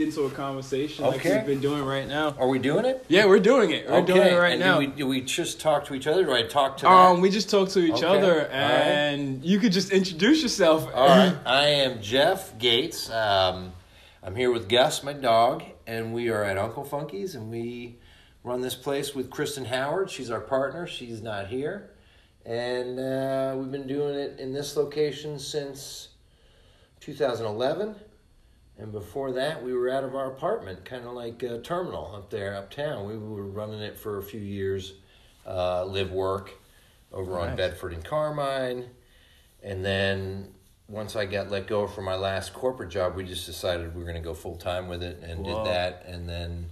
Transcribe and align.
into 0.00 0.22
a 0.22 0.30
conversation 0.30 1.04
like 1.04 1.22
we've 1.24 1.44
been 1.46 1.60
doing 1.60 1.84
right 1.84 2.06
now. 2.06 2.34
Are 2.38 2.48
we 2.48 2.58
doing 2.58 2.84
it? 2.84 3.04
Yeah, 3.08 3.26
we're 3.26 3.38
doing 3.40 3.70
it. 3.70 3.88
We're 3.88 4.02
doing 4.02 4.22
it 4.22 4.36
right 4.36 4.52
and 4.52 4.60
now. 4.60 4.80
Do 4.80 4.86
we, 4.86 4.92
do 4.94 5.06
we 5.06 5.20
just 5.22 5.60
talk 5.60 5.84
to 5.86 5.94
each 5.94 6.06
other? 6.06 6.24
Do 6.24 6.32
I 6.32 6.42
talk 6.44 6.78
to 6.78 6.88
um, 6.88 7.20
we 7.20 7.30
just 7.30 7.50
talk 7.50 7.68
to 7.70 7.80
each 7.80 8.02
Okay. 8.02 8.06
other, 8.06 8.32
All 8.42 8.46
right. 8.46 8.52
and 8.52 9.44
you 9.44 9.58
could 9.58 9.72
just 9.72 9.90
introduce 9.92 10.42
yourself. 10.42 10.88
All 10.94 11.08
right. 11.08 11.36
I 11.46 11.66
am 11.66 12.00
Jeff 12.02 12.58
Gaites. 12.58 13.10
Um, 13.10 13.72
I'm 14.22 14.34
here 14.34 14.50
with 14.50 14.68
Gus, 14.68 15.02
my 15.02 15.12
dog, 15.12 15.62
and 15.86 16.12
we 16.12 16.28
are 16.28 16.44
at 16.44 16.58
Uncle 16.58 16.84
Funky's, 16.84 17.34
and 17.34 17.50
we 17.50 17.98
run 18.44 18.60
this 18.60 18.74
place 18.74 19.14
with 19.14 19.30
Kristen 19.30 19.64
Howard. 19.64 20.10
She's 20.10 20.30
our 20.30 20.40
partner. 20.40 20.86
She's 20.86 21.22
not 21.22 21.46
here. 21.48 21.90
And 22.44 22.98
uh, 22.98 23.54
we've 23.58 23.70
been 23.70 23.86
doing 23.86 24.14
it 24.14 24.38
in 24.40 24.52
this 24.54 24.76
location 24.76 25.38
since 25.38 26.08
2011. 27.00 27.94
And 28.78 28.92
before 28.92 29.32
that, 29.32 29.62
we 29.62 29.72
were 29.72 29.88
out 29.90 30.04
of 30.04 30.14
our 30.14 30.30
apartment, 30.30 30.84
kind 30.84 31.04
of 31.04 31.12
like 31.12 31.42
a 31.42 31.58
terminal 31.60 32.14
up 32.14 32.30
there, 32.30 32.54
uptown. 32.54 33.06
We 33.08 33.18
were 33.18 33.44
running 33.44 33.80
it 33.80 33.98
for 33.98 34.18
a 34.18 34.22
few 34.22 34.40
years, 34.40 34.94
uh, 35.44 35.84
live 35.84 36.12
work 36.12 36.52
over 37.12 37.40
on 37.40 37.56
Bedford 37.56 37.92
and 37.92 38.04
Carmine. 38.04 38.84
And 39.64 39.84
then 39.84 40.54
once 40.86 41.16
I 41.16 41.26
got 41.26 41.50
let 41.50 41.66
go 41.66 41.88
from 41.88 42.04
my 42.04 42.14
last 42.14 42.54
corporate 42.54 42.90
job, 42.90 43.16
we 43.16 43.24
just 43.24 43.46
decided 43.46 43.94
we 43.96 44.00
were 44.00 44.08
going 44.08 44.22
to 44.22 44.26
go 44.26 44.32
full 44.34 44.56
time 44.56 44.86
with 44.86 45.02
it 45.02 45.20
and 45.24 45.44
Whoa. 45.44 45.64
did 45.64 45.72
that. 45.72 46.04
And 46.06 46.28
then, 46.28 46.66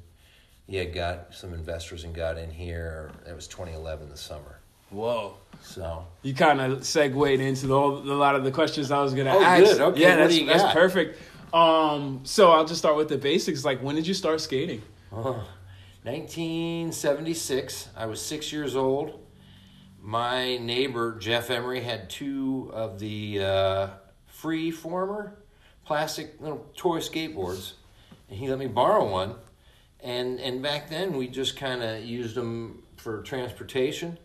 yeah, 0.68 0.84
got 0.84 1.34
some 1.34 1.52
investors 1.52 2.04
and 2.04 2.14
got 2.14 2.38
in 2.38 2.52
here. 2.52 3.10
That 3.24 3.34
was 3.34 3.48
2011, 3.48 4.10
the 4.10 4.16
summer. 4.16 4.60
Whoa. 4.90 5.34
So, 5.60 6.06
You 6.22 6.34
kind 6.34 6.60
of 6.60 6.86
segued 6.86 7.40
into 7.40 7.66
the, 7.66 7.74
a 7.74 8.14
lot 8.14 8.36
of 8.36 8.44
the 8.44 8.52
questions 8.52 8.92
I 8.92 9.02
was 9.02 9.14
gonna 9.14 9.34
Oh, 9.34 9.42
ask. 9.42 9.64
good. 9.64 9.80
Okay, 9.80 10.00
Yeah, 10.02 10.16
that's 10.16 10.38
that's 10.46 10.72
perfect. 10.72 11.18
Um, 11.52 12.20
so 12.24 12.50
I'll 12.50 12.64
just 12.64 12.80
start 12.80 12.96
with 12.96 13.08
the 13.08 13.18
basics. 13.18 13.64
Like, 13.64 13.82
when 13.82 13.94
did 13.94 14.06
you 14.06 14.14
start 14.14 14.40
skating? 14.40 14.82
Oh, 15.12 15.46
1976. 16.02 17.88
I 17.96 18.06
was 18.06 18.20
six 18.20 18.52
years 18.52 18.76
old. 18.76 19.20
My 20.00 20.56
neighbor 20.58 21.18
Jeff 21.18 21.50
Emery 21.50 21.80
had 21.80 22.08
two 22.08 22.70
of 22.72 22.98
the 22.98 23.40
uh, 23.42 23.88
free 24.26 24.70
former 24.70 25.36
plastic 25.84 26.40
little 26.40 26.66
toy 26.76 26.98
skateboards, 26.98 27.72
and 28.28 28.38
he 28.38 28.48
let 28.48 28.58
me 28.58 28.66
borrow 28.66 29.08
one. 29.10 29.34
And 30.00 30.38
and 30.40 30.62
back 30.62 30.90
then 30.90 31.16
we 31.16 31.26
just 31.28 31.56
kind 31.56 31.82
of 31.82 32.04
used 32.04 32.34
them 32.34 32.82
for 32.96 33.22
transportation. 33.22 34.18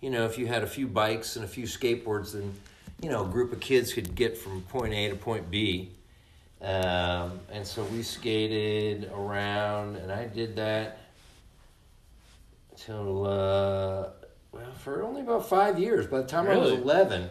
You 0.00 0.10
know, 0.10 0.24
if 0.24 0.36
you 0.36 0.46
had 0.46 0.62
a 0.62 0.66
few 0.66 0.86
bikes 0.86 1.36
and 1.36 1.44
a 1.44 1.48
few 1.48 1.64
skateboards, 1.64 2.32
then 2.32 2.52
you 3.00 3.08
know 3.08 3.24
a 3.24 3.28
group 3.28 3.52
of 3.52 3.60
kids 3.60 3.94
could 3.94 4.14
get 4.14 4.36
from 4.36 4.62
point 4.62 4.92
A 4.92 5.08
to 5.10 5.16
point 5.16 5.50
B. 5.50 5.92
Um, 6.62 7.40
and 7.50 7.66
so 7.66 7.82
we 7.84 8.02
skated 8.04 9.10
around, 9.12 9.96
and 9.96 10.12
I 10.12 10.26
did 10.26 10.54
that 10.56 10.98
till 12.76 13.26
uh, 13.26 14.10
well 14.52 14.72
for 14.78 15.02
only 15.02 15.22
about 15.22 15.48
five 15.48 15.78
years. 15.78 16.06
By 16.06 16.18
the 16.18 16.28
time 16.28 16.46
I 16.46 16.56
was 16.56 16.70
eleven, 16.70 17.30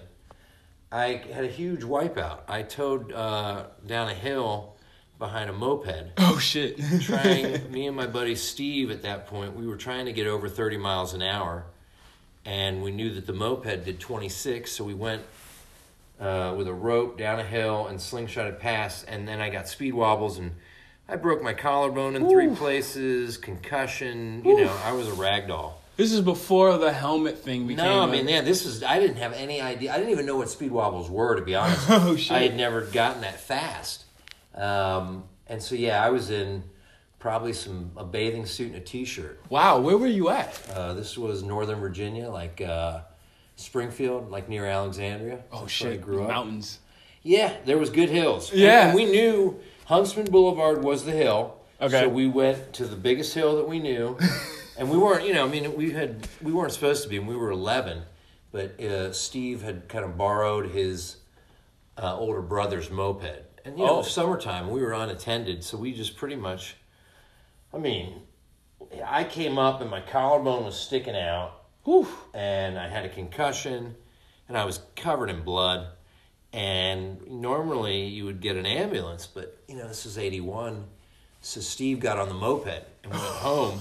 I 0.92 1.22
had 1.32 1.46
a 1.46 1.50
huge 1.50 1.82
wipeout. 1.82 2.40
I 2.50 2.64
towed 2.64 3.14
uh, 3.14 3.68
down 3.86 4.10
a 4.10 4.14
hill 4.14 4.76
behind 5.18 5.50
a 5.50 5.54
moped. 5.54 6.12
Oh 6.18 6.38
shit! 6.38 6.78
Trying, 7.02 7.72
me 7.72 7.88
and 7.88 7.96
my 7.96 8.08
buddy 8.08 8.36
Steve 8.36 8.92
at 8.92 9.04
that 9.04 9.28
point, 9.28 9.56
we 9.56 9.66
were 9.66 9.78
trying 9.78 10.06
to 10.08 10.14
get 10.14 10.28
over 10.28 10.50
thirty 10.50 10.78
miles 10.78 11.14
an 11.14 11.22
hour, 11.22 11.68
and 12.44 12.84
we 12.84 12.92
knew 12.92 13.14
that 13.14 13.28
the 13.28 13.34
moped 13.34 13.86
did 13.86 14.02
twenty 14.02 14.28
six, 14.30 14.74
so 14.74 14.84
we 14.84 14.94
went 14.94 15.22
uh, 16.22 16.54
with 16.56 16.68
a 16.68 16.74
rope 16.74 17.18
down 17.18 17.40
a 17.40 17.44
hill 17.44 17.88
and 17.88 18.00
slingshotted 18.00 18.60
past, 18.60 19.06
and 19.10 19.28
then 19.28 19.42
I 19.42 19.50
got 19.50 19.68
speed 19.68 19.94
wobbles 19.94 20.38
and 20.38 20.52
I 21.10 21.18
broke 21.18 21.42
my 21.44 21.54
collarbone 21.54 22.16
in 22.16 22.30
three 22.30 22.48
places, 22.56 23.38
concussion. 23.38 24.42
You 24.46 24.64
know, 24.66 24.78
I 24.86 24.94
was 24.94 25.08
a 25.10 25.14
rag 25.14 25.48
doll. 25.50 25.82
this 25.98 26.14
is 26.14 26.22
before 26.22 26.78
the 26.78 26.94
helmet 26.94 27.40
thing 27.40 27.68
became. 27.68 27.84
No, 27.86 28.02
I 28.02 28.04
a- 28.06 28.08
mean, 28.08 28.28
yeah, 28.30 28.42
this 28.42 28.66
is. 28.66 28.82
I 28.84 29.00
didn't 29.00 29.18
have 29.18 29.34
any 29.34 29.60
idea. 29.60 29.92
I 29.94 29.98
didn't 29.98 30.12
even 30.12 30.26
know 30.26 30.38
what 30.38 30.50
speed 30.50 30.72
wobbles 30.72 31.10
were, 31.10 31.36
to 31.36 31.42
be 31.42 31.56
honest. 31.56 31.86
Oh, 31.90 32.16
shit. 32.16 32.32
I 32.32 32.40
had 32.44 32.56
never 32.56 32.82
gotten 32.82 33.22
that 33.24 33.40
fast, 33.42 34.06
um, 34.56 35.24
and 35.48 35.62
so 35.62 35.76
yeah, 35.76 36.02
I 36.06 36.10
was 36.12 36.30
in 36.30 36.64
probably 37.20 37.54
some 37.54 37.92
a 37.98 38.04
bathing 38.06 38.46
suit 38.46 38.68
and 38.68 38.76
a 38.78 38.80
t-shirt. 38.80 39.42
wow, 39.50 39.80
where 39.80 39.98
were 39.98 40.08
you 40.08 40.30
at? 40.30 40.60
Uh, 40.74 40.94
this 40.94 41.18
was 41.18 41.44
Northern 41.44 41.80
Virginia, 41.80 42.30
like 42.30 42.62
uh, 42.62 43.02
Springfield, 43.62 44.30
like 44.32 44.50
near 44.50 44.66
Alexandria. 44.66 45.40
Oh 45.52 45.66
I 45.66 45.68
shit! 45.68 46.02
grew 46.02 46.24
up. 46.24 46.30
Mountains. 46.30 46.80
Yeah, 47.24 47.54
there 47.66 47.78
was 47.78 47.90
good 47.90 48.10
hills. 48.10 48.52
Yeah. 48.54 48.88
and 48.88 48.96
we 48.96 49.06
knew 49.06 49.60
Huntsman 49.86 50.26
Boulevard 50.26 50.84
was 50.84 51.06
the 51.06 51.12
hill. 51.12 51.58
Okay. 51.80 52.02
So 52.02 52.10
we 52.10 52.28
went 52.28 52.74
to 52.74 52.86
the 52.86 52.96
biggest 52.96 53.34
hill 53.34 53.56
that 53.58 53.68
we 53.68 53.80
knew, 53.80 54.18
and 54.78 54.90
we 54.90 54.98
weren't. 54.98 55.26
You 55.26 55.34
know, 55.34 55.46
I 55.46 55.50
mean, 55.50 55.76
we 55.76 55.92
had 55.92 56.28
we 56.42 56.52
weren't 56.52 56.72
supposed 56.74 57.04
to 57.04 57.10
be, 57.10 57.18
and 57.18 57.28
we 57.28 57.36
were 57.36 57.52
eleven. 57.52 58.04
But 58.52 58.80
uh, 58.82 59.14
Steve 59.14 59.62
had 59.62 59.88
kind 59.88 60.04
of 60.04 60.18
borrowed 60.18 60.72
his 60.72 61.18
uh, 61.98 62.18
older 62.18 62.42
brother's 62.42 62.90
moped, 62.92 63.44
and 63.64 63.78
you 63.80 63.86
know, 63.86 63.92
Oh. 63.94 63.98
was 64.00 64.12
summertime. 64.12 64.70
We 64.70 64.82
were 64.82 64.92
unattended, 64.94 65.64
so 65.64 65.78
we 65.78 65.94
just 65.94 66.18
pretty 66.18 66.36
much. 66.36 66.76
I 67.74 67.78
mean, 67.78 68.24
I 69.06 69.24
came 69.24 69.58
up 69.58 69.80
and 69.80 69.90
my 69.90 70.02
collarbone 70.02 70.66
was 70.66 70.78
sticking 70.78 71.16
out 71.16 71.61
Whew. 71.84 72.08
and 72.34 72.78
I 72.78 72.88
had 72.88 73.06
a 73.06 73.10
concussion, 73.10 73.96
and 74.48 74.58
I 74.58 74.66
was 74.66 74.82
covered 74.96 75.30
in 75.30 75.44
blood. 75.44 75.88
And 76.54 77.26
normally 77.30 78.08
you 78.08 78.26
would 78.26 78.42
get 78.42 78.58
an 78.58 78.66
ambulance, 78.66 79.26
but 79.26 79.58
you 79.70 79.78
know 79.78 79.88
this 79.88 80.06
is 80.06 80.18
'81, 80.18 80.84
so 81.40 81.62
Steve 81.62 82.02
got 82.02 82.20
on 82.20 82.28
the 82.28 82.36
moped 82.36 82.84
and 83.04 83.12
went 83.12 83.24
home. 83.24 83.80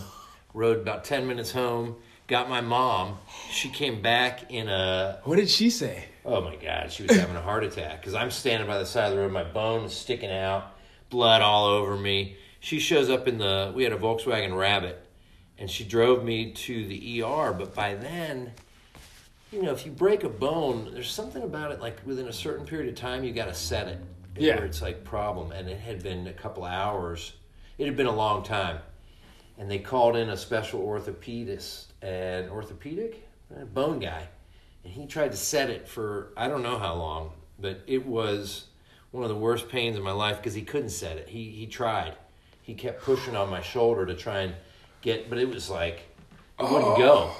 Rode 0.54 0.78
about 0.78 1.04
ten 1.04 1.26
minutes 1.26 1.50
home. 1.50 1.96
Got 2.28 2.48
my 2.48 2.60
mom. 2.60 3.18
She 3.50 3.68
came 3.70 4.00
back 4.02 4.52
in 4.52 4.68
a 4.68 5.18
What 5.24 5.36
did 5.36 5.50
she 5.50 5.68
say? 5.68 6.04
Oh 6.24 6.40
my 6.42 6.54
God, 6.54 6.92
she 6.92 7.02
was 7.02 7.16
having 7.16 7.34
a 7.34 7.40
heart 7.40 7.64
attack 7.64 8.00
because 8.00 8.14
I'm 8.14 8.30
standing 8.30 8.68
by 8.68 8.78
the 8.78 8.86
side 8.86 9.06
of 9.06 9.16
the 9.16 9.18
road, 9.18 9.32
my 9.32 9.42
bone 9.42 9.84
is 9.86 9.92
sticking 9.92 10.30
out, 10.30 10.76
blood 11.08 11.42
all 11.42 11.66
over 11.66 11.96
me. 11.96 12.36
She 12.60 12.78
shows 12.78 13.08
up 13.10 13.26
in 13.26 13.38
the, 13.38 13.72
we 13.74 13.84
had 13.84 13.92
a 13.92 13.96
Volkswagen 13.96 14.56
Rabbit, 14.56 15.02
and 15.60 15.70
she 15.70 15.84
drove 15.84 16.24
me 16.24 16.50
to 16.50 16.84
the 16.86 17.22
ER. 17.22 17.52
But 17.52 17.74
by 17.74 17.94
then, 17.94 18.50
you 19.52 19.62
know, 19.62 19.70
if 19.70 19.86
you 19.86 19.92
break 19.92 20.24
a 20.24 20.28
bone, 20.28 20.90
there's 20.92 21.12
something 21.12 21.42
about 21.42 21.70
it, 21.70 21.80
like 21.80 22.04
within 22.04 22.26
a 22.26 22.32
certain 22.32 22.66
period 22.66 22.88
of 22.88 22.96
time, 22.96 23.22
you 23.22 23.32
got 23.32 23.46
to 23.46 23.54
set 23.54 23.86
it. 23.86 23.98
Yeah. 24.36 24.56
Where 24.56 24.64
it's 24.64 24.82
like 24.82 25.04
problem. 25.04 25.52
And 25.52 25.68
it 25.68 25.78
had 25.78 26.02
been 26.02 26.26
a 26.26 26.32
couple 26.32 26.64
hours, 26.64 27.34
it 27.78 27.86
had 27.86 27.96
been 27.96 28.06
a 28.06 28.14
long 28.14 28.42
time. 28.42 28.78
And 29.58 29.70
they 29.70 29.78
called 29.78 30.16
in 30.16 30.30
a 30.30 30.36
special 30.36 30.80
orthopedist, 30.80 31.86
an 32.02 32.48
orthopedic, 32.48 33.28
bone 33.74 34.00
guy 34.00 34.26
and 34.84 34.92
he 34.92 35.06
tried 35.06 35.32
to 35.32 35.36
set 35.36 35.70
it 35.70 35.88
for 35.88 36.32
I 36.36 36.48
don't 36.48 36.62
know 36.62 36.78
how 36.78 36.94
long, 36.94 37.32
but 37.58 37.80
it 37.86 38.06
was 38.06 38.66
one 39.10 39.24
of 39.24 39.28
the 39.28 39.36
worst 39.36 39.68
pains 39.68 39.96
in 39.96 40.02
my 40.02 40.12
life 40.12 40.38
because 40.38 40.54
he 40.54 40.62
couldn't 40.62 40.90
set 40.90 41.16
it. 41.16 41.28
He 41.28 41.50
he 41.50 41.66
tried. 41.66 42.14
He 42.62 42.74
kept 42.74 43.02
pushing 43.02 43.36
on 43.36 43.50
my 43.50 43.62
shoulder 43.62 44.06
to 44.06 44.14
try 44.14 44.40
and 44.40 44.54
get, 45.02 45.28
but 45.28 45.38
it 45.38 45.48
was 45.48 45.70
like 45.70 46.02
it 46.58 46.64
wouldn't 46.64 46.84
oh. 46.84 46.96
go. 46.96 47.30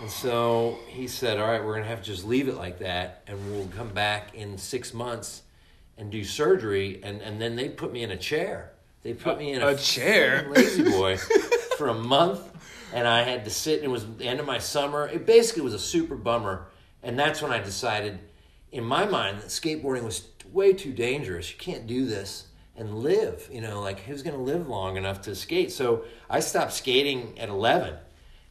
And 0.00 0.10
so 0.10 0.78
he 0.88 1.06
said, 1.06 1.38
"All 1.38 1.46
right, 1.46 1.64
we're 1.64 1.74
gonna 1.74 1.86
have 1.86 2.02
to 2.02 2.04
just 2.04 2.24
leave 2.24 2.48
it 2.48 2.56
like 2.56 2.78
that, 2.80 3.22
and 3.26 3.38
we'll 3.50 3.68
come 3.68 3.88
back 3.88 4.34
in 4.34 4.58
six 4.58 4.92
months 4.92 5.42
and 5.96 6.10
do 6.10 6.24
surgery." 6.24 7.00
And 7.02 7.20
and 7.22 7.40
then 7.40 7.56
they 7.56 7.68
put 7.68 7.92
me 7.92 8.02
in 8.02 8.10
a 8.10 8.16
chair. 8.16 8.72
They 9.02 9.14
put 9.14 9.38
me 9.38 9.52
in 9.52 9.62
a, 9.62 9.68
A 9.68 9.76
chair? 9.76 10.48
lazy 10.50 10.84
boy, 10.84 11.16
for 11.76 11.88
a 11.88 11.94
month, 11.94 12.40
and 12.92 13.06
I 13.06 13.22
had 13.22 13.44
to 13.44 13.50
sit. 13.50 13.76
And 13.76 13.84
it 13.84 13.90
was 13.90 14.06
the 14.16 14.26
end 14.26 14.40
of 14.40 14.46
my 14.46 14.58
summer. 14.58 15.08
It 15.08 15.26
basically 15.26 15.62
was 15.62 15.74
a 15.74 15.78
super 15.78 16.16
bummer, 16.16 16.66
and 17.02 17.18
that's 17.18 17.42
when 17.42 17.52
I 17.52 17.58
decided, 17.58 18.18
in 18.70 18.84
my 18.84 19.06
mind, 19.06 19.38
that 19.38 19.48
skateboarding 19.48 20.04
was 20.04 20.28
way 20.52 20.72
too 20.72 20.92
dangerous. 20.92 21.50
You 21.50 21.58
can't 21.58 21.86
do 21.86 22.06
this 22.06 22.46
and 22.76 22.98
live. 22.98 23.48
You 23.52 23.60
know, 23.60 23.80
like 23.80 24.00
who's 24.00 24.22
going 24.22 24.36
to 24.36 24.42
live 24.42 24.68
long 24.68 24.96
enough 24.96 25.22
to 25.22 25.34
skate? 25.34 25.72
So 25.72 26.04
I 26.30 26.40
stopped 26.40 26.72
skating 26.72 27.38
at 27.38 27.48
eleven, 27.48 27.94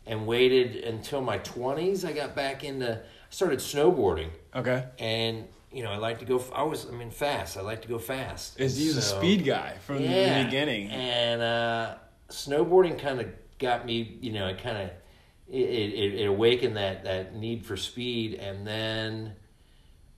and 0.06 0.28
waited 0.28 0.84
until 0.84 1.22
my 1.22 1.38
twenties. 1.40 2.06
I 2.06 2.13
got 2.13 2.36
back 2.36 2.63
into. 2.63 2.95
I 2.98 3.34
started 3.34 3.60
snowboarding, 3.60 4.30
Okay. 4.56 4.84
and 5.00 5.45
you 5.72 5.84
know, 5.84 5.92
I 5.92 5.98
like 5.98 6.19
to 6.19 6.25
go. 6.25 6.44
I 6.54 6.63
was, 6.63 6.86
I 6.86 6.92
mean, 6.92 7.12
fast. 7.12 7.56
I 7.57 7.62
like 7.62 7.81
to 7.84 7.88
go 7.88 7.98
fast. 7.98 8.60
Is 8.60 8.75
he's 8.78 8.98
a 8.98 9.01
speed 9.01 9.45
guy 9.45 9.75
from 9.86 9.98
the 10.00 10.44
beginning. 10.45 10.90
and 10.90 11.42
uh, 11.42 11.95
snowboarding 12.30 13.00
kind 13.00 13.22
of 13.22 13.28
got 13.57 13.86
me, 13.86 14.18
you 14.22 14.34
know, 14.34 14.48
it 14.48 14.57
kind 14.57 14.78
of 14.78 14.90
it, 15.50 15.60
it, 15.69 16.13
it 16.22 16.25
awakened 16.25 16.75
that 16.75 17.06
that 17.06 17.36
need 17.36 17.66
for 17.66 17.78
speed, 17.78 18.34
and 18.36 18.68
then 18.68 19.34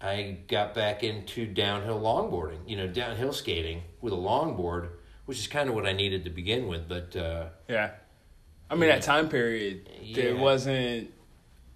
I 0.01 0.37
got 0.47 0.73
back 0.73 1.03
into 1.03 1.45
downhill 1.45 1.99
longboarding, 2.01 2.67
you 2.67 2.75
know, 2.75 2.87
downhill 2.87 3.31
skating 3.33 3.83
with 4.03 4.13
a 4.13 4.17
longboard, 4.17 4.89
which 5.25 5.39
is 5.39 5.47
kind 5.47 5.69
of 5.69 5.73
what 5.73 5.85
I 5.87 5.93
needed 5.93 6.25
to 6.25 6.29
begin 6.29 6.67
with. 6.67 6.87
But 6.87 7.15
uh, 7.15 7.45
Yeah. 7.67 7.91
I 8.69 8.75
mean, 8.75 8.89
that 8.89 9.01
time 9.01 9.29
period, 9.29 9.89
Yeah. 10.01 10.33
wasn't 10.33 11.09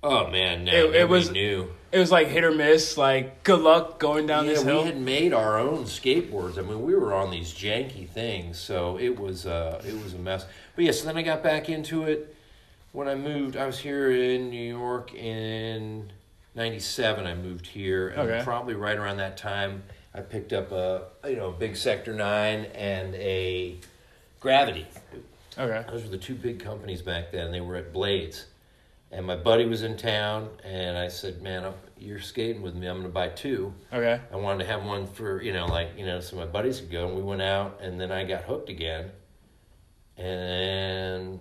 Oh 0.03 0.27
man, 0.27 0.63
no, 0.65 0.71
It- 0.71 0.95
it 0.95 1.09
was- 1.09 1.31
new. 1.31 1.71
It 1.91 1.97
was 1.97 2.11
like 2.11 2.27
hit 2.27 2.43
or 2.43 2.51
miss. 2.51 2.97
Like 2.97 3.43
good 3.43 3.61
luck 3.61 3.97
going 3.97 4.27
down 4.27 4.45
yeah, 4.45 4.51
this 4.53 4.63
we 4.63 4.81
had 4.83 4.97
made 4.99 5.33
our 5.33 5.57
own 5.57 5.85
skateboards. 5.85 6.57
I 6.59 6.61
mean, 6.61 6.83
we 6.83 6.93
were 6.93 7.13
on 7.15 7.31
these 7.31 7.51
janky 7.53 8.07
things, 8.07 8.59
so 8.59 8.97
it 8.99 9.17
was 9.19 9.47
uh, 9.47 9.81
it 9.87 9.95
was 10.03 10.13
a 10.13 10.17
mess. 10.19 10.45
But 10.75 10.85
yeah, 10.85 10.91
so 10.91 11.05
then 11.07 11.17
I 11.17 11.23
got 11.23 11.41
back 11.41 11.67
into 11.67 12.03
it 12.03 12.35
when 12.91 13.07
I 13.07 13.15
moved. 13.15 13.57
I 13.57 13.65
was 13.65 13.79
here 13.79 14.11
in 14.11 14.51
New 14.51 14.63
York 14.77 15.15
in 15.15 16.11
'97. 16.53 17.25
I 17.25 17.33
moved 17.33 17.65
here, 17.67 18.09
and 18.09 18.29
Okay. 18.29 18.43
probably 18.43 18.75
right 18.75 18.97
around 18.97 19.17
that 19.17 19.35
time, 19.35 19.83
I 20.17 20.21
picked 20.21 20.51
up 20.51 20.71
a 20.71 21.03
you 21.25 21.35
know 21.35 21.51
big 21.51 21.75
Sector 21.75 22.13
Nine 22.13 22.65
and 22.73 23.13
a 23.15 23.77
Gravity. 24.39 24.87
Okay. 25.57 25.85
Those 25.89 26.03
were 26.03 26.09
the 26.09 26.17
two 26.17 26.35
big 26.35 26.59
companies 26.59 27.01
back 27.01 27.31
then. 27.31 27.51
They 27.51 27.61
were 27.61 27.75
at 27.75 27.91
Blades. 27.91 28.45
And 29.11 29.25
my 29.25 29.37
buddy 29.37 29.65
was 29.65 29.83
in 29.83 29.95
town, 29.95 30.49
and 30.65 30.97
I 30.97 31.07
said, 31.07 31.41
Man, 31.41 31.63
I'm, 31.63 31.73
you're 31.97 32.19
skating 32.19 32.61
with 32.61 32.75
me. 32.75 32.87
I'm 32.87 32.97
going 32.97 33.07
to 33.07 33.13
buy 33.13 33.29
two. 33.29 33.73
Okay. 33.93 34.19
I 34.31 34.35
wanted 34.35 34.65
to 34.65 34.69
have 34.69 34.83
one 34.83 35.07
for, 35.07 35.41
you 35.41 35.53
know, 35.53 35.65
like, 35.65 35.97
you 35.97 36.05
know, 36.05 36.19
so 36.19 36.35
my 36.35 36.45
buddies 36.45 36.81
could 36.81 36.91
go. 36.91 37.07
And 37.07 37.15
we 37.15 37.23
went 37.23 37.41
out, 37.41 37.79
and 37.81 37.99
then 37.99 38.11
I 38.11 38.25
got 38.25 38.43
hooked 38.43 38.69
again. 38.69 39.11
And 40.17 41.39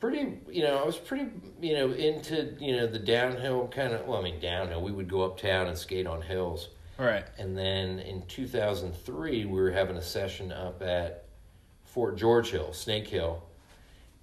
pretty, 0.00 0.38
you 0.50 0.62
know, 0.62 0.78
I 0.78 0.84
was 0.84 0.96
pretty, 0.96 1.28
you 1.60 1.74
know, 1.74 1.92
into, 1.92 2.54
you 2.58 2.76
know, 2.76 2.88
the 2.88 2.98
downhill 2.98 3.68
kind 3.68 3.92
of, 3.92 4.06
well, 4.06 4.18
I 4.18 4.22
mean, 4.22 4.40
downhill. 4.40 4.82
We 4.82 4.90
would 4.90 5.08
go 5.08 5.22
uptown 5.22 5.68
and 5.68 5.78
skate 5.78 6.06
on 6.06 6.22
hills. 6.22 6.68
All 6.98 7.06
right. 7.06 7.24
And 7.38 7.56
then 7.56 8.00
in 8.00 8.22
2003, 8.26 9.44
we 9.44 9.60
were 9.60 9.70
having 9.70 9.96
a 9.96 10.02
session 10.02 10.50
up 10.52 10.82
at 10.82 11.24
Fort 11.84 12.16
George 12.16 12.50
Hill, 12.50 12.72
Snake 12.72 13.06
Hill. 13.06 13.42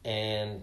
And 0.04 0.62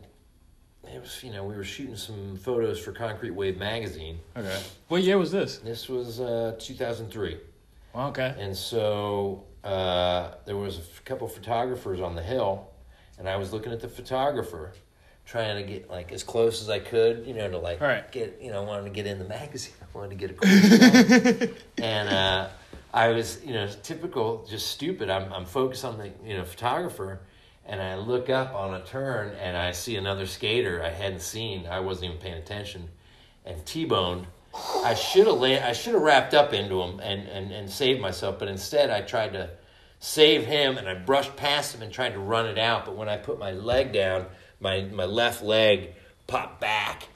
it 0.85 1.01
was, 1.01 1.23
you 1.23 1.33
know, 1.33 1.45
we 1.45 1.55
were 1.57 1.65
shooting 1.65 1.97
some 1.97 2.37
photos 2.37 2.79
for 2.79 2.93
Concrete 2.93 3.31
Wave 3.31 3.57
magazine. 3.59 4.19
Okay. 4.37 4.61
What 4.89 5.03
year 5.03 5.17
was 5.19 5.33
this? 5.33 5.59
This 5.59 5.89
was 5.89 6.21
uh, 6.21 6.55
2003. 6.59 7.39
Okay. 7.95 8.35
And 8.39 8.57
so 8.57 9.45
uh, 9.65 10.33
there 10.45 10.57
was 10.57 10.77
a 10.79 10.81
f- 10.81 11.05
couple 11.05 11.29
photographers 11.29 12.01
on 12.01 12.15
the 12.15 12.23
hill, 12.23 12.69
and 13.19 13.29
I 13.29 13.37
was 13.37 13.53
looking 13.53 13.73
at 13.73 13.81
the 13.81 13.89
photographer, 13.89 14.73
trying 15.25 15.57
to 15.65 15.71
get 15.73 15.89
like 15.91 16.13
as 16.13 16.23
close 16.25 16.63
as 16.63 16.69
I 16.69 16.79
could, 16.79 17.27
you 17.27 17.35
know, 17.35 17.49
to 17.51 17.59
like 17.59 17.81
Right. 17.81 18.11
get, 18.13 18.39
you 18.43 18.51
know, 18.51 18.63
I 18.63 18.67
wanted 18.67 18.85
to 18.85 18.91
get 18.91 19.07
in 19.07 19.19
the 19.19 19.25
magazine. 19.41 19.75
Wanted 19.95 20.11
to 20.11 20.15
get 20.17 20.31
a 20.31 20.35
cool 20.35 21.49
shot. 21.49 21.51
and 21.79 22.09
uh, 22.09 22.49
I 22.95 23.09
was, 23.09 23.41
you 23.45 23.53
know, 23.53 23.69
typical, 23.83 24.47
just 24.49 24.69
stupid. 24.69 25.11
I'm, 25.11 25.33
I'm 25.33 25.45
focused 25.45 25.85
on 25.85 25.99
the, 25.99 26.11
you 26.25 26.37
know, 26.37 26.45
photographer, 26.45 27.21
and 27.67 27.81
I 27.81 27.97
look 27.97 28.31
up 28.31 28.55
on 28.55 28.75
a 28.75 28.85
turn, 28.85 29.35
and 29.41 29.57
I 29.57 29.73
see 29.73 29.97
another 29.97 30.27
skater 30.27 30.83
I 30.83 30.91
hadn't 30.91 31.23
seen. 31.23 31.67
I 31.67 31.81
wasn't 31.81 32.07
even 32.07 32.19
paying 32.19 32.39
attention, 32.39 32.89
and 33.45 33.65
T-boned. 33.67 34.27
I 34.85 34.95
should 34.95 35.27
have 35.27 35.37
la- 35.37 35.47
I 35.47 35.73
should 35.73 35.95
have 35.95 36.03
wrapped 36.03 36.35
up 36.35 36.53
into 36.53 36.83
him 36.83 37.01
and, 37.01 37.27
and, 37.29 37.51
and 37.53 37.71
saved 37.71 38.01
myself, 38.01 38.39
but 38.39 38.49
instead 38.49 38.91
I 38.91 39.01
tried 39.01 39.33
to 39.33 39.51
save 39.99 40.45
him 40.45 40.79
and 40.79 40.89
I 40.89 40.95
brushed 40.95 41.37
past 41.37 41.75
him 41.75 41.81
and 41.81 41.93
tried 41.93 42.15
to 42.15 42.19
run 42.19 42.47
it 42.47 42.59
out. 42.59 42.85
But 42.85 42.97
when 42.97 43.09
I 43.09 43.17
put 43.17 43.39
my 43.39 43.53
leg 43.53 43.93
down, 43.93 44.27
my, 44.61 44.83
my 44.83 45.05
left 45.05 45.43
leg 45.43 45.95
popped 46.27 46.61
back 46.61 47.09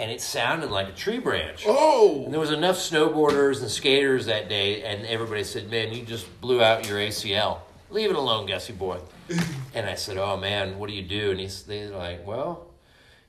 and 0.00 0.10
it 0.10 0.22
sounded 0.22 0.70
like 0.70 0.88
a 0.88 0.92
tree 0.92 1.18
branch. 1.18 1.64
Oh. 1.66 2.22
And 2.24 2.32
there 2.32 2.40
was 2.40 2.50
enough 2.50 2.76
snowboarders 2.76 3.60
and 3.60 3.70
skaters 3.70 4.26
that 4.26 4.48
day, 4.48 4.82
and 4.82 5.04
everybody 5.04 5.44
said, 5.44 5.70
"Man, 5.70 5.92
you 5.92 6.04
just 6.04 6.40
blew 6.40 6.62
out 6.62 6.88
your 6.88 6.98
ACL. 6.98 7.58
Leave 7.90 8.08
it 8.08 8.16
alone, 8.16 8.46
Gussie 8.46 8.72
boy." 8.72 8.98
and 9.74 9.86
I 9.86 9.94
said, 9.96 10.16
"Oh 10.16 10.38
man, 10.38 10.78
what 10.78 10.88
do 10.88 10.96
you 10.96 11.02
do?" 11.02 11.30
And 11.32 11.38
he's 11.38 11.64
they're 11.64 11.90
like, 11.90 12.26
"Well, 12.26 12.70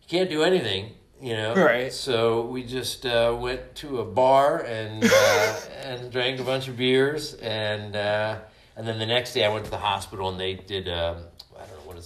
you 0.02 0.08
can't 0.08 0.30
do 0.30 0.44
anything." 0.44 0.94
You 1.22 1.34
know, 1.34 1.54
Right. 1.54 1.94
So 1.94 2.48
we 2.48 2.64
just 2.64 3.06
uh, 3.06 3.38
went 3.40 3.76
to 3.76 4.00
a 4.00 4.06
bar 4.06 4.62
and 4.62 5.04
uh, 5.04 5.60
and 5.84 6.10
drank 6.10 6.40
a 6.40 6.44
bunch 6.44 6.70
of 6.70 6.78
beers, 6.78 7.34
and 7.36 7.98
uh, 7.98 8.40
and 8.78 8.88
then 8.88 8.98
the 8.98 9.06
next 9.06 9.34
day 9.34 9.44
I 9.44 9.50
went 9.50 9.66
to 9.66 9.72
the 9.72 9.78
hospital 9.78 10.30
and 10.30 10.40
they 10.40 10.54
did 10.54 10.88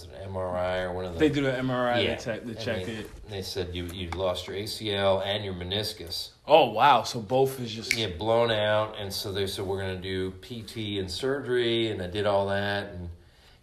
I 0.04 0.24
don't 0.24 0.32
know 0.32 0.38
what 0.40 0.52
is 0.52 0.54
it, 0.54 0.60
an 0.60 0.62
MRI 0.74 0.82
or 0.84 0.92
one 0.92 1.04
of 1.04 1.12
the 1.14 1.18
They 1.20 1.28
do 1.28 1.42
the 1.42 1.50
MRI. 1.52 2.04
yeah, 2.04 2.14
They, 2.16 2.22
check, 2.22 2.44
they 2.44 2.54
check 2.54 2.88
it. 2.88 3.28
They 3.30 3.42
said 3.42 3.74
you 3.74 3.84
you 3.86 4.10
lost 4.10 4.46
your 4.46 4.56
ACL 4.56 5.24
and 5.24 5.44
your 5.44 5.54
meniscus. 5.54 6.30
Oh 6.46 6.70
wow. 6.70 7.02
So 7.02 7.20
both 7.20 7.60
is 7.60 7.72
just. 7.72 7.94
Yeah, 7.96 8.08
blown 8.08 8.50
out, 8.50 8.96
and 8.98 9.12
so 9.12 9.32
they 9.32 9.46
said 9.46 9.64
we're 9.66 9.80
gonna 9.80 9.96
do 9.96 10.32
PT 10.42 10.98
and 10.98 11.10
surgery, 11.10 11.90
and 11.90 12.02
I 12.02 12.06
did 12.08 12.26
all 12.26 12.46
that, 12.48 12.92
and 12.92 13.08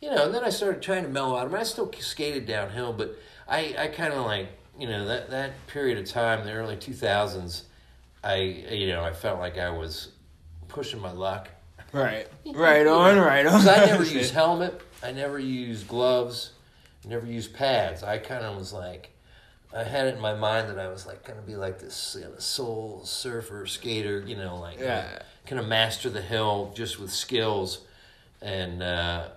you 0.01 0.09
know, 0.09 0.25
and 0.25 0.33
then 0.33 0.43
I 0.43 0.49
started 0.49 0.81
trying 0.81 1.03
to 1.03 1.09
mellow 1.09 1.37
out. 1.37 1.45
I 1.47 1.49
mean, 1.49 1.57
I 1.57 1.63
still 1.63 1.91
skated 1.99 2.45
downhill, 2.45 2.93
but 2.93 3.17
I 3.47 3.75
I 3.77 3.87
kind 3.87 4.13
of 4.13 4.25
like 4.25 4.47
you 4.79 4.87
know 4.87 5.05
that 5.07 5.29
that 5.29 5.51
period 5.67 5.97
of 5.97 6.05
time, 6.05 6.45
the 6.45 6.51
early 6.53 6.75
two 6.77 6.93
thousands, 6.93 7.65
I 8.23 8.37
you 8.37 8.87
know 8.87 9.03
I 9.03 9.13
felt 9.13 9.39
like 9.39 9.57
I 9.57 9.69
was 9.69 10.09
pushing 10.67 10.99
my 10.99 11.11
luck. 11.11 11.49
Right. 11.91 12.27
Right 12.45 12.85
on. 12.87 13.17
Right 13.17 13.45
on. 13.45 13.61
Because 13.61 13.67
I 13.67 13.85
never 13.85 14.03
used 14.03 14.33
helmet, 14.33 14.81
I 15.03 15.11
never 15.11 15.37
used 15.39 15.87
gloves, 15.87 16.51
never 17.05 17.25
used 17.25 17.53
pads. 17.53 18.03
I 18.03 18.17
kind 18.17 18.43
of 18.45 18.57
was 18.57 18.71
like, 18.73 19.09
I 19.75 19.83
had 19.83 20.07
it 20.07 20.15
in 20.15 20.21
my 20.21 20.33
mind 20.35 20.69
that 20.69 20.79
I 20.79 20.87
was 20.87 21.05
like 21.05 21.25
going 21.25 21.39
to 21.39 21.45
be 21.45 21.55
like 21.55 21.79
this 21.79 22.15
you 22.19 22.25
know, 22.25 22.33
soul 22.37 23.01
surfer 23.05 23.65
skater, 23.65 24.23
you 24.25 24.35
know, 24.35 24.57
like 24.59 24.79
Yeah. 24.79 25.19
kind 25.45 25.59
of 25.59 25.67
master 25.67 26.09
the 26.09 26.21
hill 26.21 26.71
just 26.75 26.99
with 26.99 27.11
skills, 27.11 27.79
and 28.41 28.81
uh, 28.83 29.29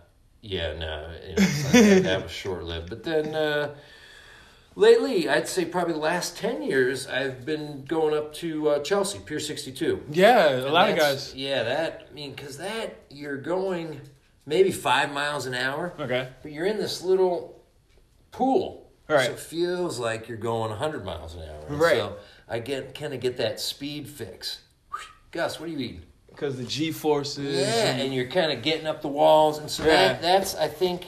yeah, 0.42 0.74
no, 0.78 1.10
it 1.26 1.36
was 1.38 1.64
like, 1.64 2.02
that 2.04 2.22
was 2.24 2.30
short 2.32 2.64
lived. 2.64 2.88
But 2.90 3.02
then. 3.04 3.34
Uh, 3.34 3.74
Lately, 4.78 5.26
I'd 5.26 5.48
say 5.48 5.64
probably 5.64 5.94
the 5.94 6.00
last 6.00 6.36
10 6.36 6.62
years, 6.62 7.06
I've 7.06 7.46
been 7.46 7.86
going 7.86 8.14
up 8.14 8.34
to 8.34 8.68
uh, 8.68 8.78
Chelsea, 8.80 9.18
Pier 9.20 9.40
62. 9.40 10.02
Yeah, 10.10 10.48
a 10.50 10.64
And 10.64 10.72
lot 10.74 10.90
of 10.90 10.96
guys. 10.98 11.34
Yeah, 11.34 11.62
that 11.62 12.08
I 12.10 12.14
mean, 12.14 12.32
because 12.34 12.58
that 12.58 12.94
you're 13.08 13.38
going 13.38 14.02
maybe 14.46 14.70
five 14.70 15.12
miles 15.12 15.44
an 15.46 15.54
hour, 15.54 15.92
Okay. 15.98 16.28
but 16.42 16.52
you're 16.52 16.64
in 16.66 16.78
this 16.78 17.02
little 17.02 17.60
pool, 18.30 18.84
Right. 19.08 19.26
So 19.26 19.32
it 19.34 19.38
feels 19.38 20.00
like 20.00 20.26
you're 20.26 20.36
going 20.36 20.70
100 20.70 21.04
miles 21.04 21.36
an 21.36 21.42
hour. 21.42 21.66
And 21.68 21.78
Right. 21.78 21.96
So 21.96 22.16
I 22.48 22.58
get 22.58 22.92
kind 22.92 23.14
of 23.14 23.20
get 23.20 23.36
that 23.36 23.60
speed 23.60 24.08
fix. 24.08 24.62
Gus, 25.30 25.60
what 25.60 25.68
are 25.68 25.72
you 25.72 25.78
eating? 25.78 26.02
Because 26.28 26.56
the 26.56 26.64
G 26.64 26.90
forces. 26.90 27.56
Yeah, 27.68 27.90
and 27.92 28.12
you're 28.12 28.26
kind 28.26 28.50
of 28.50 28.62
getting 28.64 28.84
up 28.88 29.02
the 29.02 29.08
walls, 29.08 29.58
and 29.58 29.70
so 29.70 29.84
Yeah. 29.84 30.08
that, 30.14 30.22
that's 30.22 30.56
I 30.56 30.66
think 30.66 31.04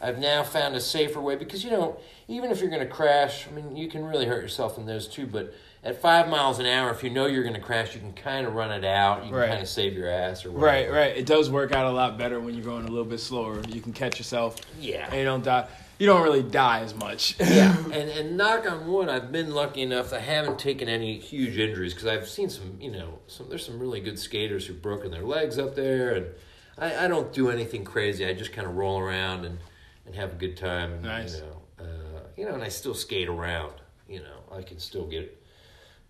I've 0.00 0.18
now 0.18 0.42
found 0.42 0.74
a 0.76 0.80
safer 0.80 1.20
way 1.20 1.36
because 1.36 1.62
you 1.62 1.70
know 1.70 1.98
even 2.26 2.50
if 2.50 2.60
you're 2.60 2.70
going 2.70 2.80
to 2.80 2.92
crash, 2.92 3.46
I 3.46 3.50
mean 3.50 3.76
you 3.76 3.86
can 3.88 4.02
really 4.02 4.24
hurt 4.24 4.40
yourself 4.40 4.78
in 4.78 4.86
those 4.86 5.06
too. 5.06 5.26
But 5.26 5.52
at 5.84 6.00
five 6.00 6.28
miles 6.28 6.58
an 6.58 6.66
hour, 6.66 6.90
if 6.90 7.02
you 7.02 7.10
know 7.10 7.26
you're 7.26 7.42
going 7.42 7.54
to 7.54 7.60
crash, 7.60 7.94
you 7.94 8.00
can 8.00 8.12
kind 8.12 8.46
of 8.46 8.54
run 8.54 8.70
it 8.70 8.84
out. 8.84 9.24
You 9.24 9.30
can 9.30 9.38
Right. 9.38 9.48
kind 9.48 9.62
of 9.62 9.68
save 9.68 9.94
your 9.94 10.08
ass 10.08 10.44
or 10.44 10.52
whatever. 10.52 10.66
Right, 10.66 10.90
right. 10.92 11.16
It 11.16 11.26
does 11.26 11.50
work 11.50 11.72
out 11.72 11.86
a 11.86 11.90
lot 11.90 12.16
better 12.16 12.38
when 12.40 12.54
you're 12.54 12.64
going 12.64 12.84
a 12.84 12.88
little 12.88 13.04
bit 13.04 13.18
slower. 13.20 13.60
You 13.68 13.80
can 13.80 13.92
catch 13.92 14.18
yourself 14.18 14.56
Yeah. 14.80 15.06
and 15.08 15.16
you 15.18 15.24
don't 15.24 15.42
die. 15.44 15.66
You 15.98 16.06
don't 16.06 16.22
really 16.22 16.42
die 16.42 16.80
as 16.80 16.94
much. 16.94 17.36
yeah, 17.38 17.76
and 17.92 17.94
and 18.10 18.36
knock 18.36 18.68
on 18.68 18.88
wood, 18.88 19.08
I've 19.08 19.30
been 19.30 19.50
lucky 19.54 19.82
enough. 19.82 20.12
I 20.12 20.18
haven't 20.18 20.58
taken 20.58 20.88
any 20.88 21.18
huge 21.18 21.58
injuries 21.58 21.94
because 21.94 22.08
I've 22.08 22.28
seen 22.28 22.48
some, 22.50 22.76
you 22.80 22.90
know, 22.90 23.20
some 23.28 23.48
there's 23.48 23.64
some 23.64 23.78
really 23.78 24.00
good 24.00 24.18
skaters 24.18 24.66
who've 24.66 24.82
broken 24.82 25.10
their 25.12 25.22
legs 25.22 25.58
up 25.58 25.76
there, 25.76 26.14
and 26.14 26.26
I, 26.76 27.04
I 27.04 27.08
don't 27.08 27.32
do 27.32 27.50
anything 27.50 27.84
crazy. 27.84 28.26
I 28.26 28.32
just 28.32 28.52
kind 28.52 28.66
of 28.66 28.74
roll 28.74 28.98
around 28.98 29.44
and, 29.44 29.58
and 30.06 30.14
have 30.16 30.32
a 30.32 30.36
good 30.36 30.56
time. 30.56 31.02
Nice. 31.02 31.36
You 31.36 31.42
know, 31.42 31.62
uh, 31.84 32.20
you 32.36 32.44
know, 32.46 32.54
and 32.54 32.64
I 32.64 32.68
still 32.68 32.94
skate 32.94 33.28
around. 33.28 33.74
You 34.08 34.20
know, 34.20 34.56
I 34.56 34.62
can 34.62 34.80
still 34.80 35.06
get, 35.06 35.40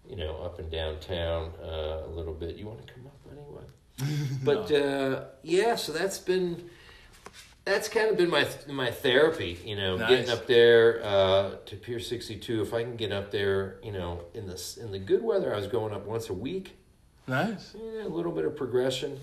you 0.09 0.17
know, 0.17 0.37
up 0.43 0.59
and 0.59 0.71
down 0.71 0.99
town 1.01 1.53
uh, 1.63 2.03
a 2.07 2.11
little 2.11 2.35
bit. 2.35 2.57
You 2.57 2.67
want 2.67 2.87
to 2.87 2.93
come 2.93 3.07
up 3.07 3.19
anyway? 3.31 3.65
But 4.45 4.73
uh, 4.73 5.25
yeah, 5.43 5.77
so 5.77 5.93
that's 5.93 6.19
been 6.19 6.69
that's 7.65 7.89
kind 7.89 8.11
of 8.11 8.17
been 8.17 8.31
my 8.31 8.47
my 8.69 8.91
therapy. 8.91 9.59
You 9.65 9.77
know, 9.77 9.97
Nice. 9.97 10.09
getting 10.09 10.31
up 10.31 10.47
there 10.47 11.01
uh, 11.05 11.57
to 11.67 11.77
Pier 11.77 12.01
sixty 12.01 12.37
two. 12.37 12.63
If 12.63 12.75
I 12.75 12.83
can 12.83 12.97
get 12.97 13.13
up 13.13 13.31
there, 13.31 13.77
you 13.85 13.93
know, 13.93 14.23
in 14.35 14.47
the 14.47 14.79
in 14.81 14.91
the 14.91 14.99
good 14.99 15.23
weather, 15.23 15.53
I 15.55 15.57
was 15.57 15.69
going 15.69 15.93
up 15.95 16.05
once 16.07 16.29
a 16.31 16.35
week. 16.35 16.77
nice. 17.29 17.75
Yeah, 17.77 18.05
a 18.05 18.09
little 18.09 18.33
bit 18.33 18.45
of 18.45 18.57
progression. 18.57 19.19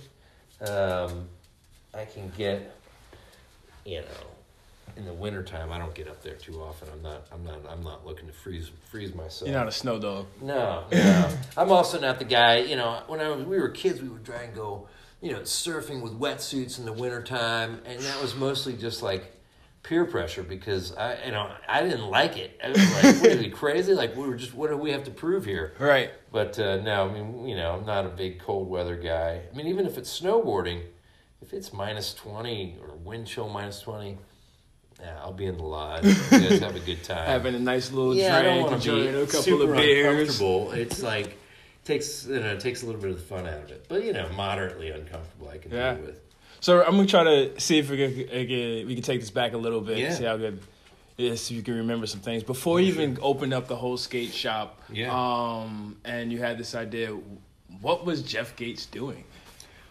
Um, 0.62 1.28
I 1.94 2.06
can 2.06 2.32
get, 2.38 2.76
you 3.86 4.02
know, 4.02 4.28
in 4.98 5.06
the 5.06 5.14
wintertime, 5.14 5.72
I 5.72 5.78
don't 5.78 5.94
get 5.94 6.08
up 6.08 6.22
there 6.22 6.36
too 6.36 6.62
often. 6.62 6.90
I'm 6.92 7.02
not. 7.02 7.28
I'm 7.32 7.44
not. 7.44 7.60
I'm 7.70 7.84
not 7.84 8.06
looking 8.06 8.28
to 8.28 8.34
freeze 8.34 8.72
freeze 8.90 9.14
myself. 9.14 9.50
You're 9.50 9.60
not 9.60 9.68
a 9.68 9.72
snow 9.72 10.00
dog. 10.00 10.28
No, 10.42 10.86
no. 10.92 11.30
I'm 11.58 11.72
also 11.72 12.00
not 12.00 12.20
the 12.20 12.26
guy, 12.26 12.58
you 12.58 12.76
know, 12.76 13.02
when 13.08 13.20
I 13.20 13.30
was, 13.30 13.46
we 13.46 13.60
were 13.60 13.70
kids, 13.70 14.02
we 14.02 14.10
would 14.10 14.26
try 14.26 14.44
and 14.44 14.54
go, 14.56 14.88
you 15.22 15.32
know, 15.32 15.40
surfing 15.40 16.02
with 16.02 16.20
wetsuits 16.20 16.80
in 16.80 16.86
the 16.86 16.94
wintertime. 16.94 17.82
And 17.86 18.00
that 18.02 18.22
was 18.22 18.36
mostly 18.36 18.74
just 18.74 19.02
like 19.02 19.36
peer 19.84 20.06
pressure 20.06 20.44
because 20.44 20.96
I, 20.96 21.18
you 21.26 21.32
know, 21.32 21.52
I 21.68 21.82
didn't 21.84 22.10
like 22.10 22.38
it. 22.38 22.60
I 22.64 22.70
was 22.70 23.04
like, 23.04 23.22
what 23.22 23.32
are 23.32 23.38
we 23.38 23.50
crazy? 23.50 23.94
Like, 23.94 24.16
we 24.16 24.28
were 24.28 24.36
just, 24.36 24.54
what 24.54 24.70
do 24.70 24.78
we 24.78 24.92
have 24.92 25.04
to 25.06 25.12
prove 25.12 25.46
here? 25.46 25.74
Right. 25.80 26.12
But 26.32 26.60
uh, 26.60 26.78
no, 26.78 27.10
I 27.10 27.14
mean, 27.14 27.48
you 27.48 27.56
know, 27.56 27.76
I'm 27.76 27.86
not 27.86 28.06
a 28.06 28.10
big 28.10 28.40
cold 28.40 28.70
weather 28.70 28.96
guy. 28.96 29.42
I 29.52 29.56
mean, 29.56 29.68
even 29.68 29.86
if 29.86 29.98
it's 29.98 30.20
snowboarding, 30.20 30.84
if 31.42 31.54
it's 31.54 31.72
minus 31.72 32.14
20 32.14 32.78
or 32.82 32.96
wind 32.98 33.28
chill 33.28 33.50
minus 33.50 33.82
20, 33.82 34.18
Yeah, 35.02 35.18
I'll 35.22 35.34
be 35.34 35.46
in 35.46 35.58
the 35.58 35.64
lodge. 35.64 36.04
You 36.06 36.14
guys 36.14 36.60
have 36.60 36.76
a 36.76 36.80
good 36.80 37.04
time. 37.04 37.26
Having 37.28 37.56
a 37.56 37.60
nice 37.60 37.92
little 37.92 38.14
yeah, 38.16 38.38
I 38.38 38.42
don't 38.42 38.54
drink, 38.56 38.70
want 38.70 38.82
to 38.84 38.90
enjoying 38.92 39.14
be 39.14 39.22
a 39.22 39.26
couple 39.26 39.42
super 39.42 39.72
of 39.72 39.78
beers. 39.78 40.20
uncomfortable. 40.20 40.72
It's 40.74 41.02
like 41.04 41.38
takes 41.86 42.26
you 42.26 42.40
know 42.40 42.54
it 42.54 42.60
takes 42.60 42.84
a 42.84 42.86
little 42.86 43.00
bit 43.02 43.12
of 43.12 43.18
the 43.18 43.24
fun 43.24 43.48
out 43.48 43.64
of 43.64 43.72
it, 43.72 43.86
but 43.88 44.04
you 44.04 44.12
know 44.14 44.28
moderately 44.36 44.90
uncomfortable 44.90 45.50
I 45.50 45.58
can 45.58 45.72
Yeah. 45.72 45.94
deal 45.96 46.06
with. 46.06 46.20
So 46.60 46.84
I'm 46.84 46.92
gonna 46.98 47.08
try 47.08 47.24
to 47.24 47.60
see 47.60 47.80
if 47.80 47.90
we 47.90 47.96
can, 47.98 48.88
we 48.88 48.94
can 48.96 49.04
take 49.04 49.22
this 49.22 49.32
back 49.32 49.54
a 49.54 49.58
little 49.58 49.80
bit. 49.82 49.98
Yeah. 49.98 50.14
See 50.14 50.26
how 50.26 50.36
good. 50.38 50.60
Yeah, 51.16 51.36
see 51.36 51.54
if 51.54 51.58
you 51.58 51.64
can 51.64 51.76
remember 51.78 52.06
some 52.06 52.20
things 52.22 52.44
before 52.44 52.80
you 52.82 52.88
even 52.88 53.18
opened 53.22 53.54
up 53.54 53.68
the 53.68 53.76
whole 53.76 53.98
skate 53.98 54.34
shop. 54.34 54.82
Yeah. 54.92 55.12
Um, 55.14 55.98
and 56.06 56.32
you 56.32 56.40
had 56.40 56.58
this 56.58 56.76
idea. 56.76 57.18
What 57.82 58.06
was 58.06 58.22
Jeff 58.22 58.56
Gaites 58.58 58.86
doing? 58.90 59.24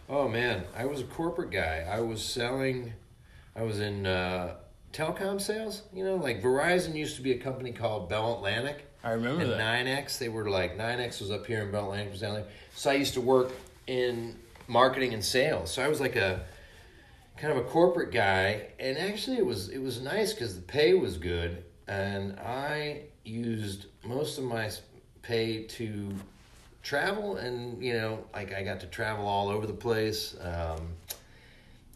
Oh 0.07 0.27
man, 0.27 0.63
I 0.77 0.85
was 0.85 1.01
a 1.01 1.05
corporate 1.05 1.49
guy. 1.51 1.87
I 1.91 2.01
was 2.01 2.23
selling. 2.23 2.93
I 3.55 3.63
was 3.63 3.79
in 3.79 4.05
uh, 4.05 4.55
telecom 4.93 5.39
sales. 5.39 5.83
You 5.93 6.03
know, 6.03 6.15
like 6.15 6.41
Verizon 6.41 6.95
used 6.95 7.15
to 7.17 7.21
be 7.21 7.31
a 7.31 7.37
company 7.37 7.71
called 7.71 8.09
Bell 8.09 8.35
Atlantic. 8.35 8.85
I 9.03 9.11
remember 9.11 9.41
and 9.41 9.51
that. 9.51 9.85
NYNEX. 9.85 10.17
They 10.17 10.29
were 10.29 10.49
like 10.49 10.77
NYNEX 10.77 11.21
was 11.21 11.31
up 11.31 11.45
here 11.45 11.61
and 11.61 11.71
Bell 11.71 11.85
Atlantic 11.85 12.11
was 12.11 12.21
down 12.21 12.33
there. 12.33 12.47
So 12.75 12.91
I 12.91 12.93
used 12.93 13.13
to 13.13 13.21
work 13.21 13.51
in 13.87 14.35
marketing 14.67 15.13
and 15.13 15.23
sales. 15.23 15.71
So 15.71 15.83
I 15.83 15.87
was 15.87 15.99
like 16.01 16.15
a 16.15 16.45
kind 17.37 17.57
of 17.57 17.65
a 17.65 17.67
corporate 17.69 18.11
guy, 18.11 18.67
and 18.79 18.97
actually 18.97 19.37
it 19.37 19.45
was 19.45 19.69
it 19.69 19.81
was 19.81 20.01
nice 20.01 20.33
because 20.33 20.55
the 20.55 20.61
pay 20.61 20.93
was 20.93 21.17
good, 21.17 21.63
and 21.87 22.37
I 22.39 23.03
used 23.23 23.85
most 24.03 24.37
of 24.37 24.43
my 24.43 24.69
pay 25.21 25.63
to 25.63 26.13
travel, 26.83 27.37
and 27.37 27.81
you 27.81 27.93
know, 27.93 28.25
like 28.33 28.53
I 28.53 28.63
got 28.63 28.81
to 28.81 28.87
travel 28.87 29.25
all 29.25 29.49
over 29.49 29.65
the 29.65 29.73
place. 29.73 30.35
Um, 30.41 30.89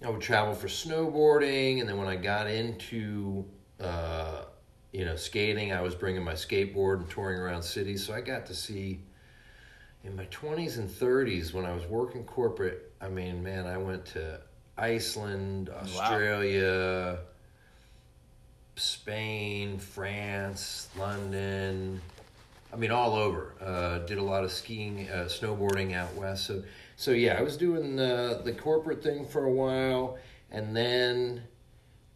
I 0.04 0.10
would 0.10 0.22
travel 0.22 0.54
for 0.54 0.68
snowboarding, 0.68 1.80
and 1.80 1.88
then 1.88 1.98
when 1.98 2.08
I 2.08 2.16
got 2.16 2.48
into 2.48 3.46
uh, 3.80 4.44
you 4.92 5.06
know 5.06 5.16
skating, 5.16 5.72
I 5.72 5.82
was 5.82 5.96
bringing 5.96 6.24
my 6.24 6.34
skateboard 6.34 7.00
and 7.00 7.10
touring 7.10 7.40
around 7.40 7.64
cities. 7.64 8.06
So 8.06 8.14
I 8.14 8.22
got 8.22 8.46
to 8.48 8.54
see 8.54 9.00
in 10.04 10.16
my 10.16 10.26
twenties 10.26 10.78
and 10.78 10.92
thirties 10.92 11.54
when 11.54 11.66
I 11.66 11.74
was 11.74 11.86
working 11.86 12.26
corporate. 12.26 12.92
I 13.00 13.08
mean, 13.08 13.42
man, 13.42 13.66
I 13.66 13.78
went 13.78 14.06
to 14.08 14.42
Iceland, 14.78 15.70
Australia, 15.70 17.20
Spain, 18.76 19.78
France, 19.78 20.90
London. 20.98 22.02
I 22.74 22.76
mean, 22.76 22.90
all 22.90 23.14
over. 23.14 23.54
Uh, 23.62 24.00
did 24.00 24.18
a 24.18 24.24
lot 24.24 24.44
of 24.44 24.52
skiing, 24.52 25.08
uh, 25.10 25.26
snowboarding 25.26 25.94
out 25.94 26.14
west. 26.16 26.48
So, 26.48 26.64
so 26.96 27.12
yeah, 27.12 27.38
I 27.38 27.42
was 27.42 27.56
doing 27.56 27.96
the 27.96 28.42
the 28.44 28.54
corporate 28.54 29.04
thing 29.04 29.26
for 29.26 29.46
a 29.46 29.52
while, 29.52 30.18
and 30.50 30.76
then 30.76 31.44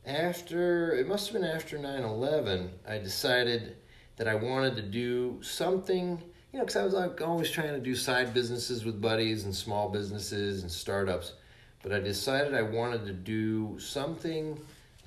after 0.07 0.93
it 0.95 1.05
must 1.07 1.27
have 1.27 1.41
been 1.41 1.49
after 1.49 1.77
9-11 1.77 2.69
i 2.87 2.97
decided 2.97 3.75
that 4.15 4.27
i 4.27 4.33
wanted 4.33 4.75
to 4.75 4.81
do 4.81 5.37
something 5.43 6.23
you 6.53 6.59
know 6.59 6.65
because 6.65 6.77
i 6.77 6.83
was 6.83 6.93
like 6.93 7.19
always 7.21 7.51
trying 7.51 7.73
to 7.73 7.79
do 7.79 7.93
side 7.93 8.33
businesses 8.33 8.85
with 8.85 9.01
buddies 9.01 9.43
and 9.43 9.53
small 9.53 9.89
businesses 9.89 10.61
and 10.61 10.71
startups 10.71 11.33
but 11.83 11.91
i 11.91 11.99
decided 11.99 12.55
i 12.55 12.61
wanted 12.61 13.05
to 13.05 13.11
do 13.11 13.77
something 13.79 14.57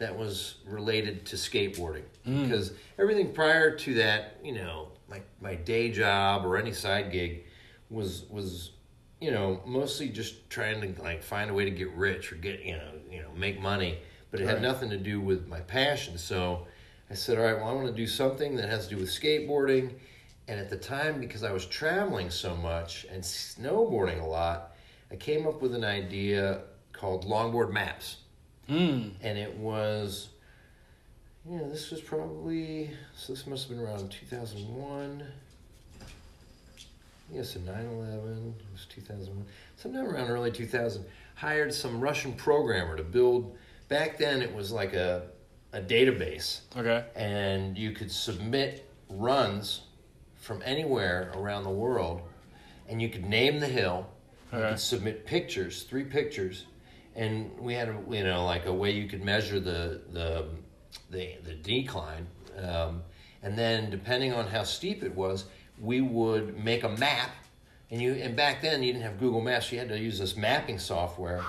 that 0.00 0.18
was 0.18 0.56
related 0.66 1.24
to 1.26 1.36
skateboarding. 1.36 2.02
Mm. 2.26 2.44
Because 2.48 2.72
everything 2.98 3.32
prior 3.32 3.76
to 3.76 3.94
that 3.94 4.38
you 4.42 4.52
know 4.52 4.88
like 5.08 5.24
my 5.40 5.54
day 5.54 5.90
job 5.90 6.44
or 6.44 6.56
any 6.56 6.72
side 6.72 7.12
gig 7.12 7.44
was 7.90 8.24
was 8.28 8.72
you 9.20 9.30
know 9.30 9.60
mostly 9.66 10.08
just 10.08 10.50
trying 10.50 10.80
to 10.80 11.02
like 11.02 11.22
find 11.22 11.50
a 11.50 11.54
way 11.54 11.64
to 11.64 11.70
get 11.70 11.90
rich 11.92 12.32
or 12.32 12.36
get 12.36 12.60
you 12.64 12.76
know 12.76 12.90
you 13.08 13.22
know 13.22 13.30
make 13.36 13.60
money. 13.60 13.98
But 14.30 14.40
it 14.40 14.46
had 14.46 14.54
Right. 14.54 14.62
nothing 14.62 14.90
to 14.90 14.96
do 14.96 15.20
with 15.20 15.46
my 15.46 15.60
passion. 15.60 16.18
So 16.18 16.66
i 17.10 17.14
said 17.14 17.38
all 17.38 17.44
right 17.44 17.56
well 17.56 17.68
i 17.68 17.72
want 17.72 17.86
to 17.88 17.92
do 17.92 18.06
something 18.06 18.56
that 18.56 18.68
has 18.68 18.86
to 18.88 18.94
do 18.94 19.00
with 19.00 19.10
skateboarding. 19.10 19.92
And 20.48 20.58
at 20.58 20.70
the 20.70 20.76
time 20.78 21.20
because 21.20 21.44
i 21.44 21.52
was 21.52 21.66
traveling 21.66 22.30
so 22.30 22.56
much 22.56 23.06
and 23.12 23.22
snowboarding 23.22 24.20
a 24.20 24.26
lot 24.26 24.72
i 25.12 25.16
came 25.16 25.46
up 25.46 25.60
with 25.62 25.74
an 25.74 25.84
idea 25.84 26.62
called 26.92 27.24
longboard 27.26 27.72
maps 27.72 28.16
Mm. 28.70 29.10
and 29.22 29.36
it 29.38 29.56
was 29.56 30.28
yeah 31.48 31.62
this 31.68 31.90
was 31.90 32.00
probably 32.00 32.90
so 33.16 33.32
this 33.32 33.46
must 33.46 33.66
have 33.68 33.76
been 33.76 33.84
around 33.84 34.10
2001 34.10 35.24
yes 37.32 37.50
so 37.54 37.60
9-11 37.60 38.48
it 38.48 38.64
was 38.72 38.86
2001 38.88 39.44
sometime 39.76 40.06
around 40.06 40.28
early 40.28 40.50
2000 40.52 41.04
hired 41.34 41.72
some 41.74 42.00
russian 42.00 42.32
programmer 42.34 42.96
to 42.96 43.02
build 43.02 43.56
back 43.88 44.18
then 44.18 44.42
it 44.42 44.54
was 44.54 44.70
like 44.70 44.92
a, 44.94 45.22
a 45.72 45.80
database 45.80 46.60
Okay. 46.76 47.04
and 47.16 47.76
you 47.78 47.92
could 47.92 48.10
submit 48.10 48.88
runs 49.08 49.82
from 50.36 50.62
anywhere 50.64 51.32
around 51.34 51.64
the 51.64 51.70
world 51.70 52.20
and 52.88 53.00
you 53.02 53.08
could 53.08 53.24
name 53.24 53.58
the 53.60 53.66
hill 53.68 54.06
you 54.52 54.58
Okay. 54.58 54.68
could 54.70 54.80
submit 54.80 55.26
pictures 55.26 55.84
three 55.84 56.04
pictures 56.04 56.66
and 57.16 57.50
we 57.58 57.74
had 57.74 57.88
a, 57.88 57.96
you 58.10 58.24
know 58.24 58.44
like 58.44 58.66
a 58.66 58.72
way 58.72 58.90
you 58.90 59.08
could 59.08 59.22
measure 59.24 59.60
the 59.60 60.00
the 60.12 60.46
the, 61.10 61.36
the 61.44 61.54
decline 61.54 62.26
um, 62.58 63.02
and 63.42 63.56
then 63.58 63.90
depending 63.90 64.32
on 64.32 64.46
how 64.46 64.62
steep 64.62 65.02
it 65.02 65.14
was 65.14 65.44
we 65.80 66.00
would 66.00 66.62
make 66.62 66.82
a 66.84 66.88
map 66.88 67.30
and 67.90 68.00
you 68.00 68.12
and 68.14 68.36
back 68.36 68.60
then 68.62 68.82
you 68.82 68.92
didn't 68.92 69.04
have 69.04 69.18
google 69.18 69.40
maps 69.40 69.70
you 69.72 69.78
had 69.78 69.88
to 69.88 69.98
use 69.98 70.18
this 70.18 70.36
mapping 70.36 70.78
software 70.78 71.42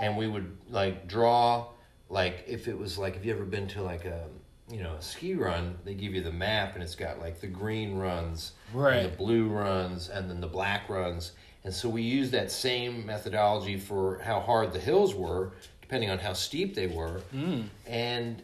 and 0.00 0.16
we 0.16 0.26
would 0.28 0.56
like 0.70 1.06
draw 1.08 1.66
like 2.08 2.44
if 2.46 2.68
it 2.68 2.76
was 2.78 2.98
like 2.98 3.14
have 3.14 3.24
you 3.24 3.32
ever 3.34 3.44
been 3.44 3.66
to 3.66 3.82
like 3.82 4.04
a 4.04 4.26
you 4.70 4.82
know 4.82 4.94
a 4.94 5.02
ski 5.02 5.34
run 5.34 5.76
they 5.84 5.94
give 5.94 6.14
you 6.14 6.22
the 6.22 6.32
map 6.32 6.74
and 6.74 6.82
it's 6.82 6.94
got 6.94 7.18
like 7.18 7.40
the 7.40 7.46
green 7.46 7.96
runs 7.96 8.52
and 8.72 8.80
Right. 8.82 9.02
the 9.02 9.16
blue 9.16 9.48
runs 9.48 10.08
and 10.08 10.30
then 10.30 10.40
the 10.40 10.46
black 10.46 10.88
runs 10.88 11.32
and 11.64 11.72
so 11.72 11.88
we 11.88 12.02
used 12.02 12.32
that 12.32 12.50
same 12.50 13.06
methodology 13.06 13.78
for 13.78 14.18
how 14.24 14.40
hard 14.40 14.72
the 14.72 14.78
hills 14.80 15.14
were 15.14 15.52
depending 15.80 16.10
on 16.10 16.18
how 16.18 16.32
steep 16.32 16.74
they 16.74 16.86
were 16.86 17.20
Mm. 17.34 17.64
and 17.86 18.42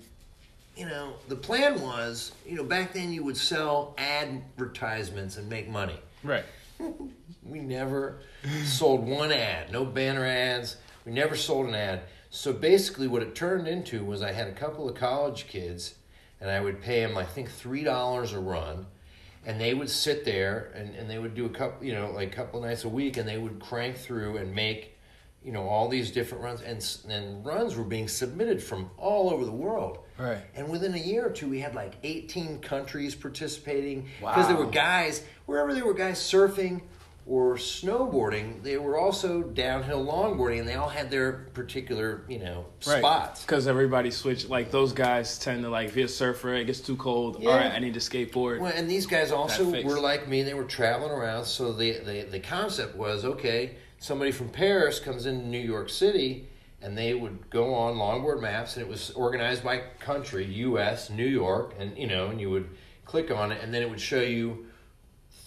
you 0.77 0.87
know 0.87 1.15
the 1.29 1.37
plan 1.37 1.81
was 1.81 2.33
you 2.47 2.55
know 2.57 2.65
back 2.65 2.93
then 2.93 3.13
you 3.13 3.25
would 3.25 3.37
sell 3.37 3.95
advertisements 3.99 5.37
and 5.37 5.49
make 5.49 5.69
money 5.69 5.99
Right. 6.25 6.45
we 7.45 7.61
never 7.61 8.19
sold 8.65 9.07
one 9.07 9.31
ad, 9.31 9.71
no 9.73 9.85
banner 9.85 10.25
ads. 10.27 10.77
We 11.07 11.13
never 11.13 11.37
sold 11.37 11.69
an 11.69 11.75
ad. 11.77 12.01
So 12.31 12.53
basically, 12.53 13.07
what 13.07 13.23
it 13.23 13.37
turned 13.37 13.69
into 13.69 14.05
was 14.05 14.21
I 14.21 14.33
had 14.33 14.49
a 14.49 14.53
couple 14.53 14.89
of 14.89 14.97
college 14.97 15.47
kids, 15.47 15.95
and 16.41 16.51
I 16.51 16.61
would 16.61 16.83
pay 16.83 17.01
them, 17.07 17.17
I 17.17 17.25
think, 17.25 17.51
three 17.51 17.85
dollars 17.85 18.33
a 18.33 18.41
run, 18.41 18.87
and 19.47 19.61
they 19.61 19.75
would 19.75 19.90
sit 19.90 20.25
there 20.25 20.73
and, 20.75 20.95
and 20.95 21.09
they 21.09 21.18
would 21.18 21.35
do 21.35 21.47
a 21.47 21.50
couple, 21.50 21.87
you 21.87 21.95
know, 21.95 22.11
like 22.11 22.33
a 22.33 22.37
couple 22.37 22.61
nights 22.61 22.85
a 22.85 22.88
week, 22.88 23.16
and 23.16 23.28
they 23.28 23.38
would 23.38 23.61
crank 23.61 23.97
through 23.97 24.37
and 24.37 24.54
make, 24.54 24.99
you 25.45 25.52
know, 25.52 25.66
all 25.66 25.88
these 25.88 26.11
different 26.11 26.45
runs, 26.45 26.61
and 26.62 26.85
and 27.09 27.45
runs 27.45 27.76
were 27.76 27.85
being 27.85 28.09
submitted 28.09 28.62
from 28.62 28.90
all 28.97 29.30
over 29.30 29.45
the 29.45 29.52
world. 29.52 30.00
Right. 30.18 30.40
And 30.54 30.68
within 30.68 30.95
a 30.95 30.99
year 30.99 31.26
or 31.26 31.30
two, 31.30 31.49
we 31.49 31.61
had 31.61 31.75
like 31.75 31.95
18 32.02 32.61
countries 32.61 33.14
participating 33.14 34.09
because 34.21 34.49
there 34.49 34.57
were 34.57 34.66
guys 34.66 35.25
wherever 35.47 35.73
there 35.73 35.87
were 35.87 35.95
guys 35.95 36.18
surfing 36.18 36.83
or 37.29 37.57
snowboarding. 37.57 38.63
They 38.63 38.79
were 38.79 38.99
also 38.99 39.43
downhill 39.43 40.05
longboarding, 40.05 40.61
and 40.61 40.69
they 40.69 40.75
all 40.75 40.89
had 40.89 41.11
their 41.11 41.47
particular 41.53 42.23
you 42.27 42.39
know 42.39 42.65
Right. 42.87 42.99
spots. 42.99 43.43
Because 43.43 43.69
everybody 43.69 44.11
switched. 44.11 44.49
Like 44.49 44.71
those 44.71 44.93
guys 44.93 45.39
tend 45.39 45.63
to 45.63 45.69
like 45.69 45.95
you're 45.95 46.07
a 46.07 46.09
surfer, 46.09 46.55
it 46.55 46.65
gets 46.65 46.81
too 46.81 46.97
cold. 46.97 47.37
Yeah. 47.41 47.51
All 47.51 47.57
right, 47.57 47.71
I 47.71 47.79
need 47.79 47.95
to 47.95 48.01
skateboard. 48.01 48.61
Well, 48.61 48.73
and 48.75 48.91
these 48.91 49.07
guys 49.07 49.31
also 49.31 49.71
were 49.83 50.01
like 50.01 50.27
me. 50.27 50.43
They 50.43 50.55
were 50.55 50.65
traveling 50.65 51.13
around. 51.13 51.45
So 51.45 51.73
the, 51.73 51.99
the, 51.99 52.23
the 52.31 52.41
concept 52.41 52.97
was 52.97 53.25
okay, 53.25 53.77
somebody 53.99 54.33
from 54.33 54.49
Paris 54.49 54.99
comes 54.99 55.27
into 55.27 55.47
New 55.47 55.59
York 55.59 55.91
City 55.91 56.49
and 56.81 56.97
they 56.97 57.13
would 57.13 57.51
go 57.51 57.75
on 57.75 57.97
longboard 57.97 58.41
maps 58.41 58.77
and 58.77 58.87
it 58.87 58.89
was 58.89 59.11
organized 59.11 59.65
by 59.65 59.83
country, 59.99 60.45
US, 60.47 61.11
New 61.11 61.27
York, 61.27 61.75
and 61.79 61.97
you 61.99 62.07
know, 62.07 62.29
and 62.29 62.41
you 62.41 62.51
would 62.51 62.69
click 63.05 63.31
on 63.31 63.53
it 63.53 63.63
and 63.63 63.75
then 63.75 63.83
it 63.83 63.91
would 63.91 64.01
show 64.01 64.21
you 64.21 64.67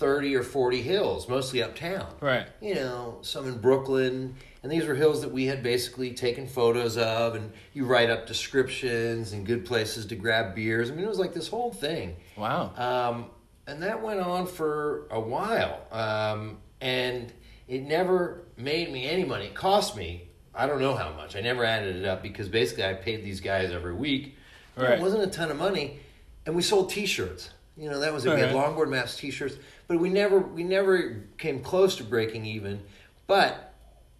30 0.01 0.35
or 0.35 0.41
40 0.41 0.81
hills, 0.81 1.29
mostly 1.29 1.61
uptown 1.61 2.11
Right. 2.19 2.47
you 2.59 2.73
know, 2.73 3.19
some 3.21 3.47
in 3.47 3.59
Brooklyn. 3.59 4.35
And 4.63 4.71
these 4.71 4.85
were 4.85 4.95
hills 4.95 5.21
that 5.21 5.31
we 5.31 5.45
had 5.45 5.61
basically 5.61 6.11
taken 6.13 6.47
photos 6.47 6.97
of, 6.97 7.35
and 7.35 7.51
you 7.73 7.85
write 7.85 8.09
up 8.09 8.25
descriptions 8.25 9.31
and 9.31 9.45
good 9.45 9.63
places 9.63 10.07
to 10.07 10.15
grab 10.15 10.55
beers. 10.55 10.89
I 10.89 10.95
mean, 10.95 11.05
it 11.05 11.07
was 11.07 11.19
like 11.19 11.33
this 11.35 11.47
whole 11.47 11.71
thing. 11.71 12.15
Wow. 12.35 12.73
Um, 12.77 13.25
and 13.67 13.83
that 13.83 14.01
went 14.01 14.19
on 14.19 14.47
for 14.47 15.07
a 15.11 15.19
while. 15.19 15.81
Um, 15.91 16.57
and 16.81 17.31
it 17.67 17.83
never 17.83 18.41
made 18.57 18.91
me 18.91 19.07
any 19.07 19.23
money. 19.23 19.45
It 19.45 19.53
cost 19.55 19.95
me, 19.95 20.29
I 20.55 20.65
don't 20.65 20.81
know 20.81 20.95
how 20.95 21.13
much. 21.13 21.35
I 21.35 21.41
never 21.41 21.63
added 21.63 21.95
it 21.95 22.05
up 22.05 22.23
because 22.23 22.49
basically 22.49 22.85
I 22.85 22.93
paid 22.95 23.23
these 23.23 23.39
guys 23.39 23.71
every 23.71 23.93
week. 23.93 24.35
Right. 24.75 24.93
It 24.93 24.99
wasn't 24.99 25.23
a 25.23 25.27
ton 25.27 25.51
of 25.51 25.57
money. 25.57 25.99
And 26.47 26.55
we 26.55 26.63
sold 26.63 26.89
t 26.89 27.05
shirts. 27.05 27.51
You 27.81 27.89
know, 27.89 27.99
that 28.01 28.13
was 28.13 28.25
it. 28.27 28.35
We 28.35 28.39
had 28.39 28.53
longboard 28.53 28.89
maps 28.89 29.17
t 29.17 29.31
shirts. 29.31 29.55
But 29.87 29.99
we 29.99 30.09
never 30.09 30.39
we 30.39 30.63
never 30.63 31.23
came 31.39 31.61
close 31.61 31.95
to 31.95 32.03
breaking 32.03 32.45
even. 32.45 32.83
But 33.25 33.73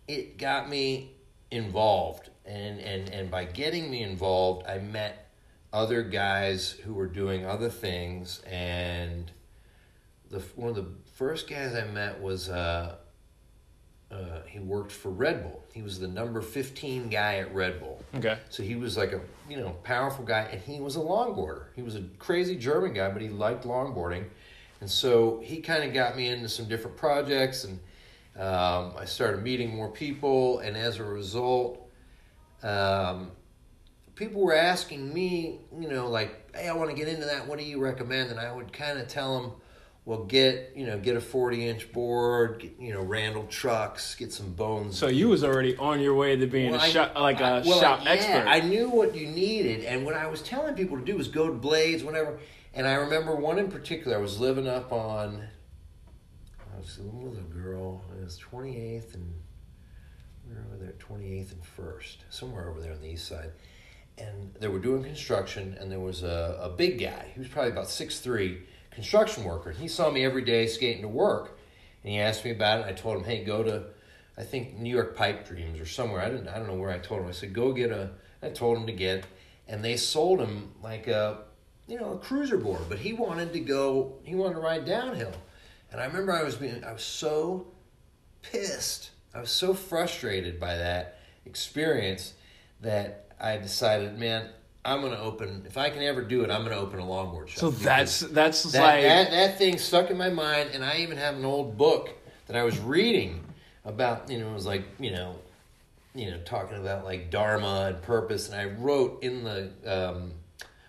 it 0.08 0.40
got 0.40 0.68
me 0.68 1.12
involved. 1.52 2.32
And, 2.44 2.80
and, 2.80 3.10
and 3.10 3.30
by 3.30 3.46
getting 3.46 3.92
me 3.92 4.02
involved, 4.02 4.66
I 4.68 4.80
met 4.80 5.30
other 5.72 6.02
guys 6.02 6.72
who 6.72 6.94
were 6.96 7.06
doing 7.06 7.46
other 7.46 7.70
things, 7.70 8.42
and 8.50 9.32
the 10.32 10.40
one 10.56 10.70
of 10.70 10.76
the 10.76 10.88
first 11.14 11.48
guys 11.48 11.76
I 11.76 11.86
met 11.86 12.20
was 12.20 12.50
uh, 12.50 12.96
uh, 14.12 14.42
he 14.46 14.60
worked 14.60 14.92
for 14.92 15.10
Red 15.10 15.44
Bull. 15.44 15.64
He 15.74 15.82
was 15.82 16.00
the 16.00 16.08
number 16.08 16.42
fifteen 16.42 17.10
guy 17.10 17.38
at 17.38 17.54
Red 17.54 17.80
Bull. 17.80 18.04
Okay. 18.16 18.38
So 18.50 18.62
he 18.64 18.76
was 18.76 18.98
like 18.98 19.14
a 19.14 19.22
you 19.50 19.58
know 19.58 19.70
powerful 19.84 20.26
guy, 20.26 20.42
and 20.52 20.62
he 20.62 20.80
was 20.80 20.96
a 20.96 21.00
longboarder. 21.00 21.66
He 21.76 21.82
was 21.82 21.96
a 21.96 22.04
crazy 22.20 22.56
German 22.56 22.94
guy, 22.94 23.10
but 23.10 23.22
he 23.22 23.30
liked 23.30 23.64
longboarding, 23.64 24.26
and 24.82 24.90
so 24.90 25.40
he 25.44 25.62
kind 25.62 25.84
of 25.84 25.94
got 25.94 26.18
me 26.18 26.28
into 26.28 26.50
some 26.50 26.68
different 26.68 26.98
projects, 26.98 27.64
and 27.64 27.80
um, 28.38 28.94
I 28.98 29.06
started 29.06 29.44
meeting 29.44 29.76
more 29.76 29.90
people, 29.90 30.60
and 30.60 30.76
as 30.76 31.00
a 31.00 31.04
result, 31.04 31.90
um, 32.64 33.32
people 34.16 34.42
were 34.42 34.56
asking 34.56 35.14
me, 35.14 35.60
you 35.80 35.88
know, 35.88 36.08
like, 36.08 36.56
hey, 36.56 36.68
I 36.68 36.74
want 36.74 36.90
to 36.90 36.96
get 36.96 37.08
into 37.08 37.26
that. 37.26 37.48
What 37.48 37.60
do 37.60 37.66
you 37.66 37.80
recommend? 37.80 38.30
And 38.30 38.40
I 38.40 38.52
would 38.52 38.72
kind 38.72 39.00
of 39.00 39.08
tell 39.08 39.42
them, 39.42 39.52
well, 40.04 40.24
get 40.24 40.74
you 40.76 40.86
know, 40.86 40.98
get 40.98 41.16
a 41.16 41.22
forty 41.22 41.68
inch 41.68 41.92
board, 41.92 42.60
get, 42.60 42.74
you 42.80 42.94
know, 42.94 43.02
Randal 43.02 43.46
trucks, 43.48 44.16
get 44.16 44.32
some 44.34 44.54
bones. 44.54 44.98
So 44.98 45.08
you 45.08 45.30
was 45.30 45.44
already 45.44 45.76
on 45.78 46.00
your 46.00 46.16
way 46.16 46.36
to 46.36 46.48
being 46.48 46.72
Well, 46.72 46.80
a 46.80 46.84
I- 46.84 46.90
shop, 46.90 47.16
like 47.16 47.40
a 47.40 47.44
I- 47.46 47.62
well, 47.62 47.80
shop 47.80 48.02
yeah, 48.04 48.10
expert. 48.12 48.46
I 48.48 48.60
knew 48.62 48.90
what 48.90 49.16
you 49.16 49.28
needed, 49.28 49.86
and 49.86 50.06
what 50.06 50.16
I 50.16 50.28
was 50.28 50.42
telling 50.42 50.74
people 50.76 50.98
to 50.98 51.06
do 51.06 51.16
was 51.16 51.28
go 51.28 51.48
to 51.48 51.54
Blades, 51.54 52.04
whatever. 52.04 52.40
And 52.74 52.88
I 52.88 52.94
remember 52.94 53.36
one 53.36 53.60
in 53.60 53.70
particular. 53.70 54.18
I 54.18 54.20
was 54.22 54.40
living 54.40 54.68
up 54.68 54.92
on. 54.92 55.48
I 56.74 56.78
was 56.80 56.98
a 56.98 57.42
girl. 57.54 58.02
It 58.20 58.24
was 58.24 58.38
twenty 58.38 58.78
eighth 58.78 59.14
and 59.14 59.34
we 60.48 60.56
were 60.56 60.62
over 60.62 60.78
there, 60.84 60.94
twenty 60.94 61.38
eighth 61.40 61.52
and 61.52 61.64
first, 61.64 62.24
somewhere 62.30 62.70
over 62.70 62.82
there 62.82 62.94
on 62.94 63.02
the 63.02 63.10
east 63.10 63.28
side. 63.28 63.52
And 64.18 64.54
they 64.60 64.68
were 64.68 64.80
doing 64.80 65.04
construction, 65.04 65.76
and 65.80 65.92
there 65.92 66.00
was 66.00 66.24
a, 66.24 66.60
a 66.62 66.70
big 66.70 67.00
guy. 67.00 67.28
He 67.34 67.40
was 67.40 67.48
probably 67.50 67.72
about 67.72 67.88
six 67.90 68.20
three, 68.20 68.62
construction 68.92 69.44
worker. 69.44 69.72
And 69.72 69.80
he 69.80 69.88
saw 69.88 70.12
me 70.12 70.24
every 70.24 70.44
day 70.44 70.68
skating 70.68 71.02
to 71.02 71.08
work, 71.08 71.58
and 72.04 72.12
he 72.12 72.20
asked 72.20 72.46
me 72.46 72.52
about 72.52 72.82
it. 72.82 72.86
I 72.86 72.94
told 72.94 73.18
him, 73.18 73.24
"Hey, 73.24 73.44
go 73.44 73.64
to." 73.64 73.86
I 74.38 74.44
think 74.44 74.78
New 74.78 74.90
York 74.90 75.16
Pipe 75.16 75.48
Dreams 75.48 75.80
or 75.80 75.86
somewhere. 75.86 76.22
I 76.22 76.30
didn't. 76.30 76.48
I 76.48 76.58
don't 76.58 76.68
know 76.68 76.76
where 76.76 76.92
I 76.92 77.00
told 77.00 77.22
him. 77.22 77.28
I 77.28 77.32
said, 77.32 77.54
"Go 77.54 77.74
get 77.74 77.92
a." 77.92 78.12
I 78.44 78.50
told 78.50 78.78
him 78.78 78.88
to 78.88 78.94
get, 78.94 79.26
and 79.68 79.84
they 79.84 79.98
sold 79.98 80.40
him 80.40 80.72
like 80.82 81.08
a, 81.08 81.44
you 81.88 82.00
know, 82.00 82.14
a 82.14 82.18
cruiser 82.18 82.58
board. 82.58 82.82
But 82.90 83.00
he 83.00 83.14
wanted 83.14 83.54
to 83.54 83.60
go. 83.60 84.18
He 84.24 84.36
wanted 84.36 84.56
to 84.56 84.62
ride 84.62 84.86
downhill, 84.86 85.34
and 85.92 86.02
I 86.02 86.06
remember 86.06 86.32
I 86.32 86.44
was 86.44 86.56
being. 86.56 86.84
I 86.84 86.92
was 86.92 87.04
so 87.04 87.68
pissed. 88.42 89.12
I 89.34 89.40
was 89.40 89.52
so 89.52 89.74
frustrated 89.74 90.60
by 90.60 90.76
that 90.78 91.20
experience 91.46 92.34
that 92.82 93.28
I 93.40 93.58
decided, 93.58 94.18
man, 94.18 94.50
I'm 94.84 95.02
gonna 95.02 95.20
open. 95.20 95.64
If 95.68 95.78
I 95.78 95.90
can 95.90 96.02
ever 96.02 96.22
do 96.22 96.44
it, 96.44 96.50
I'm 96.50 96.64
gonna 96.64 96.78
open 96.78 97.00
a 97.00 97.04
longboard 97.04 97.50
shop. 97.50 97.60
so 97.60 97.70
that's 97.70 98.22
that's 98.22 98.64
that, 98.64 98.82
like 98.82 99.04
that 99.04 99.32
that 99.32 99.58
thing 99.58 99.78
stuck 99.78 100.10
in 100.10 100.18
my 100.18 100.30
mind, 100.30 100.72
and 100.74 100.84
I 100.84 100.98
even 100.98 101.18
have 101.18 101.36
an 101.36 101.46
old 101.46 101.78
book 101.78 102.10
that 102.48 102.56
I 102.56 102.64
was 102.64 102.80
reading 102.80 103.44
about. 103.86 104.30
You 104.30 104.40
know, 104.40 104.50
it 104.50 104.54
was 104.54 104.66
like 104.66 104.84
you 105.00 105.12
know, 105.12 105.36
you 106.16 106.32
know, 106.32 106.40
talking 106.46 106.78
about 106.78 107.06
like 107.06 107.30
dharma 107.30 107.92
and 107.94 108.02
purpose, 108.02 108.50
and 108.50 108.60
I 108.60 108.66
wrote 108.66 109.24
in 109.24 109.44
the 109.44 109.72
um, 109.86 110.32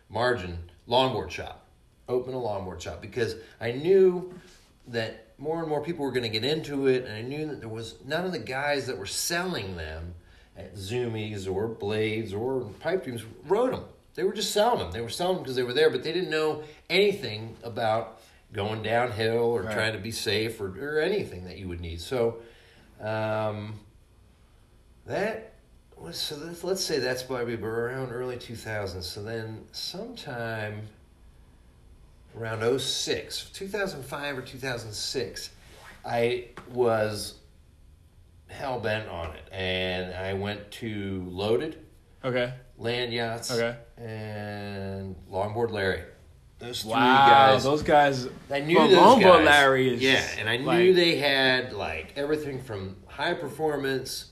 margin 0.08 0.58
longboard 0.88 1.30
shop, 1.30 1.66
open 2.08 2.32
a 2.32 2.38
longboard 2.38 2.80
shop 2.80 3.02
because 3.02 3.36
I 3.60 3.72
knew 3.72 4.32
that 4.88 5.26
more 5.38 5.60
and 5.60 5.68
more 5.68 5.82
people 5.82 6.04
were 6.04 6.12
going 6.12 6.22
to 6.22 6.28
get 6.28 6.44
into 6.44 6.86
it, 6.86 7.04
and 7.04 7.14
I 7.14 7.22
knew 7.22 7.46
that 7.48 7.60
there 7.60 7.68
was 7.68 7.96
none 8.06 8.24
of 8.24 8.32
the 8.32 8.38
guys 8.38 8.86
that 8.86 8.96
were 8.96 9.06
selling 9.06 9.76
them 9.76 10.14
Zoomies 10.76 11.50
or 11.52 11.68
Blades 11.68 12.32
or 12.34 12.60
Pipe 12.80 13.04
Dreams 13.04 13.24
wrote 13.46 13.72
them. 13.72 13.84
They 14.14 14.24
were 14.24 14.34
just 14.34 14.52
selling 14.52 14.78
them. 14.80 14.92
They 14.92 15.00
were 15.00 15.08
selling 15.08 15.36
them 15.36 15.42
because 15.44 15.56
they 15.56 15.62
were 15.62 15.72
there, 15.72 15.88
but 15.90 16.02
they 16.02 16.12
didn't 16.12 16.30
know 16.30 16.62
anything 16.90 17.56
about 17.62 18.20
going 18.52 18.82
downhill 18.82 19.38
or 19.44 19.62
Right. 19.62 19.74
trying 19.74 19.92
to 19.94 19.98
be 19.98 20.10
safe 20.10 20.60
or, 20.60 20.66
or 20.96 21.00
anything 21.00 21.44
that 21.46 21.56
you 21.58 21.68
would 21.68 21.80
need. 21.80 22.00
So 22.02 22.36
um, 23.00 23.80
that 25.06 25.54
was 25.96 26.18
so. 26.18 26.36
Let's, 26.36 26.62
let's 26.62 26.84
say 26.84 26.98
that's 26.98 27.22
probably 27.22 27.54
around 27.54 28.12
early 28.12 28.36
2000s. 28.36 29.02
So 29.04 29.22
then 29.22 29.64
sometime 29.72 30.82
around 32.38 32.78
06, 32.78 33.50
2005 33.54 34.38
or 34.38 34.42
2006, 34.42 35.50
I 36.04 36.48
was 36.72 37.34
hell 38.52 38.78
bent 38.80 39.08
on 39.08 39.34
it, 39.34 39.42
and 39.52 40.14
I 40.14 40.34
went 40.34 40.70
to 40.72 41.24
Loaded 41.28 41.78
okay. 42.24 42.52
Landyachtz 42.80 43.50
Okay. 43.50 43.76
and 43.98 45.16
Longboard 45.30 45.70
Larry. 45.70 46.02
Those 46.58 46.82
three 46.82 46.92
Wow, 46.92 47.28
guys. 47.28 47.64
those 47.64 47.82
guys. 47.82 48.28
I 48.50 48.60
knew 48.60 48.76
Well, 48.78 48.88
those 48.88 48.98
Longboard 48.98 49.38
guys. 49.38 49.46
Larry 49.46 49.94
is 49.94 50.00
yeah, 50.02 50.24
and 50.38 50.48
I 50.48 50.56
knew 50.58 50.64
like- 50.66 50.94
they 50.94 51.16
had 51.16 51.72
like 51.72 52.12
everything 52.16 52.62
from 52.62 52.96
high 53.06 53.34
performance. 53.34 54.26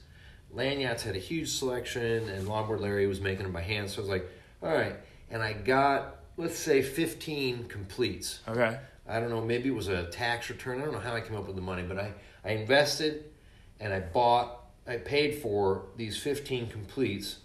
Landyachtz 0.54 1.02
had 1.02 1.16
a 1.16 1.18
huge 1.20 1.48
selection, 1.50 2.28
and 2.28 2.46
Longboard 2.46 2.80
Larry 2.80 3.06
was 3.06 3.20
making 3.20 3.44
them 3.44 3.52
by 3.52 3.62
hand. 3.62 3.88
So 3.90 3.98
I 3.98 4.00
was 4.02 4.11
like, 4.11 4.28
all 4.62 4.72
right. 4.72 4.94
And 5.30 5.42
I 5.42 5.52
got 5.54 6.16
let's 6.37 6.59
say 6.59 6.83
fifteen 6.83 7.64
completes. 7.68 8.40
Okay. 8.48 8.78
I 9.09 9.18
don't 9.18 9.30
know, 9.30 9.40
maybe 9.40 9.68
it 9.68 9.74
was 9.74 9.88
a 9.88 10.04
tax 10.06 10.48
return. 10.50 10.80
I 10.80 10.85
don't 10.85 10.92
know 10.94 11.00
how 11.00 11.14
I 11.14 11.20
came 11.20 11.37
up 11.37 11.46
with 11.48 11.56
the 11.56 11.62
money, 11.62 11.83
but 11.83 11.98
I, 11.98 12.12
I 12.44 12.52
invested 12.52 13.24
and 13.80 13.92
I 13.92 14.00
bought, 14.00 14.60
I 14.86 14.96
paid 14.96 15.36
for 15.36 15.86
these 15.96 16.16
15 16.18 16.68
completes. 16.68 17.38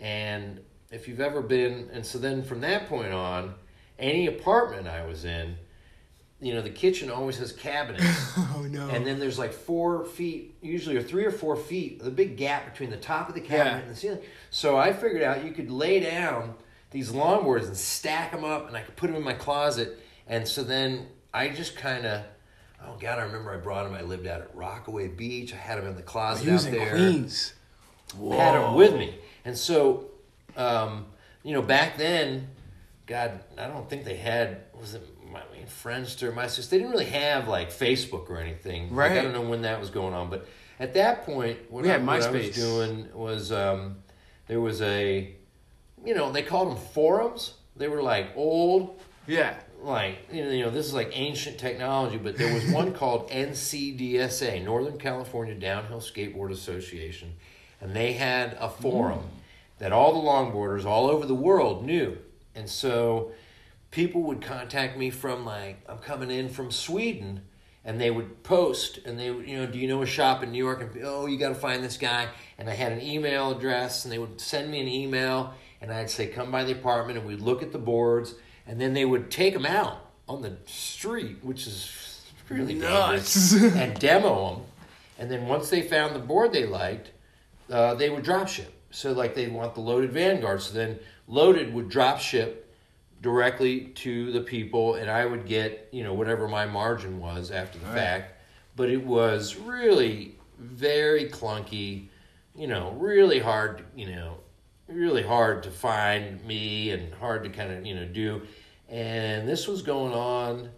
And 0.00 0.60
if 0.90 1.08
you've 1.08 1.20
ever 1.20 1.42
been, 1.42 1.88
and 1.92 2.04
so 2.04 2.18
then 2.18 2.42
from 2.42 2.60
that 2.62 2.88
point 2.88 3.12
on, 3.12 3.54
any 3.98 4.26
apartment 4.26 4.88
I 4.88 5.04
was 5.06 5.24
in, 5.24 5.56
you 6.40 6.54
know, 6.54 6.60
the 6.62 6.70
kitchen 6.70 7.08
always 7.10 7.38
has 7.38 7.52
cabinets. 7.52 8.04
Oh 8.54 8.62
no. 8.68 8.88
And 8.88 9.06
then 9.06 9.18
there's 9.18 9.38
like 9.38 9.52
four 9.52 10.04
feet, 10.04 10.56
usually 10.60 10.96
or 10.96 11.02
three 11.02 11.24
or 11.24 11.30
four 11.30 11.56
feet, 11.56 12.02
the 12.02 12.10
big 12.10 12.36
gap 12.36 12.70
between 12.70 12.90
the 12.90 12.96
top 12.96 13.28
of 13.28 13.34
the 13.34 13.40
cabinet 13.40 13.70
Yeah. 13.72 13.78
and 13.80 13.90
the 13.90 13.96
ceiling. 13.96 14.18
So 14.50 14.76
I 14.76 14.92
figured 14.92 15.22
out 15.22 15.44
you 15.44 15.52
could 15.52 15.70
lay 15.70 16.00
down 16.00 16.54
these 16.90 17.10
longboards 17.12 17.66
and 17.66 17.76
stack 17.76 18.32
them 18.32 18.44
up, 18.44 18.68
and 18.68 18.76
I 18.76 18.82
could 18.82 18.96
put 18.96 19.06
them 19.08 19.16
in 19.16 19.22
my 19.22 19.32
closet. 19.34 19.98
And 20.26 20.46
so 20.46 20.62
then 20.62 21.06
I 21.32 21.48
just 21.48 21.76
kind 21.76 22.04
of, 22.06 22.22
oh 22.86 22.96
God, 23.00 23.18
I 23.18 23.22
remember 23.22 23.52
I 23.52 23.56
brought 23.56 23.84
them. 23.84 23.94
I 23.94 24.02
lived 24.02 24.26
out 24.26 24.40
at 24.40 24.54
Rockaway 24.54 25.08
Beach. 25.08 25.52
I 25.52 25.56
had 25.56 25.78
them 25.78 25.86
in 25.86 25.96
the 25.96 26.02
closet 26.02 26.44
he 26.44 26.50
was 26.50 26.66
out 26.66 26.72
in 26.72 26.78
there 26.78 26.90
Queens. 26.90 27.54
had 28.14 28.54
them 28.54 28.74
with 28.74 28.94
me. 28.94 29.16
And 29.44 29.56
so, 29.56 30.10
um, 30.56 31.06
you 31.42 31.52
know, 31.52 31.62
back 31.62 31.96
then, 31.96 32.48
God, 33.06 33.40
I 33.58 33.66
don't 33.66 33.88
think 33.88 34.04
they 34.04 34.16
had 34.16 34.62
was 34.78 34.94
it 34.94 35.06
my 35.32 35.40
I 35.40 35.56
mean, 35.56 35.66
Friendster, 35.66 36.34
my 36.34 36.46
sister. 36.46 36.70
They 36.70 36.78
didn't 36.78 36.92
really 36.92 37.06
have 37.06 37.48
like 37.48 37.70
Facebook 37.70 38.28
or 38.30 38.38
anything. 38.38 38.94
Like, 38.94 39.12
I 39.12 39.22
don't 39.22 39.32
know 39.32 39.48
when 39.48 39.62
that 39.62 39.80
was 39.80 39.90
going 39.90 40.14
on, 40.14 40.28
but 40.30 40.46
at 40.78 40.94
that 40.94 41.24
point, 41.24 41.58
what, 41.70 41.84
We 41.84 41.90
I, 41.90 41.94
had 41.94 42.06
what 42.06 42.22
I 42.22 42.30
was 42.30 42.50
doing 42.54 43.08
was 43.14 43.50
um, 43.52 43.96
there 44.46 44.60
was 44.60 44.82
a, 44.82 45.34
you 46.04 46.14
know, 46.14 46.30
they 46.32 46.42
called 46.42 46.70
them 46.70 46.84
forums. 46.92 47.54
They 47.76 47.88
were 47.88 48.02
like 48.02 48.36
old, 48.36 49.00
Yeah. 49.26 49.54
Like 49.84 50.28
you 50.32 50.44
know, 50.44 50.50
you 50.50 50.64
know, 50.64 50.70
this 50.70 50.86
is 50.86 50.94
like 50.94 51.10
ancient 51.12 51.58
technology, 51.58 52.16
but 52.16 52.36
there 52.36 52.52
was 52.52 52.66
one 52.66 52.92
called 52.94 53.28
NCDSA, 53.30 54.64
Northern 54.64 54.98
California 54.98 55.54
Downhill 55.54 56.00
Skateboard 56.00 56.52
Association, 56.52 57.34
and 57.80 57.94
they 57.94 58.12
had 58.12 58.56
a 58.60 58.68
forum 58.68 59.20
mm. 59.20 59.78
that 59.78 59.92
all 59.92 60.12
the 60.12 60.28
longboarders 60.28 60.84
all 60.84 61.08
over 61.08 61.26
the 61.26 61.34
world 61.34 61.84
knew, 61.84 62.18
and 62.54 62.68
so 62.68 63.32
people 63.90 64.22
would 64.22 64.40
contact 64.40 64.96
me 64.96 65.10
from 65.10 65.44
like 65.44 65.84
I'm 65.88 65.98
coming 65.98 66.30
in 66.30 66.48
from 66.48 66.70
Sweden. 66.70 67.42
And 67.84 68.00
they 68.00 68.12
would 68.12 68.44
post, 68.44 69.00
and 69.04 69.18
they 69.18 69.32
would, 69.32 69.48
you 69.48 69.56
know, 69.56 69.66
do 69.66 69.76
you 69.76 69.88
know 69.88 70.02
a 70.02 70.06
shop 70.06 70.44
in 70.44 70.52
New 70.52 70.64
York? 70.64 70.82
And 70.82 71.04
oh, 71.04 71.26
you 71.26 71.36
got 71.36 71.48
to 71.48 71.56
find 71.56 71.82
this 71.82 71.96
guy. 71.96 72.28
And 72.56 72.70
I 72.70 72.74
had 72.74 72.92
an 72.92 73.02
email 73.02 73.50
address, 73.50 74.04
and 74.04 74.12
they 74.12 74.20
would 74.20 74.40
send 74.40 74.70
me 74.70 74.80
an 74.80 74.86
email, 74.86 75.52
and 75.80 75.92
I'd 75.92 76.08
say, 76.08 76.28
come 76.28 76.52
by 76.52 76.62
the 76.62 76.70
apartment, 76.70 77.18
and 77.18 77.26
we'd 77.26 77.40
look 77.40 77.60
at 77.60 77.72
the 77.72 77.80
boards, 77.80 78.36
and 78.72 78.80
then 78.80 78.94
they 78.94 79.04
would 79.04 79.30
take 79.30 79.52
them 79.52 79.66
out 79.66 80.12
on 80.26 80.40
the 80.40 80.56
street, 80.64 81.36
which 81.42 81.66
is 81.66 82.22
really 82.48 82.72
Nuts. 82.72 83.52
and 83.62 84.00
demo 84.00 84.54
them. 84.54 84.64
And 85.18 85.30
then 85.30 85.46
once 85.46 85.68
they 85.68 85.82
found 85.82 86.14
the 86.14 86.18
board 86.18 86.54
they 86.54 86.64
liked, 86.64 87.10
uh, 87.70 87.94
they 87.96 88.08
would 88.08 88.22
drop 88.22 88.48
ship. 88.48 88.72
So 88.90 89.12
like 89.12 89.34
they 89.34 89.46
want 89.48 89.74
the 89.74 89.82
loaded 89.82 90.12
Vanguard, 90.12 90.62
so 90.62 90.72
then 90.72 90.98
loaded 91.28 91.74
would 91.74 91.90
drop 91.90 92.18
ship 92.18 92.74
directly 93.20 93.88
to 93.96 94.32
the 94.32 94.40
people, 94.40 94.94
and 94.94 95.10
I 95.10 95.26
would 95.26 95.46
get 95.46 95.90
you 95.92 96.02
know 96.02 96.14
whatever 96.14 96.48
my 96.48 96.64
margin 96.64 97.20
was 97.20 97.50
after 97.50 97.78
the 97.78 97.86
fact. 97.88 98.40
But 98.74 98.88
it 98.88 99.04
was 99.04 99.56
really 99.56 100.36
very 100.58 101.28
clunky, 101.28 102.06
you 102.56 102.68
know, 102.68 102.92
really 102.92 103.38
hard, 103.38 103.84
you 103.94 104.06
know, 104.06 104.38
really 104.88 105.22
hard 105.22 105.62
to 105.64 105.70
find 105.70 106.42
me 106.46 106.90
and 106.90 107.12
hard 107.14 107.44
to 107.44 107.50
kind 107.50 107.70
of 107.70 107.84
you 107.84 107.94
know 107.94 108.06
do. 108.06 108.40
And 108.92 109.48
this 109.48 109.66
was 109.66 109.80
going 109.82 110.12
on 110.12 110.68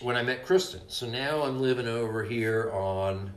when 0.00 0.14
I 0.16 0.22
met 0.22 0.46
Kristen. 0.46 0.80
So 0.88 1.06
now 1.06 1.42
I'm 1.42 1.60
living 1.60 1.88
over 1.88 2.22
here 2.22 2.70
on 2.72 3.32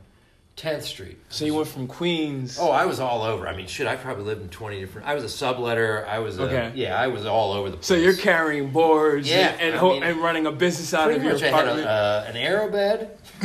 10th 0.56 0.82
Street. 0.82 1.18
So 1.28 1.44
you 1.44 1.54
went 1.54 1.66
from 1.66 1.88
Queens. 1.88 2.56
Oh, 2.60 2.70
I 2.70 2.86
was 2.86 3.00
all 3.00 3.22
over. 3.22 3.48
I 3.48 3.56
mean, 3.56 3.66
shit, 3.66 3.88
I 3.88 3.96
probably 3.96 4.22
lived 4.22 4.42
in 4.42 4.48
20 4.48 4.78
different. 4.78 5.08
I 5.08 5.14
was 5.16 5.24
a 5.24 5.26
subletter. 5.26 6.06
I 6.06 6.20
was 6.20 6.38
a, 6.38 6.42
Okay. 6.44 6.72
yeah, 6.76 6.96
I 6.96 7.08
was 7.08 7.26
all 7.26 7.52
over 7.52 7.68
the 7.70 7.76
place. 7.78 7.86
So 7.86 7.96
you're 7.96 8.14
carrying 8.16 8.70
boards 8.70 9.28
Yeah, 9.28 9.48
and 9.48 9.60
and, 9.60 9.74
ho- 9.74 9.94
mean, 9.94 10.04
and 10.04 10.18
running 10.20 10.46
a 10.46 10.52
business 10.52 10.94
out 10.94 11.10
of 11.10 11.20
your 11.24 11.32
much 11.32 11.42
I 11.42 11.46
had 11.46 11.54
apartment. 11.64 11.86
a, 11.88 11.90
uh, 11.90 12.24
an 12.28 12.36
arrow 12.36 12.70
bed 12.70 13.18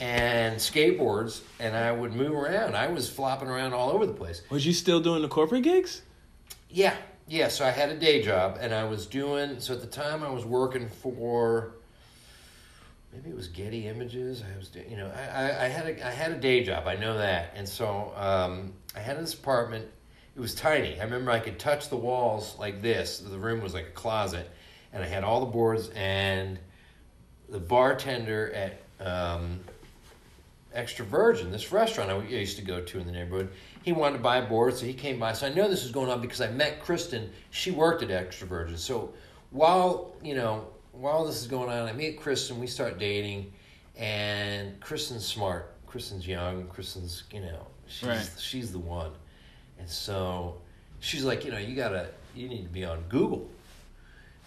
and 0.00 0.56
skateboards, 0.56 1.42
and 1.60 1.76
I 1.76 1.92
would 1.92 2.14
move 2.14 2.32
around. 2.32 2.74
I 2.74 2.88
was 2.88 3.10
flopping 3.10 3.48
around 3.48 3.74
all 3.74 3.90
over 3.90 4.06
the 4.06 4.14
place. 4.14 4.40
Was 4.48 4.64
you 4.66 4.72
still 4.72 5.00
doing 5.00 5.20
the 5.20 5.28
corporate 5.28 5.62
gigs? 5.64 6.00
Yeah, 6.70 6.94
yeah. 7.28 7.48
So 7.48 7.64
I 7.64 7.70
had 7.70 7.90
a 7.90 7.96
day 7.96 8.22
job, 8.22 8.58
and 8.60 8.74
I 8.74 8.84
was 8.84 9.06
doing. 9.06 9.60
So 9.60 9.74
at 9.74 9.80
the 9.80 9.86
time, 9.86 10.22
I 10.22 10.30
was 10.30 10.44
working 10.44 10.88
for. 10.88 11.72
Maybe 13.12 13.30
it 13.30 13.36
was 13.36 13.48
Getty 13.48 13.86
Images. 13.86 14.42
I 14.42 14.58
was, 14.58 14.68
doing- 14.68 14.90
you 14.90 14.96
know, 14.98 15.10
I, 15.10 15.22
I, 15.44 15.64
I 15.64 15.68
had 15.68 15.86
a 15.86 16.06
I 16.06 16.10
had 16.10 16.32
a 16.32 16.36
day 16.36 16.62
job. 16.62 16.86
I 16.86 16.96
know 16.96 17.16
that, 17.18 17.52
and 17.54 17.68
so 17.68 18.12
um, 18.16 18.74
I 18.94 19.00
had 19.00 19.18
this 19.18 19.34
apartment. 19.34 19.86
It 20.34 20.40
was 20.40 20.54
tiny. 20.54 21.00
I 21.00 21.04
remember 21.04 21.30
I 21.30 21.38
could 21.38 21.58
touch 21.58 21.88
the 21.88 21.96
walls 21.96 22.56
like 22.58 22.82
this. 22.82 23.18
The 23.20 23.38
room 23.38 23.62
was 23.62 23.72
like 23.72 23.86
a 23.86 23.92
closet, 23.92 24.50
and 24.92 25.02
I 25.02 25.06
had 25.06 25.24
all 25.24 25.40
the 25.40 25.46
boards. 25.46 25.88
And 25.94 26.58
the 27.48 27.58
bartender 27.60 28.52
at 28.52 28.82
um, 29.06 29.60
Extra 30.74 31.06
Virgin, 31.06 31.50
this 31.50 31.72
restaurant 31.72 32.10
I 32.10 32.18
used 32.26 32.58
to 32.58 32.64
go 32.64 32.82
to 32.82 32.98
in 32.98 33.06
the 33.06 33.12
neighborhood, 33.12 33.48
he 33.86 33.92
wanted 33.92 34.16
to 34.16 34.22
buy 34.22 34.40
boards, 34.40 34.80
so 34.80 34.84
he 34.84 34.92
came 34.92 35.20
by. 35.20 35.32
So 35.32 35.46
I 35.46 35.54
know 35.54 35.68
this 35.68 35.84
was 35.84 35.92
going 35.92 36.10
on 36.10 36.20
because 36.20 36.40
I 36.40 36.48
met 36.48 36.82
Kristen. 36.82 37.30
She 37.50 37.70
worked 37.70 38.02
at 38.02 38.10
Extra 38.10 38.48
Virgin. 38.48 38.76
So 38.76 39.14
while 39.50 40.12
you 40.24 40.34
know 40.34 40.66
while 40.90 41.24
this 41.24 41.40
is 41.40 41.46
going 41.46 41.70
on, 41.70 41.88
I 41.88 41.92
meet 41.92 42.20
Kristen. 42.20 42.58
We 42.58 42.66
start 42.66 42.98
dating, 42.98 43.52
and 43.96 44.78
Kristen's 44.80 45.24
smart. 45.24 45.72
Kristen's 45.86 46.26
young. 46.26 46.66
Kristen's 46.66 47.22
you 47.32 47.40
know 47.40 47.64
she's 47.86 48.08
Right. 48.08 48.30
she's 48.38 48.72
the 48.72 48.80
one, 48.80 49.12
and 49.78 49.88
so 49.88 50.56
she's 50.98 51.22
like 51.22 51.44
you 51.44 51.52
know 51.52 51.58
you 51.58 51.76
gotta 51.76 52.08
you 52.34 52.48
need 52.48 52.64
to 52.64 52.68
be 52.68 52.84
on 52.84 53.04
Google. 53.08 53.48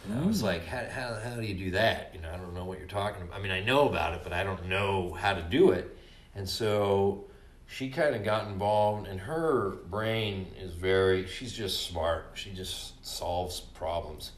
And 0.05 0.19
I 0.19 0.25
was 0.25 0.41
hmm. 0.41 0.47
like, 0.47 0.65
how, 0.65 0.85
how, 0.89 1.19
how 1.23 1.35
do 1.35 1.45
you 1.45 1.53
do 1.53 1.71
that? 1.71 2.11
You 2.13 2.21
know, 2.21 2.29
I 2.33 2.37
don't 2.37 2.53
know 2.53 2.63
what 2.63 2.77
you're 2.79 2.87
talking 2.87 3.21
about. 3.21 3.37
I 3.37 3.41
mean, 3.41 3.51
I 3.51 3.61
know 3.61 3.89
about 3.89 4.13
it, 4.13 4.21
but 4.23 4.31
I 4.31 4.43
don't 4.43 4.65
know 4.67 5.11
how 5.11 5.33
to 5.33 5.41
do 5.41 5.71
it. 5.71 5.97
And 6.35 6.47
so 6.47 7.25
she 7.71 7.89
kind 7.91 8.15
of 8.15 8.23
got 8.23 8.47
involved, 8.47 9.07
and 9.07 9.19
her 9.19 9.77
brain 9.89 10.47
is 10.59 10.73
very, 10.73 11.27
she's 11.27 11.53
just 11.53 11.85
smart. 11.85 12.31
She 12.33 12.49
just 12.49 13.05
solves 13.05 13.59
problems. 13.59 14.31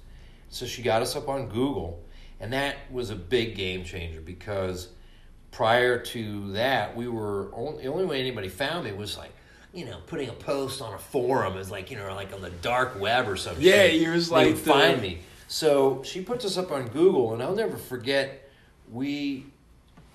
So 0.49 0.65
she 0.65 0.81
got 0.81 1.01
us 1.01 1.15
up 1.15 1.29
on 1.29 1.47
Google, 1.47 2.03
and 2.41 2.51
that 2.51 2.75
was 2.91 3.09
a 3.09 3.15
big 3.15 3.55
game 3.55 3.85
changer 3.85 4.19
because 4.19 4.89
prior 5.51 5.97
to 5.97 6.51
that, 6.51 6.95
we 6.97 7.07
were 7.07 7.49
only, 7.53 7.83
the 7.83 7.89
only 7.89 8.05
way 8.05 8.19
anybody 8.19 8.49
found 8.49 8.83
me 8.83 8.91
was 8.91 9.17
like, 9.17 9.31
you 9.73 9.85
know, 9.85 9.99
putting 10.07 10.27
a 10.27 10.33
post 10.33 10.81
on 10.81 10.93
a 10.93 10.99
forum 10.99 11.55
is 11.55 11.71
like, 11.71 11.89
you 11.89 11.95
know, 11.97 12.13
like 12.13 12.33
on 12.33 12.41
the 12.41 12.49
dark 12.49 12.99
web 12.99 13.29
or 13.29 13.37
something. 13.37 13.63
Yeah, 13.63 13.85
you 13.85 14.11
was 14.11 14.29
like 14.29 14.55
the- 14.55 14.59
find 14.59 15.01
me. 15.01 15.19
So 15.47 16.03
she 16.03 16.21
puts 16.21 16.43
us 16.43 16.57
up 16.57 16.71
on 16.71 16.89
Google, 16.89 17.33
and 17.33 17.41
I'll 17.41 17.55
never 17.55 17.77
forget. 17.77 18.49
We 18.91 19.45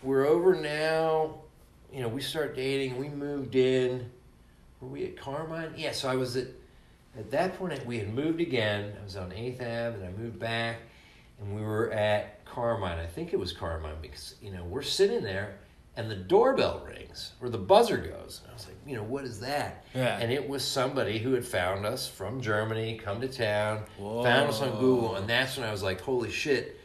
we're 0.03 0.27
over 0.27 0.55
now. 0.55 1.37
You 1.93 2.03
know, 2.03 2.09
we 2.09 2.21
start 2.21 2.55
dating. 2.55 2.99
We 2.99 3.09
moved 3.09 3.55
in. 3.55 4.11
Were 4.81 4.89
we 4.89 5.05
at 5.05 5.17
Carmine? 5.17 5.73
Yeah. 5.77 5.93
So 5.93 6.09
I 6.09 6.17
was 6.17 6.37
at 6.37 6.49
at 7.19 7.31
that 7.31 7.59
point. 7.59 7.85
We 7.87 7.99
had 7.99 8.13
moved 8.13 8.41
again. 8.41 8.93
I 8.99 9.05
was 9.05 9.17
on 9.17 9.33
Eighth 9.33 9.61
Ave, 9.61 9.95
and 9.95 10.05
I 10.05 10.11
moved 10.11 10.39
back, 10.39 10.79
and 11.41 11.55
we 11.55 11.63
were 11.63 11.91
at 11.93 12.45
Carmine. 12.45 12.99
I 12.99 13.07
think 13.07 13.33
it 13.33 13.39
was 13.39 13.53
Carmine 13.53 13.97
because 14.03 14.35
you 14.43 14.51
know 14.51 14.65
we're 14.65 14.83
sitting 14.83 15.23
there, 15.23 15.59
and 15.97 16.11
the 16.11 16.17
doorbell 16.17 16.87
rings 16.87 17.33
or 17.41 17.49
the 17.49 17.59
buzzer 17.59 17.97
goes. 17.97 18.41
And 18.43 18.51
I 18.51 18.55
was 18.55 18.67
like, 18.67 18.77
you 18.87 18.97
know, 18.97 19.03
what 19.03 19.25
is 19.25 19.41
that? 19.41 19.85
Yeah. 19.95 20.19
And 20.19 20.31
it 20.31 20.47
was 20.47 20.65
somebody 20.65 21.19
who 21.19 21.33
had 21.33 21.45
found 21.45 21.87
us 21.87 22.07
from 22.07 22.41
Germany, 22.41 22.99
come 23.03 23.21
to 23.23 23.29
town, 23.29 23.85
found 23.99 24.51
us 24.51 24.61
on 24.61 24.79
Google, 24.79 25.17
and 25.17 25.29
that's 25.29 25.57
when 25.57 25.67
I 25.67 25.73
was 25.73 25.83
like, 25.83 26.01
holy 26.03 26.31
shit, 26.31 26.79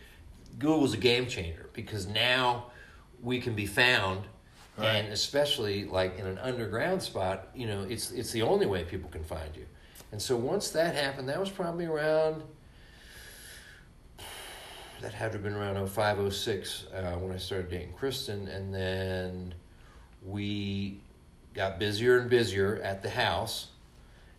Google's 0.59 0.93
a 0.93 0.97
game 0.97 1.27
changer 1.27 1.69
because 1.73 2.07
now 2.07 2.67
we 3.21 3.41
can 3.41 3.53
be 3.53 3.65
found. 3.65 4.21
And 4.77 5.07
especially 5.09 5.85
like 5.85 6.17
in 6.17 6.25
an 6.25 6.37
underground 6.39 7.03
spot, 7.03 7.49
you 7.53 7.67
know, 7.67 7.85
it's 7.89 8.11
it's 8.11 8.31
the 8.31 8.41
only 8.41 8.65
way 8.65 8.83
people 8.83 9.09
can 9.09 9.23
find 9.23 9.55
you. 9.55 9.65
And 10.11 10.21
so 10.21 10.35
once 10.35 10.69
that 10.71 10.95
happened, 10.95 11.29
that 11.29 11.39
was 11.39 11.49
probably 11.49 11.85
around 11.85 12.43
that 15.01 15.13
had 15.13 15.31
to 15.31 15.37
have 15.37 15.43
been 15.43 15.53
around 15.53 15.87
05, 15.87 16.33
06 16.33 16.85
uh, 16.93 17.13
when 17.15 17.33
I 17.33 17.37
started 17.37 17.69
dating 17.69 17.93
Kristen. 17.93 18.47
And 18.47 18.73
then 18.73 19.53
we 20.23 20.99
got 21.53 21.79
busier 21.79 22.19
and 22.19 22.29
busier 22.29 22.79
at 22.83 23.01
the 23.01 23.09
house. 23.09 23.69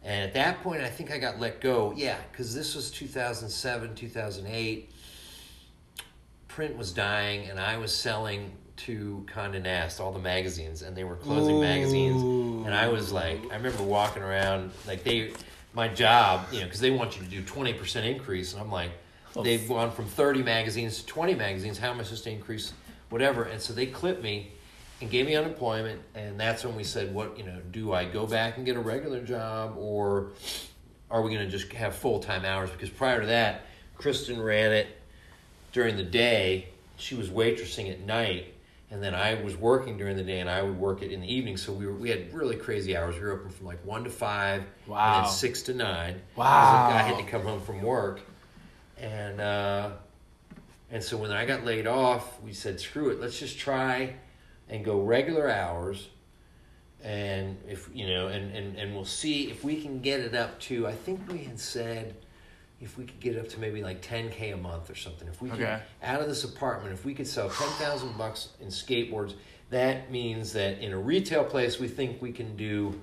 And 0.04 0.24
at 0.24 0.34
that 0.34 0.62
point, 0.62 0.82
I 0.82 0.88
think 0.88 1.10
I 1.10 1.18
got 1.18 1.38
let 1.38 1.60
go. 1.60 1.92
Yeah, 1.96 2.16
because 2.30 2.54
this 2.54 2.74
was 2.74 2.90
2007, 2.90 3.94
2008. 3.94 4.90
Print 6.48 6.76
was 6.76 6.92
dying, 6.92 7.48
and 7.48 7.58
I 7.58 7.76
was 7.78 7.94
selling 7.94 8.52
to 8.86 9.24
Condé 9.32 9.62
Nast, 9.62 10.00
all 10.00 10.12
the 10.12 10.18
magazines, 10.18 10.82
and 10.82 10.96
they 10.96 11.04
were 11.04 11.16
closing 11.16 11.60
magazines. 11.60 12.22
And 12.66 12.74
I 12.74 12.88
was 12.88 13.12
like, 13.12 13.40
I 13.50 13.56
remember 13.56 13.82
walking 13.82 14.22
around, 14.22 14.70
like 14.86 15.04
they, 15.04 15.32
my 15.74 15.88
job, 15.88 16.46
you 16.52 16.60
know, 16.60 16.66
because 16.66 16.80
they 16.80 16.90
want 16.90 17.16
you 17.16 17.24
to 17.24 17.28
do 17.30 17.42
20% 17.42 18.04
increase. 18.04 18.52
And 18.52 18.62
I'm 18.62 18.70
like, 18.70 18.90
they've 19.42 19.66
gone 19.68 19.90
from 19.90 20.06
30 20.06 20.42
magazines 20.42 20.98
to 21.00 21.06
20 21.06 21.34
magazines. 21.34 21.78
How 21.78 21.90
am 21.90 22.00
I 22.00 22.02
supposed 22.02 22.24
to 22.24 22.30
increase 22.30 22.72
whatever? 23.10 23.44
And 23.44 23.60
so 23.60 23.72
they 23.72 23.86
clipped 23.86 24.22
me 24.22 24.52
and 25.00 25.10
gave 25.10 25.26
me 25.26 25.34
unemployment. 25.34 26.00
And 26.14 26.38
that's 26.38 26.64
when 26.64 26.76
we 26.76 26.84
said, 26.84 27.12
what, 27.14 27.36
you 27.38 27.44
know, 27.44 27.60
do 27.70 27.92
I 27.92 28.04
go 28.04 28.26
back 28.26 28.56
and 28.56 28.66
get 28.66 28.76
a 28.76 28.80
regular 28.80 29.20
job 29.22 29.74
or 29.76 30.32
are 31.10 31.22
we 31.22 31.32
going 31.32 31.44
to 31.44 31.50
just 31.50 31.72
have 31.72 31.94
full 31.94 32.20
time 32.20 32.44
hours? 32.44 32.70
Because 32.70 32.90
prior 32.90 33.20
to 33.20 33.26
that, 33.26 33.66
Kristen 33.96 34.40
ran 34.40 34.72
it 34.72 34.88
during 35.72 35.96
the 35.96 36.02
day. 36.02 36.68
She 36.96 37.14
was 37.14 37.28
waitressing 37.28 37.90
at 37.90 38.00
night, 38.00 38.51
and 38.92 39.02
then 39.02 39.14
I 39.14 39.42
was 39.42 39.56
working 39.56 39.96
during 39.96 40.16
the 40.18 40.22
day, 40.22 40.40
and 40.40 40.50
I 40.50 40.60
would 40.60 40.78
work 40.78 41.00
it 41.00 41.10
in 41.10 41.22
the 41.22 41.34
evening. 41.34 41.56
So 41.56 41.72
we 41.72 41.86
were 41.86 41.94
we 41.94 42.10
had 42.10 42.32
really 42.32 42.56
crazy 42.56 42.94
hours. 42.94 43.14
We 43.14 43.22
were 43.22 43.32
open 43.32 43.48
from 43.48 43.66
like 43.66 43.82
one 43.86 44.04
to 44.04 44.10
five, 44.10 44.64
and 44.86 45.24
then 45.24 45.32
six 45.32 45.62
to 45.62 45.74
nine. 45.74 46.20
Wow. 46.36 46.90
I 46.92 46.98
had 46.98 47.16
to 47.16 47.24
come 47.24 47.42
home 47.42 47.62
from 47.62 47.80
work, 47.80 48.20
and 48.98 49.40
uh, 49.40 49.92
and 50.90 51.02
so 51.02 51.16
when 51.16 51.32
I 51.32 51.46
got 51.46 51.64
laid 51.64 51.86
off, 51.86 52.38
we 52.42 52.52
said, 52.52 52.78
screw 52.78 53.08
it, 53.08 53.18
let's 53.18 53.38
just 53.38 53.58
try 53.58 54.14
and 54.68 54.84
go 54.84 55.00
regular 55.00 55.50
hours. 55.50 56.10
And 57.02 57.56
if 57.66 57.88
you 57.94 58.06
know, 58.06 58.28
and, 58.28 58.54
and, 58.54 58.76
and 58.76 58.94
we'll 58.94 59.06
see 59.06 59.50
if 59.50 59.64
we 59.64 59.80
can 59.80 60.02
get 60.02 60.20
it 60.20 60.34
up 60.34 60.60
to. 60.60 60.86
I 60.86 60.92
think 60.92 61.32
we 61.32 61.38
had 61.38 61.58
said 61.58 62.14
if 62.82 62.98
we 62.98 63.04
could 63.04 63.20
get 63.20 63.38
up 63.38 63.48
to 63.50 63.60
maybe 63.60 63.82
like 63.82 64.02
10k 64.02 64.52
a 64.52 64.56
month 64.56 64.90
or 64.90 64.94
something. 64.94 65.28
If 65.28 65.40
we 65.40 65.48
could 65.50 65.60
Okay. 65.60 65.80
out 66.02 66.20
of 66.20 66.28
this 66.28 66.44
apartment 66.44 66.92
if 66.92 67.04
we 67.04 67.14
could 67.14 67.26
sell 67.26 67.48
10,000 67.48 68.18
bucks 68.18 68.48
in 68.60 68.68
skateboards 68.68 69.34
that 69.70 70.10
means 70.10 70.52
that 70.52 70.78
in 70.80 70.92
a 70.92 70.98
retail 70.98 71.44
place 71.44 71.78
we 71.78 71.88
think 71.88 72.20
we 72.20 72.32
can 72.32 72.56
do 72.56 73.00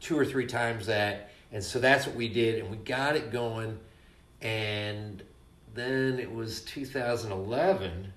two 0.00 0.18
or 0.18 0.24
three 0.24 0.46
times 0.46 0.86
that. 0.86 1.30
And 1.52 1.62
so 1.62 1.78
that's 1.78 2.06
what 2.06 2.14
we 2.16 2.28
did 2.28 2.58
and 2.60 2.70
we 2.70 2.76
got 2.76 3.16
it 3.16 3.30
going. 3.32 3.78
And 4.42 5.22
then 5.74 6.18
it 6.18 6.32
was 6.32 6.62
2011 6.62 8.12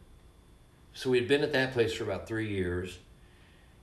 so 0.95 1.09
we 1.09 1.17
had 1.17 1.27
been 1.27 1.41
at 1.41 1.53
that 1.53 1.73
place 1.73 1.93
for 1.93 2.03
about 2.03 2.27
three 2.27 2.49
years. 2.49 2.97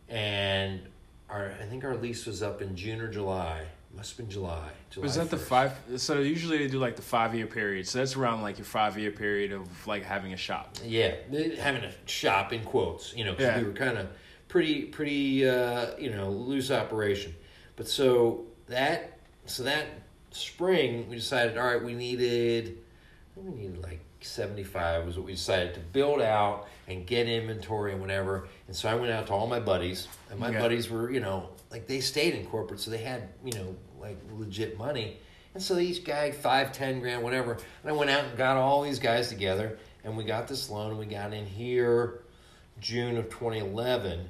And 0.09 0.81
our 1.29 1.53
i 1.61 1.65
think 1.65 1.85
our 1.85 1.97
lease 1.97 2.27
was 2.27 2.43
up 2.43 2.61
in 2.61 2.75
june 2.75 3.01
or 3.01 3.07
july 3.09 3.65
must 3.97 4.11
have 4.11 4.19
been 4.19 4.31
july 4.31 4.71
july 4.91 5.05
Was 5.05 5.17
that 5.17 5.31
the 5.31 5.37
five? 5.37 5.73
So 5.97 6.21
usually 6.21 6.59
they 6.59 6.69
do 6.69 6.79
like 6.79 6.97
the 6.97 7.03
five 7.03 7.35
year 7.35 7.47
period. 7.47 7.87
So 7.89 7.99
that's 7.99 8.17
around 8.17 8.43
like 8.43 8.59
your 8.59 8.65
five 8.65 8.99
year 8.99 9.11
period 9.11 9.53
of 9.53 9.69
like 9.87 10.05
having 10.05 10.33
a 10.33 10.37
shop. 10.37 10.77
Yeah, 10.85 11.15
having 11.59 11.85
a 11.85 11.93
shop 12.07 12.53
in 12.53 12.63
quotes, 12.65 13.15
you 13.15 13.25
know, 13.25 13.33
because 13.33 13.47
Yeah. 13.47 13.59
we 13.59 13.65
were 13.65 13.73
kind 13.73 13.99
of 13.99 14.09
pretty, 14.49 14.83
pretty, 14.85 15.49
uh, 15.49 15.97
you 15.99 16.11
know, 16.11 16.31
loose 16.31 16.71
operation. 16.71 17.35
But 17.77 17.89
so 17.89 18.47
that, 18.69 19.19
so 19.47 19.63
that 19.65 19.87
spring, 20.31 21.09
we 21.09 21.17
decided, 21.17 21.57
all 21.59 21.67
right, 21.67 21.83
we 21.83 21.95
needed, 21.95 22.79
we 23.37 23.51
needed 23.53 23.83
like 23.83 24.01
seventy 24.21 24.65
five 24.65 25.07
was 25.07 25.17
what 25.17 25.27
we 25.27 25.33
decided 25.33 25.75
to 25.75 25.81
build 25.81 26.21
out 26.21 26.69
and 26.89 27.07
get 27.07 27.29
inventory 27.29 27.93
and 27.93 28.01
whatever. 28.01 28.49
And 28.67 28.77
so 28.77 28.89
I 28.89 28.95
went 28.95 29.11
out 29.13 29.27
to 29.29 29.33
all 29.33 29.47
my 29.47 29.61
buddies, 29.61 30.09
and 30.31 30.39
my 30.39 30.49
Okay. 30.51 30.59
buddies 30.59 30.91
were, 30.91 31.11
you 31.11 31.21
know, 31.21 31.49
like 31.71 31.87
they 31.87 32.01
stayed 32.01 32.35
in 32.35 32.47
corporate, 32.47 32.81
so 32.81 32.91
they 32.91 32.99
had, 32.99 33.29
you 33.45 33.53
know, 33.53 33.75
like 34.01 34.19
legit 34.37 34.77
money. 34.79 35.19
And 35.55 35.63
so 35.63 35.79
each 35.79 36.05
guy 36.05 36.31
five, 36.31 36.73
ten 36.73 37.01
grand, 37.01 37.23
whatever. 37.23 37.53
And 37.83 37.91
I 37.91 37.93
went 37.93 38.11
out 38.11 38.25
and 38.25 38.37
got 38.39 38.57
all 38.57 38.83
these 38.83 38.99
guys 38.99 39.29
together, 39.29 39.79
and 40.05 40.17
we 40.17 40.25
got 40.25 40.49
this 40.49 40.71
loan. 40.71 40.99
We 40.99 41.07
got 41.07 41.33
in 41.33 41.47
here 41.47 42.21
June 42.81 43.17
of 43.17 43.29
2011. 43.31 44.29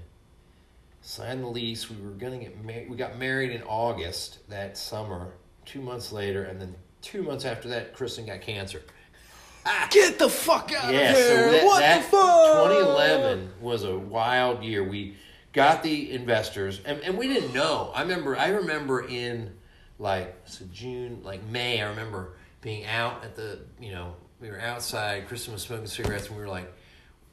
Signed 1.03 1.43
the 1.43 1.49
lease. 1.49 1.89
We 1.89 1.97
were 2.05 2.11
gonna 2.13 2.39
get 2.39 2.63
married. 2.63 2.91
We 2.91 2.97
got 2.97 3.19
married 3.19 3.51
in 3.53 3.63
August 3.63 4.47
that 4.51 4.77
summer. 4.77 5.33
Two 5.65 5.81
months 5.81 6.11
later, 6.13 6.45
and 6.45 6.61
then 6.61 6.75
two 7.01 7.23
months 7.23 7.45
after 7.45 7.69
that, 7.69 7.95
Kristen 7.95 8.27
got 8.27 8.41
cancer. 8.41 8.83
Get 9.91 10.19
the 10.19 10.29
fuck 10.29 10.73
out 10.73 10.93
Yeah, 10.93 11.11
of 11.11 11.17
so 11.17 11.23
here! 11.23 11.51
that, 11.53 11.65
what 11.65 11.81
that 11.81 12.03
the 12.03 12.09
fuck? 12.09 12.69
2011 12.71 13.51
was 13.61 13.85
a 13.85 13.97
wild 13.97 14.65
year. 14.65 14.83
We 14.83 15.17
got 15.53 15.83
the 15.83 16.13
investors, 16.13 16.81
and, 16.85 17.01
and 17.01 17.19
we 17.19 17.29
didn't 17.29 17.53
know. 17.53 17.93
I 17.95 18.03
remember, 18.03 18.37
I 18.37 18.49
remember 18.49 19.07
in 19.07 19.53
like 19.99 20.35
so 20.45 20.65
June, 20.73 21.21
like 21.23 21.45
May. 21.45 21.83
I 21.83 21.89
remember 21.89 22.35
being 22.61 22.87
out 22.87 23.25
at 23.25 23.37
the, 23.37 23.59
you 23.81 23.93
know, 23.93 24.15
we 24.41 24.49
were 24.49 24.61
outside. 24.61 25.29
Kristen 25.29 25.53
was 25.53 25.63
smoking 25.63 25.87
cigarettes, 25.87 26.29
and 26.29 26.37
we 26.37 26.43
were 26.43 26.49
like, 26.49 26.73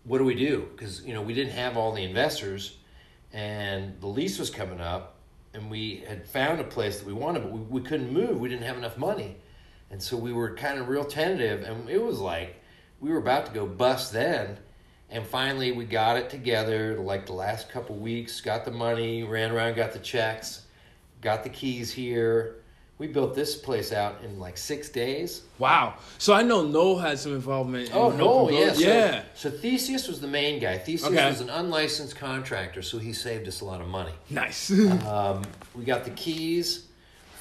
"What 0.04 0.18
do 0.18 0.26
we 0.26 0.36
do?" 0.36 0.68
Because 0.76 1.04
you 1.06 1.14
know 1.14 1.22
we 1.22 1.34
didn't 1.34 1.54
have 1.54 1.78
all 1.78 1.94
the 1.94 2.04
investors, 2.04 2.78
and 3.34 4.00
the 4.02 4.08
lease 4.08 4.38
was 4.38 4.50
coming 4.50 4.82
up, 4.82 5.16
and 5.54 5.70
we 5.72 6.04
had 6.08 6.28
found 6.28 6.60
a 6.60 6.66
place 6.66 7.00
that 7.00 7.08
we 7.08 7.14
wanted, 7.14 7.44
but 7.44 7.52
we, 7.52 7.60
we 7.60 7.82
couldn't 7.82 8.12
move. 8.12 8.40
We 8.40 8.50
didn't 8.50 8.66
have 8.66 8.78
enough 8.78 8.98
money, 8.98 9.38
and 9.90 10.02
so 10.02 10.18
we 10.18 10.34
were 10.34 10.56
kind 10.56 10.80
of 10.80 10.90
real 10.90 11.06
tentative, 11.06 11.64
and 11.64 11.90
it 11.90 12.02
was 12.02 12.20
like 12.20 12.62
we 13.00 13.10
were 13.10 13.20
about 13.20 13.46
to 13.46 13.52
go 13.54 13.66
bust 13.66 14.12
then. 14.12 14.58
And 15.10 15.26
finally, 15.26 15.72
we 15.72 15.86
got 15.86 16.17
it 16.17 16.30
together. 16.30 16.98
Like 17.00 17.26
the 17.26 17.34
last 17.34 17.70
couple 17.70 17.96
weeks, 17.96 18.41
got 18.41 18.65
the 18.65 18.72
money, 18.72 19.24
ran 19.24 19.52
around, 19.52 19.76
got 19.76 19.93
the 19.93 20.00
checks, 20.00 20.63
got 21.22 21.43
the 21.43 21.50
keys 21.50 21.91
here. 21.91 22.56
We 23.00 23.06
built 23.06 23.36
this 23.36 23.56
place 23.56 23.93
out 23.93 24.24
in 24.24 24.39
like 24.39 24.58
six 24.58 24.89
days. 24.89 25.43
Wow. 25.60 25.93
So 26.17 26.34
I 26.34 26.41
know 26.41 26.63
Noel 26.63 26.98
had 26.98 27.20
some 27.20 27.34
involvement. 27.36 27.89
In 27.89 27.96
Oh 27.96 28.10
no, 28.10 28.48
helping 28.48 28.58
yeah, 28.58 28.74
so, 28.74 28.82
yeah. 28.82 29.22
So 29.36 29.52
Theseus 29.52 30.08
was 30.08 30.20
the 30.20 30.28
main 30.28 30.60
guy. 30.60 30.80
Theseus 30.80 31.12
Okay. 31.12 31.30
was 31.30 31.39
an 31.39 31.50
unlicensed 31.52 32.15
contractor, 32.15 32.82
so 32.82 32.98
he 32.98 33.13
saved 33.13 33.48
us 33.48 33.62
a 33.62 33.65
lot 33.65 33.82
of 33.82 33.88
money. 33.88 34.13
Nice. 34.30 34.72
Um, 35.08 35.43
we 35.76 35.86
got 35.86 36.06
the 36.06 36.10
keys. 36.12 36.86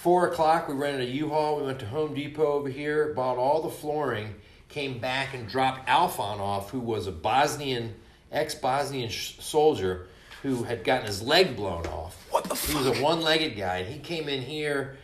Four 0.02 0.29
o'clock, 0.29 0.68
we 0.68 0.74
rented 0.74 1.09
a 1.09 1.11
U-Haul. 1.11 1.57
We 1.57 1.62
went 1.64 1.81
to 1.81 1.87
Home 1.87 2.14
Depot 2.14 2.46
over 2.52 2.68
here, 2.68 3.12
bought 3.14 3.38
all 3.38 3.62
the 3.62 3.70
flooring, 3.70 4.35
came 4.77 4.99
back 4.99 5.33
and 5.33 5.49
dropped 5.49 5.89
Alphon 5.89 6.39
off, 6.39 6.69
who 6.69 6.79
was 6.79 7.07
a 7.07 7.11
Bosnian, 7.11 7.95
ex-Bosnian 8.31 9.09
sh- 9.09 9.37
soldier 9.41 10.07
who 10.43 10.65
had 10.65 10.85
gotten 10.85 11.07
his 11.07 11.23
leg 11.23 11.57
blown 11.57 11.87
off. 11.87 12.27
What 12.31 12.45
the 12.45 12.55
He 12.55 12.75
was 12.75 12.87
a 12.87 13.03
one-legged 13.03 13.57
guy, 13.57 13.79
and 13.79 13.89
he 13.89 13.99
came 13.99 14.29
in 14.29 14.43
here 14.43 14.99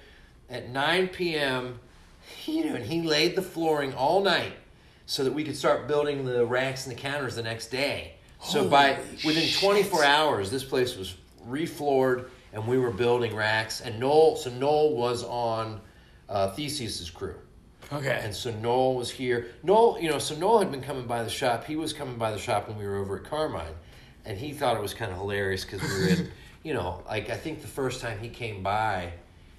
at 0.51 0.69
9 0.69 1.09
p.m. 1.09 1.81
You 2.45 2.67
know, 2.67 2.75
and 2.75 2.85
he 2.85 3.01
laid 3.01 3.35
the 3.35 3.41
flooring 3.41 3.95
all 3.95 4.23
night 4.23 4.53
so 5.07 5.25
that 5.25 5.33
we 5.33 5.43
could 5.43 5.57
start 5.57 5.89
building 5.89 6.27
the 6.27 6.45
racks 6.45 6.87
and 6.87 6.95
the 6.95 7.01
counters 7.01 7.37
the 7.37 7.43
next 7.43 7.69
day. 7.69 8.17
So 8.43 8.69
by 8.69 8.93
Holy 8.93 9.09
within 9.25 9.45
shit. 9.45 9.63
24 9.63 10.05
hours, 10.05 10.51
this 10.51 10.65
place 10.65 10.99
was 10.99 11.17
refloored, 11.49 12.29
and 12.53 12.69
we 12.69 12.77
were 12.77 12.91
building 12.91 13.35
racks. 13.35 13.81
And 13.81 13.99
Noel, 13.99 14.37
so 14.37 14.51
Noel 14.51 14.95
was 14.95 15.25
on 15.25 15.81
uh, 16.29 16.51
Theseus's 16.51 17.09
crew, 17.09 17.37
okay. 17.93 18.21
and 18.23 18.35
so 18.35 18.51
Noel 18.51 18.95
was 18.95 19.11
here. 19.11 19.49
Noel, 19.63 19.99
you 20.01 20.09
know, 20.09 20.19
so 20.19 20.35
Noel 20.37 20.61
had 20.61 20.71
been 20.71 20.83
coming 20.83 21.07
by 21.07 21.23
the 21.23 21.31
shop. 21.31 21.65
He 21.65 21.77
was 21.77 21.93
coming 21.93 22.17
by 22.17 22.31
the 22.31 22.39
shop 22.39 22.69
when 22.69 22.79
we 22.79 22.85
were 22.85 22.97
over 22.97 23.19
at 23.19 23.25
Carmine, 23.25 23.75
and 24.25 24.39
he 24.39 24.53
thought 24.53 24.77
it 24.77 24.83
was 24.83 24.95
kind 24.95 25.13
of 25.13 25.19
hilarious 25.19 25.65
because 25.65 25.83
we 25.83 26.01
were 26.01 26.09
in, 26.09 26.31
you 26.63 26.75
know, 26.75 27.03
like 27.07 27.31
I 27.31 27.37
think 27.37 27.63
the 27.63 27.69
first 27.69 28.01
time 28.01 28.19
he 28.19 28.29
came 28.29 28.63
by, 28.63 29.13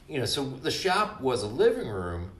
you 0.08 0.20
know, 0.20 0.26
so 0.26 0.44
the 0.44 0.72
shop 0.72 1.22
was 1.22 1.44
a 1.44 1.48
living 1.48 1.88
room. 1.88 2.32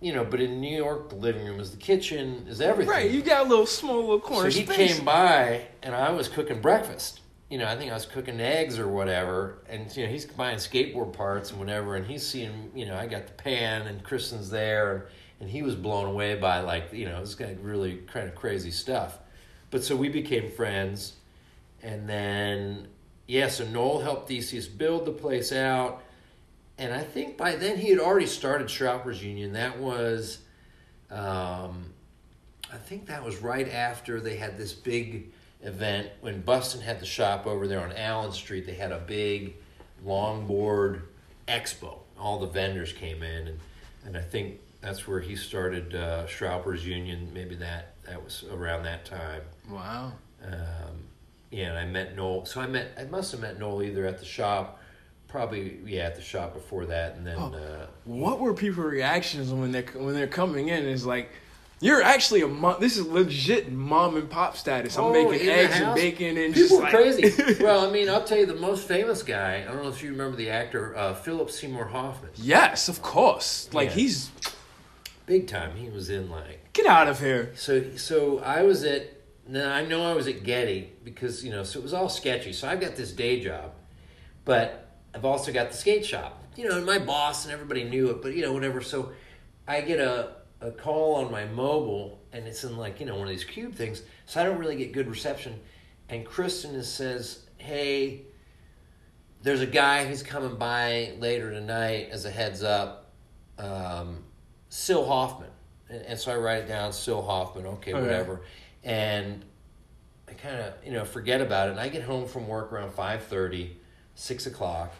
You 0.00 0.12
know, 0.12 0.24
but 0.24 0.40
in 0.40 0.60
New 0.60 0.76
York, 0.76 1.10
the 1.10 1.14
living 1.14 1.46
room 1.46 1.60
is 1.60 1.70
the 1.70 1.76
kitchen, 1.76 2.46
is 2.48 2.60
everything. 2.60 2.90
Right, 2.90 3.08
you 3.08 3.22
got 3.22 3.46
a 3.46 3.48
little 3.48 3.66
small 3.66 4.00
little 4.00 4.18
corner. 4.18 4.50
So 4.50 4.58
he 4.58 4.64
space. 4.64 4.96
came 4.96 5.04
by, 5.04 5.68
and 5.80 5.94
I 5.94 6.10
was 6.10 6.26
cooking 6.26 6.60
breakfast. 6.60 7.21
You 7.52 7.58
know, 7.58 7.66
I 7.66 7.76
think 7.76 7.90
I 7.90 7.94
was 7.94 8.06
cooking 8.06 8.40
eggs 8.40 8.78
or 8.78 8.88
whatever, 8.88 9.58
and 9.68 9.94
you 9.94 10.06
know 10.06 10.10
he's 10.10 10.24
buying 10.24 10.56
skateboard 10.56 11.12
parts 11.12 11.50
and 11.50 11.60
whatever, 11.60 11.96
and 11.96 12.06
he's 12.06 12.26
seeing, 12.26 12.70
you 12.74 12.86
know, 12.86 12.96
I 12.96 13.06
got 13.06 13.26
the 13.26 13.34
pan, 13.34 13.86
and 13.88 14.02
Kristen's 14.02 14.48
there, 14.48 14.94
and, 14.94 15.02
and 15.40 15.50
he 15.50 15.60
was 15.60 15.74
blown 15.74 16.06
away 16.06 16.34
by 16.36 16.60
like, 16.60 16.94
you 16.94 17.04
know, 17.04 17.20
this 17.20 17.34
guy 17.34 17.54
really 17.60 17.96
kind 18.10 18.26
of 18.26 18.34
crazy 18.34 18.70
stuff. 18.70 19.18
But 19.70 19.84
so 19.84 19.94
we 19.94 20.08
became 20.08 20.50
friends, 20.50 21.12
and 21.82 22.08
then 22.08 22.88
yeah, 23.26 23.48
so 23.48 23.66
Noel 23.66 24.00
helped 24.00 24.28
Theseus 24.28 24.66
build 24.66 25.04
the 25.04 25.12
place 25.12 25.52
out, 25.52 26.02
and 26.78 26.90
I 26.90 27.02
think 27.02 27.36
by 27.36 27.56
then 27.56 27.76
he 27.76 27.90
had 27.90 27.98
already 27.98 28.28
started 28.28 28.68
Shroppers 28.68 29.22
Union. 29.22 29.52
That 29.52 29.78
was. 29.78 30.38
Um, 31.10 31.92
I 32.72 32.78
think 32.78 33.08
that 33.08 33.22
was 33.22 33.42
right 33.42 33.70
after 33.70 34.22
they 34.22 34.36
had 34.36 34.56
this 34.56 34.72
big 34.72 35.32
event 35.62 36.08
when 36.20 36.42
Buston 36.42 36.80
had 36.80 37.00
the 37.00 37.06
shop 37.06 37.46
over 37.46 37.66
there 37.66 37.80
on 37.80 37.92
Allen 37.92 38.32
Street. 38.32 38.66
They 38.66 38.74
had 38.74 38.92
a 38.92 38.98
big 38.98 39.54
longboard 40.04 41.02
expo. 41.48 41.98
All 42.18 42.38
the 42.38 42.46
vendors 42.46 42.92
came 42.92 43.22
in, 43.22 43.48
and, 43.48 43.60
and 44.04 44.16
I 44.16 44.20
think 44.22 44.60
that's 44.80 45.06
where 45.06 45.20
he 45.20 45.36
started 45.36 45.94
uh, 45.94 46.26
Union. 46.74 47.30
Maybe 47.32 47.54
that 47.56 47.94
that 48.06 48.22
was 48.22 48.44
around 48.52 48.82
that 48.84 49.04
time. 49.04 49.42
Wow. 49.70 50.12
Um, 50.44 51.04
yeah, 51.50 51.68
and 51.68 51.78
I 51.78 51.84
met 51.86 52.16
Noel. 52.16 52.44
So 52.44 52.60
I 52.60 52.66
met 52.66 52.88
I 52.98 53.04
must 53.04 53.32
have 53.32 53.40
met 53.40 53.58
Noel 53.58 53.82
either 53.82 54.06
at 54.06 54.18
the 54.18 54.24
shop, 54.24 54.80
probably 55.28 55.78
yeah 55.84 56.02
at 56.04 56.16
the 56.16 56.22
shop 56.22 56.54
before 56.54 56.86
that, 56.86 57.16
and 57.16 57.26
then. 57.26 57.36
Oh. 57.38 57.52
Uh, 57.54 57.86
What 58.04 58.40
were 58.40 58.54
people's 58.54 58.86
reactions 58.86 59.52
when 59.52 59.70
they're 59.72 59.86
when 59.94 60.14
they're 60.14 60.26
coming 60.26 60.68
in? 60.68 60.86
It's 60.86 61.04
like 61.04 61.30
you're 61.82 62.00
actually 62.02 62.40
a 62.40 62.48
mom. 62.48 62.76
This 62.80 62.96
is 62.96 63.06
legit 63.06 63.70
mom 63.70 64.16
and 64.16 64.30
pop 64.30 64.56
status. 64.56 64.96
I'm 64.96 65.04
Oh, 65.04 65.12
making 65.12 65.46
eggs 65.48 65.78
and 65.78 65.94
bacon 65.94 66.38
and 66.38 66.54
People 66.54 66.68
just 66.68 66.80
are 66.80 66.82
like 66.82 66.92
crazy. 66.92 67.54
well, 67.62 67.86
I 67.86 67.90
mean, 67.92 68.08
I'll 68.08 68.24
tell 68.24 68.38
you 68.38 68.46
the 68.46 68.54
most 68.54 68.88
famous 68.88 69.22
guy. 69.22 69.56
I 69.68 69.72
don't 69.72 69.82
know 69.82 69.88
if 69.90 70.02
you 70.02 70.10
remember 70.12 70.36
the 70.36 70.48
actor 70.48 70.96
uh, 70.96 71.12
Philip 71.14 71.50
Seymour 71.50 71.86
Hoffman. 71.86 72.30
yes, 72.36 72.88
of 72.88 73.02
course. 73.02 73.68
Like 73.74 73.90
Yeah. 73.90 73.94
he's 73.96 74.30
Big 75.26 75.46
time. 75.48 75.76
He 75.76 75.88
was 75.90 76.08
in 76.10 76.30
like 76.30 76.72
get 76.72 76.86
out 76.86 77.08
of 77.08 77.20
here. 77.20 77.52
so. 77.54 77.96
So 77.96 78.38
I 78.40 78.62
was 78.62 78.82
at. 78.84 79.18
Now 79.46 79.72
I 79.72 79.84
know 79.84 80.04
I 80.10 80.14
was 80.14 80.26
at 80.28 80.42
Getty 80.44 80.92
because 81.04 81.44
you 81.44 81.50
know. 81.50 81.62
So 81.64 81.78
it 81.78 81.82
was 81.82 81.92
all 81.92 82.08
sketchy. 82.08 82.52
So 82.52 82.68
I've 82.68 82.80
got 82.80 82.96
this 82.96 83.12
day 83.12 83.40
job, 83.40 83.72
but 84.44 84.88
I've 85.14 85.24
also 85.24 85.52
got 85.52 85.70
the 85.70 85.76
skate 85.76 86.04
shop. 86.06 86.42
You 86.56 86.68
know, 86.68 86.76
and 86.76 86.84
my 86.86 86.98
boss 86.98 87.44
and 87.44 87.52
everybody 87.52 87.84
knew 87.84 88.10
it, 88.10 88.20
but 88.22 88.34
you 88.34 88.42
know, 88.42 88.52
whatever. 88.52 88.80
So 88.82 89.12
I 89.66 89.80
get 89.80 90.00
a 90.00 90.32
a 90.62 90.70
call 90.70 91.16
on 91.16 91.30
my 91.30 91.44
mobile, 91.44 92.20
and 92.32 92.46
it's 92.46 92.64
in 92.64 92.76
like 92.76 93.00
you 93.00 93.06
know 93.06 93.14
one 93.14 93.24
of 93.24 93.28
these 93.28 93.44
cube 93.44 93.74
things. 93.74 94.02
So 94.26 94.40
I 94.40 94.44
don't 94.44 94.58
really 94.58 94.76
get 94.76 94.92
good 94.92 95.08
reception. 95.08 95.58
And 96.08 96.24
Kristen 96.24 96.80
says, 96.82 97.40
"Hey, 97.58 98.22
there's 99.42 99.60
a 99.60 99.66
guy 99.66 100.06
who's 100.06 100.22
coming 100.22 100.56
by 100.56 101.12
later 101.18 101.50
tonight 101.50 102.08
as 102.10 102.24
a 102.24 102.30
heads 102.30 102.62
up. 102.62 103.10
Um, 103.58 104.24
Sil 104.70 105.04
Hoffman." 105.04 105.50
And, 105.88 106.02
and 106.02 106.18
so 106.18 106.32
I 106.32 106.36
write 106.36 106.64
it 106.64 106.68
down, 106.68 106.92
Sil 106.94 107.20
Hoffman. 107.22 107.66
Okay, 107.66 107.92
Okay. 107.92 108.00
whatever. 108.00 108.42
And 108.84 109.44
I 110.28 110.32
kind 110.34 110.56
of 110.60 110.74
you 110.84 110.92
know 110.92 111.04
forget 111.04 111.40
about 111.40 111.68
it. 111.68 111.72
And 111.72 111.80
I 111.80 111.88
get 111.88 112.02
home 112.02 112.26
from 112.28 112.46
work 112.46 112.72
around 112.72 112.92
5.30, 112.92 113.70
6 114.14 114.46
o'clock, 114.46 114.94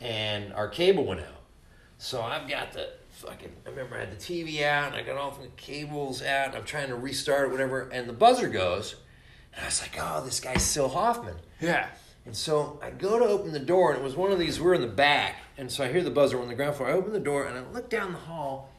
and 0.00 0.52
our 0.52 0.68
cable 0.68 1.04
went 1.04 1.20
out. 1.20 1.40
So 1.98 2.20
I've 2.20 2.48
got 2.48 2.72
the 2.72 2.90
fucking. 3.22 3.52
I 3.66 3.70
remember 3.70 3.96
I 3.96 4.00
had 4.00 4.12
the 4.12 4.16
TV 4.16 4.62
out, 4.62 4.92
and 4.92 4.96
I 4.96 5.02
got 5.02 5.16
all 5.16 5.30
the 5.30 5.48
cables 5.56 6.22
out, 6.22 6.48
and 6.48 6.56
I'm 6.56 6.64
trying 6.64 6.88
to 6.88 6.96
restart 6.96 7.48
it, 7.48 7.52
whatever. 7.52 7.88
And 7.90 8.08
the 8.08 8.12
buzzer 8.12 8.48
goes, 8.48 8.96
and 9.54 9.62
I 9.62 9.66
was 9.66 9.80
like, 9.80 9.96
"Oh, 9.98 10.24
this 10.24 10.40
guy's 10.40 10.62
Sil 10.62 10.90
Hoffman." 10.90 11.36
Yeah. 11.60 11.88
And 12.24 12.36
so 12.36 12.78
I 12.82 12.90
go 12.90 13.18
to 13.18 13.24
open 13.24 13.52
the 13.52 13.58
door, 13.58 13.92
and 13.92 14.00
it 14.00 14.04
was 14.04 14.14
one 14.14 14.30
of 14.30 14.38
these. 14.38 14.60
We're 14.60 14.74
in 14.74 14.80
the 14.80 14.86
back, 14.86 15.36
and 15.58 15.70
so 15.70 15.84
I 15.84 15.90
hear 15.90 16.02
the 16.02 16.10
buzzer 16.10 16.40
on 16.40 16.48
the 16.48 16.54
ground 16.54 16.76
floor. 16.76 16.88
I 16.88 16.92
open 16.92 17.12
the 17.12 17.20
door, 17.20 17.44
and 17.44 17.58
I 17.58 17.62
look 17.72 17.90
down 17.90 18.12
the 18.12 18.18
hall, 18.18 18.70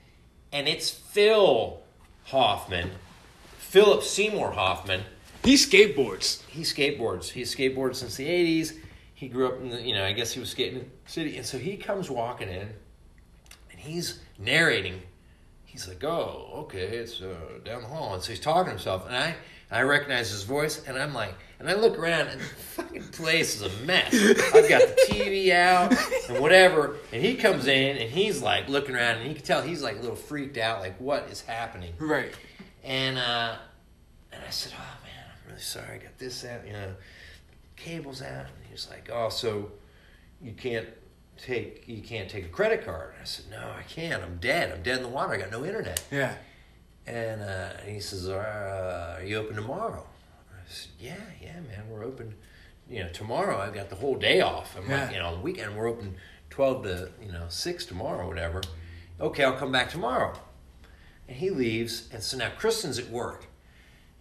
and 0.51 0.67
it's 0.67 0.89
Phil 0.89 1.81
Hoffman, 2.25 2.91
Philip 3.57 4.03
Seymour 4.03 4.51
Hoffman. 4.51 5.03
He 5.43 5.55
skateboards. 5.55 6.45
He 6.45 6.61
skateboards. 6.61 7.31
He's 7.31 7.53
skateboarded 7.53 7.95
since 7.95 8.15
the 8.15 8.27
'80s. 8.27 8.77
He 9.13 9.27
grew 9.27 9.47
up 9.47 9.59
in 9.59 9.69
the, 9.69 9.81
you 9.81 9.93
know, 9.93 10.05
I 10.05 10.13
guess 10.13 10.33
he 10.33 10.39
was 10.39 10.49
skating 10.49 10.79
in 10.79 10.91
the 11.05 11.11
city, 11.11 11.37
and 11.37 11.45
so 11.45 11.57
he 11.57 11.75
comes 11.75 12.09
walking 12.09 12.49
in, 12.49 12.69
and 13.71 13.79
he's 13.79 14.19
narrating. 14.43 15.01
He's 15.65 15.87
like, 15.87 16.03
"Oh, 16.03 16.49
okay, 16.65 16.97
it's 16.97 17.21
uh, 17.21 17.35
down 17.63 17.81
the 17.81 17.87
hall," 17.87 18.13
and 18.13 18.21
so 18.21 18.29
he's 18.29 18.39
talking 18.39 18.65
to 18.65 18.71
himself, 18.71 19.07
and 19.07 19.15
I, 19.15 19.35
I 19.71 19.81
recognize 19.81 20.29
his 20.29 20.43
voice, 20.43 20.83
and 20.87 20.97
I'm 20.97 21.13
like, 21.13 21.33
and 21.59 21.67
I 21.67 21.73
look 21.73 21.97
around, 21.97 22.27
and 22.27 22.41
the 22.41 22.45
fucking 22.45 23.07
place 23.07 23.55
is 23.55 23.61
a 23.61 23.85
mess. 23.85 24.13
I've 24.13 24.69
got 24.69 24.81
the 24.81 24.97
TV 25.09 25.51
out 25.51 25.95
and 26.29 26.39
whatever, 26.39 26.97
and 27.11 27.23
he 27.23 27.35
comes 27.35 27.67
in, 27.67 27.97
and 27.97 28.09
he's 28.09 28.41
like 28.41 28.67
looking 28.67 28.95
around, 28.95 29.17
and 29.17 29.29
you 29.29 29.33
can 29.33 29.43
tell 29.43 29.61
he's 29.61 29.81
like 29.81 29.97
a 29.97 30.01
little 30.01 30.15
freaked 30.15 30.57
out, 30.57 30.81
like 30.81 30.99
what 30.99 31.29
is 31.29 31.41
happening? 31.41 31.93
Right. 31.97 32.33
And 32.83 33.17
uh, 33.17 33.55
and 34.31 34.43
I 34.45 34.49
said, 34.49 34.73
"Oh 34.75 34.97
man, 35.05 35.25
I'm 35.25 35.49
really 35.49 35.61
sorry. 35.61 35.95
I 35.95 35.97
got 35.97 36.17
this 36.17 36.43
out, 36.43 36.67
you 36.67 36.73
know, 36.73 36.93
cables 37.77 38.21
out." 38.21 38.45
And 38.45 38.65
he 38.67 38.73
was 38.73 38.89
like, 38.89 39.09
"Oh, 39.11 39.29
so 39.29 39.71
you 40.41 40.51
can't 40.51 40.87
take 41.37 41.83
you 41.87 42.01
can't 42.01 42.29
take 42.29 42.45
a 42.45 42.49
credit 42.49 42.85
card?" 42.85 43.13
I 43.21 43.25
said, 43.25 43.45
"No, 43.49 43.57
I 43.77 43.83
can't. 43.83 44.21
I'm 44.23 44.37
dead. 44.37 44.71
I'm 44.71 44.81
dead 44.83 44.97
in 44.97 45.03
the 45.03 45.09
water. 45.09 45.33
I 45.33 45.37
got 45.37 45.51
no 45.51 45.65
internet." 45.65 46.03
Yeah. 46.11 46.35
And, 47.05 47.41
uh, 47.41 47.69
and 47.81 47.89
he 47.91 47.99
says, 47.99 48.29
uh, 48.29 49.17
"Are 49.19 49.23
you 49.25 49.37
open 49.37 49.55
tomorrow?" 49.55 50.05
I 50.51 50.61
said, 50.69 50.91
"Yeah, 50.99 51.15
yeah, 51.41 51.59
man. 51.59 51.89
We're 51.89 52.03
open. 52.03 52.35
You 52.89 53.03
know, 53.03 53.09
tomorrow 53.09 53.57
I've 53.59 53.73
got 53.73 53.89
the 53.89 53.95
whole 53.95 54.15
day 54.15 54.41
off. 54.41 54.75
I'm 54.77 54.89
Yeah. 54.89 55.03
like, 55.05 55.13
you 55.13 55.19
know, 55.19 55.27
on 55.27 55.33
the 55.35 55.39
weekend 55.41 55.75
we're 55.77 55.87
open 55.87 56.15
twelve 56.49 56.83
to 56.83 57.11
you 57.21 57.31
know 57.31 57.45
six 57.49 57.85
tomorrow, 57.85 58.25
or 58.25 58.27
whatever. 58.27 58.61
Okay, 59.19 59.43
I'll 59.43 59.57
come 59.57 59.71
back 59.71 59.89
tomorrow." 59.89 60.39
And 61.27 61.37
he 61.37 61.49
leaves, 61.49 62.09
and 62.11 62.21
so 62.21 62.37
now 62.37 62.49
Kristen's 62.57 62.99
at 62.99 63.09
work, 63.09 63.45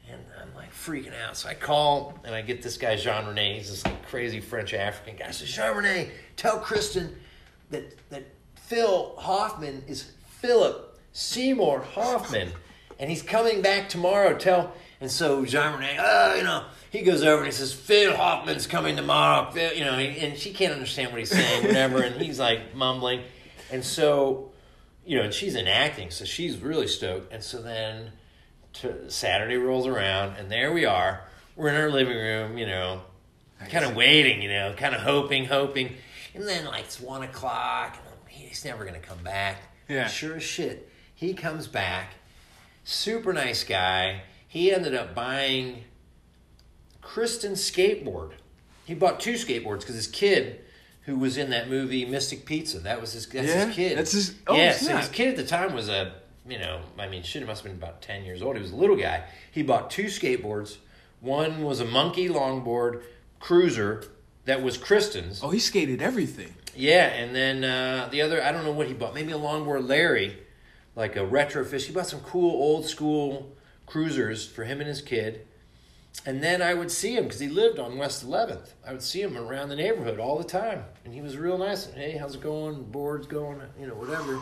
And 0.08 0.20
I'm 0.40 0.54
like 0.54 0.72
freaking 0.72 1.14
out. 1.20 1.36
So 1.36 1.48
I 1.48 1.54
call 1.54 2.18
and 2.24 2.34
I 2.34 2.42
get 2.42 2.60
this 2.62 2.76
guy, 2.76 2.96
Jean 2.96 3.26
Rene. 3.26 3.56
He's 3.58 3.70
this 3.70 3.84
like, 3.84 4.04
crazy 4.06 4.40
French 4.40 4.74
African 4.74 5.16
guy. 5.16 5.28
I 5.28 5.30
said, 5.30 5.46
Jean 5.48 5.76
Rene, 5.76 6.10
tell 6.42 6.58
Kristen 6.58 7.14
that, 7.70 7.96
that 8.10 8.24
Phil 8.56 9.14
Hoffman 9.16 9.84
is 9.86 10.10
Philip 10.40 10.98
Seymour 11.12 11.82
Hoffman. 11.94 12.50
And 12.98 13.08
he's 13.08 13.22
coming 13.22 13.62
back 13.62 13.88
tomorrow. 13.88 14.36
Tell. 14.36 14.72
And 15.00 15.08
so 15.08 15.44
Jean 15.44 15.78
Rene, 15.78 15.96
oh, 16.00 16.34
you 16.34 16.42
know, 16.42 16.64
he 16.90 17.02
goes 17.02 17.22
over 17.22 17.38
and 17.38 17.46
he 17.46 17.52
says, 17.52 17.72
Phil 17.72 18.16
Hoffman's 18.16 18.66
coming 18.66 18.96
tomorrow. 18.96 19.52
Phil, 19.52 19.72
you 19.72 19.84
know, 19.84 19.92
and 19.92 20.36
she 20.36 20.52
can't 20.52 20.72
understand 20.72 21.12
what 21.12 21.20
he's 21.20 21.30
saying, 21.30 21.64
whatever. 21.64 22.02
and 22.02 22.20
he's 22.20 22.40
like 22.40 22.74
mumbling. 22.74 23.22
And 23.70 23.84
so, 23.84 24.50
you 25.06 25.18
know, 25.18 25.24
and 25.24 25.32
she's 25.32 25.54
in 25.54 25.68
acting, 25.68 26.10
so 26.10 26.24
she's 26.24 26.58
really 26.58 26.88
stoked. 26.88 27.32
And 27.32 27.42
so 27.42 27.62
then 27.62 28.10
to, 28.74 29.08
Saturday 29.10 29.56
rolls 29.56 29.86
around, 29.86 30.36
and 30.36 30.50
there 30.50 30.72
we 30.72 30.86
are. 30.86 31.22
We're 31.54 31.68
in 31.68 31.76
our 31.76 31.90
living 31.90 32.16
room, 32.16 32.58
you 32.58 32.66
know, 32.66 33.02
kind 33.70 33.84
of 33.84 33.94
waiting, 33.94 34.42
you 34.42 34.48
know, 34.48 34.74
kind 34.76 34.94
of 34.94 35.02
hoping, 35.02 35.46
hoping. 35.46 35.94
And 36.34 36.46
then, 36.48 36.64
like, 36.66 36.84
it's 36.84 37.00
one 37.00 37.22
o'clock, 37.22 37.96
and 37.98 38.28
he's 38.28 38.64
never 38.64 38.84
to 38.86 38.98
come 38.98 39.22
back. 39.22 39.58
Yeah. 39.88 40.06
Sure 40.08 40.36
as 40.36 40.42
shit. 40.42 40.88
He 41.14 41.34
comes 41.34 41.66
back, 41.68 42.14
super 42.84 43.32
nice 43.32 43.64
guy. 43.64 44.22
He 44.48 44.72
ended 44.72 44.94
up 44.94 45.14
buying 45.14 45.84
Kristen's 47.00 47.60
skateboard. 47.70 48.32
He 48.84 48.94
bought 48.94 49.20
two 49.20 49.34
skateboards 49.34 49.80
because 49.80 49.94
his 49.94 50.06
kid, 50.06 50.60
who 51.02 51.16
was 51.16 51.36
in 51.36 51.50
that 51.50 51.68
movie 51.68 52.04
Mystic 52.04 52.44
Pizza, 52.44 52.78
that 52.80 53.00
was 53.00 53.12
his. 53.12 53.26
That's 53.28 53.46
Yeah? 53.48 53.66
his 53.66 53.74
kid. 53.74 53.98
That's 53.98 54.12
his- 54.12 54.34
oh, 54.46 54.56
yeah, 54.56 54.72
so 54.72 54.96
his 54.96 55.08
kid 55.08 55.28
at 55.28 55.36
the 55.36 55.46
time 55.46 55.74
was 55.74 55.88
a, 55.88 56.14
you 56.48 56.58
know, 56.58 56.80
I 56.98 57.08
mean, 57.08 57.22
shit, 57.22 57.42
it 57.42 57.46
must 57.46 57.62
have 57.62 57.72
been 57.72 57.80
about 57.82 58.02
ten 58.02 58.24
years 58.24 58.42
old. 58.42 58.56
He 58.56 58.62
was 58.62 58.72
a 58.72 58.76
little 58.76 58.96
guy. 58.96 59.24
He 59.50 59.62
bought 59.62 59.90
two 59.90 60.04
skateboards. 60.06 60.76
One 61.20 61.62
was 61.62 61.80
a 61.80 61.84
monkey 61.84 62.28
longboard 62.28 63.02
cruiser 63.38 64.04
that 64.44 64.62
was 64.62 64.76
Kristen's. 64.76 65.42
Oh, 65.42 65.50
he 65.50 65.58
skated 65.58 66.02
everything. 66.02 66.54
Yeah, 66.74 67.06
and 67.06 67.34
then 67.34 67.64
uh, 67.64 68.08
the 68.10 68.22
other, 68.22 68.42
I 68.42 68.52
don't 68.52 68.64
know 68.64 68.72
what 68.72 68.86
he 68.86 68.94
bought. 68.94 69.14
Maybe 69.14 69.32
a 69.32 69.38
longboard 69.38 69.86
Larry, 69.88 70.38
like 70.96 71.16
a 71.16 71.20
retrofish. 71.20 71.86
He 71.86 71.92
bought 71.92 72.06
some 72.06 72.20
cool 72.20 72.50
old 72.50 72.86
school 72.86 73.54
cruisers 73.86 74.46
for 74.46 74.64
him 74.64 74.80
and 74.80 74.88
his 74.88 75.02
kid. 75.02 75.46
And 76.24 76.42
then 76.42 76.62
I 76.62 76.74
would 76.74 76.90
see 76.90 77.16
him 77.16 77.24
because 77.24 77.40
he 77.40 77.48
lived 77.48 77.78
on 77.78 77.98
West 77.98 78.26
11th. 78.26 78.70
I 78.86 78.92
would 78.92 79.02
see 79.02 79.22
him 79.22 79.36
around 79.36 79.70
the 79.70 79.76
neighborhood 79.76 80.18
all 80.18 80.38
the 80.38 80.44
time, 80.44 80.84
and 81.04 81.12
he 81.12 81.20
was 81.20 81.36
real 81.36 81.58
nice. 81.58 81.90
Hey, 81.90 82.16
how's 82.16 82.34
it 82.34 82.42
going? 82.42 82.82
Board's 82.84 83.26
going, 83.26 83.60
you 83.80 83.86
know, 83.86 83.94
whatever. 83.94 84.40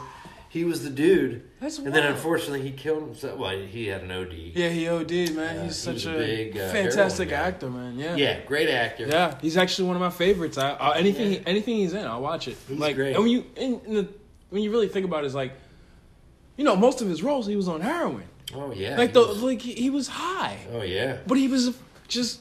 He 0.50 0.64
was 0.64 0.82
the 0.82 0.90
dude. 0.90 1.48
That's 1.60 1.78
and 1.78 1.94
then 1.94 2.04
unfortunately 2.12 2.62
he 2.62 2.72
killed 2.72 3.04
himself. 3.04 3.38
Well, 3.38 3.56
he 3.56 3.86
had 3.86 4.02
an 4.02 4.10
OD. 4.10 4.32
Yeah, 4.32 4.68
he 4.70 4.88
OD'd, 4.88 5.10
man. 5.36 5.54
Yeah, 5.56 5.62
he's 5.62 5.84
he 5.84 5.98
such 5.98 6.06
a 6.12 6.18
big, 6.18 6.58
uh, 6.58 6.70
fantastic 6.72 7.30
actor, 7.30 7.70
man. 7.70 7.96
Yeah. 7.96 8.16
Yeah, 8.16 8.40
great 8.46 8.68
actor. 8.68 9.06
Yeah, 9.06 9.38
he's 9.40 9.56
actually 9.56 9.86
one 9.86 9.94
of 9.96 10.00
my 10.02 10.10
favorites. 10.10 10.58
I, 10.58 10.70
I 10.72 10.98
anything 10.98 11.34
Yeah. 11.34 11.40
anything 11.46 11.76
he's 11.76 11.92
in, 11.92 12.04
I'll 12.04 12.20
watch 12.20 12.48
it. 12.48 12.56
He's 12.66 12.78
like, 12.78 12.96
great. 12.96 13.14
And 13.14 13.22
when 13.22 13.30
you 13.30 13.44
the 13.56 14.08
when 14.48 14.62
you 14.64 14.72
really 14.72 14.88
think 14.88 15.06
about 15.06 15.22
it, 15.22 15.26
it's 15.26 15.36
like, 15.36 15.52
you 16.56 16.64
know, 16.64 16.74
most 16.74 17.00
of 17.00 17.08
his 17.08 17.22
roles 17.22 17.46
he 17.46 17.54
was 17.54 17.68
on 17.68 17.80
heroin. 17.80 18.24
Oh 18.52 18.72
yeah. 18.72 18.96
like 18.98 19.10
he 19.10 19.14
the 19.14 19.20
was- 19.28 19.42
like 19.44 19.62
he, 19.62 19.74
he 19.74 19.88
was 19.90 20.08
high, 20.08 20.58
oh 20.72 20.82
yeah. 20.82 21.18
but 21.28 21.38
he 21.38 21.46
was 21.46 21.76
just 22.08 22.40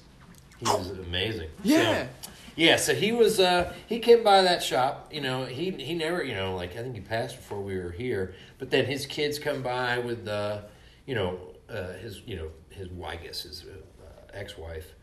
He 0.58 0.66
was 0.66 0.90
amazing. 0.90 1.50
yeah. 1.62 2.08
So- 2.24 2.30
Yeah, 2.60 2.76
so 2.76 2.94
he 2.94 3.14
was 3.14 3.40
uh 3.40 3.74
he 3.88 4.00
came 4.00 4.22
by 4.22 4.42
that 4.42 4.62
shop, 4.62 5.14
you 5.14 5.22
know, 5.22 5.46
he 5.46 5.72
he 5.72 5.94
never, 5.94 6.22
you 6.22 6.36
know, 6.36 6.58
like 6.58 6.76
I 6.76 6.82
think 6.82 6.94
he 6.94 7.00
passed 7.00 7.38
before 7.38 7.62
we 7.62 7.80
were 7.80 7.92
here, 7.92 8.34
but 8.58 8.70
then 8.70 8.84
his 8.86 9.06
kids 9.06 9.40
come 9.40 9.64
by 9.64 9.98
with 10.00 10.28
uh 10.28 10.64
you 11.06 11.16
know, 11.16 11.40
uh 11.70 11.94
his 11.94 12.22
you 12.26 12.36
know, 12.36 12.50
his 12.70 12.90
I 13.02 13.16
guess 13.16 13.44
his 13.44 13.64
uh, 13.64 14.12
ex-wife. 14.34 14.94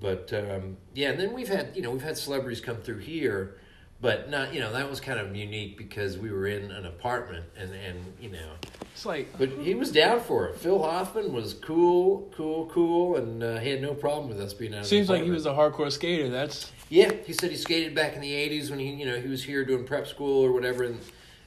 But 0.00 0.32
um 0.32 0.76
yeah, 0.94 1.10
and 1.10 1.18
then 1.18 1.32
we've 1.32 1.48
had, 1.48 1.72
you 1.74 1.82
know, 1.82 1.90
we've 1.90 2.04
had 2.04 2.16
celebrities 2.16 2.60
come 2.60 2.76
through 2.76 2.98
here, 2.98 3.56
but 4.02 4.28
not, 4.28 4.52
you 4.52 4.60
know, 4.60 4.72
that 4.72 4.90
was 4.90 5.00
kind 5.00 5.20
of 5.20 5.34
unique 5.34 5.78
because 5.78 6.18
we 6.18 6.30
were 6.30 6.48
in 6.48 6.70
an 6.72 6.84
apartment 6.84 7.46
and 7.56 7.72
and 7.72 8.12
you 8.20 8.30
know, 8.30 8.50
It's 8.92 9.06
like 9.06 9.38
but 9.38 9.48
he 9.48 9.74
was 9.74 9.90
down 9.92 10.20
for 10.20 10.48
it. 10.48 10.56
Phil 10.56 10.82
Hoffman 10.82 11.32
was 11.32 11.54
cool, 11.54 12.30
cool, 12.36 12.66
cool, 12.66 13.16
and 13.16 13.42
uh, 13.42 13.58
he 13.60 13.70
had 13.70 13.80
no 13.80 13.94
problem 13.94 14.28
with 14.28 14.40
us 14.40 14.52
being 14.52 14.74
out. 14.74 14.80
of 14.80 14.86
seems 14.86 15.08
like 15.08 15.22
he 15.22 15.30
was 15.30 15.46
a 15.46 15.52
hardcore 15.52 15.90
skater. 15.90 16.28
That's 16.28 16.70
Yeah, 16.90 17.12
he 17.24 17.32
said 17.32 17.50
he 17.50 17.56
skated 17.56 17.94
back 17.94 18.14
in 18.14 18.20
the 18.20 18.32
'80s 18.32 18.68
when 18.68 18.80
he, 18.80 18.90
you 18.92 19.06
know, 19.06 19.18
he 19.18 19.28
was 19.28 19.44
here 19.44 19.64
doing 19.64 19.84
prep 19.86 20.08
school 20.08 20.44
or 20.44 20.52
whatever, 20.52 20.82
and 20.82 20.98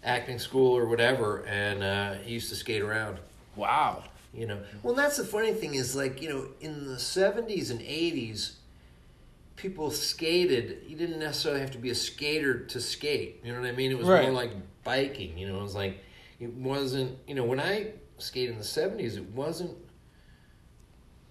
acting 0.03 0.39
school 0.39 0.75
or 0.75 0.85
whatever, 0.85 1.45
and 1.45 1.83
uh, 1.83 2.13
he 2.13 2.33
used 2.33 2.49
to 2.49 2.55
skate 2.55 2.81
around. 2.81 3.19
wow. 3.55 4.03
You 4.33 4.45
know, 4.47 4.59
well, 4.83 4.93
that's 4.93 5.15
the 5.15 5.23
funny 5.23 5.53
thing 5.53 5.75
is 5.75 5.95
like 5.95 6.21
you 6.21 6.27
know, 6.27 6.47
in 6.59 6.87
the 6.87 6.95
'70s 6.97 7.71
and 7.71 7.79
'80s, 7.79 8.55
people 9.55 9.89
skated. 9.91 10.83
You 10.87 10.95
didn't 10.95 11.19
necessarily 11.19 11.61
have 11.61 11.71
to 11.71 11.77
be 11.77 11.89
a 11.89 11.95
skater 11.95 12.59
to 12.65 12.79
skate. 12.81 13.41
You 13.43 13.53
know 13.53 13.61
what 13.61 13.67
I 13.69 13.71
mean? 13.73 13.91
It 13.91 13.97
was 13.97 14.07
Right. 14.07 14.23
more 14.23 14.31
like 14.31 14.51
biking. 14.83 15.37
You 15.37 15.47
know, 15.47 15.59
it 15.59 15.63
was 15.63 15.75
like 15.75 15.99
it 16.39 16.53
wasn't. 16.53 17.17
You 17.27 17.35
know, 17.35 17.43
when 17.45 17.59
I 17.59 17.91
skated 18.17 18.51
in 18.51 18.57
the 18.57 18.63
'70s, 18.65 19.15
it 19.17 19.25
wasn't 19.31 19.77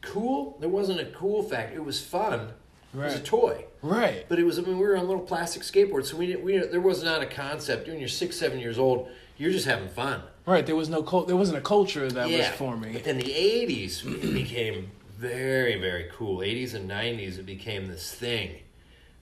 cool. 0.00 0.56
There 0.60 0.68
wasn't 0.68 1.00
a 1.00 1.06
cool 1.06 1.42
factor. 1.42 1.76
It 1.76 1.84
was 1.84 2.00
fun. 2.00 2.50
It 2.94 2.98
was 2.98 3.14
a 3.16 3.20
toy. 3.20 3.64
Right. 3.82 4.24
But 4.28 4.38
it 4.38 4.44
was, 4.44 4.56
I 4.58 4.62
mean, 4.62 4.78
we 4.78 4.86
were 4.86 4.96
on 4.96 5.08
little 5.08 5.22
plastic 5.22 5.62
skateboards, 5.62 6.06
so 6.06 6.16
we 6.16 6.26
didn't, 6.28 6.44
we, 6.44 6.58
there 6.58 6.80
was 6.80 7.02
not 7.02 7.22
a 7.22 7.26
concept. 7.26 7.88
When 7.88 7.98
you're 7.98 8.06
six, 8.08 8.36
seven 8.36 8.60
years 8.60 8.78
old, 8.78 9.08
you're 9.36 9.50
just 9.50 9.66
having 9.66 9.88
fun. 9.88 10.22
Right. 10.46 10.64
There 10.64 10.76
was 10.76 10.88
no. 10.88 11.02
There 11.26 11.34
wasn't 11.36 11.58
a 11.58 11.62
culture 11.62 12.08
that 12.08 12.28
was 12.30 12.46
forming. 12.50 12.92
But 12.92 13.02
then 13.04 13.18
the 13.18 13.24
80s, 13.24 14.04
became 14.32 14.90
very, 15.16 15.78
very 15.80 16.08
cool. 16.12 16.38
80s 16.38 16.74
and 16.74 16.90
90s, 16.90 17.38
it 17.38 17.46
became 17.46 17.86
this 17.86 18.12
thing. 18.12 18.56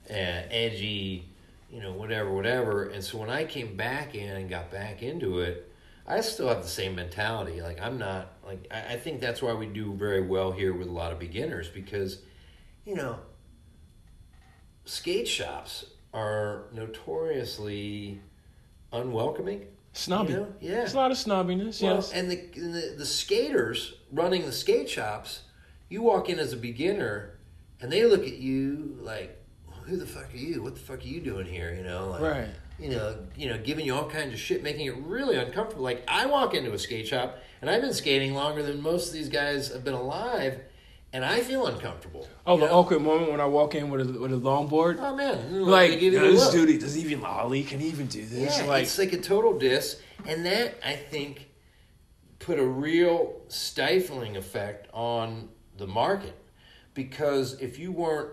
Uh, 0.09 0.13
edgy, 0.49 1.25
you 1.71 1.81
know, 1.81 1.93
whatever, 1.93 2.33
whatever. 2.33 2.89
And 2.89 3.03
so 3.03 3.17
when 3.17 3.29
I 3.29 3.45
came 3.45 3.75
back 3.75 4.15
in 4.15 4.35
and 4.35 4.49
got 4.49 4.71
back 4.71 5.01
into 5.01 5.39
it, 5.39 5.71
I 6.05 6.21
still 6.21 6.49
have 6.49 6.61
the 6.61 6.69
same 6.69 6.95
mentality. 6.95 7.61
Like, 7.61 7.81
I'm 7.81 7.97
not, 7.97 8.33
like, 8.45 8.67
I, 8.69 8.93
I 8.93 8.97
think 8.97 9.21
that's 9.21 9.41
why 9.41 9.53
we 9.53 9.67
do 9.67 9.93
very 9.93 10.21
well 10.21 10.51
here 10.51 10.73
with 10.73 10.87
a 10.87 10.91
lot 10.91 11.13
of 11.13 11.19
beginners 11.19 11.69
because, 11.69 12.19
you 12.85 12.95
know, 12.95 13.17
skate 14.85 15.27
shops 15.27 15.85
are 16.13 16.65
notoriously 16.73 18.19
unwelcoming. 18.91 19.67
Snobby. 19.93 20.33
You 20.33 20.39
know? 20.39 20.53
Yeah. 20.59 20.83
It's 20.83 20.93
a 20.93 20.97
lot 20.97 21.11
of 21.11 21.17
snobbiness. 21.17 21.81
Well, 21.81 21.95
yes. 21.95 22.11
and 22.11 22.29
the, 22.29 22.39
and 22.55 22.73
the 22.73 22.95
the 22.97 23.05
skaters 23.05 23.93
running 24.11 24.45
the 24.45 24.51
skate 24.51 24.89
shops, 24.89 25.43
you 25.93 26.01
walk 26.01 26.27
in 26.27 26.39
as 26.39 26.51
a 26.51 26.57
beginner, 26.57 27.37
and 27.79 27.91
they 27.91 28.03
look 28.05 28.23
at 28.23 28.37
you 28.37 28.97
like, 28.99 29.39
"Who 29.85 29.95
the 29.95 30.07
fuck 30.07 30.33
are 30.33 30.37
you? 30.37 30.63
What 30.63 30.73
the 30.73 30.81
fuck 30.81 31.01
are 31.01 31.07
you 31.07 31.21
doing 31.21 31.45
here?" 31.45 31.71
You 31.71 31.83
know, 31.83 32.09
like, 32.09 32.21
Right. 32.21 32.49
You 32.79 32.89
know, 32.89 33.15
you 33.37 33.47
know, 33.47 33.59
giving 33.59 33.85
you 33.85 33.93
all 33.93 34.09
kinds 34.09 34.33
of 34.33 34.39
shit, 34.39 34.63
making 34.63 34.87
it 34.87 34.95
really 34.97 35.37
uncomfortable. 35.37 35.83
Like 35.83 36.03
I 36.07 36.25
walk 36.25 36.55
into 36.55 36.73
a 36.73 36.79
skate 36.79 37.07
shop, 37.07 37.37
and 37.61 37.69
I've 37.69 37.81
been 37.81 37.93
skating 37.93 38.33
longer 38.33 38.63
than 38.63 38.81
most 38.81 39.07
of 39.07 39.13
these 39.13 39.29
guys 39.29 39.71
have 39.71 39.83
been 39.83 39.93
alive, 39.93 40.59
and 41.13 41.23
I 41.23 41.41
feel 41.41 41.67
uncomfortable. 41.67 42.27
oh, 42.47 42.55
you 42.55 42.61
the 42.61 42.65
know? 42.65 42.79
awkward 42.79 43.03
moment 43.03 43.29
when 43.29 43.39
I 43.39 43.45
walk 43.45 43.75
in 43.75 43.91
with 43.91 44.01
a 44.01 44.19
with 44.19 44.33
a 44.33 44.37
longboard. 44.37 44.97
Oh 44.99 45.15
man, 45.15 45.61
like, 45.61 45.91
they 45.91 45.99
give 45.99 46.13
you 46.13 46.19
you 46.19 46.25
know, 46.25 46.31
this 46.31 46.45
look. 46.45 46.67
dude 46.67 46.81
does 46.81 46.95
he 46.95 47.01
even 47.01 47.19
oh, 47.19 47.29
lolly? 47.29 47.63
Can 47.63 47.79
he 47.79 47.87
even 47.89 48.07
do 48.07 48.25
this? 48.25 48.57
Yeah, 48.57 48.65
like, 48.65 48.83
it's 48.83 48.97
like 48.97 49.13
a 49.13 49.21
total 49.21 49.59
diss, 49.59 50.01
and 50.25 50.43
that 50.47 50.75
I 50.83 50.95
think 50.95 51.49
put 52.39 52.57
a 52.57 52.65
real 52.65 53.41
stifling 53.47 54.35
effect 54.35 54.87
on 54.91 55.49
the 55.77 55.87
market 55.87 56.35
because 56.93 57.59
if 57.61 57.79
you 57.79 57.91
weren't 57.91 58.31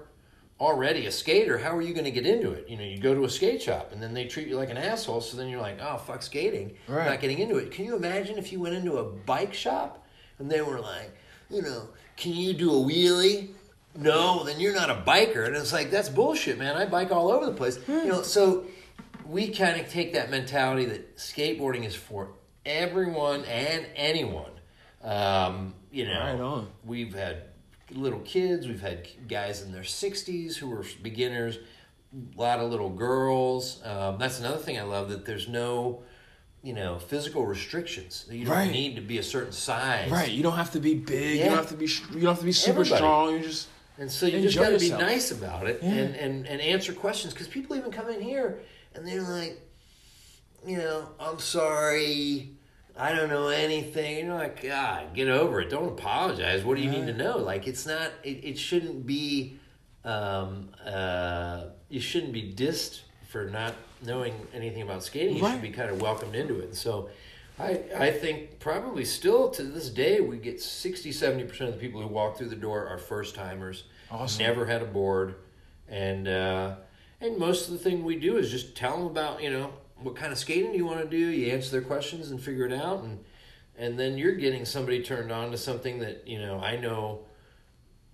already 0.60 1.06
a 1.06 1.10
skater, 1.12 1.56
how 1.58 1.74
are 1.74 1.80
you 1.80 1.94
going 1.94 2.04
to 2.04 2.10
get 2.10 2.26
into 2.26 2.50
it? 2.52 2.68
You 2.68 2.76
know, 2.76 2.84
you 2.84 2.98
go 2.98 3.14
to 3.14 3.24
a 3.24 3.30
skate 3.30 3.62
shop 3.62 3.92
and 3.92 4.02
then 4.02 4.12
they 4.12 4.26
treat 4.26 4.46
you 4.48 4.56
like 4.56 4.68
an 4.70 4.76
asshole, 4.76 5.20
so 5.22 5.36
then 5.36 5.48
you're 5.48 5.60
like, 5.60 5.78
oh 5.80 5.96
fuck 5.98 6.22
skating, 6.22 6.74
Right. 6.86 7.06
not 7.06 7.20
getting 7.20 7.38
into 7.38 7.56
it. 7.56 7.70
Can 7.70 7.86
you 7.86 7.96
imagine 7.96 8.36
if 8.38 8.52
you 8.52 8.60
went 8.60 8.74
into 8.74 8.98
a 8.98 9.04
bike 9.04 9.54
shop 9.54 10.06
and 10.38 10.50
they 10.50 10.60
were 10.60 10.80
like, 10.80 11.16
you 11.48 11.62
know, 11.62 11.88
can 12.16 12.32
you 12.34 12.52
do 12.52 12.70
a 12.70 12.74
wheelie? 12.74 13.48
No, 13.96 14.44
then 14.44 14.60
you're 14.60 14.74
not 14.74 14.88
a 14.88 14.94
biker, 14.94 15.46
and 15.46 15.56
it's 15.56 15.72
like 15.72 15.90
that's 15.90 16.08
bullshit, 16.08 16.58
man. 16.58 16.76
I 16.76 16.86
bike 16.86 17.10
all 17.10 17.28
over 17.32 17.44
the 17.46 17.52
place, 17.54 17.76
you 17.88 18.04
know. 18.04 18.22
So 18.22 18.66
we 19.26 19.48
kind 19.48 19.80
of 19.80 19.88
take 19.88 20.12
that 20.12 20.30
mentality 20.30 20.84
that 20.84 21.16
skateboarding 21.16 21.84
is 21.84 21.96
for 21.96 22.28
everyone 22.64 23.44
and 23.46 23.84
anyone. 23.96 24.52
Um, 25.02 25.74
you 25.90 26.04
know, 26.06 26.20
Right 26.20 26.40
on. 26.40 26.68
we've 26.84 27.14
had 27.14 27.42
little 27.92 28.20
kids, 28.20 28.66
we've 28.68 28.80
had 28.80 29.08
guys 29.28 29.62
in 29.62 29.72
their 29.72 29.82
60s 29.82 30.56
who 30.56 30.68
were 30.68 30.84
beginners, 31.02 31.58
a 32.36 32.40
lot 32.40 32.60
of 32.60 32.70
little 32.70 32.90
girls. 32.90 33.80
Um, 33.84 34.18
that's 34.18 34.38
another 34.40 34.58
thing 34.58 34.78
I 34.78 34.82
love 34.82 35.08
that 35.10 35.24
there's 35.26 35.48
no, 35.48 36.02
you 36.62 36.72
know, 36.72 36.98
physical 36.98 37.46
restrictions. 37.46 38.26
You 38.30 38.44
don't 38.44 38.54
Right. 38.54 38.70
need 38.70 38.94
to 38.96 39.00
be 39.02 39.18
a 39.18 39.22
certain 39.22 39.52
size. 39.52 40.10
right. 40.10 40.30
You 40.30 40.42
don't 40.42 40.56
have 40.56 40.72
to 40.72 40.80
be 40.80 40.94
big. 40.94 41.38
You 41.38 41.44
don't 41.46 41.56
have 41.56 41.68
to 41.70 41.74
be. 41.76 41.86
You 41.86 42.20
don't 42.20 42.30
have 42.30 42.38
to 42.40 42.44
be 42.44 42.52
super 42.52 42.80
Everybody. 42.80 42.96
strong. 43.00 43.32
You 43.34 43.40
just. 43.40 43.68
And 43.98 44.10
so 44.10 44.26
you 44.26 44.40
just 44.40 44.56
got 44.56 44.70
to 44.70 44.78
be 44.78 44.90
nice 44.90 45.30
about 45.30 45.66
it 45.66 45.80
Yeah. 45.82 45.90
and, 45.90 46.14
and, 46.16 46.46
and 46.46 46.60
answer 46.62 46.92
questions 46.94 47.34
because 47.34 47.48
people 47.48 47.76
even 47.76 47.90
come 47.90 48.08
in 48.08 48.22
here 48.22 48.60
and 48.94 49.06
they're 49.06 49.20
like, 49.20 49.60
you 50.66 50.78
know, 50.78 51.08
I'm 51.20 51.38
sorry, 51.38 52.52
I 53.00 53.14
don't 53.14 53.30
know 53.30 53.48
anything. 53.48 54.26
You're 54.26 54.34
like, 54.34 54.62
God, 54.62 55.14
get 55.14 55.28
over 55.28 55.60
it. 55.62 55.70
Don't 55.70 55.88
apologize. 55.88 56.64
What 56.64 56.76
do 56.76 56.82
you 56.82 56.90
need 56.90 57.06
to 57.06 57.14
know? 57.14 57.38
Like, 57.38 57.66
it's 57.66 57.86
not. 57.86 58.10
It, 58.22 58.44
it 58.44 58.58
shouldn't 58.58 59.06
be. 59.06 59.58
Um, 60.04 60.70
uh, 60.84 61.64
you 61.88 62.00
shouldn't 62.00 62.32
be 62.32 62.52
dissed 62.54 63.00
for 63.28 63.46
not 63.46 63.74
knowing 64.02 64.34
anything 64.54 64.82
about 64.82 65.02
skating. 65.02 65.36
You 65.36 65.42
Right. 65.42 65.52
should 65.52 65.62
be 65.62 65.70
kind 65.70 65.90
of 65.90 66.00
welcomed 66.00 66.34
into 66.34 66.58
it. 66.60 66.64
And 66.66 66.74
so, 66.74 67.08
I 67.58 67.80
I 67.96 68.10
think 68.10 68.58
probably 68.60 69.04
still 69.04 69.48
to 69.50 69.62
this 69.62 69.88
day 69.90 70.20
we 70.20 70.36
get 70.38 70.60
60 70.60 71.12
70 71.12 71.44
percent 71.44 71.68
of 71.70 71.74
the 71.76 71.80
people 71.80 72.00
who 72.02 72.08
walk 72.08 72.36
through 72.38 72.48
the 72.48 72.56
door 72.56 72.86
are 72.86 72.98
first 72.98 73.34
timers. 73.34 73.84
Awesome. 74.10 74.44
Never 74.44 74.66
had 74.66 74.82
a 74.82 74.86
board, 74.86 75.36
and 75.88 76.26
uh, 76.28 76.76
and 77.20 77.38
most 77.38 77.66
of 77.68 77.72
the 77.72 77.78
thing 77.78 78.04
we 78.04 78.16
do 78.16 78.36
is 78.38 78.50
just 78.50 78.74
tell 78.76 78.96
them 78.96 79.06
about 79.06 79.42
you 79.42 79.50
know 79.50 79.70
what 80.02 80.16
kind 80.16 80.32
of 80.32 80.38
skating 80.38 80.72
do 80.72 80.78
you 80.78 80.86
want 80.86 81.00
to 81.00 81.08
do. 81.08 81.16
You 81.18 81.52
answer 81.52 81.70
their 81.70 81.82
questions 81.82 82.30
and 82.30 82.40
figure 82.40 82.66
it 82.66 82.72
out, 82.72 83.02
and 83.02 83.18
and 83.78 83.98
then 83.98 84.18
you're 84.18 84.34
getting 84.34 84.64
somebody 84.64 85.02
turned 85.02 85.32
on 85.32 85.50
to 85.52 85.56
something 85.58 86.00
that 86.00 86.26
you 86.28 86.38
know 86.38 86.58
I 86.60 86.76
know 86.76 87.20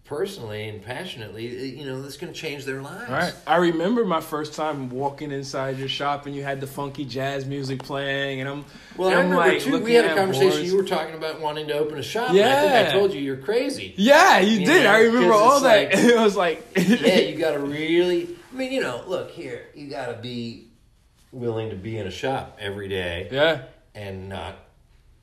personally 0.04 0.68
and 0.68 0.82
passionately. 0.84 1.48
Eh, 1.48 1.62
you 1.80 1.84
know 1.84 2.00
that's 2.00 2.16
going 2.16 2.32
to 2.32 2.38
change 2.38 2.64
their 2.64 2.80
lives. 2.80 3.08
All 3.10 3.16
right. 3.16 3.34
I 3.46 3.56
remember 3.56 4.04
my 4.04 4.20
first 4.20 4.54
time 4.54 4.88
walking 4.88 5.32
inside 5.32 5.78
your 5.78 5.88
shop 5.88 6.26
and 6.26 6.34
you 6.36 6.44
had 6.44 6.60
the 6.60 6.66
funky 6.66 7.04
jazz 7.04 7.44
music 7.44 7.82
playing, 7.82 8.40
and 8.40 8.48
I'm 8.48 8.64
Well, 8.96 9.08
and 9.08 9.18
I 9.18 9.22
remember 9.22 9.36
like 9.36 9.60
too. 9.60 9.78
We 9.82 9.94
had 9.94 10.04
a 10.04 10.14
conversation. 10.14 10.50
boards. 10.50 10.70
You 10.70 10.76
were 10.76 10.84
talking 10.84 11.14
about 11.16 11.40
wanting 11.40 11.66
to 11.68 11.74
open 11.74 11.98
a 11.98 12.02
shop. 12.02 12.30
and 12.30 12.38
I 12.40 12.60
think 12.60 12.72
Yeah. 12.72 12.86
I 12.88 12.92
told 12.92 13.12
you 13.14 13.20
you're 13.20 13.36
crazy. 13.38 13.94
Yeah, 13.96 14.38
you, 14.38 14.60
You 14.60 14.66
did. 14.66 14.84
know, 14.84 14.90
I 14.92 15.00
remember 15.00 15.32
all 15.34 15.60
that. 15.60 15.92
like- 15.92 15.98
it 16.04 16.16
was 16.16 16.36
like, 16.36 16.64
yeah, 16.76 17.18
you 17.18 17.36
got 17.38 17.52
to 17.52 17.58
really. 17.58 18.36
I 18.52 18.56
mean, 18.58 18.72
you 18.72 18.80
know, 18.80 19.02
look 19.06 19.32
here. 19.32 19.66
You 19.74 19.88
got 19.88 20.06
to 20.06 20.14
be 20.14 20.68
willing 21.32 21.70
to 21.70 21.76
be 21.76 21.98
in 21.98 22.06
a 22.06 22.10
shop 22.10 22.56
every 22.60 22.88
day 22.88 23.28
yeah. 23.30 23.62
and 23.94 24.28
not 24.28 24.56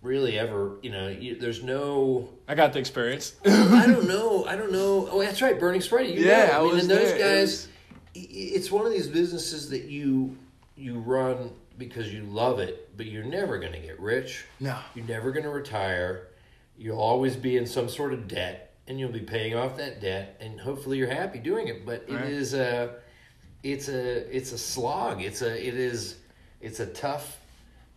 really 0.02 0.38
ever. 0.38 0.78
You 0.82 0.92
know, 0.92 1.08
you, 1.08 1.36
there's 1.40 1.64
no. 1.64 2.30
I 2.48 2.56
got 2.56 2.74
the 2.74 2.80
experience. 2.80 3.36
I 3.46 3.86
don't 3.88 4.08
know. 4.08 4.46
I 4.46 4.56
don't 4.56 4.72
know. 4.72 5.08
Oh, 5.12 5.22
that's 5.22 5.42
right, 5.42 5.60
Burning. 5.60 5.82
You 5.82 6.08
Yeah, 6.26 6.48
know. 6.48 6.52
I 6.54 6.58
I 6.58 6.62
mean, 6.64 6.72
was 6.74 6.82
and 6.82 6.92
those 6.92 7.14
there. 7.14 7.40
Guys. 7.40 7.68
It's 8.16 8.70
one 8.70 8.86
of 8.86 8.92
these 8.92 9.08
businesses 9.08 9.70
that 9.72 9.86
you 9.86 10.38
you 10.76 11.00
run 11.00 11.52
because 11.80 12.14
you 12.14 12.24
love 12.24 12.60
it, 12.60 12.96
but 12.96 13.08
you're 13.08 13.24
never 13.24 13.58
going 13.58 13.74
to 13.74 13.80
get 13.80 14.00
rich. 14.00 14.46
no. 14.60 14.78
You're 14.94 15.06
never 15.08 15.32
going 15.32 15.44
to 15.44 15.50
retire. 15.50 16.28
You'll 16.78 17.00
always 17.00 17.36
be 17.36 17.58
in 17.58 17.66
some 17.66 17.90
sort 17.90 18.14
of 18.14 18.28
debt, 18.28 18.74
and 18.88 19.00
you'll 19.00 19.12
be 19.12 19.20
paying 19.22 19.56
off 19.56 19.78
that 19.78 20.00
debt, 20.02 20.38
and 20.40 20.60
hopefully 20.60 20.98
you're 21.00 21.10
happy 21.10 21.40
doing 21.40 21.68
it. 21.68 21.86
But 21.86 22.06
it 22.08 22.14
Right. 22.14 22.26
is 22.26 22.54
a, 22.54 22.96
it's 23.64 23.88
a, 23.90 24.36
it's 24.36 24.52
a 24.52 24.58
slog. 24.58 25.22
It's 25.22 25.42
a, 25.42 25.68
it 25.68 25.74
is, 25.76 26.18
it's 26.62 26.80
a 26.80 26.86
tough, 26.88 27.40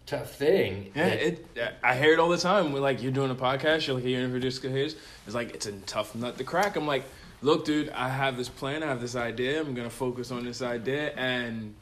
tough 0.06 0.32
thing. 0.34 0.92
Yeah, 0.94 1.08
that- 1.10 1.22
it. 1.22 1.46
I 1.82 1.96
hear 1.96 2.12
it 2.12 2.18
all 2.18 2.28
the 2.28 2.38
time. 2.38 2.72
We're 2.72 2.80
like, 2.80 3.02
you're 3.02 3.12
doing 3.12 3.30
a 3.30 3.34
podcast. 3.34 3.86
You're 3.86 3.96
like, 3.96 4.04
you're 4.04 4.40
Disco 4.40 4.68
Hayes. 4.70 4.96
It's 5.26 5.34
like 5.34 5.54
it's 5.54 5.66
a 5.66 5.72
tough 5.72 6.14
nut 6.14 6.38
to 6.38 6.44
crack. 6.44 6.76
I'm 6.76 6.86
like, 6.86 7.04
look, 7.42 7.64
dude, 7.64 7.90
I 7.90 8.08
have 8.08 8.36
this 8.36 8.48
plan. 8.48 8.82
I 8.82 8.86
have 8.86 9.00
this 9.00 9.16
idea. 9.16 9.60
I'm 9.60 9.74
gonna 9.74 9.90
focus 9.90 10.30
on 10.30 10.44
this 10.44 10.62
idea, 10.62 11.12
and 11.16 11.74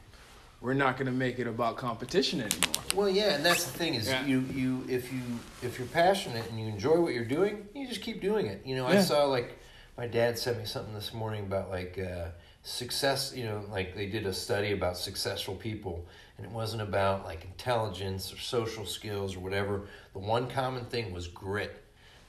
we're 0.61 0.73
not 0.73 0.97
gonna 0.97 1.11
make 1.11 1.37
it 1.39 1.47
about 1.47 1.77
competition 1.77 2.41
anymore. 2.41 2.83
Well, 2.95 3.09
yeah, 3.09 3.35
and 3.35 3.45
that's 3.45 3.65
the 3.65 3.77
thing 3.77 3.93
is 3.95 4.07
Yeah. 4.07 4.25
you 4.25 4.39
you 4.53 4.85
if 4.89 5.11
you 5.13 5.21
if 5.61 5.77
you're 5.77 5.87
passionate 5.87 6.49
and 6.49 6.59
you 6.59 6.67
enjoy 6.67 6.99
what 6.99 7.13
you're 7.13 7.25
doing, 7.25 7.67
you 7.75 7.87
just 7.87 8.01
keep 8.01 8.21
doing 8.21 8.47
it. 8.47 8.61
You 8.65 8.75
know, 8.75 8.87
I 8.87 9.01
saw 9.01 9.25
like 9.25 9.59
my 9.97 10.07
dad 10.07 10.37
sent 10.39 10.57
me 10.59 10.65
something 10.65 10.93
this 10.93 11.13
morning 11.13 11.43
about 11.45 11.69
like 11.69 11.99
uh, 11.99 12.29
success. 12.65 13.33
You 13.33 13.45
know, 13.45 13.63
like 13.71 13.95
they 13.95 14.07
did 14.07 14.25
a 14.25 14.33
study 14.33 14.73
about 14.73 14.97
successful 14.97 15.55
people, 15.55 16.05
and 16.37 16.45
it 16.45 16.51
wasn't 16.51 16.81
about 16.81 17.23
like 17.23 17.45
intelligence 17.45 18.33
or 18.33 18.37
social 18.37 18.85
skills 18.85 19.37
or 19.37 19.39
whatever. 19.39 19.87
The 20.11 20.19
one 20.19 20.49
common 20.49 20.83
thing 20.85 21.13
was 21.13 21.27
grit. 21.27 21.81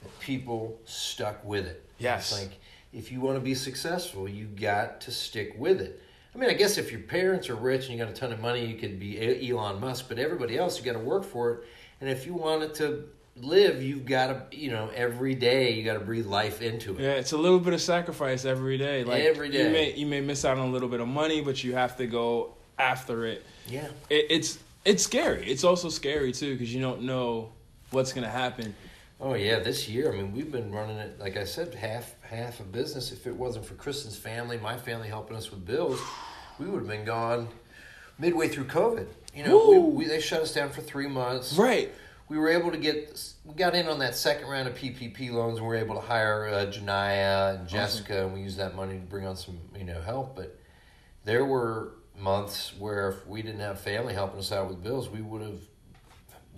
That 0.03 0.19
people 0.19 0.79
stuck 0.85 1.43
with 1.43 1.65
it. 1.65 1.83
Yes. 1.97 2.31
It's 2.31 2.41
like 2.41 2.59
if 2.93 3.11
you 3.11 3.19
want 3.19 3.35
to 3.35 3.41
be 3.41 3.55
successful, 3.55 4.29
you 4.29 4.45
got 4.45 5.01
to 5.01 5.11
stick 5.11 5.55
with 5.57 5.81
it. 5.81 6.01
I 6.33 6.37
mean, 6.37 6.49
I 6.51 6.53
guess 6.53 6.77
if 6.77 6.91
your 6.91 7.01
parents 7.01 7.49
are 7.49 7.55
rich 7.55 7.89
and 7.89 7.97
you 7.97 7.97
got 7.97 8.11
a 8.11 8.15
ton 8.15 8.31
of 8.31 8.39
money, 8.39 8.63
you 8.63 8.77
could 8.77 8.99
be 8.99 9.49
Elon 9.49 9.81
Musk. 9.81 10.05
But 10.07 10.19
everybody 10.19 10.55
else, 10.55 10.77
you 10.77 10.85
got 10.85 10.93
to 10.93 11.03
work 11.03 11.23
for 11.23 11.51
it. 11.51 11.59
And 11.99 12.09
if 12.09 12.27
you 12.27 12.35
wanted 12.35 12.75
to 12.75 13.05
live, 13.41 13.81
you've 13.81 14.05
got 14.05 14.51
to, 14.51 14.57
you 14.57 14.71
know, 14.71 14.89
every 14.95 15.35
day 15.35 15.73
you 15.73 15.83
got 15.83 15.93
to 15.93 15.99
breathe 15.99 16.25
life 16.25 16.61
into 16.61 16.95
it. 16.95 17.01
Yeah, 17.01 17.11
it's 17.11 17.31
a 17.31 17.37
little 17.37 17.59
bit 17.59 17.73
of 17.73 17.81
sacrifice 17.81 18.45
every 18.45 18.77
day. 18.77 19.03
Like 19.03 19.23
Every 19.23 19.49
day. 19.49 19.65
you 19.65 19.69
may 19.71 19.93
you 19.93 20.05
may 20.05 20.21
miss 20.21 20.45
out 20.45 20.57
on 20.57 20.67
a 20.67 20.71
little 20.71 20.89
bit 20.89 20.99
of 20.99 21.07
money, 21.07 21.41
but 21.41 21.63
you 21.63 21.73
have 21.73 21.97
to 21.97 22.07
go 22.07 22.55
after 22.77 23.25
it. 23.25 23.45
Yeah. 23.67 23.87
it 24.09 24.27
it's 24.29 24.59
it's 24.85 25.03
scary. 25.03 25.49
It's 25.49 25.63
also 25.63 25.89
scary 25.89 26.31
too 26.31 26.53
because 26.53 26.73
you 26.73 26.81
don't 26.81 27.03
know 27.03 27.51
what's 27.91 28.13
gonna 28.13 28.29
happen. 28.29 28.75
Oh 29.19 29.33
yeah, 29.33 29.59
this 29.59 29.89
year. 29.89 30.13
I 30.13 30.15
mean, 30.15 30.31
we've 30.31 30.51
been 30.51 30.71
running 30.71 30.97
it. 30.97 31.19
Like 31.19 31.37
I 31.37 31.43
said, 31.43 31.73
half 31.73 32.15
half 32.21 32.59
a 32.59 32.63
business. 32.63 33.11
If 33.11 33.25
it 33.25 33.35
wasn't 33.35 33.65
for 33.65 33.73
Kristen's 33.73 34.15
family, 34.15 34.57
my 34.57 34.77
family 34.77 35.07
helping 35.07 35.35
us 35.35 35.49
with 35.49 35.65
bills, 35.65 35.99
we 36.59 36.67
would 36.67 36.79
have 36.79 36.87
been 36.87 37.05
gone 37.05 37.47
midway 38.19 38.47
through 38.47 38.65
COVID. 38.65 39.07
You 39.33 39.43
know, 39.43 39.69
we, 39.69 39.77
we, 39.77 40.05
they 40.05 40.19
shut 40.19 40.41
us 40.41 40.53
down 40.53 40.69
for 40.69 40.81
three 40.81 41.07
months. 41.07 41.53
Right. 41.53 41.91
We 42.29 42.37
were 42.37 42.49
able 42.49 42.71
to 42.71 42.77
get 42.77 43.19
we 43.45 43.53
got 43.55 43.73
in 43.75 43.87
on 43.87 43.99
that 43.99 44.15
second 44.15 44.47
round 44.47 44.67
of 44.67 44.75
PPP 44.75 45.31
loans 45.31 45.57
and 45.57 45.67
we 45.67 45.67
were 45.67 45.75
able 45.81 45.95
to 45.95 46.01
hire 46.01 46.47
uh, 46.47 46.65
Janaya 46.65 47.59
and 47.59 47.67
Jessica 47.67 48.25
and 48.25 48.33
we 48.33 48.41
used 48.41 48.57
that 48.57 48.75
money 48.75 48.95
to 48.95 49.05
bring 49.05 49.25
on 49.25 49.35
some 49.35 49.57
you 49.77 49.83
know 49.85 50.01
help 50.01 50.35
but 50.35 50.59
there 51.23 51.45
were 51.45 51.93
months 52.19 52.73
where 52.79 53.09
if 53.09 53.27
we 53.27 53.41
didn't 53.41 53.59
have 53.61 53.79
family 53.79 54.13
helping 54.13 54.39
us 54.39 54.51
out 54.51 54.67
with 54.67 54.83
bills 54.83 55.09
we 55.09 55.21
would 55.21 55.41
have 55.41 55.59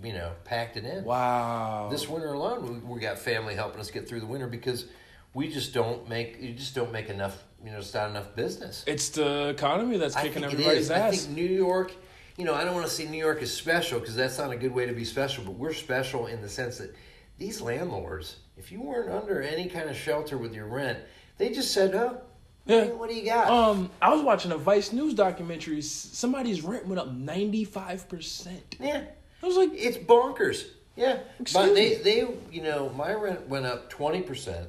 you 0.02 0.12
know 0.14 0.32
packed 0.44 0.76
it 0.76 0.84
in 0.84 1.04
Wow. 1.04 1.88
this 1.90 2.08
winter 2.08 2.32
alone 2.32 2.82
we, 2.86 2.94
we 2.94 3.00
got 3.00 3.18
family 3.18 3.54
helping 3.54 3.80
us 3.80 3.90
get 3.90 4.08
through 4.08 4.20
the 4.20 4.26
winter 4.26 4.46
because 4.46 4.86
we 5.34 5.48
just 5.52 5.72
don't 5.74 6.08
make 6.08 6.40
you 6.40 6.52
just 6.54 6.74
don't 6.74 6.90
make 6.90 7.08
enough 7.10 7.44
you 7.64 7.70
know 7.70 7.78
it's 7.78 7.92
not 7.92 8.08
enough 8.10 8.34
business 8.34 8.82
it's 8.86 9.10
the 9.10 9.48
economy 9.50 9.98
that's 9.98 10.16
kicking 10.16 10.42
everybody's 10.42 10.84
is. 10.84 10.90
I 10.90 10.98
ass. 10.98 11.24
think 11.26 11.36
New 11.36 11.44
York, 11.44 11.92
you 12.40 12.46
know, 12.46 12.54
I 12.54 12.64
don't 12.64 12.74
want 12.74 12.86
to 12.86 12.92
say 12.92 13.04
New 13.06 13.18
York 13.18 13.42
is 13.42 13.52
special 13.54 14.00
because 14.00 14.16
that's 14.16 14.38
not 14.38 14.50
a 14.50 14.56
good 14.56 14.72
way 14.72 14.86
to 14.86 14.92
be 14.94 15.04
special, 15.04 15.44
but 15.44 15.52
we're 15.52 15.74
special 15.74 16.26
in 16.26 16.40
the 16.40 16.48
sense 16.48 16.78
that 16.78 16.96
these 17.36 17.60
landlords, 17.60 18.36
if 18.56 18.72
you 18.72 18.80
weren't 18.80 19.10
under 19.10 19.42
any 19.42 19.68
kind 19.68 19.90
of 19.90 19.96
shelter 19.96 20.38
with 20.38 20.54
your 20.54 20.66
rent, 20.66 20.98
they 21.36 21.50
just 21.50 21.72
said, 21.74 21.94
oh, 21.94 22.22
Yeah. 22.64 22.86
what 22.86 23.10
do 23.10 23.14
you 23.14 23.26
got? 23.26 23.50
Um, 23.50 23.90
I 24.00 24.14
was 24.14 24.22
watching 24.22 24.52
a 24.52 24.56
Vice 24.56 24.90
News 24.90 25.12
documentary. 25.12 25.82
Somebody's 25.82 26.62
rent 26.62 26.86
went 26.86 26.98
up 26.98 27.12
ninety 27.12 27.64
five 27.64 28.08
percent. 28.08 28.76
yeah, 28.80 29.04
I 29.42 29.46
was 29.46 29.56
like, 29.56 29.70
it's 29.74 29.98
bonkers. 29.98 30.64
Yeah, 30.96 31.18
Excuse 31.38 31.52
but 31.66 31.74
they, 31.74 31.90
me. 31.90 31.94
they, 31.96 32.28
you 32.50 32.62
know, 32.62 32.88
my 32.90 33.12
rent 33.12 33.48
went 33.48 33.66
up 33.66 33.90
twenty 33.90 34.22
percent, 34.22 34.66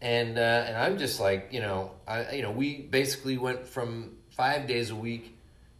and 0.00 0.38
uh, 0.38 0.64
and 0.66 0.76
I'm 0.76 0.96
just 0.98 1.20
like, 1.20 1.48
you 1.52 1.60
know, 1.60 1.92
I, 2.06 2.32
you 2.32 2.42
know, 2.42 2.50
we 2.50 2.78
basically 2.80 3.36
went 3.38 3.66
from 3.66 4.16
five 4.30 4.66
days 4.66 4.90
a 4.90 4.96
week 4.96 5.34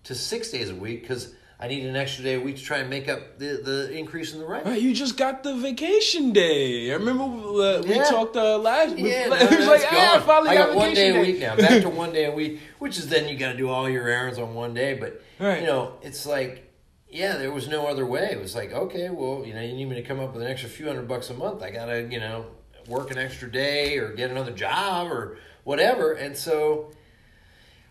to 0.05 0.15
six 0.15 0.51
days 0.51 0.71
a 0.71 0.75
week 0.75 1.03
because 1.03 1.35
I 1.61 1.67
needed 1.67 1.89
an 1.91 1.97
extra 1.97 2.23
day 2.23 2.35
a 2.35 2.41
week 2.41 2.57
to 2.57 2.63
try 2.63 2.79
and 2.79 2.89
make 2.89 3.09
up 3.09 3.39
the 3.39 3.61
the 3.65 3.91
increase 3.97 4.33
in 4.33 4.39
the 4.39 4.47
rent. 4.47 4.65
"Right, 4.65 4.81
you 4.81 4.95
just 4.95 5.17
got 5.17 5.43
the 5.43 5.57
vacation 5.57 6.33
day. 6.33 6.91
I 6.91 6.95
remember 6.95 7.25
uh, 7.25 7.83
we 7.83 7.97
Yeah. 7.97 8.05
talked 8.05 8.37
uh, 8.37 8.59
last. 8.59 8.97
Yeah, 8.97 9.09
it 9.27 9.31
no, 9.31 9.37
was 9.37 9.49
that's 9.51 9.67
like, 9.67 9.83
ah, 9.93 10.17
I 10.17 10.21
finally 10.21 10.51
I 10.51 10.55
got, 10.55 10.67
got 10.69 10.77
one 10.77 10.95
day 10.95 11.11
vacation 11.11 11.17
a 11.17 11.21
week 11.33 11.41
now. 11.41 11.57
Back 11.57 11.83
to 11.83 11.89
one 12.05 12.13
day 12.13 12.27
a 12.27 12.33
week, 12.33 12.61
which 12.79 12.97
is 12.99 13.09
then 13.09 13.29
you 13.29 13.37
got 13.37 13.53
to 13.53 13.59
do 13.59 13.69
all 13.69 13.89
your 13.89 14.09
errands 14.09 14.39
on 14.39 14.55
one 14.55 14.73
day. 14.73 14.95
But 14.95 15.21
Right. 15.41 15.61
you 15.61 15.67
know, 15.67 15.95
it's 16.03 16.27
like, 16.27 16.73
yeah, 17.09 17.37
there 17.39 17.51
was 17.53 17.67
no 17.69 17.87
other 17.89 18.07
way. 18.07 18.29
It 18.31 18.41
was 18.41 18.55
like, 18.55 18.73
okay, 18.73 19.11
well, 19.11 19.43
you 19.45 19.53
know, 19.55 19.61
you 19.61 19.73
need 19.75 19.87
me 19.89 19.97
to 19.97 20.03
come 20.03 20.21
up 20.21 20.35
with 20.35 20.43
an 20.45 20.49
extra 20.51 20.69
few 20.71 20.87
hundred 20.87 21.09
bucks 21.09 21.29
a 21.31 21.35
month. 21.35 21.63
I 21.63 21.71
gotta, 21.71 22.07
you 22.11 22.21
know, 22.21 22.47
work 22.87 23.11
an 23.11 23.19
extra 23.19 23.51
day 23.51 23.99
or 23.99 24.13
get 24.13 24.31
another 24.31 24.53
job 24.53 25.11
or 25.11 25.39
whatever. 25.65 26.13
And 26.13 26.37
so, 26.37 26.93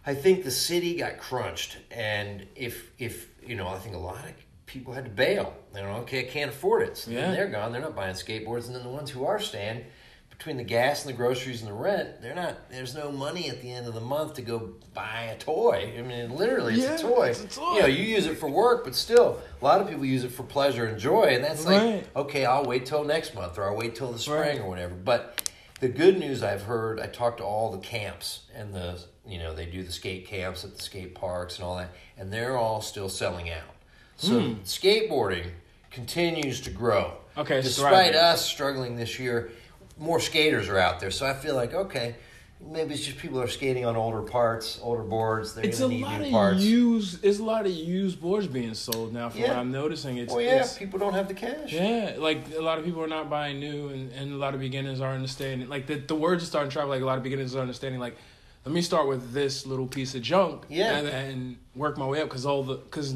I 0.07 0.15
think 0.15 0.45
the 0.45 0.51
city 0.51 0.95
got 0.95 1.17
crunched, 1.19 1.77
and 1.91 2.47
if 2.55 2.91
if 2.97 3.27
you 3.45 3.55
know, 3.55 3.67
I 3.67 3.77
think 3.77 3.93
a 3.93 3.99
lot 3.99 4.15
of 4.23 4.31
people 4.65 4.93
had 4.93 5.03
to 5.03 5.11
bail. 5.11 5.53
They 5.73 5.81
don't 5.81 5.99
okay, 6.03 6.21
I 6.21 6.29
can't 6.31 6.49
afford 6.49 6.83
it. 6.83 6.95
So 6.97 7.11
Yeah. 7.11 7.21
then 7.23 7.33
they're 7.33 7.49
gone. 7.49 7.73
They're 7.73 7.81
not 7.81 7.95
buying 7.95 8.15
skateboards, 8.15 8.67
and 8.67 8.75
then 8.75 8.83
the 8.83 8.89
ones 8.89 9.09
who 9.11 9.25
are 9.25 9.37
staying, 9.37 9.83
between 10.29 10.55
the 10.55 10.63
gas 10.63 11.03
and 11.03 11.13
the 11.13 11.17
groceries 11.17 11.61
and 11.61 11.69
the 11.69 11.73
rent, 11.73 12.21
they're 12.21 12.35
not. 12.35 12.69
There's 12.69 12.95
no 12.95 13.11
money 13.11 13.49
at 13.49 13.61
the 13.61 13.69
end 13.69 13.85
of 13.85 13.93
the 13.95 13.99
month 14.01 14.35
to 14.35 14.41
go 14.41 14.75
buy 14.93 15.23
a 15.23 15.37
toy. 15.37 15.93
I 15.97 16.01
mean, 16.03 16.29
literally, 16.37 16.75
it's 16.75 16.83
Yeah, 16.83 16.95
a 16.95 16.99
toy. 16.99 17.27
it's 17.27 17.43
a 17.43 17.47
toy. 17.49 17.73
You 17.75 17.79
know, 17.81 17.87
you 17.87 18.03
use 18.05 18.27
it 18.27 18.37
for 18.37 18.49
work, 18.49 18.85
but 18.85 18.95
still, 18.95 19.41
a 19.61 19.65
lot 19.65 19.81
of 19.81 19.89
people 19.89 20.05
use 20.05 20.23
it 20.23 20.31
for 20.31 20.43
pleasure 20.43 20.85
and 20.85 20.97
joy, 20.97 21.23
and 21.35 21.43
that's 21.43 21.65
like, 21.65 22.05
okay, 22.15 22.45
I'll 22.45 22.63
wait 22.63 22.85
till 22.85 23.03
next 23.03 23.35
month, 23.35 23.57
or 23.57 23.65
I'll 23.69 23.75
wait 23.75 23.95
till 23.95 24.13
the 24.13 24.19
spring, 24.19 24.39
Right. 24.39 24.59
or 24.61 24.69
whatever. 24.69 24.93
But 24.95 25.46
the 25.79 25.87
good 25.87 26.17
news 26.17 26.41
I've 26.43 26.63
heard, 26.63 26.99
I 26.99 27.07
talked 27.07 27.37
to 27.37 27.43
all 27.43 27.71
the 27.71 27.77
camps 27.79 28.41
and 28.55 28.73
the, 28.73 28.99
you 29.27 29.37
know, 29.37 29.53
they 29.53 29.65
do 29.65 29.83
the 29.83 29.91
skate 29.91 30.25
camps 30.27 30.63
at 30.63 30.75
the 30.75 30.81
skate 30.81 31.13
parks 31.15 31.57
and 31.57 31.65
all 31.65 31.77
that, 31.77 31.91
and 32.17 32.31
they're 32.31 32.57
all 32.57 32.81
still 32.81 33.09
selling 33.09 33.49
out. 33.49 33.75
So 34.17 34.39
Hmm. 34.39 34.53
skateboarding 34.63 35.51
continues 35.91 36.61
to 36.61 36.71
grow. 36.71 37.17
Okay, 37.37 37.61
despite 37.61 38.15
us 38.15 38.43
struggling 38.45 38.95
this 38.95 39.19
year, 39.19 39.51
more 39.99 40.19
skaters 40.19 40.67
are 40.69 40.77
out 40.79 40.99
there. 40.99 41.11
So 41.11 41.25
I 41.27 41.33
feel 41.33 41.55
like 41.55 41.73
okay, 41.73 42.15
maybe 42.59 42.93
it's 42.93 43.05
just 43.05 43.17
people 43.17 43.39
are 43.41 43.47
skating 43.47 43.85
on 43.85 43.95
older 43.95 44.21
parts, 44.21 44.79
older 44.81 45.03
boards. 45.03 45.53
They're 45.53 45.65
It's 45.65 45.79
a 45.79 45.83
gonna 45.83 45.93
need 45.95 46.01
lot 46.03 46.19
new 46.21 46.25
of 46.27 46.31
parts. 46.31 46.61
used. 46.63 47.23
It's 47.25 47.39
a 47.39 47.43
lot 47.43 47.65
of 47.65 47.71
used 47.71 48.19
boards 48.21 48.47
being 48.47 48.73
sold 48.73 49.13
now. 49.13 49.29
From 49.29 49.41
what 49.41 49.49
I'm 49.51 49.71
noticing, 49.71 50.17
it's 50.17 50.33
well, 50.33 50.41
yeah, 50.41 50.61
it's, 50.61 50.77
people 50.77 50.99
don't 50.99 51.13
have 51.13 51.27
the 51.27 51.33
cash. 51.33 51.71
yeah, 51.71 52.15
like 52.17 52.53
a 52.55 52.61
lot 52.61 52.77
of 52.79 52.85
people 52.85 53.01
are 53.03 53.07
not 53.07 53.29
buying 53.29 53.59
new, 53.59 53.89
and, 53.89 54.11
and 54.13 54.33
a 54.33 54.37
lot 54.37 54.53
of 54.53 54.59
beginners 54.59 55.01
are 55.01 55.13
understanding. 55.13 55.69
Like 55.69 55.87
the 55.87 55.95
the 55.95 56.15
words 56.15 56.43
are 56.43 56.47
starting 56.47 56.69
to 56.69 56.73
travel. 56.73 56.89
Like 56.89 57.01
a 57.01 57.05
lot 57.05 57.17
of 57.17 57.23
beginners 57.23 57.55
are 57.55 57.59
understanding. 57.61 57.99
Like, 57.99 58.17
let 58.65 58.73
me 58.73 58.81
start 58.81 59.07
with 59.07 59.31
this 59.33 59.65
little 59.65 59.87
piece 59.87 60.15
of 60.15 60.21
junk, 60.21 60.63
Yeah. 60.69 60.97
and 60.97 61.07
then 61.07 61.57
work 61.75 61.97
my 61.97 62.05
way 62.07 62.21
up 62.21 62.27
because 62.29 62.45
all 62.45 62.63
the 62.63 62.75
because 62.75 63.15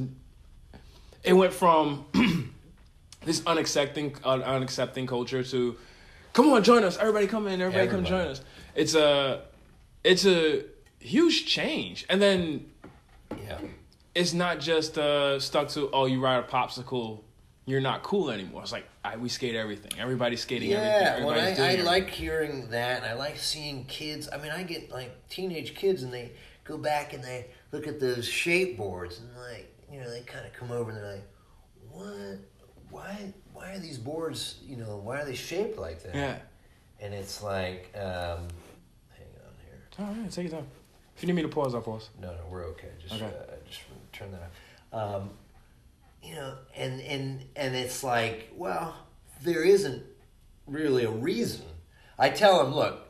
it 1.23 1.33
went 1.33 1.53
from 1.53 2.05
this 3.25 3.41
unaccepting 3.41 4.15
uh, 4.23 4.37
unaccepting 4.39 5.07
culture 5.07 5.43
to 5.43 5.75
come 6.33 6.51
on 6.53 6.63
join 6.63 6.83
us 6.83 6.97
everybody 6.97 7.27
come 7.27 7.47
in 7.47 7.61
everybody, 7.61 7.87
come 7.89 8.03
join 8.05 8.27
us 8.27 8.41
it's 8.75 8.95
a 8.95 9.41
it's 10.03 10.25
a 10.25 10.63
huge 10.99 11.45
change 11.45 12.05
and 12.09 12.21
then 12.21 12.65
Yeah. 13.37 13.59
it's 14.15 14.33
not 14.33 14.59
just 14.59 14.97
uh, 14.97 15.39
stuck 15.39 15.69
to 15.69 15.89
oh 15.91 16.05
you 16.05 16.19
ride 16.21 16.39
a 16.43 16.47
popsicle 16.47 17.21
you're 17.65 17.81
not 17.81 18.01
cool 18.03 18.29
anymore 18.31 18.61
it's 18.63 18.71
like 18.71 18.87
I, 19.03 19.17
we 19.17 19.29
skate 19.29 19.55
everything 19.55 19.91
everybody's 19.99 20.41
skating 20.41 20.73
everything 20.73 21.01
Yeah, 21.01 21.25
well, 21.25 21.31
I, 21.31 21.43
I 21.43 21.49
everything. 21.51 21.85
like 21.85 22.09
hearing 22.09 22.69
that, 22.69 22.97
and 23.01 23.05
I 23.05 23.13
like 23.13 23.37
seeing 23.37 23.85
kids. 23.85 24.29
I 24.31 24.37
mean, 24.37 24.51
I 24.51 24.61
get 24.61 24.91
like 24.91 25.27
teenage 25.27 25.73
kids, 25.73 26.03
and 26.03 26.13
they 26.13 26.33
go 26.65 26.77
back 26.77 27.13
and 27.13 27.23
they 27.23 27.47
look 27.71 27.87
at 27.87 27.99
those 27.99 28.27
shape 28.27 28.77
boards, 28.77 29.19
and 29.19 29.29
like, 29.37 29.73
you 29.91 29.99
know, 29.99 30.07
they 30.09 30.21
kind 30.21 30.45
of 30.45 30.53
come 30.53 30.71
over 30.71 30.91
and 30.91 30.99
they're 30.99 31.13
like, 31.13 31.27
"What? 31.89 32.39
Why? 32.91 33.33
Why 33.53 33.71
are 33.73 33.79
these 33.79 33.97
boards? 33.97 34.57
You 34.65 34.77
know, 34.77 34.97
why 35.03 35.21
are 35.21 35.25
they 35.25 35.35
shaped 35.35 35.77
like 35.77 36.03
that?" 36.03 36.15
yeah 36.15 36.37
And 36.99 37.13
it's 37.13 37.41
like, 37.41 37.91
um, 37.95 38.47
hang 39.15 39.27
on 39.45 39.53
here. 39.65 39.81
all 39.99 40.05
right 40.13 40.31
take 40.31 40.49
your 40.49 40.59
time 40.59 40.67
if 41.15 41.23
you 41.23 41.27
need 41.27 41.33
me 41.35 41.41
to 41.43 41.47
pause 41.49 41.73
I'll 41.75 41.81
pause 41.81 42.09
No, 42.19 42.29
no, 42.31 42.39
we're 42.49 42.65
okay. 42.67 42.89
Just, 43.01 43.15
Okay. 43.15 43.25
uh, 43.25 43.53
just 43.67 43.81
turn 44.11 44.31
that 44.31 44.49
off. 44.93 45.21
Um, 45.21 45.29
you 46.23 46.35
know, 46.35 46.55
and 46.75 47.01
and 47.01 47.43
and 47.55 47.75
it's 47.75 48.03
like, 48.03 48.51
well, 48.55 48.95
there 49.43 49.63
isn't 49.63 50.03
really 50.67 51.03
a 51.05 51.09
reason. 51.11 51.65
I 52.19 52.29
tell 52.29 52.63
them, 52.63 52.75
look, 52.75 53.07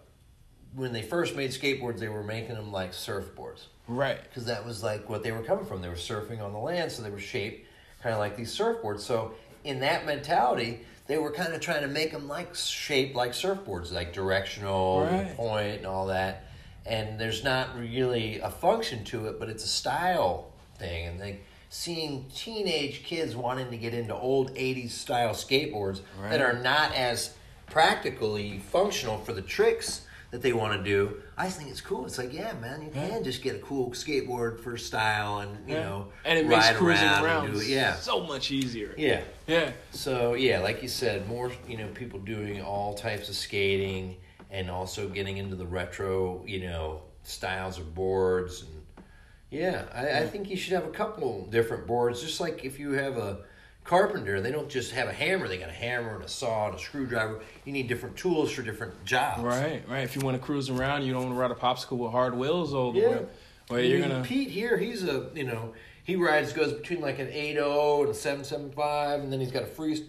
when 0.73 0.93
they 0.93 1.01
first 1.01 1.35
made 1.35 1.51
skateboards, 1.51 1.99
they 1.99 2.07
were 2.07 2.23
making 2.23 2.55
them 2.55 2.71
like 2.71 2.91
surfboards 2.93 3.65
right 3.87 4.23
because 4.23 4.45
that 4.45 4.65
was 4.65 4.81
like 4.83 5.09
what 5.09 5.23
they 5.23 5.31
were 5.33 5.43
coming 5.43 5.65
from. 5.65 5.81
They 5.81 5.89
were 5.89 5.95
surfing 5.95 6.41
on 6.41 6.53
the 6.53 6.59
land, 6.59 6.91
so 6.91 7.01
they 7.03 7.09
were 7.09 7.19
shaped 7.19 7.67
kind 8.01 8.13
of 8.13 8.19
like 8.19 8.37
these 8.37 8.55
surfboards. 8.57 9.01
So 9.01 9.33
in 9.63 9.79
that 9.81 10.05
mentality, 10.05 10.81
they 11.07 11.17
were 11.17 11.31
kind 11.31 11.53
of 11.53 11.59
trying 11.61 11.81
to 11.81 11.87
make 11.87 12.11
them 12.11 12.27
like 12.27 12.55
shaped 12.55 13.15
like 13.15 13.31
surfboards, 13.31 13.91
like 13.91 14.13
directional, 14.13 15.05
Right. 15.05 15.35
point, 15.35 15.77
and 15.77 15.85
all 15.85 16.07
that. 16.07 16.45
And 16.85 17.19
there's 17.19 17.43
not 17.43 17.77
really 17.77 18.39
a 18.39 18.49
function 18.49 19.03
to 19.05 19.27
it, 19.27 19.39
but 19.39 19.49
it's 19.49 19.63
a 19.63 19.67
style 19.67 20.51
thing. 20.79 21.07
And 21.07 21.19
they 21.21 21.39
seeing 21.69 22.25
teenage 22.35 23.03
kids 23.03 23.35
wanting 23.35 23.69
to 23.71 23.77
get 23.77 23.93
into 23.93 24.15
old 24.15 24.53
'80s 24.55 24.91
style 24.91 25.33
skateboards 25.33 26.01
Right. 26.19 26.31
that 26.31 26.41
are 26.41 26.53
not 26.53 26.93
as 26.95 27.33
practically 27.67 28.59
functional 28.59 29.17
for 29.19 29.33
the 29.33 29.41
tricks 29.41 30.01
that 30.31 30.41
they 30.41 30.53
want 30.53 30.77
to 30.77 30.83
do. 30.83 31.21
I 31.41 31.45
just 31.45 31.57
think 31.57 31.71
it's 31.71 31.81
cool. 31.81 32.05
It's 32.05 32.19
like, 32.19 32.31
yeah, 32.33 32.53
man, 32.61 32.83
you 32.83 32.91
Yeah. 32.93 33.09
can 33.09 33.23
just 33.23 33.41
get 33.41 33.55
a 33.55 33.59
cool 33.59 33.89
skateboard 33.91 34.59
for 34.59 34.77
style 34.77 35.39
and 35.39 35.67
you 35.67 35.75
Yeah. 35.75 35.81
know, 35.85 36.07
and 36.23 36.37
it 36.37 36.45
makes 36.45 36.69
cruising 36.73 37.07
around, 37.07 37.25
around, 37.25 37.55
it. 37.55 37.65
Yeah, 37.67 37.95
so 37.95 38.21
much 38.21 38.51
easier 38.51 38.93
yeah. 38.95 39.21
yeah 39.47 39.71
So 39.89 40.35
yeah, 40.35 40.59
like 40.59 40.83
you 40.83 40.87
said, 40.87 41.27
more 41.27 41.51
you 41.67 41.77
know 41.77 41.87
people 41.95 42.19
doing 42.19 42.61
all 42.61 42.93
types 42.93 43.27
of 43.27 43.35
skating 43.35 44.17
and 44.51 44.69
also 44.69 45.09
getting 45.09 45.37
into 45.37 45.55
the 45.55 45.65
retro 45.65 46.43
you 46.45 46.59
know 46.61 47.01
styles 47.23 47.79
of 47.79 47.95
boards 47.95 48.61
and 48.61 49.05
yeah, 49.49 49.85
I, 49.93 50.19
I 50.19 50.27
think 50.27 50.47
you 50.49 50.55
should 50.55 50.73
have 50.73 50.85
a 50.85 50.91
couple 50.91 51.47
different 51.47 51.87
boards. 51.87 52.21
Just 52.21 52.39
like 52.39 52.63
if 52.63 52.79
you 52.79 52.91
have 52.91 53.17
a 53.17 53.39
carpenter, 53.83 54.39
they 54.41 54.51
don't 54.51 54.69
just 54.69 54.91
have 54.91 55.07
a 55.07 55.13
hammer; 55.13 55.47
they 55.47 55.57
got 55.57 55.69
a 55.69 55.73
hammer 55.73 56.15
and 56.15 56.23
a 56.23 56.27
saw 56.27 56.67
and 56.67 56.75
a 56.75 56.79
screwdriver. 56.79 57.41
You 57.65 57.73
need 57.73 57.87
different 57.87 58.15
tools 58.15 58.51
for 58.51 58.61
different 58.61 59.03
jobs. 59.05 59.41
right 59.43 59.83
right 59.87 60.03
if 60.03 60.15
you 60.15 60.21
want 60.21 60.37
to 60.37 60.43
cruise 60.43 60.69
around 60.69 61.03
you 61.03 61.13
don't 61.13 61.23
want 61.23 61.35
to 61.35 61.39
ride 61.39 61.51
a 61.51 61.55
popsicle 61.55 61.97
with 61.97 62.11
hard 62.11 62.35
wheels 62.35 62.73
all 62.73 62.91
the 62.91 62.99
Yeah. 62.99 63.07
way 63.09 63.25
well 63.69 63.79
you're 63.79 63.97
I 63.97 64.01
mean, 64.01 64.09
gonna 64.09 64.23
Pete 64.23 64.49
here, 64.49 64.77
he's 64.77 65.03
a 65.03 65.29
you 65.33 65.43
know 65.45 65.73
he 66.03 66.15
rides 66.15 66.53
goes 66.53 66.73
between 66.73 67.01
like 67.01 67.19
an 67.19 67.27
8.0 67.27 68.01
and 68.01 68.09
a 68.09 68.13
seven 68.13 68.43
seven 68.43 68.71
five, 68.71 69.21
and 69.21 69.31
then 69.31 69.39
he's 69.39 69.51
got 69.51 69.63
a 69.63 69.67
free 69.67 70.03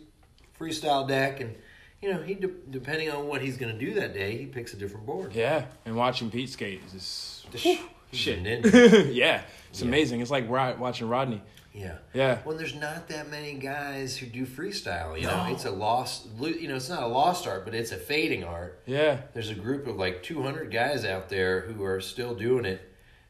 freestyle 0.58 1.06
deck, 1.06 1.40
and 1.40 1.54
you 2.00 2.12
know 2.12 2.22
he 2.22 2.34
de- 2.34 2.48
depending 2.70 3.10
on 3.10 3.26
what 3.28 3.42
he's 3.42 3.56
going 3.56 3.72
to 3.76 3.84
do 3.84 3.94
that 3.94 4.14
day, 4.14 4.36
he 4.36 4.46
picks 4.46 4.72
a 4.74 4.76
different 4.76 5.06
board. 5.06 5.34
Yeah, 5.34 5.66
and 5.86 5.94
watching 5.96 6.30
Pete 6.30 6.48
skate 6.50 6.80
is 6.86 7.44
just 7.52 7.64
whew, 7.64 7.78
shit. 8.12 8.38
yeah, 9.12 9.42
it's 9.70 9.80
Yeah. 9.82 9.86
amazing. 9.88 10.20
It's 10.20 10.30
like 10.30 10.48
watching 10.48 11.08
Rodney. 11.08 11.42
Yeah. 11.74 11.96
Yeah, 12.12 12.38
Well, 12.44 12.56
there's 12.56 12.74
not 12.74 13.08
that 13.08 13.30
many 13.30 13.54
guys 13.54 14.16
who 14.16 14.26
do 14.26 14.44
freestyle. 14.44 15.18
You 15.18 15.26
know, 15.26 15.46
it's 15.50 15.64
a 15.64 15.70
lost. 15.70 16.26
You 16.38 16.68
know, 16.68 16.76
it's 16.76 16.90
not 16.90 17.02
a 17.02 17.06
lost 17.06 17.46
art, 17.46 17.64
but 17.64 17.74
it's 17.74 17.92
a 17.92 17.96
fading 17.96 18.44
art. 18.44 18.82
yeah, 18.86 19.22
There's 19.32 19.48
a 19.48 19.54
group 19.54 19.86
of 19.86 19.96
like 19.96 20.22
200 20.22 20.70
guys 20.70 21.04
out 21.06 21.28
there 21.30 21.60
who 21.62 21.82
are 21.84 22.00
still 22.00 22.34
doing 22.34 22.66
it, 22.66 22.80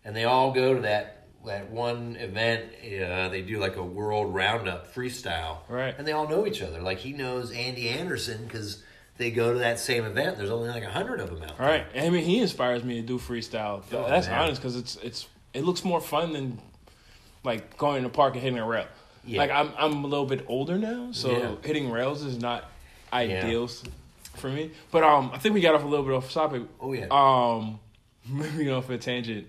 and 0.05 0.17
they 0.17 0.25
all 0.25 0.53
go 0.53 0.75
to 0.75 0.81
that 0.83 1.19
that 1.45 1.71
one 1.71 2.17
event. 2.17 2.71
Uh, 2.83 3.29
they 3.29 3.43
do 3.43 3.59
like 3.59 3.77
a 3.77 3.83
world 3.83 4.33
roundup 4.35 4.93
freestyle, 4.95 5.59
Right. 5.69 5.95
And 5.97 6.07
they 6.07 6.13
all 6.13 6.29
know 6.29 6.47
each 6.47 6.63
other. 6.63 6.81
Like 6.81 6.99
he 6.99 7.13
knows 7.13 7.51
Andy 7.53 7.89
Anderson 7.89 8.45
because 8.45 8.83
they 9.19 9.31
go 9.31 9.53
to 9.53 9.59
that 9.61 9.79
same 9.79 10.05
event. 10.05 10.37
There's 10.37 10.51
only 10.51 10.69
like 10.69 10.85
a 10.85 10.91
hundred 10.91 11.21
of 11.21 11.31
them 11.31 11.43
out 11.43 11.59
there 11.59 11.67
right 11.67 11.87
I 11.97 12.11
mean, 12.11 12.25
he 12.25 12.39
inspires 12.41 12.83
me 12.85 13.01
to 13.01 13.07
do 13.07 13.19
freestyle. 13.19 13.83
Oh, 13.93 14.09
That's 14.09 14.27
man. 14.29 14.41
honest 14.41 14.61
because 14.61 14.77
it's 14.77 14.97
it's 14.97 15.29
it 15.55 15.65
looks 15.65 15.85
more 15.85 16.01
fun 16.01 16.33
than 16.33 16.61
like 17.45 17.77
going 17.77 17.99
in 17.99 18.03
the 18.05 18.09
park 18.09 18.35
and 18.35 18.43
hitting 18.43 18.59
a 18.59 18.67
rail. 18.67 18.87
Yeah. 19.25 19.39
Like 19.39 19.51
I'm 19.51 19.73
I'm 19.79 20.05
a 20.05 20.07
little 20.07 20.27
bit 20.27 20.45
older 20.49 20.79
now, 20.79 21.09
so 21.13 21.31
Yeah. 21.31 21.55
hitting 21.65 21.91
rails 21.91 22.23
is 22.25 22.39
not 22.39 22.65
ideal 23.13 23.65
s 23.65 23.83
for 24.37 24.49
me. 24.49 24.71
But 24.91 25.05
um, 25.05 25.31
I 25.33 25.39
think 25.39 25.55
we 25.55 25.61
got 25.61 25.75
off 25.75 25.85
a 25.85 25.87
little 25.87 26.05
bit 26.05 26.15
off 26.15 26.33
topic. 26.33 26.63
Oh 26.81 26.93
yeah. 26.93 27.07
Um, 27.11 27.79
moving 28.27 28.71
off 28.71 28.89
a 28.91 28.99
tangent. 28.99 29.47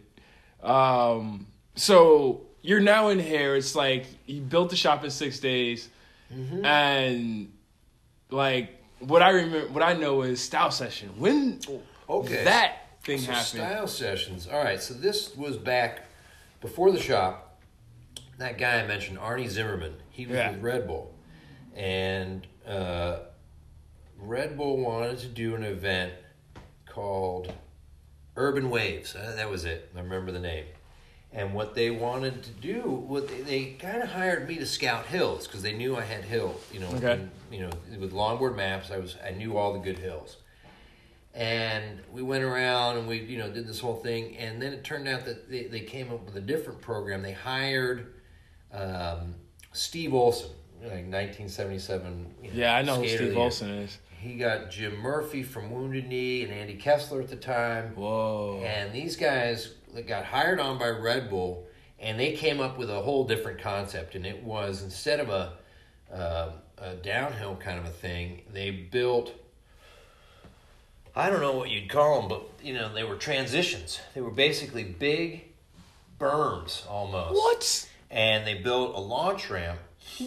Um, 0.61 1.47
so 1.75 2.41
you're 2.61 2.79
now 2.79 3.09
in 3.09 3.19
here. 3.19 3.55
It's 3.55 3.75
like 3.75 4.05
you 4.25 4.41
built 4.41 4.69
the 4.69 4.75
shop 4.75 5.03
in 5.03 5.09
six 5.09 5.39
days, 5.39 5.89
Mm-hmm. 6.33 6.65
and 6.65 7.51
like 8.31 8.81
what 8.99 9.21
I 9.21 9.29
remember, 9.31 9.67
what 9.71 9.83
I 9.83 9.93
know 9.93 10.21
is 10.23 10.41
style 10.41 10.71
session. 10.71 11.09
When 11.17 11.59
Okay. 12.09 12.43
that 12.45 12.77
thing 13.03 13.19
So 13.19 13.31
happened, 13.31 13.45
style 13.47 13.87
sessions. 13.87 14.47
All 14.47 14.63
right, 14.63 14.81
so 14.81 14.93
this 14.95 15.35
was 15.35 15.57
back 15.57 16.03
before 16.61 16.91
the 16.91 16.99
shop. 16.99 17.52
That 18.43 18.57
guy 18.57 18.81
I 18.81 18.85
mentioned, 18.85 19.19
Arnie 19.19 19.47
Zimmerman, 19.47 19.93
he 20.09 20.25
was 20.25 20.35
Yeah. 20.35 20.51
with 20.51 20.61
Red 20.61 20.85
Bull, 20.85 21.13
and 21.77 22.45
uh, 22.67 23.19
Red 24.19 24.57
Bull 24.57 24.79
wanted 24.79 25.19
to 25.19 25.27
do 25.27 25.55
an 25.55 25.63
event 25.63 26.11
called 26.85 27.53
Urban 28.35 28.69
Waves. 28.69 29.15
Uh, 29.15 29.31
that 29.37 29.49
was 29.49 29.63
it. 29.63 29.89
I 29.95 30.01
remember 30.01 30.33
the 30.33 30.41
name. 30.41 30.65
And 31.31 31.53
what 31.53 31.73
they 31.73 31.89
wanted 31.89 32.43
to 32.43 32.49
do, 32.49 32.81
what 32.81 33.29
they, 33.29 33.41
they 33.43 33.65
kind 33.79 34.03
of 34.03 34.09
hired 34.09 34.45
me 34.45 34.57
to 34.57 34.65
scout 34.65 35.05
hills 35.05 35.47
because 35.47 35.61
they 35.61 35.71
knew 35.71 35.95
I 35.95 36.01
had 36.03 36.25
hills. 36.25 36.61
You 36.73 36.81
know, 36.81 36.89
Okay. 36.95 37.13
and, 37.13 37.31
you 37.49 37.61
know, 37.61 37.71
with 37.97 38.11
longboard 38.11 38.57
maps, 38.57 38.91
I 38.91 38.97
was 38.97 39.15
I 39.25 39.31
knew 39.31 39.55
all 39.57 39.71
the 39.71 39.79
good 39.79 39.99
hills 39.99 40.35
and 41.33 41.99
we 42.11 42.21
went 42.21 42.43
around 42.43 42.97
and 42.97 43.07
we 43.07 43.19
you 43.19 43.39
know 43.39 43.49
did 43.49 43.65
this 43.65 43.79
whole 43.79 43.95
thing 43.95 44.37
and 44.37 44.61
then 44.61 44.71
it 44.71 44.83
turned 44.83 45.07
out 45.07 45.25
that 45.25 45.49
they, 45.49 45.63
they 45.63 45.79
came 45.79 46.11
up 46.11 46.23
with 46.25 46.35
a 46.35 46.41
different 46.41 46.79
program 46.79 47.23
they 47.23 47.31
hired 47.31 48.12
um, 48.73 49.35
steve 49.71 50.13
olson 50.13 50.49
like 50.81 51.05
1977 51.05 52.35
you 52.41 52.49
know, 52.49 52.55
yeah, 52.55 52.75
I 52.75 52.81
know 52.81 52.95
who 52.97 53.07
Steve. 53.07 53.37
Olson 53.37 53.69
is. 53.69 53.97
he 54.19 54.35
got 54.35 54.69
jim 54.69 54.97
murphy 54.97 55.41
from 55.41 55.71
wounded 55.71 56.07
knee 56.07 56.43
and 56.43 56.51
andy 56.51 56.75
kessler 56.75 57.21
at 57.21 57.29
the 57.29 57.37
time 57.37 57.95
Whoa, 57.95 58.61
and 58.65 58.91
these 58.91 59.15
guys 59.15 59.75
got 60.01 60.25
hired 60.25 60.59
on 60.59 60.77
by 60.79 60.89
Red 60.89 61.29
Bull, 61.29 61.67
and 61.99 62.19
they 62.19 62.33
came 62.33 62.59
up 62.59 62.77
with 62.77 62.89
a 62.89 63.01
whole 63.01 63.25
different 63.25 63.59
concept. 63.61 64.15
And 64.15 64.25
it 64.25 64.43
was 64.43 64.81
instead 64.81 65.19
of 65.19 65.29
a, 65.29 65.53
uh, 66.11 66.51
a 66.79 66.95
downhill 66.95 67.55
kind 67.55 67.77
of 67.79 67.85
a 67.85 67.89
thing, 67.91 68.41
they 68.51 68.71
built. 68.71 69.33
I 71.15 71.29
don't 71.29 71.41
know 71.41 71.53
what 71.55 71.69
you'd 71.69 71.89
call 71.89 72.21
them, 72.21 72.29
but 72.29 72.65
you 72.65 72.73
know 72.73 72.91
they 72.91 73.03
were 73.03 73.15
transitions. 73.15 73.99
They 74.15 74.21
were 74.21 74.31
basically 74.31 74.83
big 74.83 75.45
berms 76.19 76.89
almost. 76.89 77.35
what? 77.35 77.89
And 78.13 78.45
they 78.45 78.53
built 78.53 78.95
a 78.95 78.99
launch 78.99 79.49
ramp 79.49 79.79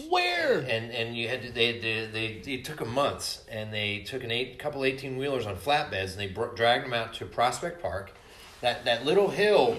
Where? 0.09 0.59
and 0.59 0.91
and 0.91 1.15
you 1.15 1.29
had 1.29 1.41
to 1.43 1.51
they 1.53 1.79
they 1.79 2.05
they 2.11 2.51
it 2.51 2.65
took 2.65 2.79
them 2.79 2.93
months 2.93 3.45
and 3.49 3.73
they 3.73 3.99
took 3.99 4.25
an 4.25 4.31
eight 4.31 4.59
couple 4.59 4.83
eighteen 4.83 5.17
wheelers 5.17 5.45
on 5.47 5.55
flatbeds 5.55 6.11
and 6.11 6.19
they 6.19 6.27
br- 6.27 6.53
dragged 6.53 6.83
them 6.85 6.93
out 6.93 7.13
to 7.15 7.25
Prospect 7.25 7.81
Park, 7.81 8.11
that 8.59 8.83
that 8.83 9.05
little 9.05 9.29
hill, 9.29 9.77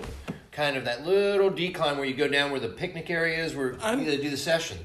kind 0.52 0.78
of 0.78 0.86
that 0.86 1.04
little 1.06 1.50
decline 1.50 1.96
where 1.98 2.06
you 2.06 2.14
go 2.14 2.28
down 2.28 2.50
where 2.50 2.60
the 2.60 2.68
picnic 2.70 3.10
area 3.10 3.44
is 3.44 3.54
where 3.54 3.76
I'm- 3.82 4.04
they 4.06 4.16
do 4.16 4.30
the 4.30 4.36
session, 4.38 4.78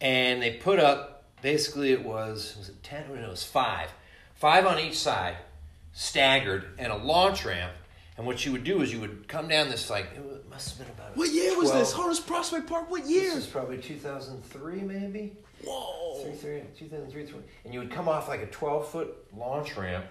and 0.00 0.42
they 0.42 0.54
put 0.54 0.80
up 0.80 1.22
basically 1.42 1.92
it 1.92 2.04
was 2.04 2.56
was 2.58 2.68
it 2.68 2.82
ten 2.82 3.04
or 3.12 3.16
no 3.16 3.28
it 3.28 3.30
was 3.30 3.44
five, 3.44 3.90
five 4.34 4.66
on 4.66 4.80
each 4.80 4.98
side, 4.98 5.36
staggered 5.92 6.64
and 6.78 6.90
a 6.92 6.96
launch 6.96 7.44
ramp. 7.44 7.74
And 8.20 8.26
what 8.26 8.44
you 8.44 8.52
would 8.52 8.64
do 8.64 8.82
is 8.82 8.92
you 8.92 9.00
would 9.00 9.28
come 9.28 9.48
down 9.48 9.70
this 9.70 9.88
like 9.88 10.08
it 10.14 10.50
must 10.50 10.76
have 10.76 10.86
been 10.86 10.94
about 10.94 11.16
What 11.16 11.32
year 11.32 11.56
was 11.56 11.72
this? 11.72 11.90
Hollis 11.90 12.20
Prospect 12.20 12.66
Park. 12.66 12.90
What 12.90 13.06
year? 13.06 13.34
This 13.34 13.46
is 13.46 13.46
probably 13.46 13.78
2003 13.78 14.82
maybe. 14.82 15.38
Whoa. 15.64 16.22
Three, 16.22 16.32
three, 16.34 16.62
2003, 16.78 17.24
three. 17.24 17.40
and 17.64 17.72
you 17.72 17.80
would 17.80 17.90
come 17.90 18.10
off 18.10 18.28
like 18.28 18.42
a 18.42 18.46
12 18.46 18.88
foot 18.88 19.16
launch 19.34 19.74
ramp 19.74 20.04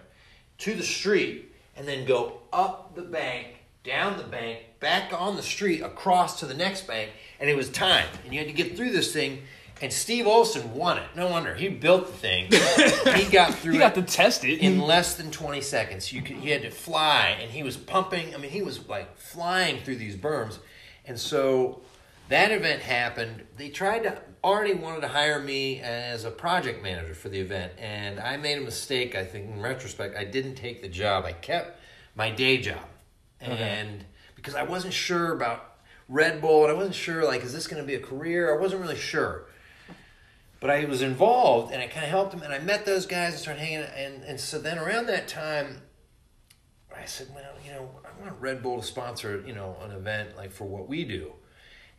to 0.58 0.74
the 0.74 0.82
street 0.82 1.54
and 1.78 1.88
then 1.88 2.08
go 2.08 2.40
up 2.52 2.96
the 2.96 3.04
bank, 3.04 3.58
down 3.84 4.18
the 4.18 4.24
bank, 4.24 4.62
back 4.80 5.14
on 5.14 5.36
the 5.36 5.44
street, 5.44 5.82
across 5.82 6.40
to 6.40 6.48
the 6.48 6.56
next 6.56 6.88
bank, 6.88 7.12
and 7.40 7.48
it 7.48 7.56
was 7.56 7.70
timed. 7.70 8.10
And 8.24 8.34
you 8.34 8.40
had 8.40 8.48
to 8.48 8.56
get 8.56 8.76
through 8.76 8.90
this 8.90 9.14
thing. 9.14 9.44
And 9.82 9.94
Steve 9.94 10.28
Olson 10.28 10.74
won 10.74 10.98
it. 10.98 11.08
No 11.16 11.28
wonder 11.28 11.56
he 11.56 11.70
built 11.70 12.08
the 12.08 12.14
thing. 12.14 12.46
he 13.16 13.32
got 13.32 13.54
through 13.56 13.74
He 13.74 13.80
got 13.80 13.96
to 13.96 14.02
test 14.02 14.44
it. 14.44 14.60
in 14.60 14.80
less 14.80 15.16
than 15.16 15.32
20 15.32 15.62
seconds. 15.62 16.12
You 16.12 16.22
could, 16.22 16.36
he 16.38 16.50
had 16.50 16.64
to 16.64 16.70
fly, 16.72 17.38
and 17.42 17.50
he 17.50 17.64
was 17.64 17.78
pumping. 17.78 18.36
I 18.36 18.38
mean, 18.38 18.52
he 18.52 18.62
was 18.62 18.88
like 18.90 19.18
flying 19.18 19.82
through 19.82 19.96
these 19.96 20.18
berms. 20.18 20.58
And 21.06 21.18
so 21.18 21.82
that 22.28 22.52
event 22.52 22.82
happened. 22.82 23.44
They 23.56 23.70
tried 23.70 24.04
to, 24.04 24.22
already 24.44 24.74
wanted 24.74 25.02
to 25.02 25.08
hire 25.08 25.40
me 25.40 25.80
as 25.80 26.26
a 26.26 26.32
project 26.32 26.84
manager 26.84 27.14
for 27.14 27.30
the 27.30 27.40
event. 27.40 27.72
And 27.78 28.20
I 28.20 28.36
made 28.36 28.58
a 28.58 28.62
mistake, 28.62 29.16
I 29.16 29.24
think, 29.24 29.50
in 29.50 29.62
retrospect. 29.62 30.18
I 30.18 30.26
didn't 30.26 30.56
take 30.56 30.82
the 30.82 30.90
job, 30.90 31.26
I 31.26 31.32
kept 31.32 31.80
my 32.16 32.30
day 32.30 32.58
job. 32.58 32.82
And 33.40 34.04
because 34.36 34.56
I 34.56 34.64
wasn't 34.64 34.94
sure 34.94 35.32
about 35.32 35.78
Red 36.10 36.42
Bull, 36.42 36.64
and 36.64 36.72
I 36.72 36.76
wasn't 36.76 36.96
sure, 36.96 37.24
like, 37.24 37.44
is 37.44 37.54
this 37.54 37.68
going 37.68 37.82
to 37.82 37.88
be 37.88 37.96
a 37.96 38.00
career? 38.00 38.54
I 38.54 38.60
wasn't 38.60 38.82
really 38.82 38.98
sure 38.98 39.46
but 40.60 40.70
I 40.70 40.86
was 40.86 41.02
involved 41.02 41.74
and 41.74 41.82
I 41.82 41.88
kind 41.88 42.06
of 42.06 42.10
helped 42.10 42.32
them 42.32 42.42
and 42.42 42.54
I 42.54 42.60
met 42.60 42.86
those 42.86 43.06
guys 43.06 43.34
and 43.34 43.42
started 43.42 43.62
hanging 43.62 43.86
and 43.96 44.24
and 44.24 44.40
so 44.40 44.60
then 44.60 44.78
around 44.78 45.08
that 45.08 45.28
time 45.28 45.82
I 46.96 47.06
said 47.06 47.28
well 47.34 47.54
you 47.66 47.72
know 47.72 47.90
I 48.04 48.22
want 48.22 48.40
Red 48.40 48.62
Bull 48.62 48.82
to 48.82 48.86
sponsor 48.86 49.44
you 49.46 49.54
know 49.54 49.78
an 49.82 49.92
event 49.92 50.36
like 50.36 50.52
for 50.52 50.66
what 50.66 50.88
we 50.88 51.06
do. 51.06 51.34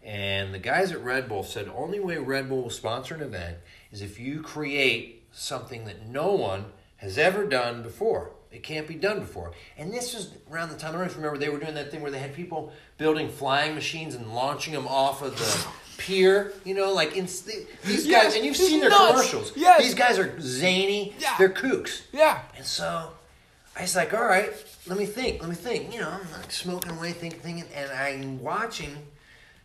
And 0.03 0.55
the 0.55 0.59
guys 0.59 0.93
at 0.93 1.05
Red 1.05 1.29
Bull 1.29 1.43
said 1.43 1.71
only 1.75 2.01
way 2.01 2.17
Red 2.17 2.49
Bull 2.49 2.63
will 2.63 2.71
sponsor 2.71 3.15
an 3.15 3.21
event 3.21 3.59
is 3.93 4.01
if 4.01 4.19
you 4.19 4.41
create 4.41 5.27
something 5.33 5.85
that 5.85 6.07
no 6.07 6.33
one 6.33 6.67
has 6.97 7.19
ever 7.19 7.45
done 7.45 7.83
before. 7.83 8.33
It 8.51 8.63
can't 8.63 8.87
be 8.89 8.95
done 8.95 9.21
before. 9.21 9.53
And 9.79 9.93
this 9.93 10.13
was 10.13 10.33
around 10.51 10.71
the 10.71 10.77
time 10.77 10.95
I 10.95 10.99
don't 10.99 11.17
remember 11.17 11.39
they 11.39 11.49
were 11.49 11.61
doing 11.61 11.75
that 11.75 11.91
thing 11.91 12.03
where 12.03 12.11
they 12.11 12.19
had 12.19 12.35
people 12.35 12.73
building 12.99 13.29
flying 13.29 13.75
machines 13.75 14.15
and 14.15 14.35
launching 14.35 14.75
them 14.75 14.89
off 14.89 15.23
of 15.23 15.39
the 15.39 15.67
pier 16.01 16.53
you 16.65 16.75
know 16.75 16.93
like 16.93 17.15
in, 17.17 17.25
these 17.27 18.07
Yes, 18.07 18.25
guys 18.25 18.37
and 18.37 18.45
you've 18.45 18.57
seen 18.57 18.81
their 18.81 18.89
nuts. 18.91 19.11
commercials 19.13 19.53
Yes. 19.55 19.83
these 19.83 19.95
guys 19.95 20.19
are 20.19 20.35
zany 20.41 21.15
Yeah. 21.19 21.35
they're 21.39 21.51
kooks 21.51 22.03
yeah. 22.13 22.41
and 22.57 22.65
so 22.67 23.13
I 23.77 23.83
was 23.83 23.95
like, 23.95 24.13
all 24.13 24.25
right, 24.27 24.51
let 24.89 24.99
me 24.99 25.07
think, 25.07 25.41
let 25.41 25.49
me 25.49 25.55
think. 25.55 25.95
You 25.95 26.01
know, 26.01 26.09
I'm 26.11 26.33
like 26.33 26.51
smoking 26.51 26.91
away, 26.91 27.13
thinking, 27.13 27.39
thinking, 27.41 27.65
and 27.75 27.91
I'm 27.93 28.43
watching 28.43 28.95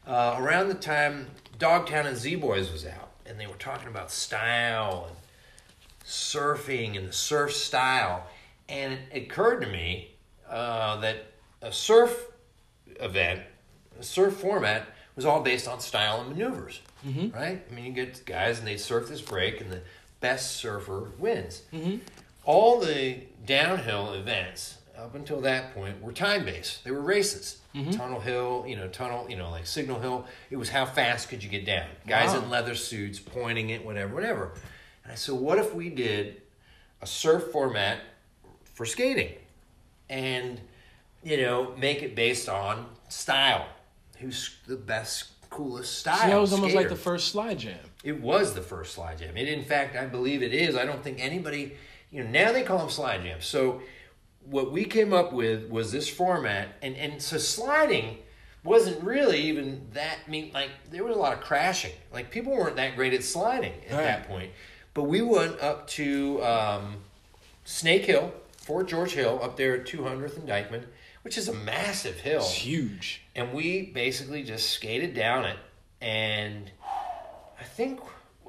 uh, 0.08 0.36
around 0.40 0.70
the 0.70 0.76
time 0.76 1.28
Dogtown 1.58 2.06
and 2.06 2.16
Z 2.16 2.36
Boys 2.36 2.72
was 2.72 2.86
out, 2.86 3.10
and 3.26 3.38
they 3.40 3.48
were 3.48 3.56
talking 3.56 3.88
about 3.88 4.12
style 4.12 5.08
and 5.10 5.18
surfing 6.06 6.96
and 6.98 7.08
the 7.10 7.14
surf 7.14 7.52
style, 7.54 8.28
and 8.70 8.94
it 9.12 9.24
occurred 9.24 9.60
to 9.62 9.68
me 9.68 10.12
uh, 10.50 10.98
that 11.02 11.26
a 11.62 11.72
surf 11.74 12.28
event, 13.02 13.42
a 14.00 14.04
surf 14.04 14.36
format, 14.36 14.86
was 15.16 15.26
all 15.26 15.42
based 15.42 15.68
on 15.68 15.80
style 15.80 16.22
and 16.22 16.30
maneuvers, 16.30 16.82
mm-hmm. 17.06 17.36
right? 17.36 17.62
I 17.70 17.74
mean, 17.74 17.86
you 17.86 17.92
get 17.92 18.26
guys 18.26 18.60
and 18.60 18.68
they 18.68 18.78
surf 18.78 19.08
this 19.08 19.22
break, 19.22 19.62
and 19.62 19.72
the 19.72 19.82
best 20.20 20.58
surfer 20.58 21.12
wins. 21.18 21.64
Mm-hmm. 21.74 21.98
All 22.44 22.80
the 22.80 23.20
downhill 23.46 24.14
events 24.14 24.78
up 24.98 25.16
until 25.16 25.42
that 25.42 25.74
point 25.74 26.02
were 26.02 26.12
time 26.12 26.46
based. 26.46 26.84
They 26.84 26.92
were 26.92 27.02
races. 27.02 27.60
Mm-hmm. 27.74 27.92
Tunnel 27.92 28.20
Hill, 28.20 28.66
you 28.68 28.76
know, 28.76 28.88
tunnel, 28.88 29.26
you 29.30 29.36
know, 29.36 29.50
like 29.50 29.66
Signal 29.66 30.00
Hill. 30.00 30.26
It 30.50 30.58
was 30.58 30.70
how 30.70 30.86
fast 30.86 31.30
could 31.30 31.44
you 31.44 31.50
get 31.50 31.66
down? 31.66 31.88
Guys 32.08 32.32
Wow. 32.34 32.44
in 32.44 32.50
leather 32.50 32.76
suits 32.76 33.20
pointing 33.20 33.72
it, 33.72 33.84
whatever, 33.86 34.14
whatever. 34.14 34.52
And 35.04 35.12
I 35.12 35.16
said, 35.16 35.36
what 35.36 35.58
if 35.60 35.74
we 35.74 35.90
did 35.90 36.42
a 37.02 37.08
surf 37.08 37.52
format 37.52 38.00
for 38.74 38.86
skating? 38.86 39.34
and 40.10 40.60
you 41.24 41.38
know 41.38 41.74
make 41.78 42.04
it 42.04 42.16
based 42.16 42.48
on 42.50 42.86
style 43.10 43.66
who's 44.26 44.56
the 44.68 44.76
best 44.76 45.26
coolest 45.50 46.00
style 46.00 46.18
See, 46.18 46.28
that 46.28 46.42
was 46.42 46.52
almost 46.54 46.76
like 46.76 46.90
the 46.90 46.96
first 46.96 47.30
slide 47.30 47.60
jam. 47.60 47.78
it 48.04 48.20
was 48.20 48.54
the 48.54 48.62
first 48.62 48.94
slide 48.94 49.20
jam 49.20 49.38
it 49.38 49.48
in 49.48 49.64
fact 49.64 49.96
i 49.96 50.06
believe 50.06 50.42
it 50.44 50.54
is 50.54 50.76
i 50.76 50.86
don't 50.86 51.04
think 51.04 51.18
anybody 51.24 51.74
you 52.12 52.24
know 52.24 52.30
now 52.30 52.52
they 52.52 52.64
call 52.64 52.80
them 52.80 52.90
slide 52.90 53.22
jams 53.24 53.46
so 53.46 53.82
what 54.44 54.72
we 54.72 54.84
came 54.84 55.14
up 55.14 55.32
with 55.32 55.70
was 55.70 55.92
this 55.92 56.10
format 56.10 56.70
and 56.82 56.96
and 56.98 57.22
so 57.22 57.38
sliding 57.38 58.18
wasn't 58.64 59.02
really 59.04 59.40
even 59.40 59.88
that 59.94 60.18
I 60.28 60.30
mean 60.30 60.52
like 60.54 60.72
there 60.92 61.04
was 61.04 61.16
a 61.16 61.20
lot 61.20 61.34
of 61.34 61.42
crashing 61.42 61.94
like 62.12 62.32
people 62.32 62.52
weren't 62.52 62.76
that 62.78 62.96
great 62.96 63.14
at 63.14 63.24
sliding 63.24 63.74
at 63.88 63.94
Right. 63.96 64.04
that 64.04 64.28
point 64.28 64.52
but 64.94 65.04
we 65.04 65.22
went 65.22 65.60
up 65.62 65.88
to 65.90 66.44
um, 66.44 66.98
Snake 67.66 68.06
Hill, 68.06 68.34
Fort 68.58 68.88
George 68.88 69.12
Hill, 69.12 69.40
up 69.44 69.58
there 69.58 69.76
at 69.76 69.86
200th 69.86 70.38
and 70.38 70.48
Dyckman, 70.48 70.84
which 71.24 71.38
is 71.38 71.50
a 71.50 71.54
massive 71.54 72.20
hill. 72.22 72.40
It's 72.40 72.54
huge. 72.54 73.25
And 73.36 73.52
we 73.54 73.82
basically 73.84 74.44
just 74.44 74.70
skated 74.70 75.14
down 75.14 75.46
it. 75.46 75.58
And 76.02 76.72
I 77.60 77.64
think, 77.64 78.00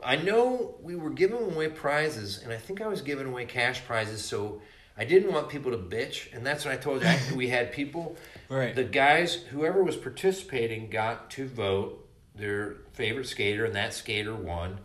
I 0.04 0.16
know 0.16 0.76
we 0.80 0.94
were 0.94 1.10
giving 1.10 1.38
away 1.38 1.68
prizes, 1.68 2.40
and 2.42 2.52
I 2.52 2.56
think 2.56 2.80
I 2.80 2.86
was 2.86 3.02
giving 3.02 3.26
away 3.26 3.46
cash 3.46 3.84
prizes. 3.84 4.24
So 4.24 4.60
I 4.96 5.04
didn't 5.04 5.32
want 5.32 5.48
people 5.48 5.72
to 5.72 5.78
bitch. 5.78 6.32
And 6.32 6.46
that's 6.46 6.64
what 6.64 6.72
I 6.72 6.76
told 6.76 7.02
you. 7.02 7.08
I- 7.08 7.20
we 7.34 7.48
had 7.48 7.72
people, 7.72 8.16
Right. 8.48 8.74
the 8.76 8.84
guys, 8.84 9.34
whoever 9.50 9.82
was 9.82 9.96
participating, 9.96 10.88
got 10.88 11.30
to 11.32 11.48
vote 11.48 12.08
their 12.36 12.76
favorite 12.92 13.26
skater, 13.26 13.64
and 13.64 13.74
that 13.74 13.92
skater 13.94 14.34
won. 14.34 14.78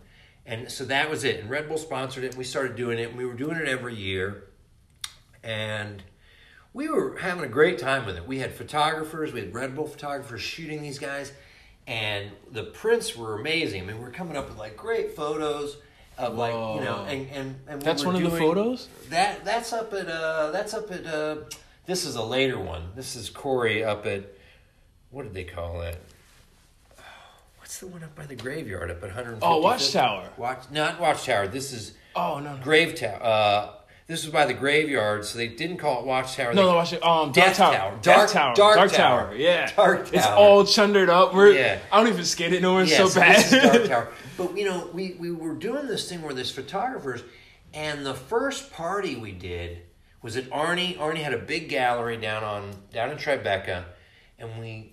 And 0.44 0.68
so 0.68 0.84
that 0.86 1.08
was 1.08 1.22
it. 1.22 1.38
And 1.40 1.48
Red 1.50 1.68
Bull 1.68 1.78
sponsored 1.78 2.24
it, 2.24 2.28
and 2.28 2.36
we 2.38 2.42
started 2.44 2.74
doing 2.74 2.98
it. 2.98 3.10
And 3.10 3.18
we 3.18 3.24
were 3.24 3.34
doing 3.34 3.56
it 3.56 3.68
every 3.68 3.94
year. 3.94 4.44
And 5.44 6.02
we 6.74 6.88
were 6.88 7.16
having 7.18 7.44
a 7.44 7.48
great 7.48 7.78
time 7.78 8.06
with 8.06 8.16
it. 8.16 8.26
We 8.26 8.38
had 8.38 8.54
photographers, 8.54 9.32
we 9.32 9.40
had 9.40 9.54
Red 9.54 9.74
Bull 9.74 9.86
photographers 9.86 10.40
shooting 10.40 10.82
these 10.82 10.98
guys, 10.98 11.32
and 11.86 12.30
the 12.50 12.64
prints 12.64 13.16
were 13.16 13.38
amazing. 13.38 13.82
I 13.82 13.86
mean, 13.86 13.98
we 13.98 14.04
are 14.04 14.10
coming 14.10 14.36
up 14.36 14.48
with 14.48 14.58
like 14.58 14.76
great 14.76 15.14
photos 15.14 15.76
of 16.18 16.36
like 16.36 16.52
you 16.52 16.84
know, 16.84 17.04
and 17.08 17.28
and, 17.30 17.56
and 17.66 17.82
That's 17.82 18.04
one 18.04 18.16
of 18.16 18.22
the 18.22 18.30
photos? 18.30 18.88
That 19.10 19.44
that's 19.44 19.72
up 19.72 19.92
at 19.92 20.08
uh 20.08 20.50
that's 20.50 20.74
up 20.74 20.90
at 20.90 21.06
uh 21.06 21.36
this 21.86 22.04
is 22.04 22.16
a 22.16 22.22
later 22.22 22.58
one. 22.58 22.90
This 22.94 23.16
is 23.16 23.28
Corey 23.28 23.84
up 23.84 24.06
at 24.06 24.24
what 25.10 25.24
did 25.24 25.34
they 25.34 25.44
call 25.44 25.80
that? 25.80 25.98
What's 27.58 27.80
the 27.80 27.86
one 27.86 28.04
up 28.04 28.14
by 28.14 28.26
the 28.26 28.36
graveyard 28.36 28.90
up 28.90 28.98
at 28.98 29.08
150? 29.08 29.46
Oh, 29.46 29.58
Watchtower. 29.58 30.28
Watch 30.36 30.70
not 30.70 31.00
Watchtower. 31.00 31.48
This 31.48 31.72
is 31.72 31.94
Oh 32.14 32.38
no, 32.38 32.56
no. 32.56 32.62
Grave 32.62 32.94
Tower. 32.94 33.18
Uh, 33.22 33.70
this 34.12 34.24
was 34.24 34.32
by 34.32 34.44
the 34.44 34.52
graveyard, 34.52 35.24
so 35.24 35.38
they 35.38 35.48
didn't 35.48 35.78
call 35.78 36.00
it 36.00 36.06
Watchtower. 36.06 36.52
No, 36.52 36.62
they, 36.66 36.70
no, 36.70 36.76
watch 36.76 36.92
it. 36.92 37.02
Um, 37.02 37.32
Dark 37.32 37.34
Death 37.34 37.56
Tower. 37.56 37.72
Tower. 37.74 37.90
Dark, 37.90 38.02
Dark- 38.02 38.30
Tower. 38.30 38.54
Dark 38.54 38.76
Dark, 38.76 38.92
Tower. 38.92 39.22
Tower. 39.28 39.34
Yeah. 39.36 39.72
Dark 39.74 40.04
Tower. 40.04 40.14
It's 40.14 40.26
all 40.26 40.64
chundered 40.66 41.08
up. 41.08 41.32
We're, 41.34 41.52
Yeah. 41.52 41.78
I 41.90 41.98
don't 41.98 42.12
even 42.12 42.24
skate 42.26 42.52
it 42.52 42.60
no. 42.60 42.76
It's 42.78 42.90
Yeah, 42.90 43.06
so 43.06 43.18
bad. 43.20 43.36
This 43.36 43.52
is 43.54 43.62
Dark 43.62 43.84
Tower. 43.88 44.08
But 44.36 44.56
you 44.58 44.66
know, 44.66 44.90
we, 44.92 45.16
we 45.18 45.30
were 45.30 45.54
doing 45.54 45.86
this 45.86 46.08
thing 46.10 46.20
where 46.20 46.34
there's 46.34 46.50
photographers, 46.50 47.22
and 47.72 48.04
the 48.04 48.12
first 48.14 48.70
party 48.70 49.16
we 49.16 49.32
did 49.32 49.78
was 50.20 50.36
at 50.36 50.44
Arnie. 50.50 50.98
Arnie 50.98 51.22
had 51.22 51.32
a 51.32 51.38
big 51.38 51.70
gallery 51.70 52.18
down 52.18 52.44
on 52.44 52.70
down 52.92 53.10
in 53.10 53.16
Tribeca, 53.16 53.84
and 54.38 54.60
we 54.60 54.92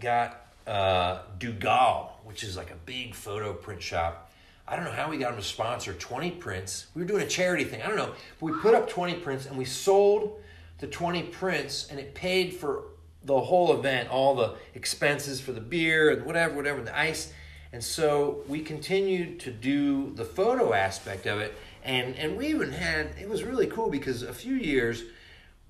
got 0.00 0.46
uh, 0.66 1.18
Duggal, 1.38 2.08
which 2.24 2.42
is 2.42 2.56
like 2.56 2.70
a 2.70 2.76
big 2.86 3.14
photo 3.14 3.52
print 3.52 3.82
shop. 3.82 4.29
I 4.70 4.76
don't 4.76 4.84
know 4.84 4.92
how 4.92 5.10
we 5.10 5.18
got 5.18 5.32
them 5.32 5.40
to 5.40 5.46
sponsor 5.46 5.92
20 5.92 6.30
prints. 6.32 6.86
We 6.94 7.02
were 7.02 7.08
doing 7.08 7.22
a 7.22 7.28
charity 7.28 7.64
thing. 7.64 7.82
I 7.82 7.88
don't 7.88 7.96
know. 7.96 8.12
But 8.38 8.46
we 8.46 8.52
put 8.60 8.72
up 8.72 8.88
20 8.88 9.14
prints 9.14 9.46
and 9.46 9.58
we 9.58 9.64
sold 9.64 10.40
the 10.78 10.86
20 10.86 11.24
prints 11.24 11.88
and 11.90 11.98
it 11.98 12.14
paid 12.14 12.54
for 12.54 12.84
the 13.24 13.38
whole 13.38 13.76
event, 13.76 14.10
all 14.10 14.36
the 14.36 14.54
expenses 14.74 15.40
for 15.40 15.50
the 15.50 15.60
beer 15.60 16.10
and 16.10 16.24
whatever, 16.24 16.54
whatever, 16.54 16.82
the 16.82 16.96
ice. 16.96 17.32
And 17.72 17.82
so 17.82 18.44
we 18.46 18.60
continued 18.60 19.40
to 19.40 19.50
do 19.50 20.12
the 20.14 20.24
photo 20.24 20.72
aspect 20.72 21.26
of 21.26 21.40
it. 21.40 21.52
And, 21.82 22.14
and 22.14 22.36
we 22.36 22.46
even 22.46 22.70
had, 22.70 23.16
it 23.20 23.28
was 23.28 23.42
really 23.42 23.66
cool 23.66 23.90
because 23.90 24.22
a 24.22 24.32
few 24.32 24.54
years 24.54 25.02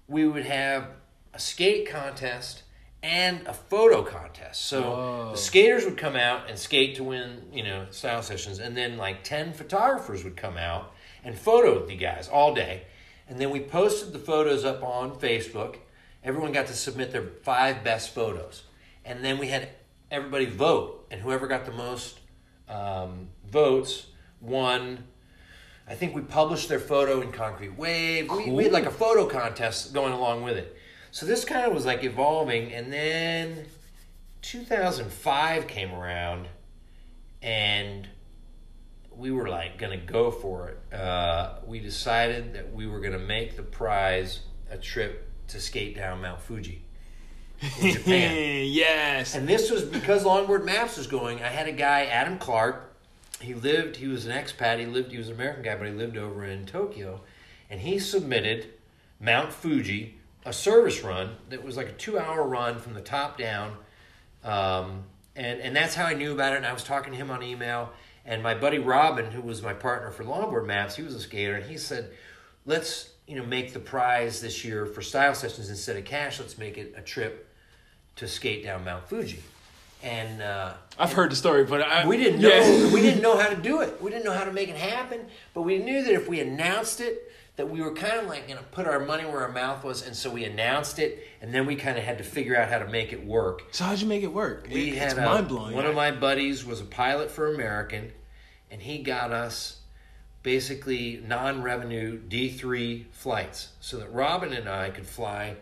we 0.09 0.29
would 0.29 0.45
have 0.45 0.89
a 1.33 1.39
skate 1.39 1.89
contest 1.89 2.65
and 3.03 3.47
a 3.47 3.55
photo 3.55 4.03
contest. 4.03 4.67
So 4.67 4.83
Whoa. 4.83 5.31
the 5.33 5.39
skaters 5.39 5.85
would 5.85 5.97
come 5.97 6.17
out 6.17 6.49
and 6.49 6.59
skate 6.59 6.97
to 6.97 7.05
win, 7.05 7.43
you 7.53 7.63
know, 7.63 7.87
style 7.91 8.23
sessions, 8.23 8.59
and 8.59 8.77
then 8.77 8.97
like 8.97 9.25
ten 9.25 9.53
photographers 9.53 10.25
would 10.25 10.37
come 10.37 10.57
out 10.57 10.93
and 11.25 11.39
photo 11.39 11.87
the 11.87 11.97
guys 11.97 12.29
all 12.29 12.55
day, 12.55 12.85
and 13.29 13.41
then 13.41 13.51
we 13.51 13.61
posted 13.61 14.13
the 14.13 14.19
photos 14.19 14.65
up 14.65 14.83
on 14.83 15.13
Facebook. 15.19 15.77
Everyone 16.23 16.53
got 16.53 16.67
to 16.67 16.75
submit 16.75 17.13
their 17.13 17.27
five 17.43 17.83
best 17.83 18.15
photos, 18.15 18.65
and 19.05 19.25
then 19.25 19.39
we 19.39 19.49
had 19.49 19.69
everybody 20.11 20.47
vote, 20.47 21.07
and 21.11 21.21
whoever 21.21 21.47
got 21.47 21.65
the 21.65 21.73
most 21.73 22.19
um, 22.69 23.29
votes 23.51 24.07
won. 24.41 25.05
I 25.89 25.95
think 25.95 26.15
we 26.15 26.23
published 26.23 26.69
their 26.69 26.79
photo 26.79 27.21
in 27.21 27.33
Concrete 27.33 27.77
Wave. 27.77 28.31
We, 28.31 28.51
we 28.51 28.65
had 28.65 28.73
like 28.73 28.87
a 28.87 28.93
photo 28.93 29.27
contest 29.27 29.93
going 29.93 30.13
along 30.13 30.43
with 30.43 30.57
it. 30.57 30.77
So 31.13 31.27
this 31.27 31.45
kind 31.45 31.67
of 31.67 31.73
was 31.75 31.85
like 31.85 32.05
evolving, 32.05 32.73
and 32.73 32.93
then 32.93 33.67
2005 34.43 35.67
came 35.67 35.93
around, 35.93 36.49
and 37.43 38.09
we 39.17 39.31
were 39.31 39.49
like 39.49 39.79
gonna 39.79 39.97
go 39.97 40.31
for 40.31 40.69
it. 40.69 40.95
Uh, 40.95 41.55
we 41.67 41.81
decided 41.81 42.55
that 42.55 42.73
we 42.73 42.87
were 42.87 43.01
gonna 43.01 43.19
make 43.19 43.57
the 43.57 43.63
prize 43.63 44.41
a 44.71 44.79
trip 44.79 45.29
to 45.49 45.61
skate 45.61 45.97
down 45.97 46.23
Mount 46.23 46.41
Fuji 46.41 46.83
in 47.81 47.93
Japan. 47.93 48.65
yes. 48.69 49.35
And 49.35 49.49
this 49.49 49.71
was 49.71 49.83
because 49.83 50.25
Longboard 50.25 50.65
Maps 50.65 50.97
was 50.97 51.07
going. 51.09 51.43
I 51.43 51.49
had 51.49 51.67
a 51.69 51.73
guy, 51.73 52.05
Adam 52.05 52.39
Clark. 52.39 52.87
He 53.41 53.55
lived. 53.55 53.97
He 53.97 54.07
was 54.07 54.27
an 54.27 54.33
expat. 54.33 54.79
He 54.79 54.87
lived. 54.87 55.11
He 55.11 55.19
was 55.19 55.29
an 55.29 55.35
American 55.35 55.63
guy, 55.63 55.77
but 55.77 55.87
he 55.89 55.93
lived 55.93 56.17
over 56.17 56.45
in 56.45 56.67
Tokyo, 56.67 57.23
and 57.69 57.81
he 57.81 57.99
submitted 57.99 58.69
Mount 59.19 59.53
Fuji 59.53 60.20
a 60.45 60.53
service 60.53 61.03
run 61.03 61.36
that 61.51 61.62
was 61.62 61.76
like 61.76 61.88
a 61.88 61.93
two-hour 61.93 62.47
run 62.47 62.78
from 62.78 62.95
the 62.95 63.01
top 63.01 63.38
down, 63.38 63.76
um, 64.45 65.05
and 65.36 65.61
and 65.61 65.76
that's 65.76 65.95
how 65.95 66.07
I 66.07 66.14
knew 66.14 66.32
about 66.32 66.55
it. 66.55 66.57
And 66.57 66.66
I 66.66 66.72
was 66.72 66.84
talking 66.84 67.12
to 67.12 67.18
him 67.18 67.30
on 67.30 67.43
email. 67.43 67.93
And 68.26 68.43
my 68.43 68.55
buddy 68.55 68.78
Robin, 68.78 69.30
who 69.30 69.41
was 69.41 69.62
my 69.62 69.72
partner 69.72 70.11
for 70.11 70.24
Longboard 70.24 70.66
Maps, 70.66 70.95
he 70.95 71.03
was 71.03 71.14
a 71.14 71.20
skater, 71.20 71.55
and 71.55 71.64
he 71.64 71.78
said, 71.78 72.11
"Let's 72.66 73.11
you 73.26 73.36
know 73.36 73.45
make 73.45 73.72
the 73.72 73.80
prize 73.80 74.41
this 74.41 74.64
year 74.64 74.86
for 74.86 75.03
style 75.03 75.34
sessions 75.34 75.70
instead 75.70 75.97
of 75.97 76.05
cash. 76.05 76.38
Let's 76.38 76.59
make 76.59 76.76
it 76.78 76.95
a 76.97 77.01
trip 77.01 77.49
to 78.16 78.28
skate 78.28 78.64
down 78.64 78.84
Mount 78.84 79.09
Fuji." 79.09 79.43
And 80.03 80.41
uh, 80.41 80.74
I've 80.99 81.12
heard 81.12 81.30
the 81.30 81.36
story, 81.36 81.64
but 81.64 81.82
I, 81.82 82.07
we 82.07 82.16
didn't 82.16 82.41
know 82.41 82.49
yeah. 82.49 82.93
we 82.93 83.01
didn't 83.03 83.22
know 83.22 83.36
how 83.36 83.49
to 83.49 83.57
do 83.57 83.80
it. 83.80 84.01
We 84.01 84.11
didn't 84.11 84.24
know 84.24 84.32
how 84.32 84.45
to 84.45 84.53
make 84.53 84.68
it 84.68 84.76
happen. 84.76 85.26
But 85.55 85.62
we 85.62 85.78
knew 85.78 86.03
that 86.03 86.12
if 86.12 86.28
we 86.28 86.41
announced 86.41 87.01
it, 87.01 87.30
that 87.61 87.69
we 87.69 87.83
were 87.83 87.93
kind 87.93 88.19
of 88.19 88.27
like 88.27 88.47
going 88.49 88.57
to 88.57 88.65
put 88.71 88.87
our 88.87 89.01
money 89.01 89.23
where 89.27 89.43
our 89.43 89.53
mouth 89.53 89.85
was, 89.85 90.07
and 90.07 90.17
so 90.17 90.31
we 90.31 90.45
announced 90.45 90.99
it, 90.99 91.29
and 91.43 91.53
then 91.55 91.67
we 91.67 91.77
kind 91.77 91.99
of 91.99 92.05
had 92.05 92.17
to 92.17 92.25
figure 92.25 92.57
out 92.57 92.71
how 92.71 92.79
to 92.79 92.89
make 92.89 93.13
it 93.13 93.23
work. 93.23 93.65
So 93.71 93.85
how'd 93.85 94.01
you 94.01 94.07
make 94.07 94.23
it 94.23 94.33
work? 94.33 94.67
We 94.73 94.93
It- 94.93 94.97
had 94.97 95.19
a- 95.19 95.27
mind 95.27 95.49
blowing. 95.49 95.75
One 95.77 95.85
of 95.85 95.95
my 95.95 96.11
buddies 96.11 96.65
was 96.65 96.81
a 96.81 96.87
pilot 96.87 97.31
for 97.31 97.53
American, 97.55 98.13
and 98.71 98.81
he 98.81 99.03
got 99.03 99.31
us 99.31 99.81
basically 100.43 101.23
non-revenue 101.27 102.17
D 102.17 102.49
three 102.49 103.09
flights, 103.13 103.69
so 103.79 103.99
that 103.99 104.11
Robin 104.11 104.55
and 104.55 104.67
I 104.67 104.89
could 104.89 105.07
fly 105.07 105.57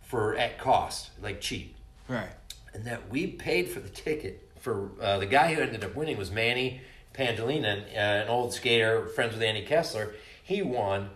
for 0.00 0.34
at 0.34 0.58
cost, 0.58 1.10
like 1.20 1.38
cheap 1.42 1.76
right. 2.08 2.30
and 2.72 2.86
that 2.86 3.10
we 3.10 3.26
paid 3.26 3.68
for 3.68 3.80
the 3.80 3.90
ticket 3.90 4.48
for 4.58 4.88
uh, 5.02 5.18
the 5.18 5.26
guy 5.26 5.52
who 5.52 5.60
ended 5.60 5.84
up 5.84 5.94
winning 5.94 6.16
was 6.16 6.30
Manny 6.30 6.80
Pandolina, 7.12 7.84
uh, 7.94 7.98
an 7.98 8.28
old 8.28 8.54
skater, 8.54 9.04
friends 9.08 9.34
with 9.34 9.42
Andy 9.42 9.66
Kessler. 9.66 10.14
He 10.42 10.62
won, 10.62 11.10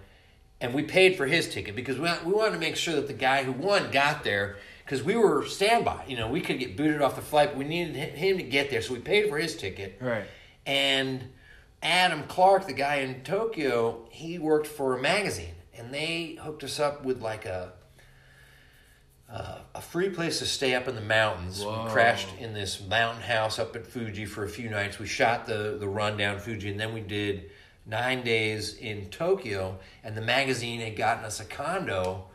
and 0.60 0.72
we 0.74 0.82
paid 0.82 1.16
for 1.16 1.26
his 1.26 1.48
ticket 1.48 1.76
because 1.76 1.98
we, 1.98 2.08
we 2.24 2.32
wanted 2.32 2.52
to 2.52 2.58
make 2.58 2.76
sure 2.76 2.94
that 2.94 3.06
the 3.06 3.12
guy 3.12 3.44
who 3.44 3.52
won 3.52 3.90
got 3.90 4.24
there 4.24 4.56
because 4.84 5.02
we 5.02 5.16
were 5.16 5.44
standby. 5.44 6.04
You 6.06 6.16
know, 6.16 6.28
we 6.28 6.40
could 6.40 6.58
get 6.58 6.76
booted 6.76 7.02
off 7.02 7.16
the 7.16 7.22
flight, 7.22 7.50
but 7.50 7.58
we 7.58 7.64
needed 7.64 7.96
him 7.96 8.36
to 8.38 8.42
get 8.42 8.70
there, 8.70 8.80
so 8.80 8.94
we 8.94 9.00
paid 9.00 9.28
for 9.28 9.36
his 9.36 9.56
ticket. 9.56 9.98
Right. 10.00 10.24
And 10.64 11.30
Adam 11.82 12.22
Clark, 12.28 12.66
the 12.66 12.72
guy 12.72 12.96
in 12.96 13.22
Tokyo, 13.22 14.06
he 14.10 14.38
worked 14.38 14.66
for 14.66 14.96
a 14.96 15.02
magazine, 15.02 15.54
and 15.74 15.92
they 15.92 16.38
hooked 16.40 16.64
us 16.64 16.80
up 16.80 17.04
with 17.04 17.20
like 17.20 17.44
a 17.44 17.72
uh, 19.28 19.58
a 19.74 19.80
free 19.80 20.08
place 20.08 20.38
to 20.38 20.46
stay 20.46 20.74
up 20.76 20.86
in 20.86 20.94
the 20.94 21.00
mountains. 21.00 21.60
Whoa. 21.60 21.84
We 21.84 21.90
crashed 21.90 22.28
in 22.38 22.54
this 22.54 22.80
mountain 22.86 23.22
house 23.22 23.58
up 23.58 23.74
at 23.74 23.84
Fuji 23.84 24.24
for 24.24 24.44
a 24.44 24.48
few 24.48 24.70
nights. 24.70 25.00
We 25.00 25.06
shot 25.06 25.46
the 25.46 25.76
the 25.78 25.88
run 25.88 26.16
down 26.16 26.38
Fuji, 26.38 26.70
and 26.70 26.78
then 26.78 26.94
we 26.94 27.00
did 27.00 27.50
nine 27.86 28.24
days 28.24 28.76
in 28.76 29.06
Tokyo. 29.10 29.78
And 30.04 30.16
the 30.16 30.22
magazine 30.22 30.80
had 30.80 30.96
gotten 30.96 31.24
us 31.24 31.40
a 31.40 31.44
condo. 31.44 32.26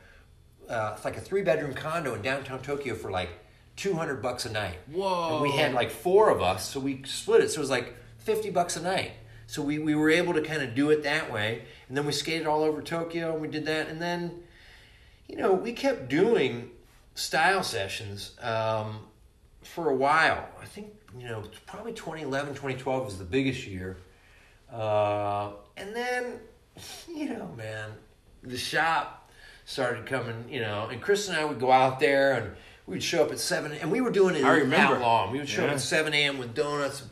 Uh, 0.69 0.93
it's 0.95 1.05
like 1.05 1.17
a 1.17 1.21
three 1.21 1.41
bedroom 1.41 1.73
condo 1.73 2.13
in 2.15 2.21
downtown 2.21 2.61
Tokyo 2.61 2.95
for 2.95 3.11
like 3.11 3.29
two 3.75 3.93
hundred 3.93 4.21
bucks 4.21 4.45
a 4.45 4.51
night. 4.51 4.77
Whoa. 4.91 5.33
And 5.33 5.41
we 5.41 5.51
had 5.51 5.73
like 5.73 5.91
four 5.91 6.29
of 6.29 6.41
us, 6.41 6.69
so 6.69 6.79
we 6.79 7.03
split 7.05 7.41
it. 7.43 7.51
So 7.51 7.59
it 7.59 7.61
was 7.61 7.69
like 7.69 7.95
50 8.21 8.51
bucks 8.51 8.77
a 8.77 8.81
night. 8.81 9.11
So 9.47 9.61
we, 9.61 9.79
we 9.79 9.95
were 9.95 10.09
able 10.09 10.33
to 10.33 10.41
kind 10.41 10.61
of 10.61 10.75
do 10.75 10.91
it 10.91 11.03
that 11.03 11.31
way. 11.31 11.63
And 11.87 11.97
then 11.97 12.05
we 12.05 12.13
skated 12.13 12.47
all 12.47 12.63
over 12.63 12.81
Tokyo 12.81 13.33
and 13.33 13.41
we 13.41 13.47
did 13.47 13.65
that. 13.65 13.89
And 13.89 14.01
then, 14.01 14.43
you 15.27 15.35
know, 15.35 15.53
we 15.53 15.73
kept 15.73 16.07
doing 16.07 16.71
style 17.15 17.63
sessions 17.63 18.37
um, 18.41 18.99
for 19.63 19.89
a 19.89 19.95
while. 19.95 20.47
I 20.61 20.65
think, 20.65 20.93
you 21.17 21.27
know, 21.27 21.43
probably 21.65 21.91
2011, 21.93 22.53
2012 22.53 23.05
was 23.05 23.17
the 23.17 23.25
biggest 23.25 23.67
year. 23.67 23.97
Uh, 24.71 25.51
and 25.77 25.95
then, 25.95 26.39
you 27.07 27.29
know, 27.29 27.47
man, 27.57 27.91
the 28.43 28.57
shop 28.57 29.29
started 29.65 30.05
coming, 30.05 30.45
you 30.49 30.59
know, 30.59 30.87
and 30.91 31.01
Chris 31.01 31.27
and 31.27 31.37
I 31.37 31.45
would 31.45 31.59
go 31.59 31.71
out 31.71 31.99
there 31.99 32.33
and 32.33 32.51
we'd 32.85 33.03
show 33.03 33.23
up 33.23 33.31
at 33.31 33.39
7 33.39 33.71
and 33.73 33.91
we 33.91 34.01
were 34.01 34.11
doing 34.11 34.35
it 34.35 34.43
I 34.43 34.57
remember. 34.57 34.95
that 34.95 35.01
long. 35.01 35.31
We 35.31 35.39
would 35.39 35.49
show 35.49 35.65
up 35.65 35.71
at 35.71 35.81
7 35.81 36.13
a.m. 36.13 36.37
with 36.37 36.53
donuts, 36.53 37.03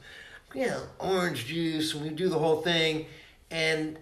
you 0.54 0.68
know, 0.68 0.82
orange 1.00 1.46
juice, 1.46 1.94
and 1.94 2.04
we'd 2.04 2.16
do 2.16 2.30
the 2.30 2.40
whole 2.40 2.62
thing. 2.62 3.06
And 3.52 4.00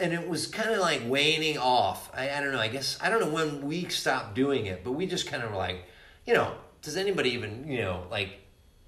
and 0.00 0.12
it 0.12 0.28
was 0.28 0.46
kind 0.46 0.70
of 0.70 0.78
like 0.78 1.02
waning 1.06 1.58
off. 1.58 2.10
I, 2.14 2.30
I 2.30 2.40
don't 2.40 2.52
know. 2.52 2.60
I 2.60 2.68
guess 2.68 2.98
I 3.00 3.10
don't 3.10 3.20
know 3.20 3.30
when 3.30 3.66
we 3.66 3.88
stopped 3.88 4.34
doing 4.34 4.66
it, 4.66 4.84
but 4.84 4.92
we 4.92 5.06
just 5.06 5.26
kind 5.26 5.42
of 5.42 5.50
were 5.50 5.56
like, 5.56 5.84
you 6.24 6.34
know, 6.34 6.54
does 6.82 6.96
anybody 6.96 7.30
even, 7.30 7.66
you 7.66 7.78
know, 7.78 8.04
like 8.10 8.38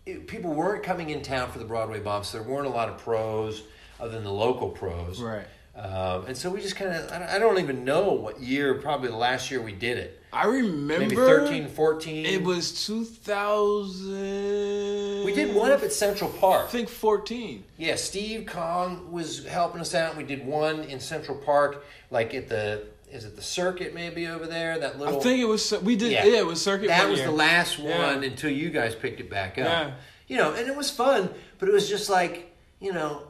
it, 0.07 0.27
people 0.29 0.53
weren't 0.53 0.83
coming 0.83 1.11
in 1.11 1.23
town 1.23 1.51
for 1.51 1.59
the 1.59 1.65
Broadway. 1.65 2.01
So 2.23 2.39
there 2.39 2.49
weren't 2.49 2.67
a 2.67 2.71
lot 2.71 2.89
of 2.89 2.99
pros 2.99 3.65
other 4.01 4.13
than 4.13 4.25
the 4.25 4.33
local 4.33 4.69
pros. 4.71 5.21
Right. 5.21 5.47
Um, 5.77 6.27
and 6.27 6.37
so 6.37 6.51
we 6.51 6.61
just 6.61 6.77
kind 6.77 6.91
of, 6.93 7.11
I 7.13 7.39
don't- 7.39 7.59
even 7.59 7.85
know 7.85 8.13
what 8.13 8.41
year, 8.41 8.75
probably 8.75 9.09
the 9.09 9.17
last 9.17 9.51
year 9.51 9.61
we 9.63 9.73
did 9.73 9.99
it. 9.99 10.21
I 10.33 10.47
remember. 10.47 10.99
Maybe 11.05 11.17
13, 11.17 11.69
14. 11.69 12.27
It 12.27 12.43
was 12.43 12.87
2000. 12.87 15.25
we 15.25 15.33
did 15.35 15.55
one 15.55 15.73
up 15.73 15.83
at 15.83 15.93
Central 15.93 16.31
Park. 16.31 16.67
I 16.67 16.71
think 16.71 16.89
14. 16.89 17.65
Yeah, 17.79 17.97
Steve 17.97 18.47
Kong 18.47 19.11
was 19.11 19.45
helping 19.47 19.81
us 19.81 19.95
out. 19.95 20.17
We 20.17 20.23
did 20.25 20.47
one 20.47 20.85
in 20.85 21.01
Central 21.01 21.37
Park, 21.37 21.85
like 22.11 22.35
at 22.35 22.49
the, 22.49 22.85
is 23.11 23.25
it 23.25 23.35
the 23.37 23.43
circuit 23.43 23.93
maybe 23.95 24.27
over 24.29 24.47
there? 24.47 24.79
That 24.79 24.99
little. 24.99 25.19
I 25.19 25.23
think 25.23 25.41
it 25.41 25.47
was. 25.47 25.73
We 25.83 25.97
did. 25.97 26.13
Yeah. 26.13 26.25
Yeah, 26.27 26.39
it 26.39 26.47
was 26.47 26.63
circuit. 26.63 26.89
that 26.89 27.09
was 27.09 27.19
year. 27.21 27.29
the 27.29 27.35
last 27.35 27.79
one 27.79 28.23
Yeah. 28.23 28.29
until 28.29 28.51
you 28.51 28.71
guys 28.71 28.95
picked 28.95 29.21
it 29.21 29.29
back 29.31 29.53
up. 29.59 29.65
Yeah. 29.67 29.91
You 30.29 30.37
know, 30.37 30.53
and 30.55 30.69
it 30.69 30.77
was 30.77 30.91
fun, 30.93 31.29
but 31.59 31.69
it 31.69 31.73
was 31.73 31.89
just 31.89 32.09
like, 32.09 32.55
you 32.79 32.93
know, 32.93 33.23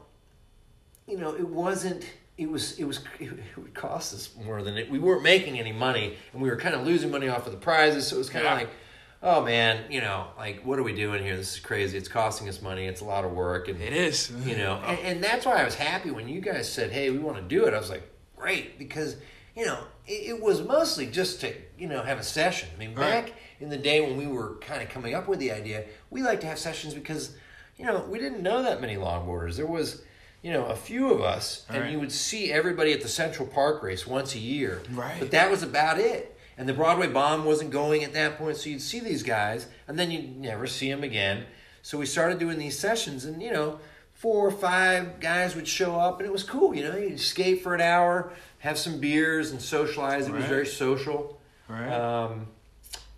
you 1.07 1.17
know, 1.17 1.33
it 1.35 1.47
wasn't. 1.47 2.05
It 2.37 2.49
was. 2.49 2.79
It 2.79 2.85
was. 2.85 2.99
It 3.19 3.29
would 3.57 3.73
cost 3.73 4.13
us 4.13 4.29
more 4.45 4.63
than 4.63 4.77
it. 4.77 4.89
We 4.89 4.99
weren't 4.99 5.23
making 5.23 5.59
any 5.59 5.71
money, 5.71 6.15
and 6.33 6.41
we 6.41 6.49
were 6.49 6.55
kind 6.57 6.73
of 6.75 6.85
losing 6.85 7.11
money 7.11 7.27
off 7.27 7.45
of 7.45 7.51
the 7.51 7.57
prizes. 7.59 8.07
So 8.07 8.15
it 8.15 8.19
was 8.19 8.29
kind 8.29 8.45
of 8.47 8.53
like, 8.57 8.69
oh 9.21 9.43
man, 9.43 9.91
you 9.91 10.01
know, 10.01 10.27
like 10.37 10.65
what 10.65 10.79
are 10.79 10.83
we 10.83 10.93
doing 10.95 11.21
here? 11.23 11.35
This 11.37 11.53
is 11.55 11.59
crazy. 11.59 11.97
It's 11.97 12.07
costing 12.07 12.47
us 12.49 12.61
money. 12.61 12.85
It's 12.85 13.01
a 13.01 13.05
lot 13.05 13.25
of 13.25 13.31
work, 13.31 13.67
and 13.67 13.79
It 13.81 13.93
is. 13.93 14.31
you 14.45 14.57
know 14.57 14.75
and, 14.87 14.99
and 14.99 15.23
that's 15.23 15.45
why 15.45 15.61
i 15.61 15.65
was 15.65 15.75
happy 15.75 16.09
when 16.11 16.27
you 16.27 16.41
guys 16.41 16.71
said 16.71 16.91
hey 16.91 17.09
we 17.11 17.19
want 17.19 17.37
to 17.37 17.43
do 17.43 17.65
it 17.65 17.73
i 17.73 17.77
was 17.79 17.89
like 17.89 18.09
great 18.35 18.79
because 18.79 19.17
you 19.55 19.65
know 19.65 19.79
it, 20.07 20.29
it 20.29 20.41
was 20.41 20.61
mostly 20.63 21.05
just 21.05 21.41
to 21.41 21.53
you 21.77 21.87
know 21.87 22.01
have 22.01 22.17
a 22.17 22.23
session 22.23 22.69
i 22.73 22.79
mean 22.79 22.95
Right. 22.95 23.25
back 23.25 23.33
in 23.59 23.69
the 23.69 23.77
day 23.77 24.01
when 24.01 24.17
we 24.17 24.25
were 24.25 24.55
kind 24.61 24.81
of 24.81 24.89
coming 24.89 25.13
up 25.13 25.27
with 25.27 25.37
the 25.39 25.51
idea 25.51 25.85
we 26.09 26.23
like 26.23 26.39
to 26.41 26.47
have 26.47 26.57
sessions 26.57 26.93
because 26.95 27.35
you 27.77 27.85
know 27.85 27.99
we 28.09 28.17
didn't 28.17 28.41
know 28.41 28.63
that 28.63 28.81
many 28.81 28.95
longboarders 28.95 29.57
there 29.57 29.67
was 29.67 30.01
you 30.41 30.51
know 30.51 30.65
a 30.65 30.75
few 30.75 31.11
of 31.11 31.21
us 31.21 31.65
and 31.69 31.81
Right. 31.83 31.91
you 31.91 31.99
would 31.99 32.11
see 32.11 32.51
everybody 32.51 32.91
at 32.93 33.01
the 33.01 33.07
central 33.07 33.47
park 33.47 33.81
race 33.83 34.05
once 34.07 34.33
a 34.35 34.39
year 34.39 34.81
Right. 34.91 35.17
but 35.19 35.31
that 35.31 35.49
was 35.51 35.61
about 35.63 35.99
it 35.99 36.37
and 36.57 36.67
the 36.67 36.73
broadway 36.73 37.07
bomb 37.07 37.45
wasn't 37.45 37.71
going 37.71 38.03
at 38.03 38.13
that 38.13 38.37
point 38.37 38.57
so 38.57 38.69
you'd 38.69 38.81
see 38.81 38.99
these 38.99 39.23
guys 39.23 39.67
and 39.87 39.97
then 39.99 40.09
you'd 40.11 40.37
never 40.37 40.65
see 40.67 40.89
them 40.89 41.03
again 41.03 41.45
so 41.83 41.97
we 41.97 42.05
started 42.05 42.37
doing 42.37 42.59
these 42.59 42.77
sessions, 42.77 43.25
and 43.25 43.41
you 43.41 43.51
know, 43.51 43.79
four 44.13 44.45
or 44.47 44.51
five 44.51 45.19
guys 45.19 45.55
would 45.55 45.67
show 45.67 45.95
up, 45.99 46.19
and 46.19 46.27
it 46.27 46.31
was 46.31 46.43
cool. 46.43 46.75
You 46.75 46.83
know, 46.83 46.95
you'd 46.95 47.19
skate 47.19 47.63
for 47.63 47.73
an 47.73 47.81
hour, 47.81 48.31
have 48.59 48.77
some 48.77 48.99
beers, 48.99 49.49
and 49.49 49.59
socialize. 49.59 50.27
It 50.27 50.31
was 50.31 50.45
very 50.45 50.67
social. 50.67 51.41
Right. 51.67 51.89
Um, 51.91 52.45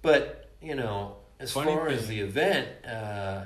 but 0.01 0.49
you 0.61 0.75
know, 0.75 1.17
as 1.41 1.51
Funny 1.51 1.73
far 1.73 1.89
as 1.89 2.07
the 2.07 2.21
event, 2.21 2.69
uh, 2.85 3.43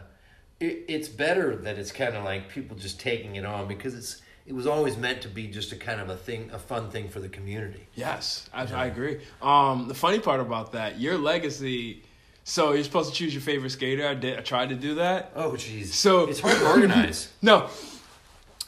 it, 0.59 0.85
it's 0.87 1.07
better 1.07 1.55
that 1.55 1.77
it's 1.77 1.91
kind 1.91 2.15
of 2.15 2.23
like 2.23 2.49
people 2.49 2.75
just 2.77 2.99
taking 2.99 3.35
it 3.35 3.45
on 3.45 3.67
because 3.67 3.93
it's 3.95 4.21
it 4.45 4.55
was 4.55 4.65
always 4.65 4.95
meant 4.95 5.21
to 5.23 5.27
be 5.27 5.47
just 5.47 5.71
a 5.73 5.75
kind 5.75 5.99
of 5.99 6.09
a 6.09 6.15
thing, 6.15 6.49
a 6.53 6.57
fun 6.59 6.89
thing 6.89 7.09
for 7.09 7.19
the 7.19 7.27
community. 7.27 7.85
Yes, 7.95 8.49
I, 8.53 8.63
I 8.65 8.85
agree. 8.85 9.19
Um, 9.41 9.87
the 9.89 9.93
funny 9.93 10.19
part 10.19 10.39
about 10.39 10.71
that, 10.71 10.99
your 10.99 11.17
legacy. 11.17 12.03
So 12.45 12.71
you're 12.71 12.85
supposed 12.85 13.09
to 13.09 13.15
choose 13.15 13.33
your 13.33 13.41
favorite 13.41 13.71
skater. 13.71 14.07
I 14.07 14.13
did. 14.13 14.37
I 14.39 14.41
tried 14.41 14.69
to 14.69 14.75
do 14.75 14.95
that. 14.95 15.33
Oh, 15.35 15.51
jeez. 15.51 15.87
So- 15.87 16.29
it's 16.29 16.39
hard 16.39 16.55
to 16.57 16.65
organize. 16.65 17.29
No, 17.41 17.69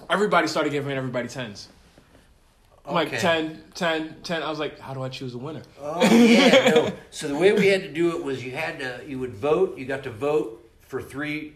everybody 0.09 0.47
started 0.47 0.71
giving 0.71 0.95
everybody 0.97 1.27
tens. 1.29 1.69
I'm 2.85 2.93
Like 2.93 3.07
Okay. 3.09 3.19
10, 3.19 3.63
10, 3.75 4.15
10. 4.23 4.43
I 4.43 4.49
was 4.49 4.59
like, 4.59 4.79
how 4.79 4.93
do 4.93 5.01
I 5.01 5.09
choose 5.09 5.33
a 5.33 5.37
winner? 5.37 5.61
Oh 5.81 6.01
yeah, 6.13 6.69
no. 6.71 6.91
So 7.11 7.27
the 7.29 7.37
way 7.37 7.53
we 7.53 7.67
had 7.67 7.83
to 7.83 7.91
do 7.91 8.17
it 8.17 8.23
was 8.23 8.43
you 8.43 8.51
had 8.51 8.79
to 8.79 9.01
you 9.07 9.17
would 9.19 9.33
vote. 9.33 9.77
You 9.77 9.85
got 9.85 10.03
to 10.03 10.11
vote 10.11 10.69
for 10.81 11.01
three 11.01 11.53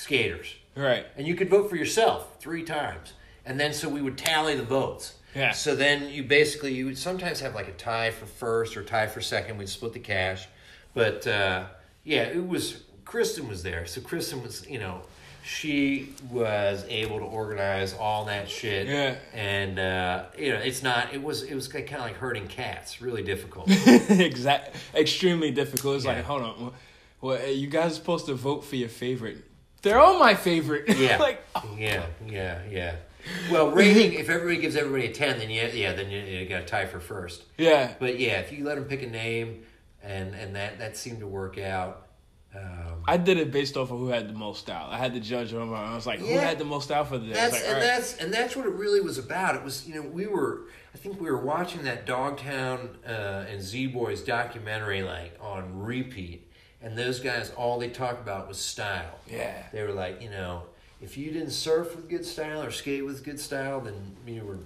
skaters, 0.00 0.54
Right. 0.74 1.06
and 1.16 1.26
you 1.26 1.34
could 1.34 1.48
vote 1.50 1.68
for 1.70 1.76
yourself 1.76 2.36
three 2.40 2.62
times. 2.64 3.12
and 3.46 3.58
then 3.58 3.72
so 3.72 3.88
we 3.88 4.00
would 4.02 4.18
tally 4.18 4.54
the 4.54 4.62
votes. 4.62 5.14
Yeah. 5.34 5.52
So 5.52 5.74
then 5.74 6.08
you 6.10 6.22
basically 6.24 6.72
you 6.74 6.84
would 6.86 6.98
sometimes 6.98 7.40
have 7.40 7.54
like 7.54 7.68
a 7.68 7.72
tie 7.72 8.10
for 8.10 8.26
first 8.26 8.76
or 8.76 8.82
tie 8.82 9.06
for 9.06 9.20
second. 9.20 9.58
We'd 9.58 9.68
split 9.68 9.92
the 9.92 9.98
cash, 10.00 10.46
but 10.94 11.26
uh, 11.26 11.64
yeah, 12.04 12.24
it 12.24 12.46
was 12.46 12.82
Kristen 13.04 13.48
was 13.48 13.62
there. 13.62 13.86
So 13.86 14.00
Kristen 14.02 14.42
was 14.42 14.68
you 14.68 14.78
know 14.78 15.02
she 15.42 16.10
was 16.30 16.84
able 16.88 17.18
to 17.18 17.24
organize 17.24 17.94
all 17.94 18.26
that 18.26 18.48
shit. 18.50 18.86
Yeah. 18.86 19.16
And 19.32 19.78
uh, 19.78 20.24
you 20.38 20.50
know 20.52 20.58
it's 20.58 20.82
not 20.82 21.14
it 21.14 21.22
was 21.22 21.42
it 21.42 21.54
was 21.54 21.66
kind 21.68 21.88
of 21.92 22.00
like 22.00 22.16
herding 22.16 22.46
cats. 22.46 23.00
Really 23.00 23.22
difficult. 23.22 23.68
exact, 24.10 24.76
extremely 24.94 25.50
difficult. 25.50 25.96
It's 25.96 26.04
Yeah. 26.04 26.16
like, 26.16 26.24
hold 26.24 26.42
on, 26.42 26.72
well, 27.20 27.46
you 27.48 27.68
guys 27.68 27.92
are 27.92 27.94
supposed 27.94 28.26
to 28.26 28.34
vote 28.34 28.64
for 28.64 28.76
your 28.76 28.88
favorite. 28.90 29.38
They're 29.82 29.98
all 29.98 30.18
my 30.18 30.34
favorite. 30.34 30.96
Yeah. 30.96 31.16
like, 31.20 31.42
oh, 31.54 31.76
Yeah, 31.78 32.06
yeah, 32.26 32.60
yeah. 32.70 32.96
Well, 33.50 33.70
rating 33.70 34.14
if 34.14 34.28
everybody 34.28 34.60
gives 34.60 34.76
everybody 34.76 35.06
a 35.06 35.12
ten, 35.12 35.38
then 35.38 35.50
yeah, 35.50 35.68
yeah, 35.68 35.92
then 35.92 36.10
you, 36.10 36.20
you 36.20 36.48
got 36.48 36.60
to 36.60 36.66
tie 36.66 36.86
for 36.86 37.00
first. 37.00 37.44
yeah, 37.58 37.94
But 37.98 38.18
yeah, 38.18 38.40
if 38.40 38.52
you 38.52 38.64
let 38.64 38.76
them 38.76 38.84
pick 38.84 39.02
a 39.02 39.06
name, 39.06 39.62
and 40.02 40.34
and 40.34 40.56
that 40.56 40.78
that 40.78 40.96
seemed 40.96 41.20
to 41.20 41.26
work 41.26 41.58
out. 41.58 42.06
Um, 42.52 43.04
I 43.06 43.16
did 43.16 43.38
it 43.38 43.52
based 43.52 43.76
off 43.76 43.92
of 43.92 43.98
who 43.98 44.08
had 44.08 44.28
the 44.28 44.32
most 44.32 44.60
style. 44.60 44.88
I 44.90 44.98
had 44.98 45.14
to 45.14 45.20
judge 45.20 45.52
them. 45.52 45.72
I 45.72 45.94
was 45.94 46.04
like, 46.04 46.18
who 46.18 46.36
had 46.36 46.58
the 46.58 46.64
most 46.64 46.84
style 46.84 47.04
for 47.04 47.16
this? 47.16 47.36
that's 47.36 47.52
like, 47.52 47.62
and 47.62 47.74
right. 47.74 47.80
that's 47.80 48.16
and 48.16 48.32
that's 48.32 48.56
what 48.56 48.66
it 48.66 48.72
really 48.72 49.00
was 49.00 49.18
about. 49.18 49.54
It 49.54 49.62
was 49.62 49.86
you 49.86 49.94
know 49.94 50.02
we 50.02 50.26
were 50.26 50.62
I 50.94 50.98
think 50.98 51.20
we 51.20 51.30
were 51.30 51.44
watching 51.44 51.84
that 51.84 52.06
Dogtown 52.06 52.96
uh, 53.06 53.44
and 53.48 53.62
Z 53.62 53.88
Boys 53.88 54.22
documentary 54.22 55.02
like 55.02 55.38
on 55.40 55.78
repeat, 55.78 56.49
and 56.82 56.96
those 56.96 57.20
guys 57.20 57.50
all 57.56 57.78
they 57.78 57.88
talked 57.88 58.20
about 58.22 58.48
was 58.48 58.58
style. 58.58 59.18
Yeah. 59.28 59.64
They 59.72 59.82
were 59.82 59.92
like, 59.92 60.20
you 60.22 60.30
know, 60.30 60.62
if 61.02 61.16
you 61.16 61.30
didn't 61.30 61.50
surf 61.50 61.94
with 61.96 62.08
good 62.08 62.24
style 62.26 62.62
or 62.62 62.70
skate 62.70 63.04
with 63.04 63.24
good 63.24 63.40
style, 63.40 63.80
then 63.80 64.16
you 64.26 64.42
were 64.44 64.58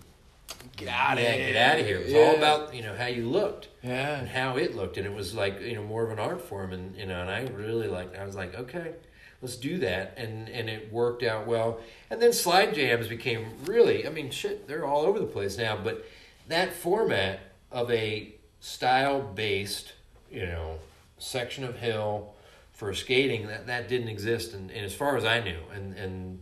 Get 0.77 0.89
out 0.89 1.17
of 1.19 1.25
yeah, 1.25 1.33
here. 1.33 1.53
get 1.53 1.57
out 1.57 1.81
of 1.81 1.87
here. 1.87 1.97
It 1.99 2.05
was 2.05 2.13
Yeah. 2.13 2.21
all 2.21 2.37
about 2.37 2.75
you 2.75 2.83
know 2.83 2.95
how 2.95 3.07
you 3.07 3.27
looked 3.29 3.69
and 3.83 4.29
how 4.29 4.57
it 4.57 4.75
looked, 4.77 4.97
and 4.99 5.07
it 5.07 5.13
was 5.15 5.35
like 5.35 5.61
you 5.61 5.75
know 5.75 5.83
more 5.83 6.05
of 6.05 6.11
an 6.11 6.19
art 6.19 6.41
form, 6.43 6.73
and 6.73 6.95
you 6.97 7.07
know, 7.07 7.21
and 7.21 7.31
I 7.31 7.43
really 7.55 7.89
like. 7.89 8.17
I 8.19 8.25
was 8.27 8.35
like, 8.35 8.55
okay, 8.55 8.93
let's 9.41 9.57
do 9.57 9.79
that, 9.79 10.15
and 10.19 10.49
and 10.51 10.69
it 10.69 10.93
worked 10.93 11.23
out 11.23 11.47
well. 11.47 11.81
And 12.11 12.21
then 12.21 12.33
slide 12.33 12.75
jams 12.75 13.09
became 13.09 13.47
really. 13.65 14.07
I 14.07 14.11
mean, 14.11 14.31
shit, 14.31 14.69
they're 14.69 14.85
all 14.85 15.03
over 15.03 15.19
the 15.19 15.27
place 15.27 15.57
now, 15.57 15.77
but 15.83 16.05
that 16.49 16.73
format 16.75 17.41
of 17.73 17.91
a 17.91 18.35
style 18.61 19.21
based, 19.23 19.93
you 20.31 20.45
know, 20.47 20.79
section 21.19 21.65
of 21.65 21.79
hill 21.79 22.35
for 22.73 22.93
skating 22.95 23.47
that 23.49 23.67
that 23.69 23.89
didn't 23.89 24.09
exist, 24.09 24.53
and, 24.55 24.71
and 24.71 24.85
as 24.85 24.95
far 24.95 25.17
as 25.17 25.25
I 25.25 25.41
knew, 25.41 25.59
and 25.75 25.95
and. 25.97 26.41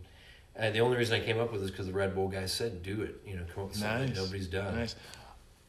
Uh, 0.55 0.69
the 0.69 0.81
only 0.81 0.95
reason 0.95 1.19
I 1.19 1.25
came 1.25 1.39
up 1.39 1.51
with 1.51 1.61
this 1.61 1.71
because 1.71 1.87
the 1.87 1.93
Red 1.93 2.13
Bull 2.13 2.27
guys 2.27 2.53
said, 2.53 2.83
"Do 2.83 3.01
it." 3.01 3.15
You 3.25 3.37
know, 3.37 3.41
come 3.55 3.63
up 3.63 3.69
with 3.71 3.79
something 3.79 4.09
Nice. 4.09 4.15
nobody's 4.15 4.45
done. 4.45 4.75
Nice. 4.75 4.95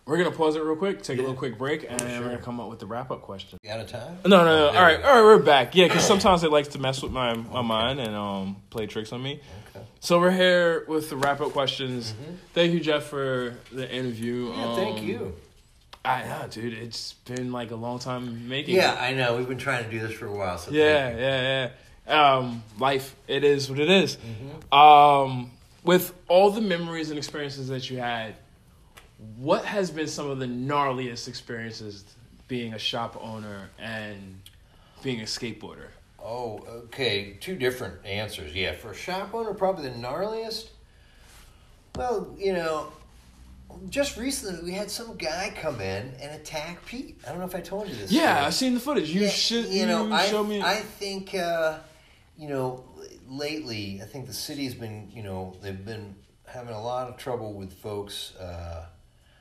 We're 0.05 0.19
gonna 0.19 0.31
pause 0.37 0.57
it 0.57 0.63
real 0.63 0.77
quick, 0.77 1.01
take 1.01 1.17
a 1.19 1.23
little 1.23 1.35
quick 1.35 1.57
break, 1.57 1.87
and 1.89 1.99
then 1.99 2.21
we're 2.21 2.29
gonna 2.29 2.43
come 2.43 2.61
up 2.61 2.69
with 2.69 2.81
the 2.81 2.87
wrap 2.87 3.11
up 3.11 3.23
question. 3.23 3.59
You 3.63 3.71
out 3.71 3.81
of 3.81 3.89
time? 3.89 4.19
No, 4.27 4.45
no, 4.45 4.45
no. 4.45 4.65
Oh, 4.65 4.77
All 4.77 4.83
right, 4.83 5.03
all 5.03 5.15
right, 5.15 5.23
we're 5.23 5.39
back. 5.43 5.75
Yeah, 5.75 5.89
because 5.89 6.05
sometimes 6.07 6.45
it 6.45 6.51
likes 6.51 6.69
to 6.69 6.79
mess 6.79 7.03
with 7.03 7.13
my 7.13 7.33
my 7.33 7.63
mind 7.63 7.99
and 7.99 8.15
um 8.15 8.57
play 8.69 8.85
tricks 8.85 9.11
on 9.11 9.23
me. 9.23 9.41
Okay. 9.75 9.87
So 10.01 10.21
we're 10.21 10.31
here 10.33 10.85
with 10.87 11.09
the 11.09 11.17
wrap 11.17 11.41
up 11.41 11.53
questions. 11.53 12.13
Thank 12.53 12.75
you, 12.75 12.81
Jeff, 12.81 13.05
for 13.05 13.57
the 13.73 13.91
interview. 13.91 14.51
Mm-hmm. 14.51 14.61
Yeah, 14.61 14.77
thank 14.77 14.99
Um, 14.99 15.05
you. 15.07 15.35
I 16.05 16.25
know, 16.25 16.47
dude. 16.49 16.75
It's 16.75 17.15
been 17.15 17.51
like 17.51 17.71
a 17.71 17.77
long 17.77 17.99
time 17.99 18.49
making. 18.49 18.75
Yeah, 18.75 18.97
I 19.01 19.15
know. 19.15 19.37
We've 19.37 19.49
been 19.49 19.59
trying 19.59 19.85
to 19.85 19.91
do 19.91 20.01
this 20.01 20.13
for 20.13 20.27
a 20.27 20.33
while. 20.33 20.59
So 20.59 20.71
Yeah, 20.71 21.17
yeah, 21.17 21.71
yeah. 22.07 22.37
Um, 22.37 22.63
life, 22.79 23.17
it 23.27 23.45
is 23.45 23.71
what 23.71 23.79
it 23.79 23.89
is. 23.89 24.19
Mm-hmm. 24.19 24.75
Um, 24.75 25.51
with 25.83 26.13
all 26.29 26.51
the 26.51 26.61
memories 26.61 27.09
and 27.09 27.19
experiences 27.19 27.69
that 27.69 27.89
you 27.89 27.99
had, 27.99 28.35
what 29.37 29.65
has 29.65 29.91
been 29.91 30.07
some 30.07 30.29
of 30.29 30.39
the 30.39 30.47
gnarliest 30.47 31.29
experiences 31.29 32.05
being 32.49 32.75
a 32.75 32.79
shop 32.79 33.19
owner 33.23 33.71
and 33.79 34.41
being 35.03 35.21
a 35.21 35.25
skateboarder? 35.25 35.89
Oh, 36.23 36.59
okay. 36.87 37.37
Two 37.41 37.57
different 37.57 38.05
answers. 38.05 38.55
Yeah, 38.55 38.73
for 38.73 38.91
a 38.91 38.95
shop 38.95 39.35
owner, 39.35 39.55
probably 39.55 39.89
the 39.89 39.95
gnarliest. 39.97 40.69
Well, 41.97 42.35
you 42.39 42.53
know, 42.53 42.93
just 43.89 44.17
recently 44.17 44.63
we 44.65 44.73
had 44.73 44.91
some 44.91 45.17
guy 45.17 45.53
come 45.61 45.81
in 45.81 46.13
and 46.21 46.41
attack 46.41 46.85
Pete. 46.87 47.21
I 47.27 47.31
don't 47.31 47.39
know 47.39 47.45
if 47.45 47.55
I 47.55 47.61
told 47.61 47.89
you 47.89 47.95
this. 47.95 48.11
Yeah, 48.11 48.35
story. 48.35 48.47
I've 48.47 48.55
seen 48.55 48.75
the 48.75 48.81
footage. 48.81 49.11
You 49.11 49.23
Yeah, 49.23 49.29
should, 49.29 49.67
you 49.67 49.87
know, 49.87 50.13
I, 50.13 50.27
show 50.27 50.43
me. 50.45 50.63
I 50.63 50.77
think, 50.77 51.35
uh, 51.35 51.79
you 52.37 52.49
know, 52.49 52.85
lately, 53.29 54.01
I 54.03 54.07
think 54.07 54.27
the 54.27 54.33
city's 54.33 54.75
been, 54.75 55.11
you 55.13 55.23
know, 55.23 55.57
they've 55.63 55.85
been 55.85 56.15
having 56.47 56.75
a 56.75 56.83
lot 56.83 57.09
of 57.09 57.17
trouble 57.17 57.53
with 57.55 57.73
folks. 57.73 58.35
Uh, 58.37 58.87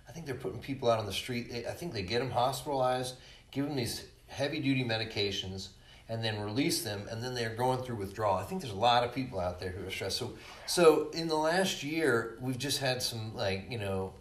I 0.08 0.12
think 0.12 0.26
they're 0.26 0.36
putting 0.36 0.60
people 0.60 0.90
out 0.90 1.00
on 1.00 1.06
the 1.06 1.14
street. 1.14 1.66
I 1.68 1.72
think 1.74 1.94
they 1.94 2.04
get 2.04 2.20
them 2.20 2.32
hospitalized, 2.32 3.16
give 3.52 3.66
them 3.66 3.76
these 3.76 4.06
heavy 4.28 4.60
duty 4.60 4.84
medications, 4.84 5.70
and 6.10 6.24
then 6.24 6.40
release 6.42 6.84
them, 6.84 7.08
and 7.10 7.24
then 7.24 7.34
they're 7.34 7.56
going 7.56 7.82
through 7.82 7.96
withdrawal. 7.96 8.36
I 8.38 8.44
think 8.44 8.62
there's 8.62 8.74
a 8.74 8.78
lot 8.78 9.04
of 9.04 9.14
people 9.14 9.40
out 9.40 9.60
there 9.60 9.70
who 9.70 9.88
are 9.88 9.92
stressed. 9.92 10.18
So, 10.18 10.34
so 10.66 11.10
in 11.14 11.28
the 11.28 11.36
last 11.36 11.84
year, 11.84 12.38
we've 12.42 12.58
just 12.58 12.80
had 12.80 13.02
some 13.02 13.36
like, 13.36 13.68
you 13.70 13.80
know, 13.80 14.14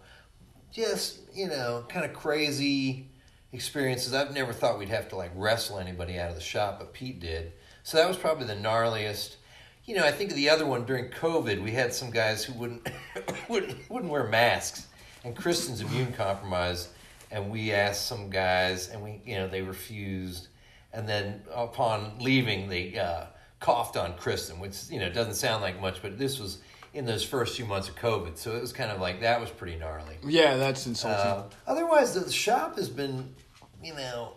just 0.73 1.21
you 1.35 1.49
know 1.49 1.85
kind 1.89 2.05
of 2.05 2.13
crazy 2.13 3.07
experiences. 3.53 4.15
I've 4.15 4.35
never 4.35 4.53
thought 4.53 4.79
we'd 4.79 4.89
have 4.89 5.09
to 5.11 5.17
like 5.17 5.31
wrestle 5.35 5.79
anybody 5.79 6.19
out 6.19 6.31
of 6.31 6.35
the 6.35 6.41
shop 6.41 6.79
but 6.79 6.93
pete 6.93 7.21
did. 7.21 7.53
So 7.85 7.99
that 7.99 8.09
was 8.09 8.17
probably 8.17 8.47
the 8.47 8.55
gnarliest. 8.55 9.37
You 9.85 9.97
know 9.97 10.05
i 10.05 10.13
think 10.13 10.31
of 10.31 10.37
the 10.37 10.49
other 10.49 10.65
one 10.65 10.85
during 10.85 11.11
covid 11.11 11.61
we 11.61 11.73
had 11.73 11.93
some 11.93 12.11
guys 12.11 12.45
who 12.45 12.53
wouldn't 12.55 12.89
wouldn't, 13.49 13.91
wouldn't 13.91 14.11
wear 14.11 14.25
masks. 14.25 14.89
And 15.25 15.37
kristen's 15.37 15.81
immune 15.81 16.13
compromised 16.13 16.89
and 17.31 17.51
we 17.51 17.73
asked 17.73 18.07
some 18.07 18.31
guys 18.31 18.89
and 18.89 19.03
we 19.03 19.21
you 19.25 19.37
know 19.37 19.49
they 19.49 19.63
refused. 19.63 20.49
And 20.95 21.09
then 21.09 21.43
upon 21.55 22.19
leaving 22.21 22.69
they 22.69 22.99
uh, 22.99 23.27
coughed 23.61 23.97
on 23.97 24.17
kristen 24.17 24.59
which 24.61 24.89
you 24.89 24.99
know 24.99 25.11
doesn't 25.11 25.35
sound 25.35 25.63
like 25.63 25.81
much 25.81 26.01
but 26.01 26.19
this 26.19 26.39
was 26.39 26.59
in 26.95 27.07
those 27.07 27.25
first 27.25 27.57
few 27.57 27.65
months 27.65 27.89
of 27.89 27.97
covid 27.97 28.37
so 28.37 28.55
it 28.55 28.61
was 28.61 28.73
kind 28.73 28.91
of 28.91 29.01
like 29.01 29.21
that 29.21 29.41
was 29.41 29.51
pretty 29.51 29.77
gnarly 29.77 30.13
yeah, 30.25 30.57
that's 30.57 30.87
insulting. 30.87 31.19
uh, 31.19 31.45
otherwise, 31.67 32.15
the 32.15 32.31
shop 32.31 32.77
has 32.77 32.89
been, 32.89 33.35
you 33.83 33.95
know, 33.95 34.35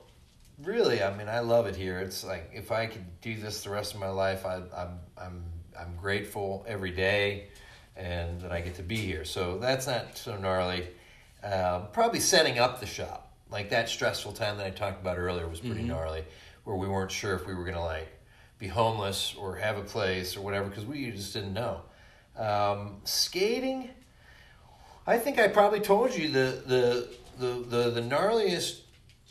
really. 0.63 1.03
I 1.03 1.15
mean, 1.15 1.29
I 1.29 1.39
love 1.39 1.67
it 1.67 1.75
here. 1.75 1.99
It's 1.99 2.23
like 2.23 2.49
if 2.53 2.71
I 2.71 2.87
could 2.87 3.05
do 3.21 3.35
this 3.39 3.63
the 3.63 3.69
rest 3.69 3.93
of 3.93 3.99
my 3.99 4.09
life, 4.09 4.45
I, 4.45 4.61
I'm 4.75 4.99
I'm 5.17 5.43
I'm 5.79 5.95
grateful 5.97 6.65
every 6.67 6.91
day, 6.91 7.49
and 7.95 8.41
that 8.41 8.51
I 8.51 8.61
get 8.61 8.75
to 8.75 8.83
be 8.83 8.97
here. 8.97 9.25
So 9.25 9.57
that's 9.59 9.87
not 9.87 10.17
so 10.17 10.37
gnarly. 10.37 10.87
Uh, 11.43 11.81
probably 11.87 12.19
setting 12.19 12.57
up 12.57 12.79
the 12.79 12.87
shop, 12.87 13.31
like 13.51 13.69
that 13.69 13.87
stressful 13.87 14.31
time 14.33 14.57
that 14.57 14.65
I 14.65 14.71
talked 14.71 14.99
about 14.99 15.19
earlier, 15.19 15.47
was 15.47 15.59
pretty 15.59 15.83
gnarly, 15.83 16.23
where 16.63 16.75
we 16.75 16.87
weren't 16.87 17.11
sure 17.11 17.35
if 17.35 17.45
we 17.45 17.53
were 17.53 17.63
gonna 17.63 17.85
like 17.85 18.07
be 18.57 18.67
homeless 18.67 19.35
or 19.37 19.55
have 19.57 19.77
a 19.77 19.83
place 19.83 20.35
or 20.35 20.41
whatever 20.41 20.67
because 20.67 20.85
we 20.85 21.11
just 21.11 21.33
didn't 21.33 21.53
know. 21.53 21.81
Um, 22.37 22.97
skating. 23.03 23.89
I 25.07 25.17
think 25.17 25.39
I 25.39 25.47
probably 25.47 25.79
told 25.79 26.15
you 26.15 26.29
the 26.29 26.61
the 26.65 27.09
the 27.39 27.53
the, 27.67 27.89
the 27.91 28.01
gnarliest 28.01 28.81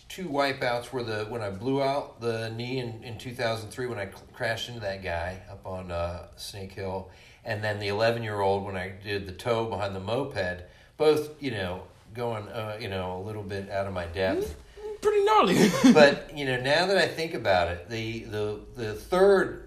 two 0.09 0.29
wipeouts 0.29 0.93
were 0.93 1.03
the 1.03 1.25
when 1.25 1.43
I 1.43 1.51
blew 1.51 1.83
out 1.83 2.21
the 2.21 2.51
knee 2.51 2.79
in, 2.79 3.03
in 3.03 3.19
2003 3.19 3.87
when 3.87 3.99
I 3.99 4.07
crashed 4.33 4.69
into 4.69 4.81
that 4.81 5.03
guy 5.03 5.41
up 5.51 5.67
on 5.67 5.91
uh, 5.91 6.29
Snake 6.37 6.73
Hill, 6.73 7.11
and 7.45 7.65
then 7.65 7.81
the 7.81 7.89
11 7.89 8.23
year 8.23 8.41
old 8.41 8.65
when 8.65 8.77
I 8.77 8.93
did 9.03 9.27
the 9.27 9.33
toe 9.33 9.67
behind 9.67 9.95
the 9.95 10.01
moped. 10.01 10.63
Both 10.97 11.43
you 11.43 11.51
know 11.51 11.83
going 12.15 12.47
uh, 12.49 12.79
you 12.81 12.89
know 12.89 13.19
a 13.19 13.23
little 13.23 13.43
bit 13.43 13.71
out 13.71 13.87
of 13.87 13.93
my 13.93 14.07
depth. 14.07 14.57
Pretty 15.03 15.25
gnarly. 15.25 15.71
but 15.93 16.31
you 16.37 16.45
know 16.47 16.61
now 16.61 16.87
that 16.87 16.97
I 16.97 17.09
think 17.09 17.35
about 17.35 17.69
it, 17.69 17.91
the 17.91 18.21
the 18.25 18.61
the 18.77 18.95
third 18.95 19.64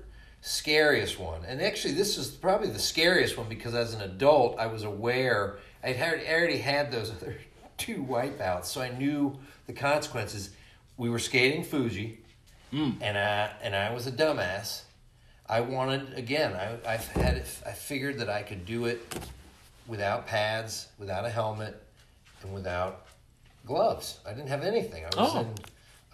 scariest 0.47 1.19
one, 1.19 1.43
and 1.45 1.61
actually 1.61 1.93
this 1.93 2.17
is 2.17 2.29
probably 2.29 2.69
the 2.69 2.79
scariest 2.79 3.37
one 3.37 3.47
because 3.49 3.75
as 3.75 3.93
an 3.93 4.01
adult 4.01 4.57
I 4.59 4.67
was 4.67 4.83
aware 4.83 5.57
I 5.83 5.91
had 5.91 6.19
already 6.27 6.57
had 6.57 6.91
those 6.91 7.11
other 7.15 7.35
two 7.77 8.03
wipeouts, 8.03 8.65
so 8.65 8.81
I 8.81 8.89
knew 8.89 9.37
the 9.67 9.73
consequences. 9.73 10.49
We 10.97 11.09
were 11.09 11.19
skating 11.19 11.63
Fuji, 11.63 12.19
and 12.71 13.17
I 13.17 13.51
and 13.61 13.75
I 13.75 13.93
was 13.93 14.07
a 14.07 14.11
dumbass. 14.11 14.81
I 15.49 15.61
wanted 15.61 16.13
again. 16.15 16.53
I 16.53 16.77
I 16.93 16.95
had 16.97 17.35
it, 17.37 17.45
I 17.65 17.71
figured 17.71 18.17
that 18.19 18.29
I 18.29 18.41
could 18.41 18.65
do 18.65 18.85
it 18.85 18.99
without 19.87 20.25
pads, 20.27 20.87
without 20.97 21.25
a 21.25 21.29
helmet, 21.29 21.81
and 22.41 22.53
without 22.53 23.05
gloves. 23.65 24.19
I 24.25 24.31
didn't 24.33 24.49
have 24.49 24.63
anything. 24.63 25.03
I 25.05 25.21
was 25.21 25.35
Oh. 25.35 25.39
in 25.41 25.53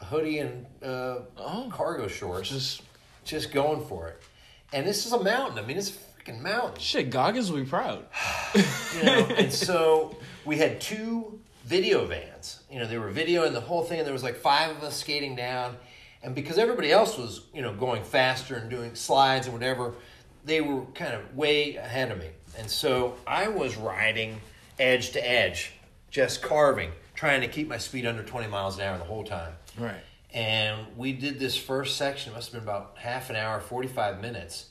a 0.02 0.06
hoodie 0.06 0.40
and 0.40 0.66
uh, 0.84 1.20
Oh. 1.38 1.70
cargo 1.72 2.08
shorts, 2.08 2.50
Just 2.50 2.82
just 3.24 3.52
going 3.52 3.86
for 3.86 4.08
it. 4.08 4.22
And 4.72 4.88
this 4.88 5.06
is 5.06 5.14
a 5.14 5.24
mountain. 5.24 5.60
I 5.60 5.68
mean, 5.68 5.78
it's 5.78 5.90
a 5.90 5.94
freaking 5.94 6.42
mountain. 6.42 6.80
shit. 6.80 7.10
Goggins 7.10 7.52
will 7.52 7.60
be 7.60 7.66
proud. 7.66 8.06
You 8.56 9.04
know, 9.04 9.28
and 9.38 9.52
so 9.52 10.16
we 10.46 10.58
had 10.58 10.80
two 10.80 11.40
video 11.66 12.06
vans. 12.06 12.62
You 12.70 12.80
know, 12.80 12.88
they 12.88 12.98
were 12.98 13.12
videoing 13.12 13.54
the 13.54 13.62
whole 13.62 13.84
thing, 13.84 14.00
and 14.00 14.06
there 14.06 14.14
was 14.14 14.24
like 14.24 14.36
five 14.36 14.76
of 14.76 14.84
us 14.84 14.98
skating 14.98 15.36
down. 15.36 15.78
And 16.22 16.34
because 16.34 16.58
everybody 16.58 16.92
else 16.92 17.18
was, 17.18 17.42
you 17.54 17.62
know, 17.62 17.74
going 17.74 18.04
faster 18.04 18.56
and 18.56 18.70
doing 18.70 18.96
slides 18.96 19.48
and 19.48 19.54
whatever, 19.54 19.96
they 20.46 20.62
were 20.62 20.86
kind 20.94 21.14
of 21.14 21.36
way 21.36 21.76
ahead 21.76 22.12
of 22.12 22.18
me. 22.18 22.30
And 22.58 22.70
so 22.70 23.16
I 23.28 23.48
was 23.48 23.76
riding 23.76 24.40
edge 24.80 25.12
to 25.12 25.30
edge, 25.30 25.74
just 26.10 26.42
carving, 26.42 26.92
trying 27.16 27.42
to 27.42 27.48
keep 27.48 27.68
my 27.68 27.78
speed 27.78 28.06
under 28.06 28.24
20 28.24 28.48
miles 28.48 28.78
an 28.78 28.84
hour 28.84 28.98
the 28.98 29.04
whole 29.04 29.24
time. 29.24 29.54
Right. 29.78 30.02
And 30.34 30.98
we 30.98 31.14
did 31.14 31.40
this 31.40 31.56
first 31.56 31.96
section, 31.96 32.32
it 32.32 32.36
must 32.36 32.52
have 32.52 32.62
been 32.62 32.68
about 32.68 32.98
half 32.98 33.30
an 33.30 33.36
hour, 33.36 33.60
45 33.60 34.20
minutes. 34.20 34.68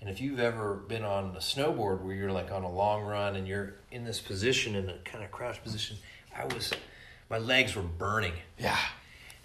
And 0.00 0.10
if 0.10 0.20
you've 0.20 0.40
ever 0.40 0.74
been 0.74 1.04
on 1.04 1.36
a 1.36 1.38
snowboard 1.38 2.02
where 2.02 2.14
you're 2.14 2.32
like 2.32 2.50
on 2.50 2.64
a 2.64 2.70
long 2.70 3.04
run 3.04 3.36
and 3.36 3.46
you're 3.46 3.76
in 3.90 4.04
this 4.04 4.20
position, 4.20 4.74
in 4.74 4.90
a 4.90 4.98
kind 4.98 5.24
of 5.24 5.30
crouch 5.30 5.62
position, 5.62 5.96
I 6.36 6.44
was, 6.46 6.72
my 7.30 7.38
legs 7.38 7.76
were 7.76 7.82
burning. 7.82 8.34
Yeah. 8.58 8.76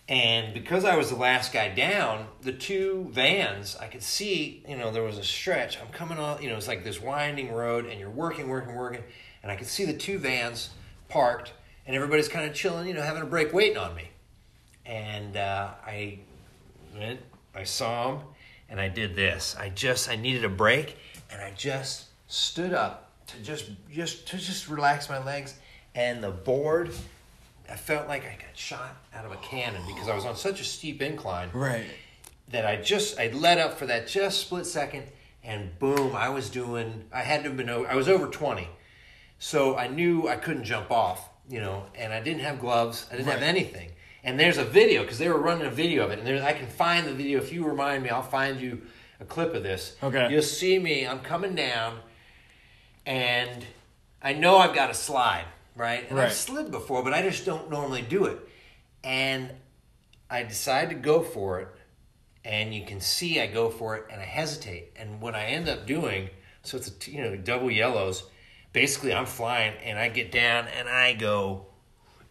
And 0.09 0.55
because 0.55 0.85
I 0.85 0.97
was 0.97 1.11
the 1.11 1.15
last 1.15 1.53
guy 1.53 1.69
down, 1.69 2.25
the 2.41 2.51
two 2.51 3.07
vans, 3.11 3.77
I 3.79 3.85
could 3.85 4.01
see, 4.01 4.63
you 4.67 4.75
know, 4.75 4.91
there 4.91 5.03
was 5.03 5.19
a 5.19 5.23
stretch. 5.23 5.79
I'm 5.79 5.89
coming 5.89 6.17
on, 6.17 6.41
you 6.41 6.49
know, 6.49 6.57
it's 6.57 6.67
like 6.67 6.83
this 6.83 6.99
winding 6.99 7.53
road, 7.53 7.85
and 7.85 7.99
you're 7.99 8.09
working, 8.09 8.49
working, 8.49 8.73
working. 8.73 9.03
And 9.43 9.51
I 9.51 9.55
could 9.55 9.67
see 9.67 9.85
the 9.85 9.93
two 9.93 10.17
vans 10.17 10.71
parked, 11.09 11.53
and 11.85 11.95
everybody's 11.95 12.27
kind 12.27 12.49
of 12.49 12.55
chilling, 12.55 12.87
you 12.87 12.95
know, 12.95 13.03
having 13.03 13.21
a 13.21 13.27
break, 13.27 13.53
waiting 13.53 13.77
on 13.77 13.95
me. 13.95 14.09
And 14.89 15.37
uh, 15.37 15.69
I 15.85 16.17
went, 16.97 17.19
I 17.53 17.63
saw 17.63 18.13
him, 18.15 18.21
and 18.69 18.81
I 18.81 18.87
did 18.87 19.15
this. 19.15 19.55
I 19.57 19.69
just, 19.69 20.09
I 20.09 20.15
needed 20.15 20.43
a 20.43 20.49
break, 20.49 20.97
and 21.31 21.39
I 21.41 21.51
just 21.55 22.05
stood 22.27 22.73
up 22.73 23.11
to 23.27 23.37
just, 23.43 23.69
just, 23.91 24.27
to 24.29 24.37
just 24.37 24.67
relax 24.67 25.07
my 25.07 25.23
legs, 25.23 25.53
and 25.93 26.23
the 26.23 26.31
board 26.31 26.91
I 27.71 27.75
felt 27.75 28.07
like 28.07 28.23
I 28.23 28.31
got 28.41 28.57
shot 28.57 28.97
out 29.13 29.25
of 29.25 29.31
a 29.31 29.37
cannon 29.37 29.83
because 29.85 30.09
I 30.09 30.15
was 30.15 30.25
on 30.25 30.35
such 30.35 30.59
a 30.59 30.63
steep 30.63 31.03
incline 31.03 31.49
Right. 31.53 31.85
that 32.49 32.65
I 32.65 32.77
just 32.77 33.19
I 33.19 33.27
let 33.27 33.59
up 33.59 33.77
for 33.77 33.85
that 33.85 34.07
just 34.07 34.39
split 34.41 34.65
second 34.65 35.03
and 35.43 35.77
boom 35.77 36.15
I 36.15 36.29
was 36.29 36.49
doing 36.49 37.05
I 37.13 37.19
had 37.21 37.43
to 37.43 37.49
have 37.49 37.57
been 37.57 37.69
over 37.69 37.87
I 37.87 37.93
was 37.93 38.09
over 38.09 38.25
20 38.25 38.67
so 39.37 39.77
I 39.77 39.87
knew 39.87 40.27
I 40.27 40.35
couldn't 40.35 40.63
jump 40.63 40.89
off 40.89 41.29
you 41.47 41.61
know 41.61 41.85
and 41.93 42.11
I 42.11 42.21
didn't 42.21 42.41
have 42.41 42.59
gloves 42.59 43.05
I 43.11 43.17
didn't 43.17 43.29
have 43.31 43.43
anything 43.43 43.91
and 44.23 44.39
there's 44.39 44.57
a 44.57 44.65
video 44.65 45.03
because 45.03 45.17
they 45.17 45.29
were 45.29 45.39
running 45.39 45.67
a 45.67 45.71
video 45.71 46.03
of 46.05 46.11
it 46.11 46.19
and 46.19 46.27
there, 46.27 46.43
I 46.43 46.53
can 46.53 46.67
find 46.67 47.07
the 47.07 47.13
video 47.13 47.39
if 47.39 47.51
you 47.51 47.65
remind 47.65 48.03
me 48.03 48.09
I'll 48.09 48.21
find 48.21 48.59
you 48.59 48.81
a 49.19 49.25
clip 49.25 49.53
of 49.53 49.63
this 49.63 49.95
Okay. 50.01 50.29
you'll 50.31 50.41
see 50.41 50.79
me 50.79 51.07
I'm 51.07 51.19
coming 51.19 51.55
down 51.55 51.99
and 53.05 53.65
I 54.21 54.33
know 54.33 54.57
I've 54.57 54.75
got 54.75 54.87
to 54.87 54.93
slide, 54.93 55.45
right? 55.75 56.05
And 56.09 56.19
I've 56.19 56.33
slid 56.33 56.71
before, 56.71 57.03
but 57.03 57.13
I 57.13 57.21
just 57.21 57.45
don't 57.45 57.69
normally 57.69 58.01
do 58.01 58.25
it. 58.25 58.37
And 59.03 59.51
I 60.29 60.43
decide 60.43 60.89
to 60.89 60.95
go 60.95 61.21
for 61.21 61.61
it, 61.61 61.69
and 62.43 62.73
you 62.73 62.85
can 62.85 62.99
see 62.99 63.39
I 63.39 63.47
go 63.47 63.69
for 63.69 63.95
it, 63.95 64.05
and 64.11 64.21
I 64.21 64.25
hesitate. 64.25 64.93
And 64.97 65.21
what 65.21 65.35
I 65.35 65.45
end 65.45 65.69
up 65.69 65.87
doing, 65.87 66.29
so 66.63 66.77
it's 66.77 66.91
a, 67.07 67.11
you 67.11 67.21
know 67.21 67.35
double 67.37 67.71
yellows. 67.71 68.23
Basically, 68.73 69.13
I'm 69.13 69.25
flying, 69.25 69.73
and 69.83 69.97
I 69.97 70.09
get 70.09 70.31
down, 70.31 70.67
and 70.67 70.89
I 70.89 71.13
go, 71.13 71.67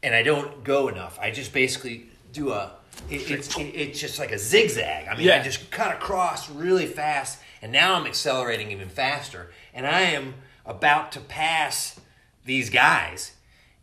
and 0.02 0.14
I 0.14 0.22
don't 0.22 0.64
go 0.64 0.88
enough. 0.88 1.18
I 1.20 1.30
just 1.30 1.52
basically 1.52 2.08
do 2.32 2.52
a. 2.52 2.72
It, 3.10 3.30
it's 3.30 3.56
it, 3.56 3.62
it's 3.62 4.00
just 4.00 4.18
like 4.18 4.32
a 4.32 4.38
zigzag. 4.38 5.08
I 5.08 5.16
mean, 5.16 5.30
I 5.30 5.42
just 5.42 5.70
cut 5.70 5.94
across 5.94 6.50
really 6.50 6.86
fast, 6.86 7.38
and 7.62 7.72
now 7.72 7.94
I'm 7.94 8.06
accelerating 8.06 8.70
even 8.70 8.88
faster, 8.88 9.50
and 9.72 9.86
I 9.86 10.00
am 10.00 10.34
about 10.66 11.12
to 11.12 11.20
pass 11.20 11.98
these 12.44 12.70
guys. 12.70 13.32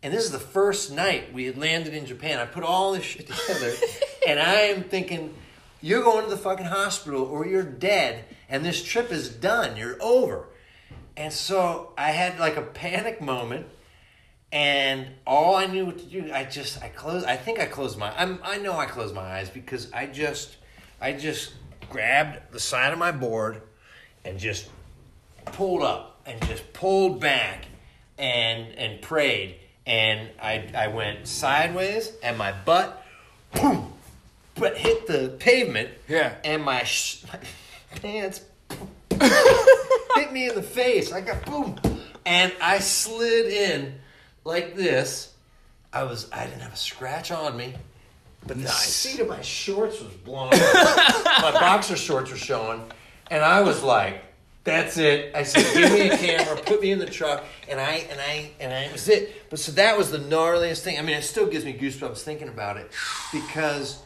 And 0.02 0.12
this 0.12 0.24
is 0.24 0.30
the 0.30 0.38
first 0.38 0.92
night 0.92 1.32
we 1.32 1.46
had 1.46 1.56
landed 1.58 1.94
in 1.94 2.06
Japan. 2.06 2.38
I 2.38 2.44
put 2.44 2.62
all 2.62 2.92
this 2.92 3.04
shit 3.04 3.26
together, 3.26 3.72
and 4.26 4.38
I 4.38 4.54
am 4.54 4.84
thinking, 4.84 5.34
you're 5.80 6.02
going 6.02 6.24
to 6.24 6.30
the 6.30 6.36
fucking 6.36 6.66
hospital 6.66 7.22
or 7.22 7.46
you're 7.46 7.62
dead, 7.62 8.24
and 8.48 8.64
this 8.64 8.82
trip 8.82 9.10
is 9.10 9.28
done. 9.28 9.76
You're 9.76 9.96
over. 10.00 10.46
And 11.16 11.32
so 11.32 11.92
I 11.96 12.10
had 12.10 12.38
like 12.38 12.56
a 12.56 12.62
panic 12.62 13.20
moment, 13.20 13.66
and 14.52 15.06
all 15.26 15.56
I 15.56 15.66
knew 15.66 15.86
what 15.86 15.98
to 15.98 16.04
do, 16.04 16.30
I 16.32 16.44
just 16.44 16.82
I 16.82 16.88
closed. 16.88 17.26
I 17.26 17.36
think 17.36 17.58
I 17.60 17.66
closed 17.66 17.98
my. 17.98 18.10
I'm, 18.16 18.38
I 18.42 18.58
know 18.58 18.76
I 18.78 18.86
closed 18.86 19.14
my 19.14 19.22
eyes 19.22 19.50
because 19.50 19.92
I 19.92 20.06
just 20.06 20.56
I 21.00 21.12
just 21.12 21.52
grabbed 21.90 22.52
the 22.52 22.60
side 22.60 22.92
of 22.92 22.98
my 22.98 23.12
board 23.12 23.62
and 24.24 24.38
just 24.38 24.68
pulled 25.46 25.82
up 25.82 26.20
and 26.26 26.40
just 26.46 26.72
pulled 26.72 27.20
back 27.20 27.66
and 28.18 28.72
and 28.76 29.00
prayed 29.02 29.56
and 29.86 30.28
I 30.42 30.68
I 30.74 30.88
went 30.88 31.28
sideways 31.28 32.12
and 32.22 32.36
my 32.38 32.52
butt 32.52 33.04
boom 33.52 33.92
but 34.56 34.76
hit 34.78 35.06
the 35.06 35.36
pavement 35.38 35.90
Yeah. 36.08 36.34
and 36.44 36.64
my, 36.64 36.82
sh- 36.84 37.22
my 37.30 37.38
pants 38.00 38.40
hit 39.10 40.32
me 40.32 40.48
in 40.48 40.54
the 40.54 40.62
face 40.62 41.12
I 41.12 41.20
got 41.20 41.44
boom 41.44 41.76
and 42.24 42.52
I 42.60 42.78
slid 42.78 43.46
in 43.46 43.94
like 44.46 44.74
this 44.76 45.32
I 45.92 46.04
was 46.04 46.30
I 46.32 46.46
didn't 46.46 46.60
have 46.62 46.72
a 46.74 46.76
scratch 46.76 47.30
on 47.30 47.56
me 47.56 47.74
but 48.46 48.56
the 48.58 48.64
Nice. 48.64 48.74
seat 48.94 49.18
of 49.20 49.28
my 49.28 49.40
shorts 49.42 50.00
was 50.00 50.12
blown 50.12 50.48
off. 50.54 51.24
my 51.42 51.50
boxer 51.50 51.96
shorts 51.96 52.30
were 52.30 52.36
showing, 52.36 52.80
and 53.28 53.42
I 53.42 53.62
was 53.62 53.82
like, 53.82 54.22
"That's 54.62 54.98
it." 54.98 55.34
I 55.34 55.42
said, 55.42 55.64
"Give 55.74 55.90
me 55.92 56.10
a 56.10 56.16
camera, 56.16 56.56
put 56.64 56.80
me 56.80 56.92
in 56.92 57.00
the 57.00 57.06
truck," 57.06 57.42
and 57.68 57.80
I 57.80 58.06
and 58.08 58.20
I 58.20 58.52
and 58.60 58.72
I 58.72 58.92
was 58.92 59.08
it. 59.08 59.50
But 59.50 59.58
so 59.58 59.72
that 59.72 59.98
was 59.98 60.12
the 60.12 60.18
gnarliest 60.18 60.82
thing. 60.82 60.96
I 60.96 61.02
mean, 61.02 61.16
it 61.16 61.22
still 61.22 61.48
gives 61.48 61.64
me 61.64 61.76
goosebumps 61.76 62.18
thinking 62.18 62.46
about 62.46 62.76
it 62.76 62.88
because, 63.32 63.98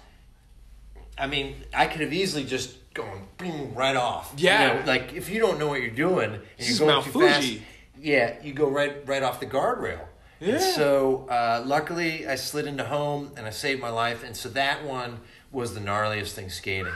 I 1.18 1.26
mean, 1.26 1.57
I 1.74 1.84
could 1.86 2.01
have 2.01 2.14
easily 2.14 2.45
just 2.45 2.76
gone 2.95 3.26
boom 3.36 3.74
right 3.74 3.97
off. 3.97 4.32
You 4.38 4.45
Yeah. 4.49 4.78
know, 4.80 4.86
like 4.86 5.12
if 5.12 5.28
you 5.28 5.38
don't 5.41 5.59
know 5.59 5.66
what 5.68 5.82
you're 5.82 5.91
doing 5.91 6.32
and 6.32 6.43
This 6.57 6.70
is 6.70 6.78
you're 6.80 6.86
going 6.88 6.95
Mount 7.05 7.12
too 7.12 7.20
fast, 7.20 7.53
yeah, 8.01 8.36
you 8.43 8.55
go 8.55 8.70
right 8.70 9.07
right 9.07 9.22
off 9.22 9.38
the 9.38 9.45
guardrail. 9.47 10.01
And 10.41 10.61
so 10.61 11.26
uh, 11.28 11.62
luckily, 11.66 12.26
I 12.26 12.36
slid 12.36 12.66
into 12.66 12.84
home 12.84 13.32
and 13.36 13.47
I 13.47 13.51
saved 13.51 13.80
my 13.80 13.91
life. 13.91 14.24
And 14.24 14.34
so 14.36 14.49
that 14.51 14.84
one 14.84 15.20
was 15.53 15.74
the 15.74 15.80
gnarliest 15.80 16.32
thing 16.32 16.49
skating. 16.49 16.93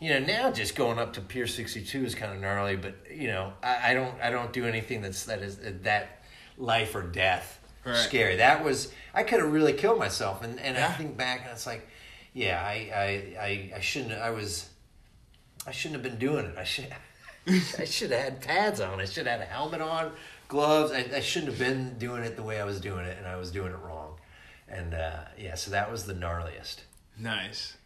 You 0.00 0.10
know, 0.10 0.18
now 0.26 0.50
just 0.50 0.74
going 0.76 0.98
up 0.98 1.12
to 1.14 1.20
Pier 1.20 1.46
62 1.46 2.04
is 2.04 2.14
kind 2.14 2.32
of 2.32 2.40
gnarly, 2.40 2.76
but 2.76 2.96
you 3.10 3.28
know, 3.28 3.52
I, 3.62 3.92
I 3.92 3.94
don't 3.94 4.14
I 4.20 4.30
don't 4.30 4.52
do 4.52 4.66
anything 4.66 5.00
that's 5.00 5.24
that 5.24 5.40
is 5.42 5.58
that 5.82 6.22
life 6.58 6.94
or 6.94 7.02
death 7.02 7.60
Right. 7.84 7.96
scary. 7.96 8.36
That 8.36 8.64
was 8.64 8.92
I 9.14 9.22
could 9.22 9.38
have 9.40 9.52
really 9.52 9.72
killed 9.72 9.98
myself. 9.98 10.42
And 10.42 10.58
and 10.60 10.76
I 10.76 10.88
think 10.92 11.16
back 11.16 11.42
and 11.42 11.50
it's 11.52 11.66
like, 11.66 11.86
yeah, 12.34 12.60
I 12.60 12.90
I 12.94 13.40
I, 13.40 13.72
I 13.76 13.80
shouldn't. 13.80 14.12
I 14.12 14.30
was. 14.30 14.68
I 15.66 15.70
shouldn't 15.70 16.02
have 16.02 16.10
been 16.10 16.18
doing 16.18 16.44
it. 16.46 16.58
I 16.58 16.64
should. 16.64 16.88
I 17.78 17.84
should 17.84 18.10
have 18.10 18.20
had 18.20 18.40
pads 18.42 18.80
on. 18.80 19.00
I 19.00 19.04
should 19.04 19.26
have 19.26 19.38
had 19.38 19.48
a 19.48 19.50
helmet 19.50 19.80
on, 19.80 20.10
gloves. 20.48 20.92
I, 20.92 21.06
I 21.14 21.20
shouldn't 21.20 21.50
have 21.52 21.58
been 21.58 21.98
doing 21.98 22.22
it 22.22 22.36
the 22.36 22.42
way 22.42 22.60
I 22.60 22.64
was 22.64 22.80
doing 22.80 23.04
it, 23.04 23.16
and 23.18 23.26
I 23.26 23.36
was 23.36 23.50
doing 23.50 23.72
it 23.72 23.78
wrong. 23.78 24.14
And 24.68 24.94
uh, 24.94 25.20
yeah, 25.38 25.54
so 25.54 25.70
that 25.70 25.90
was 25.90 26.06
the 26.06 26.14
gnarliest. 26.14 26.80
Nice. 27.18 27.76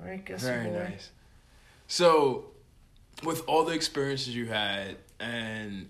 All 0.00 0.06
right, 0.06 0.24
guess 0.24 0.42
Very 0.42 0.68
boy. 0.68 0.78
nice. 0.90 1.10
So, 1.88 2.44
with 3.24 3.42
all 3.48 3.64
the 3.64 3.74
experiences 3.74 4.34
you 4.34 4.46
had 4.46 4.96
and 5.18 5.88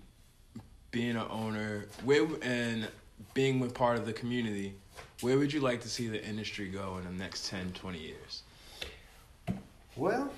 being 0.91 1.15
an 1.15 1.27
owner, 1.29 1.85
where 2.03 2.25
and 2.41 2.87
being 3.33 3.59
with 3.59 3.73
part 3.73 3.97
of 3.97 4.05
the 4.05 4.13
community, 4.13 4.73
where 5.21 5.37
would 5.37 5.53
you 5.53 5.59
like 5.59 5.81
to 5.81 5.89
see 5.89 6.07
the 6.07 6.23
industry 6.25 6.67
go 6.67 6.97
in 6.97 7.03
the 7.03 7.23
next 7.23 7.49
10, 7.49 7.73
20 7.73 7.99
years? 7.99 8.43
Well, 9.95 10.31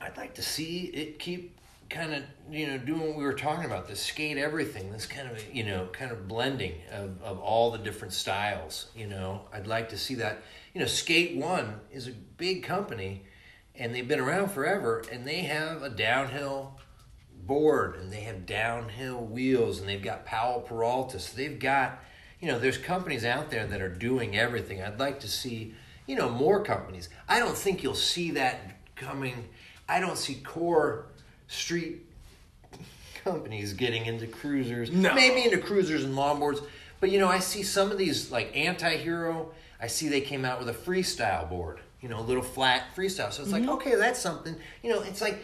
I'd 0.00 0.16
like 0.16 0.34
to 0.34 0.42
see 0.42 0.86
it 0.86 1.18
keep 1.18 1.56
kind 1.92 2.14
of 2.14 2.22
you 2.50 2.66
know 2.66 2.78
doing 2.78 3.00
what 3.00 3.16
we 3.16 3.24
were 3.24 3.34
talking 3.34 3.64
about 3.64 3.86
this 3.86 4.00
skate 4.00 4.38
everything 4.38 4.90
this 4.90 5.06
kind 5.06 5.30
of 5.30 5.54
you 5.54 5.62
know 5.62 5.86
kind 5.92 6.10
of 6.10 6.26
blending 6.26 6.72
of, 6.90 7.22
of 7.22 7.38
all 7.38 7.70
the 7.70 7.78
different 7.78 8.14
styles 8.14 8.86
you 8.96 9.06
know 9.06 9.42
i'd 9.52 9.66
like 9.66 9.90
to 9.90 9.98
see 9.98 10.14
that 10.14 10.42
you 10.72 10.80
know 10.80 10.86
skate 10.86 11.36
one 11.36 11.80
is 11.90 12.08
a 12.08 12.12
big 12.12 12.62
company 12.62 13.22
and 13.74 13.94
they've 13.94 14.08
been 14.08 14.20
around 14.20 14.50
forever 14.50 15.02
and 15.10 15.26
they 15.26 15.40
have 15.40 15.82
a 15.82 15.90
downhill 15.90 16.78
board 17.46 17.96
and 17.96 18.12
they 18.12 18.20
have 18.20 18.46
downhill 18.46 19.24
wheels 19.24 19.80
and 19.80 19.88
they've 19.88 20.02
got 20.02 20.24
Powell 20.24 20.60
Peralta. 20.60 21.18
So 21.18 21.36
they've 21.36 21.58
got, 21.58 22.02
you 22.40 22.48
know, 22.48 22.58
there's 22.58 22.78
companies 22.78 23.24
out 23.24 23.50
there 23.50 23.66
that 23.66 23.80
are 23.80 23.88
doing 23.88 24.36
everything. 24.36 24.82
I'd 24.82 24.98
like 24.98 25.20
to 25.20 25.28
see, 25.28 25.74
you 26.06 26.16
know, 26.16 26.28
more 26.28 26.62
companies. 26.62 27.08
I 27.28 27.38
don't 27.38 27.56
think 27.56 27.82
you'll 27.82 27.94
see 27.94 28.32
that 28.32 28.80
coming. 28.94 29.48
I 29.88 30.00
don't 30.00 30.18
see 30.18 30.36
core 30.36 31.06
street 31.52 32.06
companies 33.24 33.72
getting 33.72 34.06
into 34.06 34.26
cruisers. 34.26 34.90
No. 34.90 35.14
Maybe 35.14 35.44
into 35.44 35.58
cruisers 35.58 36.04
and 36.04 36.14
longboards. 36.14 36.64
But 37.00 37.10
you 37.10 37.18
know, 37.18 37.28
I 37.28 37.38
see 37.38 37.62
some 37.62 37.90
of 37.90 37.98
these 37.98 38.30
like 38.30 38.56
anti-hero. 38.56 39.52
I 39.80 39.86
see 39.86 40.08
they 40.08 40.20
came 40.20 40.44
out 40.44 40.58
with 40.58 40.68
a 40.68 40.72
freestyle 40.72 41.48
board. 41.48 41.80
You 42.00 42.08
know, 42.08 42.18
a 42.18 42.22
little 42.22 42.42
flat 42.42 42.86
freestyle. 42.96 43.32
So 43.32 43.42
it's 43.42 43.52
like, 43.52 43.62
mm-hmm. 43.62 43.72
okay, 43.72 43.94
that's 43.94 44.18
something. 44.18 44.56
You 44.82 44.90
know, 44.90 45.02
it's 45.02 45.20
like 45.20 45.38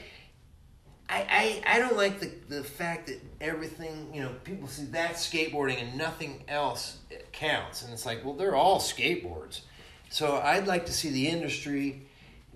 I, 1.08 1.62
I, 1.66 1.76
I 1.76 1.78
don't 1.78 1.96
like 1.96 2.20
the, 2.20 2.30
the 2.48 2.62
fact 2.62 3.06
that 3.06 3.20
everything, 3.40 4.10
you 4.12 4.22
know, 4.22 4.30
people 4.44 4.68
see 4.68 4.84
that 4.86 5.12
skateboarding 5.12 5.80
and 5.80 5.96
nothing 5.96 6.44
else 6.48 6.98
counts. 7.32 7.82
And 7.82 7.92
it's 7.92 8.04
like, 8.04 8.24
well, 8.24 8.34
they're 8.34 8.56
all 8.56 8.78
skateboards. 8.78 9.62
So 10.10 10.36
I'd 10.36 10.66
like 10.66 10.86
to 10.86 10.92
see 10.92 11.10
the 11.10 11.28
industry 11.28 12.06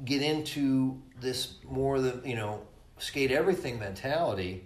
get 0.05 0.21
into 0.21 1.01
this 1.21 1.55
more 1.71 2.01
the, 2.01 2.21
you 2.25 2.35
know, 2.35 2.61
skate 3.03 3.31
everything 3.33 3.79
mentality 3.79 4.65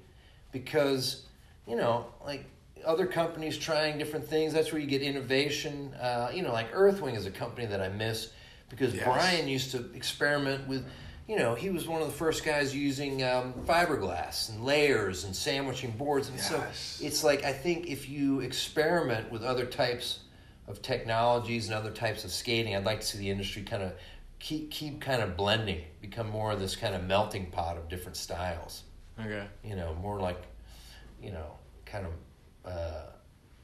because 0.53 1.23
you 1.67 1.75
know, 1.75 2.07
like 2.25 2.45
other 2.87 3.07
companies 3.07 3.59
trying 3.59 3.99
different 3.99 4.27
things. 4.29 4.53
That's 4.53 4.71
where 4.71 4.81
you 4.81 4.87
get 4.87 5.03
innovation. 5.03 5.93
Uh, 5.95 6.31
you 6.33 6.43
know, 6.43 6.53
like 6.53 6.73
Earthwing 6.73 7.17
is 7.17 7.27
a 7.27 7.31
company 7.31 7.67
that 7.67 7.81
I 7.81 7.89
miss 7.89 8.31
because 8.69 8.95
Yes. 8.95 9.05
Brian 9.05 9.49
used 9.49 9.73
to 9.73 9.91
experiment 9.95 10.67
with. 10.69 10.85
You 11.29 11.37
know, 11.37 11.57
he 11.57 11.71
was 11.71 11.89
one 11.89 12.01
of 12.03 12.07
the 12.07 12.15
first 12.15 12.45
guys 12.45 12.73
using 12.73 13.25
um, 13.25 13.53
fiberglass 13.67 14.49
and 14.49 14.65
layers 14.65 15.25
and 15.25 15.35
sandwiching 15.35 15.91
boards, 15.91 16.29
and 16.29 16.37
Yes. 16.37 16.49
so 16.49 17.05
it's 17.05 17.25
like 17.25 17.43
I 17.43 17.53
think 17.53 17.89
if 17.89 18.09
you 18.09 18.39
experiment 18.41 19.33
with 19.33 19.43
other 19.43 19.67
types 19.67 20.21
of 20.69 20.83
technologies 20.83 21.67
and 21.67 21.75
other 21.75 21.91
types 21.91 22.25
of 22.25 22.31
skating, 22.31 22.77
I'd 22.77 22.85
like 22.85 23.01
to 23.01 23.07
see 23.07 23.19
the 23.19 23.31
industry 23.31 23.63
kind 23.63 23.83
of 23.83 23.93
keep 24.39 24.71
keep 24.71 25.01
kind 25.01 25.23
of 25.23 25.37
blending, 25.37 25.83
become 26.01 26.29
more 26.31 26.53
of 26.53 26.61
this 26.61 26.77
kind 26.77 26.95
of 26.95 27.05
melting 27.05 27.51
pot 27.51 27.77
of 27.77 27.89
different 27.89 28.17
styles 28.17 28.83
Okay. 29.19 29.47
you 29.65 29.77
know, 29.77 29.95
more 29.95 30.21
like, 30.21 30.43
you 31.23 31.33
know, 31.33 31.53
kind 31.87 32.07
of 32.07 32.13
uh, 32.71 33.07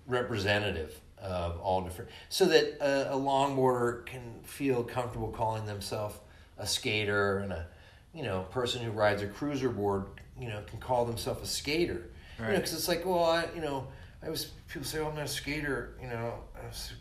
representative 0.07 0.99
of 1.18 1.61
all 1.61 1.83
different, 1.83 2.11
so 2.29 2.47
that 2.47 2.79
a, 2.81 3.14
a 3.14 3.16
longboarder 3.16 4.07
can 4.07 4.41
feel 4.43 4.83
comfortable 4.83 5.29
calling 5.29 5.66
themselves 5.66 6.16
a 6.59 6.66
skater, 6.66 7.39
and 7.39 7.53
a, 7.53 7.66
you 8.14 8.23
know, 8.23 8.43
person 8.51 8.83
who 8.83 8.91
rides 8.91 9.23
a 9.23 9.27
cruiser 9.27 9.68
board, 9.68 10.07
you 10.41 10.49
know, 10.49 10.62
can 10.66 10.79
call 10.81 11.05
themselves 11.05 11.43
a 11.43 11.47
skater. 11.47 12.09
Right. 12.39 12.47
You 12.47 12.53
know, 12.55 12.59
because 12.59 12.75
it's 12.75 12.89
like, 12.89 13.05
well, 13.05 13.25
I, 13.25 13.47
you 13.55 13.61
know, 13.61 13.87
I 14.25 14.31
was 14.31 14.47
people 14.68 14.87
say, 14.87 14.99
oh, 15.01 15.09
I'm 15.09 15.14
not 15.14 15.25
a 15.25 15.29
skater, 15.29 15.95
you 16.01 16.09
know, 16.09 16.35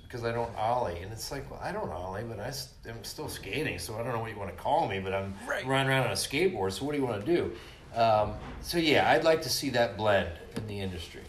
because 0.03 0.23
I 0.23 0.31
don't 0.31 0.53
ollie, 0.57 0.99
and 1.01 1.11
it's 1.11 1.31
like, 1.31 1.49
well, 1.49 1.59
I 1.63 1.71
don't 1.71 1.89
ollie, 1.91 2.23
but 2.23 2.39
I 2.39 2.51
am 2.89 3.03
still 3.03 3.29
skating, 3.29 3.79
so 3.79 3.95
I 3.95 4.03
don't 4.03 4.13
know 4.13 4.19
what 4.19 4.31
you 4.31 4.37
want 4.37 4.49
to 4.55 4.61
call 4.61 4.87
me, 4.87 4.99
but 4.99 5.13
I'm 5.13 5.33
Right. 5.47 5.65
running 5.65 5.89
around 5.89 6.05
on 6.05 6.11
a 6.11 6.15
skateboard. 6.15 6.71
So 6.73 6.85
what 6.85 6.91
do 6.93 6.97
you 6.99 7.05
want 7.05 7.25
to 7.25 7.35
do? 7.35 7.51
Um, 7.95 8.33
so 8.61 8.77
yeah, 8.77 9.09
I'd 9.09 9.23
like 9.23 9.41
to 9.43 9.49
see 9.49 9.69
that 9.71 9.97
blend 9.97 10.29
in 10.55 10.67
the 10.67 10.79
industry. 10.79 11.21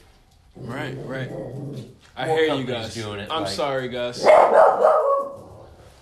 Right, 0.57 0.97
right. 1.07 1.31
I 2.17 2.27
More 2.27 2.37
hear 2.39 2.55
you 2.55 2.65
guys. 2.65 2.95
doing 2.95 3.21
it, 3.21 3.29
I'm 3.31 3.43
like- 3.45 3.51
sorry, 3.53 3.89
Gus. 3.89 4.23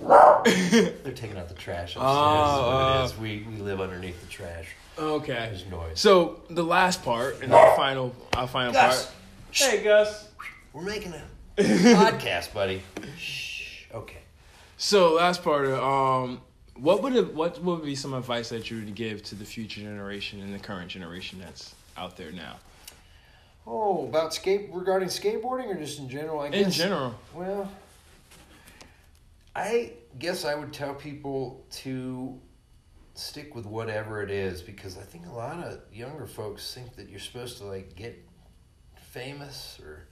They're 0.01 1.13
taking 1.15 1.37
out 1.37 1.49
the 1.49 1.55
trash. 1.55 1.95
Upstairs, 1.97 2.03
Oh, 2.07 2.71
it 2.71 3.01
uh. 3.01 3.05
is. 3.05 3.19
We 3.19 3.47
we 3.51 3.57
live 3.57 3.81
underneath 3.81 4.21
the 4.21 4.27
trash. 4.29 4.67
Okay. 4.99 5.35
There's 5.35 5.67
noise. 5.67 6.01
So 6.01 6.41
the 6.51 6.63
last 6.65 7.03
part 7.05 7.43
and 7.43 7.53
our 7.53 7.77
final, 7.77 8.15
our 8.37 8.47
final 8.49 8.73
Gus, 8.73 9.07
part. 9.07 9.15
Hey, 9.53 9.83
Gus. 9.85 10.29
we're 10.73 10.83
making 10.83 11.13
a 11.13 11.23
podcast, 11.59 12.53
buddy. 12.53 12.83
Shh. 13.19 13.85
Okay. 13.95 14.19
So 14.77 15.15
last 15.15 15.43
part. 15.43 15.67
of, 15.67 15.79
Um, 15.83 16.41
what 16.77 17.03
would 17.03 17.15
it, 17.15 17.35
what 17.35 17.63
would 17.63 17.85
be 17.85 17.95
some 17.95 18.15
advice 18.15 18.49
that 18.49 18.71
you 18.71 18.79
would 18.79 18.95
give 18.95 19.23
to 19.25 19.35
the 19.35 19.45
future 19.45 19.81
generation 19.81 20.41
and 20.41 20.55
the 20.55 20.59
current 20.59 20.89
generation 20.89 21.39
that's 21.39 21.75
out 21.97 22.17
there 22.17 22.33
now? 22.33 22.57
Oh, 23.67 24.07
about 24.07 24.33
skate 24.33 24.71
regarding 24.73 25.09
skateboarding 25.09 25.67
or 25.67 25.75
just 25.75 25.99
in 25.99 26.09
general? 26.09 26.41
I 26.41 26.49
guess. 26.49 26.65
In 26.65 26.71
general. 26.71 27.15
Well, 27.35 27.71
I 29.55 29.93
guess 30.19 30.45
I 30.45 30.55
would 30.55 30.73
tell 30.73 30.95
people 30.95 31.65
to 31.73 32.41
stick 33.15 33.55
with 33.55 33.67
whatever 33.67 34.23
it 34.23 34.31
is 34.31 34.63
because 34.63 34.97
I 34.97 35.03
think 35.03 35.27
a 35.27 35.33
lot 35.33 35.63
of 35.63 35.81
younger 35.93 36.27
folks 36.27 36.73
think 36.73 36.97
that 36.97 37.11
you're 37.11 37.21
supposed 37.21 37.59
to 37.59 37.65
like 37.65 37.95
get 37.95 38.19
famous 38.97 39.79
or 39.85 40.07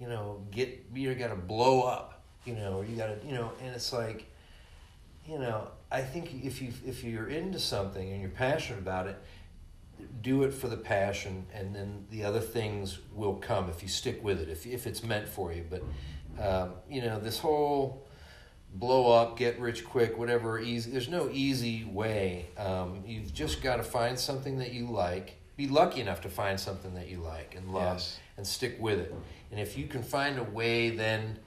you 0.00 0.08
know 0.08 0.42
get 0.50 0.84
you 0.94 1.14
got 1.14 1.28
to 1.28 1.36
blow 1.36 1.82
up 1.82 2.22
you 2.44 2.54
know 2.54 2.78
or 2.78 2.84
you 2.84 2.96
got 2.96 3.06
to 3.20 3.26
you 3.26 3.34
know 3.34 3.52
and 3.62 3.74
it's 3.74 3.92
like 3.92 4.30
you 5.26 5.38
know 5.38 5.68
I 5.90 6.02
think 6.02 6.44
if 6.44 6.60
you 6.60 6.72
if 6.86 7.04
you're 7.04 7.28
into 7.28 7.58
something 7.58 8.10
and 8.12 8.20
you're 8.20 8.30
passionate 8.30 8.78
about 8.80 9.06
it 9.06 9.16
do 10.20 10.42
it 10.42 10.52
for 10.52 10.68
the 10.68 10.76
passion 10.76 11.46
and 11.54 11.74
then 11.74 12.04
the 12.10 12.24
other 12.24 12.40
things 12.40 12.98
will 13.14 13.36
come 13.36 13.70
if 13.70 13.82
you 13.82 13.88
stick 13.88 14.22
with 14.24 14.40
it 14.40 14.48
if, 14.48 14.66
if 14.66 14.86
it's 14.86 15.04
meant 15.04 15.28
for 15.28 15.52
you. 15.52 15.64
But 15.70 15.82
um, 16.42 16.72
you 16.90 17.00
know 17.00 17.20
this 17.20 17.38
whole 17.38 18.06
blow 18.74 19.12
up 19.12 19.38
get 19.38 19.60
rich 19.60 19.84
quick 19.84 20.18
whatever 20.18 20.58
easy 20.58 20.90
there's 20.90 21.08
no 21.08 21.28
easy 21.32 21.84
way. 21.84 22.46
Um, 22.58 23.04
you've 23.06 23.32
just 23.32 23.62
got 23.62 23.76
to 23.76 23.84
find 23.84 24.18
something 24.18 24.58
that 24.58 24.72
you 24.72 24.90
like 24.90 25.36
be 25.56 25.68
lucky 25.68 26.00
enough 26.00 26.22
to 26.22 26.28
find 26.28 26.58
something 26.58 26.94
that 26.94 27.08
you 27.08 27.18
like 27.18 27.54
and 27.56 27.72
love 27.72 27.94
Yes. 27.94 28.18
and 28.36 28.44
stick 28.44 28.76
with 28.80 28.98
it 28.98 29.14
and 29.54 29.62
if 29.62 29.78
you 29.78 29.86
can 29.86 30.02
find 30.02 30.36
a 30.36 30.42
way 30.42 30.90
then 30.90 31.38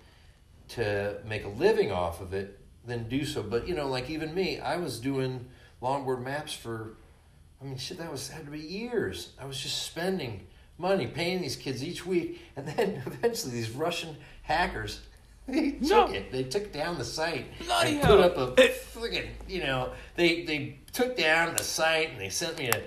to 0.70 1.18
make 1.26 1.44
a 1.44 1.50
living 1.50 1.92
off 1.92 2.22
of 2.22 2.34
it 2.34 2.58
then 2.86 3.08
do 3.10 3.26
so 3.26 3.44
but 3.44 3.68
you 3.68 3.76
know 3.76 3.88
like 3.88 4.10
even 4.10 4.34
me 4.34 4.60
i 4.62 4.78
was 4.78 4.98
doing 5.00 5.46
longboard 5.82 6.24
maps 6.24 6.54
for 6.54 6.94
I 7.60 7.66
mean, 7.66 7.78
shit, 7.80 7.98
that 7.98 8.12
was 8.12 8.30
had 8.30 8.46
to 8.46 8.52
be 8.52 8.60
years. 8.60 9.30
I 9.42 9.46
was 9.46 9.60
just 9.60 9.82
spending 9.82 10.46
money 10.78 11.08
paying 11.08 11.42
these 11.42 11.56
kids 11.56 11.84
each 11.84 12.06
week, 12.06 12.40
and 12.56 12.68
then 12.68 13.02
eventually 13.08 13.52
these 13.54 13.72
Russian 13.72 14.16
hackers 14.44 15.02
they 15.48 15.72
took 15.72 15.82
No. 15.82 16.06
it. 16.12 16.32
They 16.32 16.44
took 16.44 16.72
down 16.72 17.00
the 17.00 17.04
site 17.04 17.48
Bloody 17.66 17.94
and 17.96 18.00
hell. 18.04 18.18
put 18.18 18.26
up 18.38 18.60
a 18.60 18.62
friggin' 18.62 19.30
you 19.48 19.62
know 19.64 19.90
they 20.16 20.44
they 20.44 20.78
took 20.94 21.18
down 21.18 21.56
the 21.56 21.64
site 21.64 22.12
and 22.12 22.22
they 22.22 22.30
sent 22.30 22.60
me 22.60 22.68
a 22.70 22.80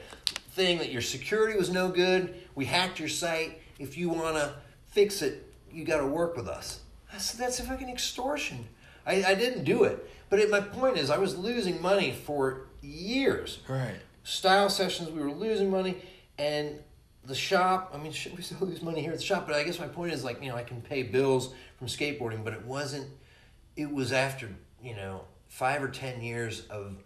thing 0.52 0.78
that 0.78 0.92
your 0.92 1.02
security 1.02 1.58
was 1.58 1.68
no 1.68 1.88
good. 1.88 2.32
We 2.54 2.64
hacked 2.66 3.00
your 3.00 3.08
site. 3.08 3.60
If 3.80 3.98
you 3.98 4.08
want 4.08 4.36
to 4.36 4.54
fix 4.90 5.22
it, 5.22 5.52
you 5.72 5.84
got 5.84 5.98
to 5.98 6.06
work 6.06 6.36
with 6.36 6.48
us. 6.48 6.80
I 7.12 7.18
said 7.18 7.40
that's 7.40 7.58
a 7.60 7.64
fucking 7.64 7.88
extortion. 7.88 8.66
I, 9.06 9.24
I 9.24 9.34
didn't 9.34 9.64
do 9.64 9.84
it, 9.84 10.08
but 10.28 10.38
it, 10.38 10.50
my 10.50 10.60
point 10.60 10.96
is 10.98 11.10
I 11.10 11.18
was 11.18 11.36
losing 11.38 11.80
money 11.80 12.12
for 12.12 12.62
years 12.82 13.58
Right. 13.68 13.96
style 14.22 14.70
sessions 14.70 15.10
we 15.10 15.20
were 15.22 15.32
losing 15.32 15.70
money 15.70 15.96
and 16.38 16.78
the 17.26 17.34
shop 17.34 17.90
i 17.94 17.98
mean 17.98 18.10
shit, 18.10 18.34
we 18.36 18.42
still 18.42 18.66
lose 18.66 18.80
money 18.80 19.02
here 19.02 19.10
at 19.12 19.18
the 19.18 19.22
shop 19.22 19.46
but 19.46 19.54
i 19.54 19.62
guess 19.62 19.78
my 19.78 19.86
point 19.86 20.10
is 20.14 20.24
like 20.24 20.42
you 20.42 20.48
know 20.48 20.56
i 20.56 20.62
can 20.62 20.80
pay 20.80 21.02
bills 21.02 21.52
from 21.76 21.86
skateboarding 21.88 22.42
but 22.42 22.54
it 22.54 22.64
wasn't 22.64 23.06
it 23.76 23.92
was 23.92 24.12
after 24.12 24.48
you 24.82 24.96
know 24.96 25.20
five 25.48 25.82
or 25.82 25.88
ten 25.88 26.22
years 26.22 26.62
of 26.70 26.96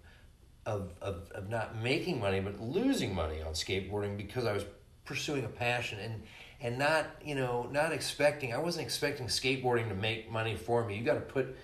of, 0.64 0.93
of, 1.03 1.28
of 1.35 1.49
not 1.49 1.82
making 1.82 2.20
money 2.20 2.39
but 2.39 2.61
losing 2.61 3.12
money 3.12 3.43
on 3.43 3.53
skateboarding 3.53 4.16
because 4.16 4.45
i 4.47 4.53
was 4.53 4.64
pursuing 5.05 5.45
a 5.45 5.49
passion 5.49 5.99
and 5.99 6.22
and 6.65 6.79
not 6.79 7.07
you 7.23 7.37
know 7.37 7.69
not 7.71 7.93
expecting 7.93 8.53
i 8.53 8.59
wasn't 8.59 8.85
expecting 8.85 9.27
skateboarding 9.27 9.89
to 9.91 9.95
make 9.95 10.33
money 10.33 10.57
for 10.57 10.85
me. 10.85 10.97
You 10.97 11.05
got 11.05 11.15
to 11.15 11.21
put 11.21 11.55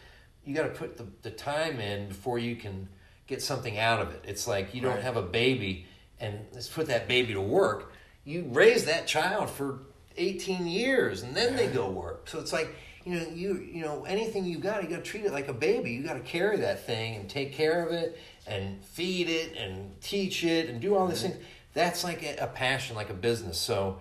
you 0.44 0.54
got 0.54 0.62
to 0.62 0.68
put 0.68 0.96
the, 0.96 1.06
the 1.22 1.30
time 1.30 1.80
in 1.80 2.08
before 2.08 2.38
you 2.38 2.54
can 2.54 2.88
get 3.26 3.42
something 3.42 3.78
out 3.78 4.00
of 4.00 4.10
it. 4.10 4.24
It's 4.26 4.46
like 4.46 4.74
you 4.74 4.80
don't 4.80 5.02
have 5.02 5.16
a 5.16 5.22
baby 5.22 5.86
and 6.18 6.38
let's 6.52 6.68
put 6.68 6.86
that 6.86 7.08
baby 7.08 7.34
to 7.34 7.40
work. 7.40 7.92
You 8.24 8.46
raise 8.50 8.84
that 8.86 9.06
child 9.06 9.50
for 9.50 9.80
18 10.16 10.66
years 10.66 11.22
and 11.22 11.34
then 11.34 11.56
they 11.56 11.66
go 11.66 11.90
work. 11.90 12.28
So 12.28 12.38
it's 12.38 12.52
like 12.52 12.74
you 13.04 13.14
know 13.14 13.26
you 13.32 13.54
you 13.72 13.82
know 13.82 14.04
anything 14.04 14.44
you 14.44 14.58
got 14.58 14.82
you 14.82 14.88
got 14.90 14.96
to 14.96 15.10
treat 15.10 15.24
it 15.24 15.32
like 15.32 15.48
a 15.48 15.54
baby. 15.54 15.92
You 15.92 16.02
got 16.02 16.14
to 16.14 16.20
carry 16.20 16.58
that 16.58 16.86
thing 16.86 17.16
and 17.16 17.28
take 17.28 17.54
care 17.54 17.86
of 17.86 17.92
it 17.92 18.18
and 18.46 18.84
feed 18.84 19.30
it 19.30 19.56
and 19.56 19.98
teach 20.02 20.44
it 20.44 20.68
and 20.68 20.78
do 20.78 20.94
all 20.94 21.06
these 21.06 21.22
things. 21.22 21.36
That's 21.72 22.04
like 22.04 22.22
a, 22.22 22.36
a 22.36 22.46
passion 22.48 22.96
like 22.96 23.08
a 23.08 23.14
business. 23.14 23.58
So 23.58 24.00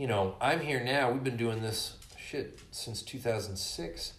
you 0.00 0.06
know 0.06 0.34
i'm 0.40 0.60
here 0.60 0.82
now 0.82 1.10
we've 1.10 1.22
been 1.24 1.36
doing 1.36 1.60
this 1.60 1.94
shit 2.18 2.58
since 2.70 3.02
2006 3.02 4.14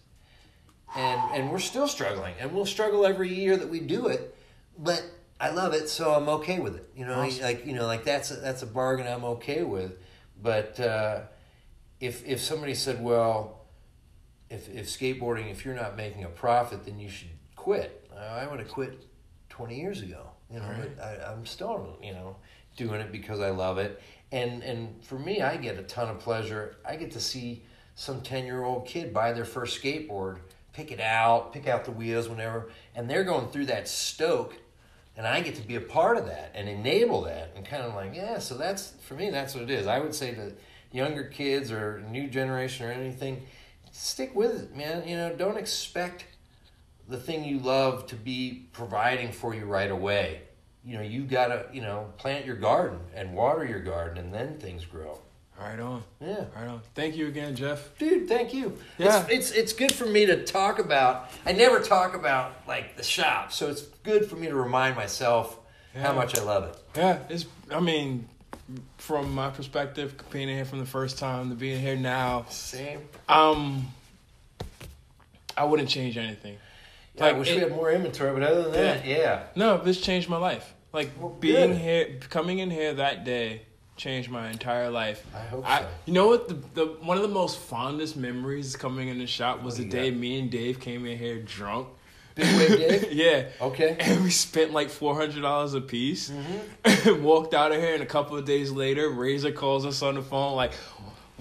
and 0.95 1.21
and 1.33 1.51
we're 1.51 1.57
still 1.59 1.87
struggling 1.87 2.35
and 2.39 2.53
we'll 2.53 2.65
struggle 2.67 3.05
every 3.05 3.33
year 3.33 3.57
that 3.57 3.67
we 3.69 3.79
do 3.79 4.07
it 4.07 4.35
but 4.77 5.03
i 5.39 5.49
love 5.49 5.73
it 5.73 5.89
so 5.89 6.13
i'm 6.13 6.29
okay 6.29 6.59
with 6.59 6.75
it 6.75 6.87
you 6.95 7.03
know 7.05 7.15
Awesome. 7.21 7.43
like 7.43 7.65
you 7.65 7.73
know 7.73 7.87
like 7.87 8.03
that's 8.03 8.29
a, 8.29 8.35
that's 8.35 8.61
a 8.61 8.67
bargain 8.67 9.07
i'm 9.07 9.23
okay 9.25 9.63
with 9.63 9.93
but 10.41 10.79
uh, 10.79 11.21
if 11.99 12.25
if 12.27 12.39
somebody 12.41 12.75
said 12.75 13.03
well 13.03 13.65
if 14.51 14.69
if 14.69 14.85
skateboarding 14.87 15.49
if 15.49 15.65
you're 15.65 15.75
not 15.75 15.97
making 15.97 16.23
a 16.25 16.29
profit 16.29 16.85
then 16.85 16.99
you 16.99 17.09
should 17.09 17.29
quit 17.55 18.07
Uh, 18.15 18.19
i 18.19 18.45
would 18.45 18.59
have 18.59 18.69
quit 18.69 19.07
20 19.49 19.79
years 19.79 20.01
ago 20.03 20.29
you 20.53 20.59
know 20.59 20.67
Right. 20.67 20.95
but 20.95 21.03
I, 21.03 21.31
i'm 21.31 21.45
still 21.45 21.97
you 22.03 22.13
know 22.13 22.35
doing 22.77 23.01
it 23.01 23.11
because 23.11 23.39
i 23.39 23.49
love 23.49 23.77
it 23.79 23.99
and 24.31 24.63
and 24.63 25.03
for 25.03 25.19
me 25.19 25.41
i 25.41 25.57
get 25.57 25.77
a 25.77 25.83
ton 25.83 26.09
of 26.09 26.19
pleasure. 26.19 26.77
I 26.85 26.95
get 26.95 27.11
to 27.11 27.19
see 27.19 27.63
some 27.95 28.21
10 28.21 28.45
year 28.45 28.63
old 28.63 28.85
kid 28.85 29.13
buy 29.13 29.33
their 29.33 29.45
first 29.45 29.81
skateboard 29.81 30.37
pick 30.73 30.91
it 30.91 31.01
out 31.01 31.53
pick 31.53 31.67
out 31.67 31.85
the 31.85 31.91
wheels 31.91 32.29
whenever 32.29 32.69
and 32.95 33.09
they're 33.09 33.23
going 33.23 33.47
through 33.49 33.65
that 33.65 33.87
stoke 33.87 34.55
and 35.17 35.27
I 35.27 35.41
get 35.41 35.55
to 35.55 35.61
be 35.61 35.75
a 35.75 35.81
part 35.81 36.17
of 36.17 36.25
that 36.27 36.51
and 36.55 36.69
enable 36.69 37.21
that 37.23 37.51
and 37.55 37.65
kind 37.65 37.83
of 37.83 37.93
like 37.93 38.15
yeah 38.15 38.39
so 38.39 38.55
that's 38.55 38.93
for 39.05 39.15
me 39.15 39.29
that's 39.29 39.53
what 39.53 39.63
it 39.63 39.69
is. 39.69 39.87
I 39.87 39.99
would 39.99 40.15
say 40.15 40.33
to 40.33 40.53
younger 40.91 41.25
kids 41.25 41.71
or 41.71 42.03
new 42.09 42.27
generation 42.27 42.85
or 42.85 42.91
anything 42.91 43.45
stick 43.91 44.33
with 44.35 44.63
it 44.63 44.75
man. 44.75 45.07
You 45.07 45.17
know 45.17 45.35
don't 45.35 45.57
expect 45.57 46.25
the 47.07 47.17
thing 47.17 47.43
you 47.43 47.59
love 47.59 48.07
to 48.07 48.15
be 48.15 48.67
providing 48.71 49.31
for 49.33 49.53
you 49.53 49.65
right 49.65 49.91
away 49.91 50.41
you 50.85 50.95
know 50.97 51.03
you 51.03 51.23
gotta 51.23 51.65
you 51.71 51.81
know 51.81 52.11
plant 52.17 52.45
your 52.45 52.55
garden 52.55 52.99
and 53.15 53.33
water 53.33 53.63
your 53.65 53.79
garden 53.79 54.17
and 54.17 54.33
then 54.33 54.57
things 54.59 54.85
grow 54.85 55.17
Right 55.59 55.79
on. 55.79 56.03
yeah 56.19 56.45
Right 56.55 56.67
on. 56.67 56.81
Thank 56.95 57.15
you 57.15 57.27
again, 57.27 57.55
Jeff. 57.55 57.95
dude 57.99 58.27
thank 58.27 58.51
you 58.53 58.77
Yeah. 58.97 59.21
it's, 59.29 59.29
it's 59.29 59.51
it's 59.51 59.73
good 59.73 59.93
for 59.93 60.05
me 60.07 60.25
to 60.25 60.43
talk 60.43 60.79
about 60.79 61.29
i 61.45 61.51
never 61.51 61.79
talk 61.79 62.15
about 62.15 62.53
like 62.67 62.97
the 62.97 63.03
shop 63.03 63.51
so 63.51 63.69
it's 63.69 63.83
good 64.03 64.25
for 64.27 64.35
me 64.37 64.47
to 64.47 64.55
remind 64.55 64.95
myself 64.95 65.57
Yeah. 65.93 66.01
how 66.03 66.13
much 66.13 66.37
i 66.37 66.41
love 66.43 66.63
it 66.63 66.77
Yeah, 66.95 67.19
it's. 67.29 67.45
I 67.69 67.79
mean, 67.79 68.27
from 68.97 69.33
my 69.33 69.49
perspective, 69.49 70.13
being 70.31 70.47
here 70.49 70.65
from 70.65 70.79
the 70.79 70.85
first 70.85 71.17
time 71.17 71.49
to 71.49 71.55
being 71.55 71.79
here 71.79 71.95
now, 71.95 72.45
Same. 72.49 72.99
um, 73.29 73.87
I 75.55 75.63
wouldn't 75.65 75.87
change 75.89 76.17
anything. 76.17 76.57
Yeah, 77.15 77.25
I 77.25 77.27
Like, 77.29 77.39
wish 77.39 77.49
it- 77.49 77.55
we 77.55 77.59
had 77.61 77.71
more 77.71 77.91
inventory, 77.91 78.33
but 78.33 78.43
other 78.43 78.63
than 78.63 78.71
that, 78.73 79.05
yeah. 79.05 79.43
No, 79.55 79.77
this 79.77 79.99
changed 79.99 80.29
my 80.29 80.37
life. 80.37 80.73
Like 80.93 81.11
Well, 81.19 81.29
being 81.29 81.71
good. 81.71 81.77
here, 81.77 82.19
coming 82.29 82.59
in 82.59 82.69
here 82.69 82.93
that 82.95 83.23
day, 83.23 83.61
changed 83.97 84.29
my 84.29 84.49
entire 84.49 84.89
life. 84.89 85.23
I 85.35 85.39
hope 85.39 85.63
I, 85.69 85.79
so. 85.81 85.87
you 86.05 86.13
know 86.13 86.27
what? 86.27 86.47
The, 86.47 86.55
the 86.73 86.85
one 87.01 87.17
of 87.17 87.23
the 87.23 87.29
most 87.29 87.59
fondest 87.59 88.17
memories 88.17 88.75
coming 88.75 89.07
in 89.09 89.19
the 89.19 89.27
shop 89.27 89.61
was 89.61 89.75
What 89.75 89.83
the 89.85 89.89
do 89.89 89.97
day 89.97 90.09
got? 90.09 90.19
me 90.19 90.39
and 90.39 90.49
Dave 90.51 90.79
came 90.79 91.05
in 91.05 91.17
here 91.17 91.39
drunk. 91.39 91.87
Big 92.35 92.45
Wave 92.57 92.77
Dave? 92.79 93.11
yeah. 93.11 93.43
Okay. 93.61 93.97
And 93.99 94.23
we 94.23 94.29
spent 94.31 94.71
like 94.71 94.89
four 94.89 95.15
hundred 95.15 95.41
dollars 95.41 95.73
a 95.75 95.81
piece. 95.81 96.29
Mm-hmm. 96.31 97.23
Walked 97.23 97.53
out 97.53 97.71
of 97.73 97.79
here, 97.81 97.93
and 97.93 98.01
a 98.03 98.05
couple 98.05 98.37
of 98.37 98.45
days 98.45 98.71
later, 98.71 99.09
Razor 99.09 99.51
calls 99.51 99.85
us 99.85 100.01
on 100.01 100.15
the 100.15 100.21
phone 100.21 100.55
like, 100.55 100.71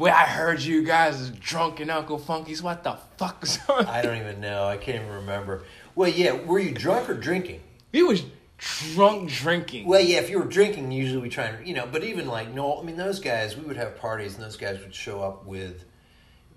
"Well, 0.00 0.14
I 0.14 0.24
heard 0.24 0.62
you 0.62 0.82
guys 0.82 1.20
is 1.20 1.30
drunk 1.30 1.78
in 1.78 1.90
Uncle 1.90 2.18
Funky's. 2.18 2.62
What 2.62 2.82
the 2.82 2.96
fuck 3.18 3.42
is 3.42 3.58
on?" 3.68 3.84
I 3.84 4.00
don't 4.00 4.16
even 4.16 4.40
know. 4.40 4.64
I 4.64 4.78
can't 4.78 5.02
even 5.02 5.14
remember. 5.14 5.64
Well, 5.94 6.08
yeah. 6.08 6.32
Were 6.32 6.58
you 6.58 6.72
drunk 6.72 7.10
or 7.10 7.14
drinking? 7.14 7.60
He 7.92 8.02
was 8.02 8.22
drunk 8.94 9.28
drinking. 9.30 9.86
Well, 9.86 10.00
yeah. 10.00 10.20
If 10.20 10.30
you 10.30 10.38
were 10.38 10.46
drinking, 10.46 10.90
usually 10.90 11.20
we 11.20 11.28
try 11.28 11.44
and 11.44 11.66
you 11.66 11.74
know. 11.74 11.86
But 11.90 12.02
even 12.04 12.26
like 12.26 12.52
no, 12.54 12.80
I 12.80 12.82
mean 12.82 12.96
those 12.96 13.20
guys. 13.20 13.58
We 13.58 13.64
would 13.64 13.76
have 13.76 13.98
parties, 13.98 14.36
and 14.36 14.42
those 14.42 14.56
guys 14.56 14.80
would 14.80 14.94
show 14.94 15.22
up 15.22 15.44
with, 15.44 15.84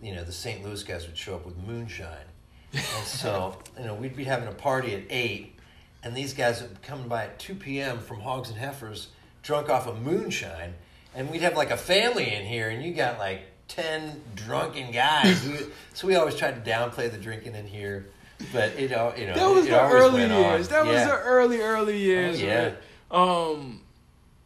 you 0.02 0.15
know, 0.15 0.24
the 0.24 0.32
St. 0.32 0.64
Louis 0.64 0.82
guys 0.84 1.06
would 1.06 1.18
show 1.18 1.36
up 1.36 1.45
with 1.45 1.57
moonshine, 1.57 2.28
and 2.72 3.06
so 3.06 3.57
you 3.78 3.84
know 3.84 3.94
we'd 3.94 4.15
be 4.15 4.24
having 4.24 4.48
a 4.48 4.53
party 4.53 4.95
at 4.95 5.03
eight, 5.10 5.60
and 6.02 6.15
these 6.15 6.34
guys 6.34 6.61
would 6.61 6.82
come 6.82 7.10
by 7.10 7.26
at 7.26 7.40
two 7.40 7.56
p.m. 7.56 7.99
from 7.99 8.22
Hogs 8.22 8.49
and 8.49 8.57
Heifers, 8.57 9.10
drunk 9.41 9.70
off 9.70 9.86
of 9.86 10.02
moonshine, 10.02 10.76
and 11.15 11.30
we'd 11.30 11.41
have 11.41 11.56
like 11.56 11.72
a 11.72 11.77
family 11.77 12.34
in 12.34 12.45
here, 12.45 12.69
and 12.69 12.84
you 12.84 12.94
got 12.94 13.18
like 13.19 13.41
ten 13.68 14.22
drunken 14.35 14.91
guys. 14.91 15.45
We- 15.48 15.60
so 15.94 16.07
we 16.07 16.15
always 16.15 16.35
tried 16.35 16.64
to 16.64 16.69
downplay 16.72 17.11
the 17.11 17.18
drinking 17.18 17.56
in 17.56 17.68
here. 17.68 18.07
But 18.52 18.72
it, 18.77 18.91
all 18.94 19.14
you 19.18 19.27
know, 19.27 19.35
That 19.35 19.49
was 19.49 19.65
it 19.65 19.69
the 19.69 19.80
always 19.81 19.94
early 20.03 20.22
years. 20.27 20.68
on. 20.68 20.73
That 20.73 20.85
was 20.85 21.06
the 21.06 21.18
early, 21.18 21.61
early 21.61 21.98
years. 21.98 22.41
Oh, 22.41 22.45
yeah. 22.45 22.72
Um, 23.10 23.81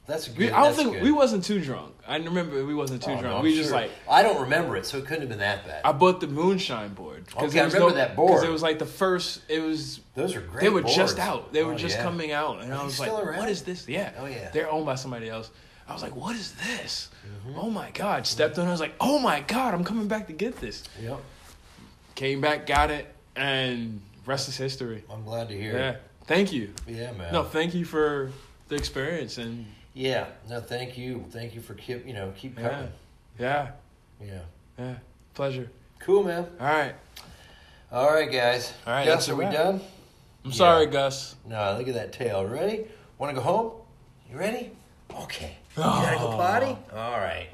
That's 0.05 0.27
good. 0.27 0.37
we, 0.37 0.51
I 0.51 0.63
don't 0.63 0.75
think 0.75 0.93
good. 0.93 1.01
we 1.03 1.11
wasn't 1.11 1.43
too 1.45 1.59
drunk. 1.59 1.93
I 2.07 2.17
remember 2.17 2.63
we 2.63 2.75
wasn't 2.75 3.01
too 3.03 3.11
Oh, 3.11 3.19
drunk. 3.19 3.37
no, 3.37 3.41
we 3.41 3.55
just 3.55 3.71
like 3.71 3.89
I 4.09 4.23
don't 4.23 4.41
remember 4.41 4.77
it, 4.77 4.85
so 4.85 4.97
it 4.97 5.05
couldn't 5.05 5.21
have 5.21 5.29
been 5.29 5.39
that 5.39 5.65
bad. 5.67 5.81
I 5.83 5.91
bought 5.93 6.21
the 6.21 6.27
moonshine 6.27 6.93
board 6.93 7.25
Okay, 7.35 7.59
I 7.59 7.65
remember 7.65 7.91
that 7.95 8.15
board. 8.15 8.29
because 8.33 8.43
it 8.43 8.51
was 8.51 8.61
like 8.61 8.77
the 8.79 8.85
first. 8.85 9.41
It 9.49 9.59
was 9.61 9.99
Those 10.15 10.35
are 10.35 10.41
great. 10.41 10.61
they 10.61 10.69
were 10.69 10.81
boards. 10.83 10.95
just 10.95 11.17
out. 11.19 11.51
They 11.51 11.63
were 11.63 11.73
Oh, 11.73 11.77
just 11.77 11.97
yeah. 11.97 12.03
coming 12.03 12.31
out, 12.31 12.61
and 12.61 12.71
Are 12.71 12.79
I 12.81 12.83
was 12.85 12.99
like, 12.99 13.11
around? 13.11 13.37
"What 13.39 13.49
is 13.49 13.63
this?" 13.63 13.87
Yeah. 13.89 14.11
Oh, 14.19 14.25
yeah. 14.25 14.49
They're 14.51 14.69
owned 14.71 14.85
by 14.85 14.95
somebody 14.95 15.27
else. 15.29 15.49
I 15.87 15.93
was 15.93 16.01
like, 16.01 16.15
"What 16.15 16.35
is 16.35 16.51
this?" 16.53 17.09
Mm-hmm. 17.47 17.59
Oh 17.59 17.69
my 17.69 17.91
god! 17.91 18.25
Stepped 18.27 18.57
on. 18.59 18.67
I 18.67 18.71
was 18.71 18.79
like, 18.79 18.95
"Oh 18.99 19.19
my 19.19 19.39
god! 19.41 19.73
I'm 19.73 19.83
coming 19.83 20.07
back 20.07 20.27
to 20.27 20.33
get 20.33 20.59
this." 20.59 20.83
Yep. 21.01 21.19
Came 22.15 22.41
back, 22.41 22.65
got 22.65 22.89
it, 22.91 23.13
and 23.35 24.01
rest 24.25 24.49
is 24.49 24.57
history. 24.57 25.03
I'm 25.11 25.23
glad 25.23 25.49
to 25.49 25.55
hear. 25.55 25.77
It. 25.77 26.01
Thank 26.25 26.51
you. 26.51 26.73
Yeah, 26.87 27.11
man. 27.13 27.31
No, 27.31 27.43
thank 27.43 27.73
you 27.73 27.85
for 27.85 28.31
the 28.67 28.75
experience 28.75 29.37
and 29.37 29.65
Yeah. 29.93 30.25
No, 30.49 30.59
thank 30.59 30.97
you. 30.97 31.23
Thank 31.29 31.55
you 31.55 31.61
for 31.61 31.73
keep 31.73 32.05
you 32.05 32.13
know 32.13 32.33
keep 32.35 32.57
coming. 32.57 32.91
yeah, 33.39 33.71
Yeah. 34.21 34.39
yeah. 34.77 34.95
Pleasure. 35.35 35.69
Cool, 35.99 36.23
man. 36.23 36.47
All 36.59 36.65
right. 36.67 36.95
All 37.91 38.11
right, 38.13 38.29
guys. 38.31 38.73
All 38.85 38.93
right, 38.93 39.05
Gus, 39.05 39.29
are 39.29 39.35
we 39.35 39.45
done? 39.45 39.79
I'm 40.43 40.51
Yeah. 40.51 40.57
sorry, 40.57 40.85
Gus. 40.87 41.35
No, 41.45 41.75
look 41.77 41.87
at 41.87 41.93
that 41.93 42.11
tail. 42.13 42.45
Ready? 42.45 42.85
Want 43.17 43.29
to 43.35 43.41
go 43.41 43.47
home? 43.47 43.71
You 44.29 44.37
ready? 44.37 44.71
Okay. 45.13 45.56
You 45.77 45.83
gotta 45.83 46.17
oh. 46.17 46.31
go 46.31 46.37
potty? 46.37 46.75
All 46.91 47.19
right. 47.19 47.49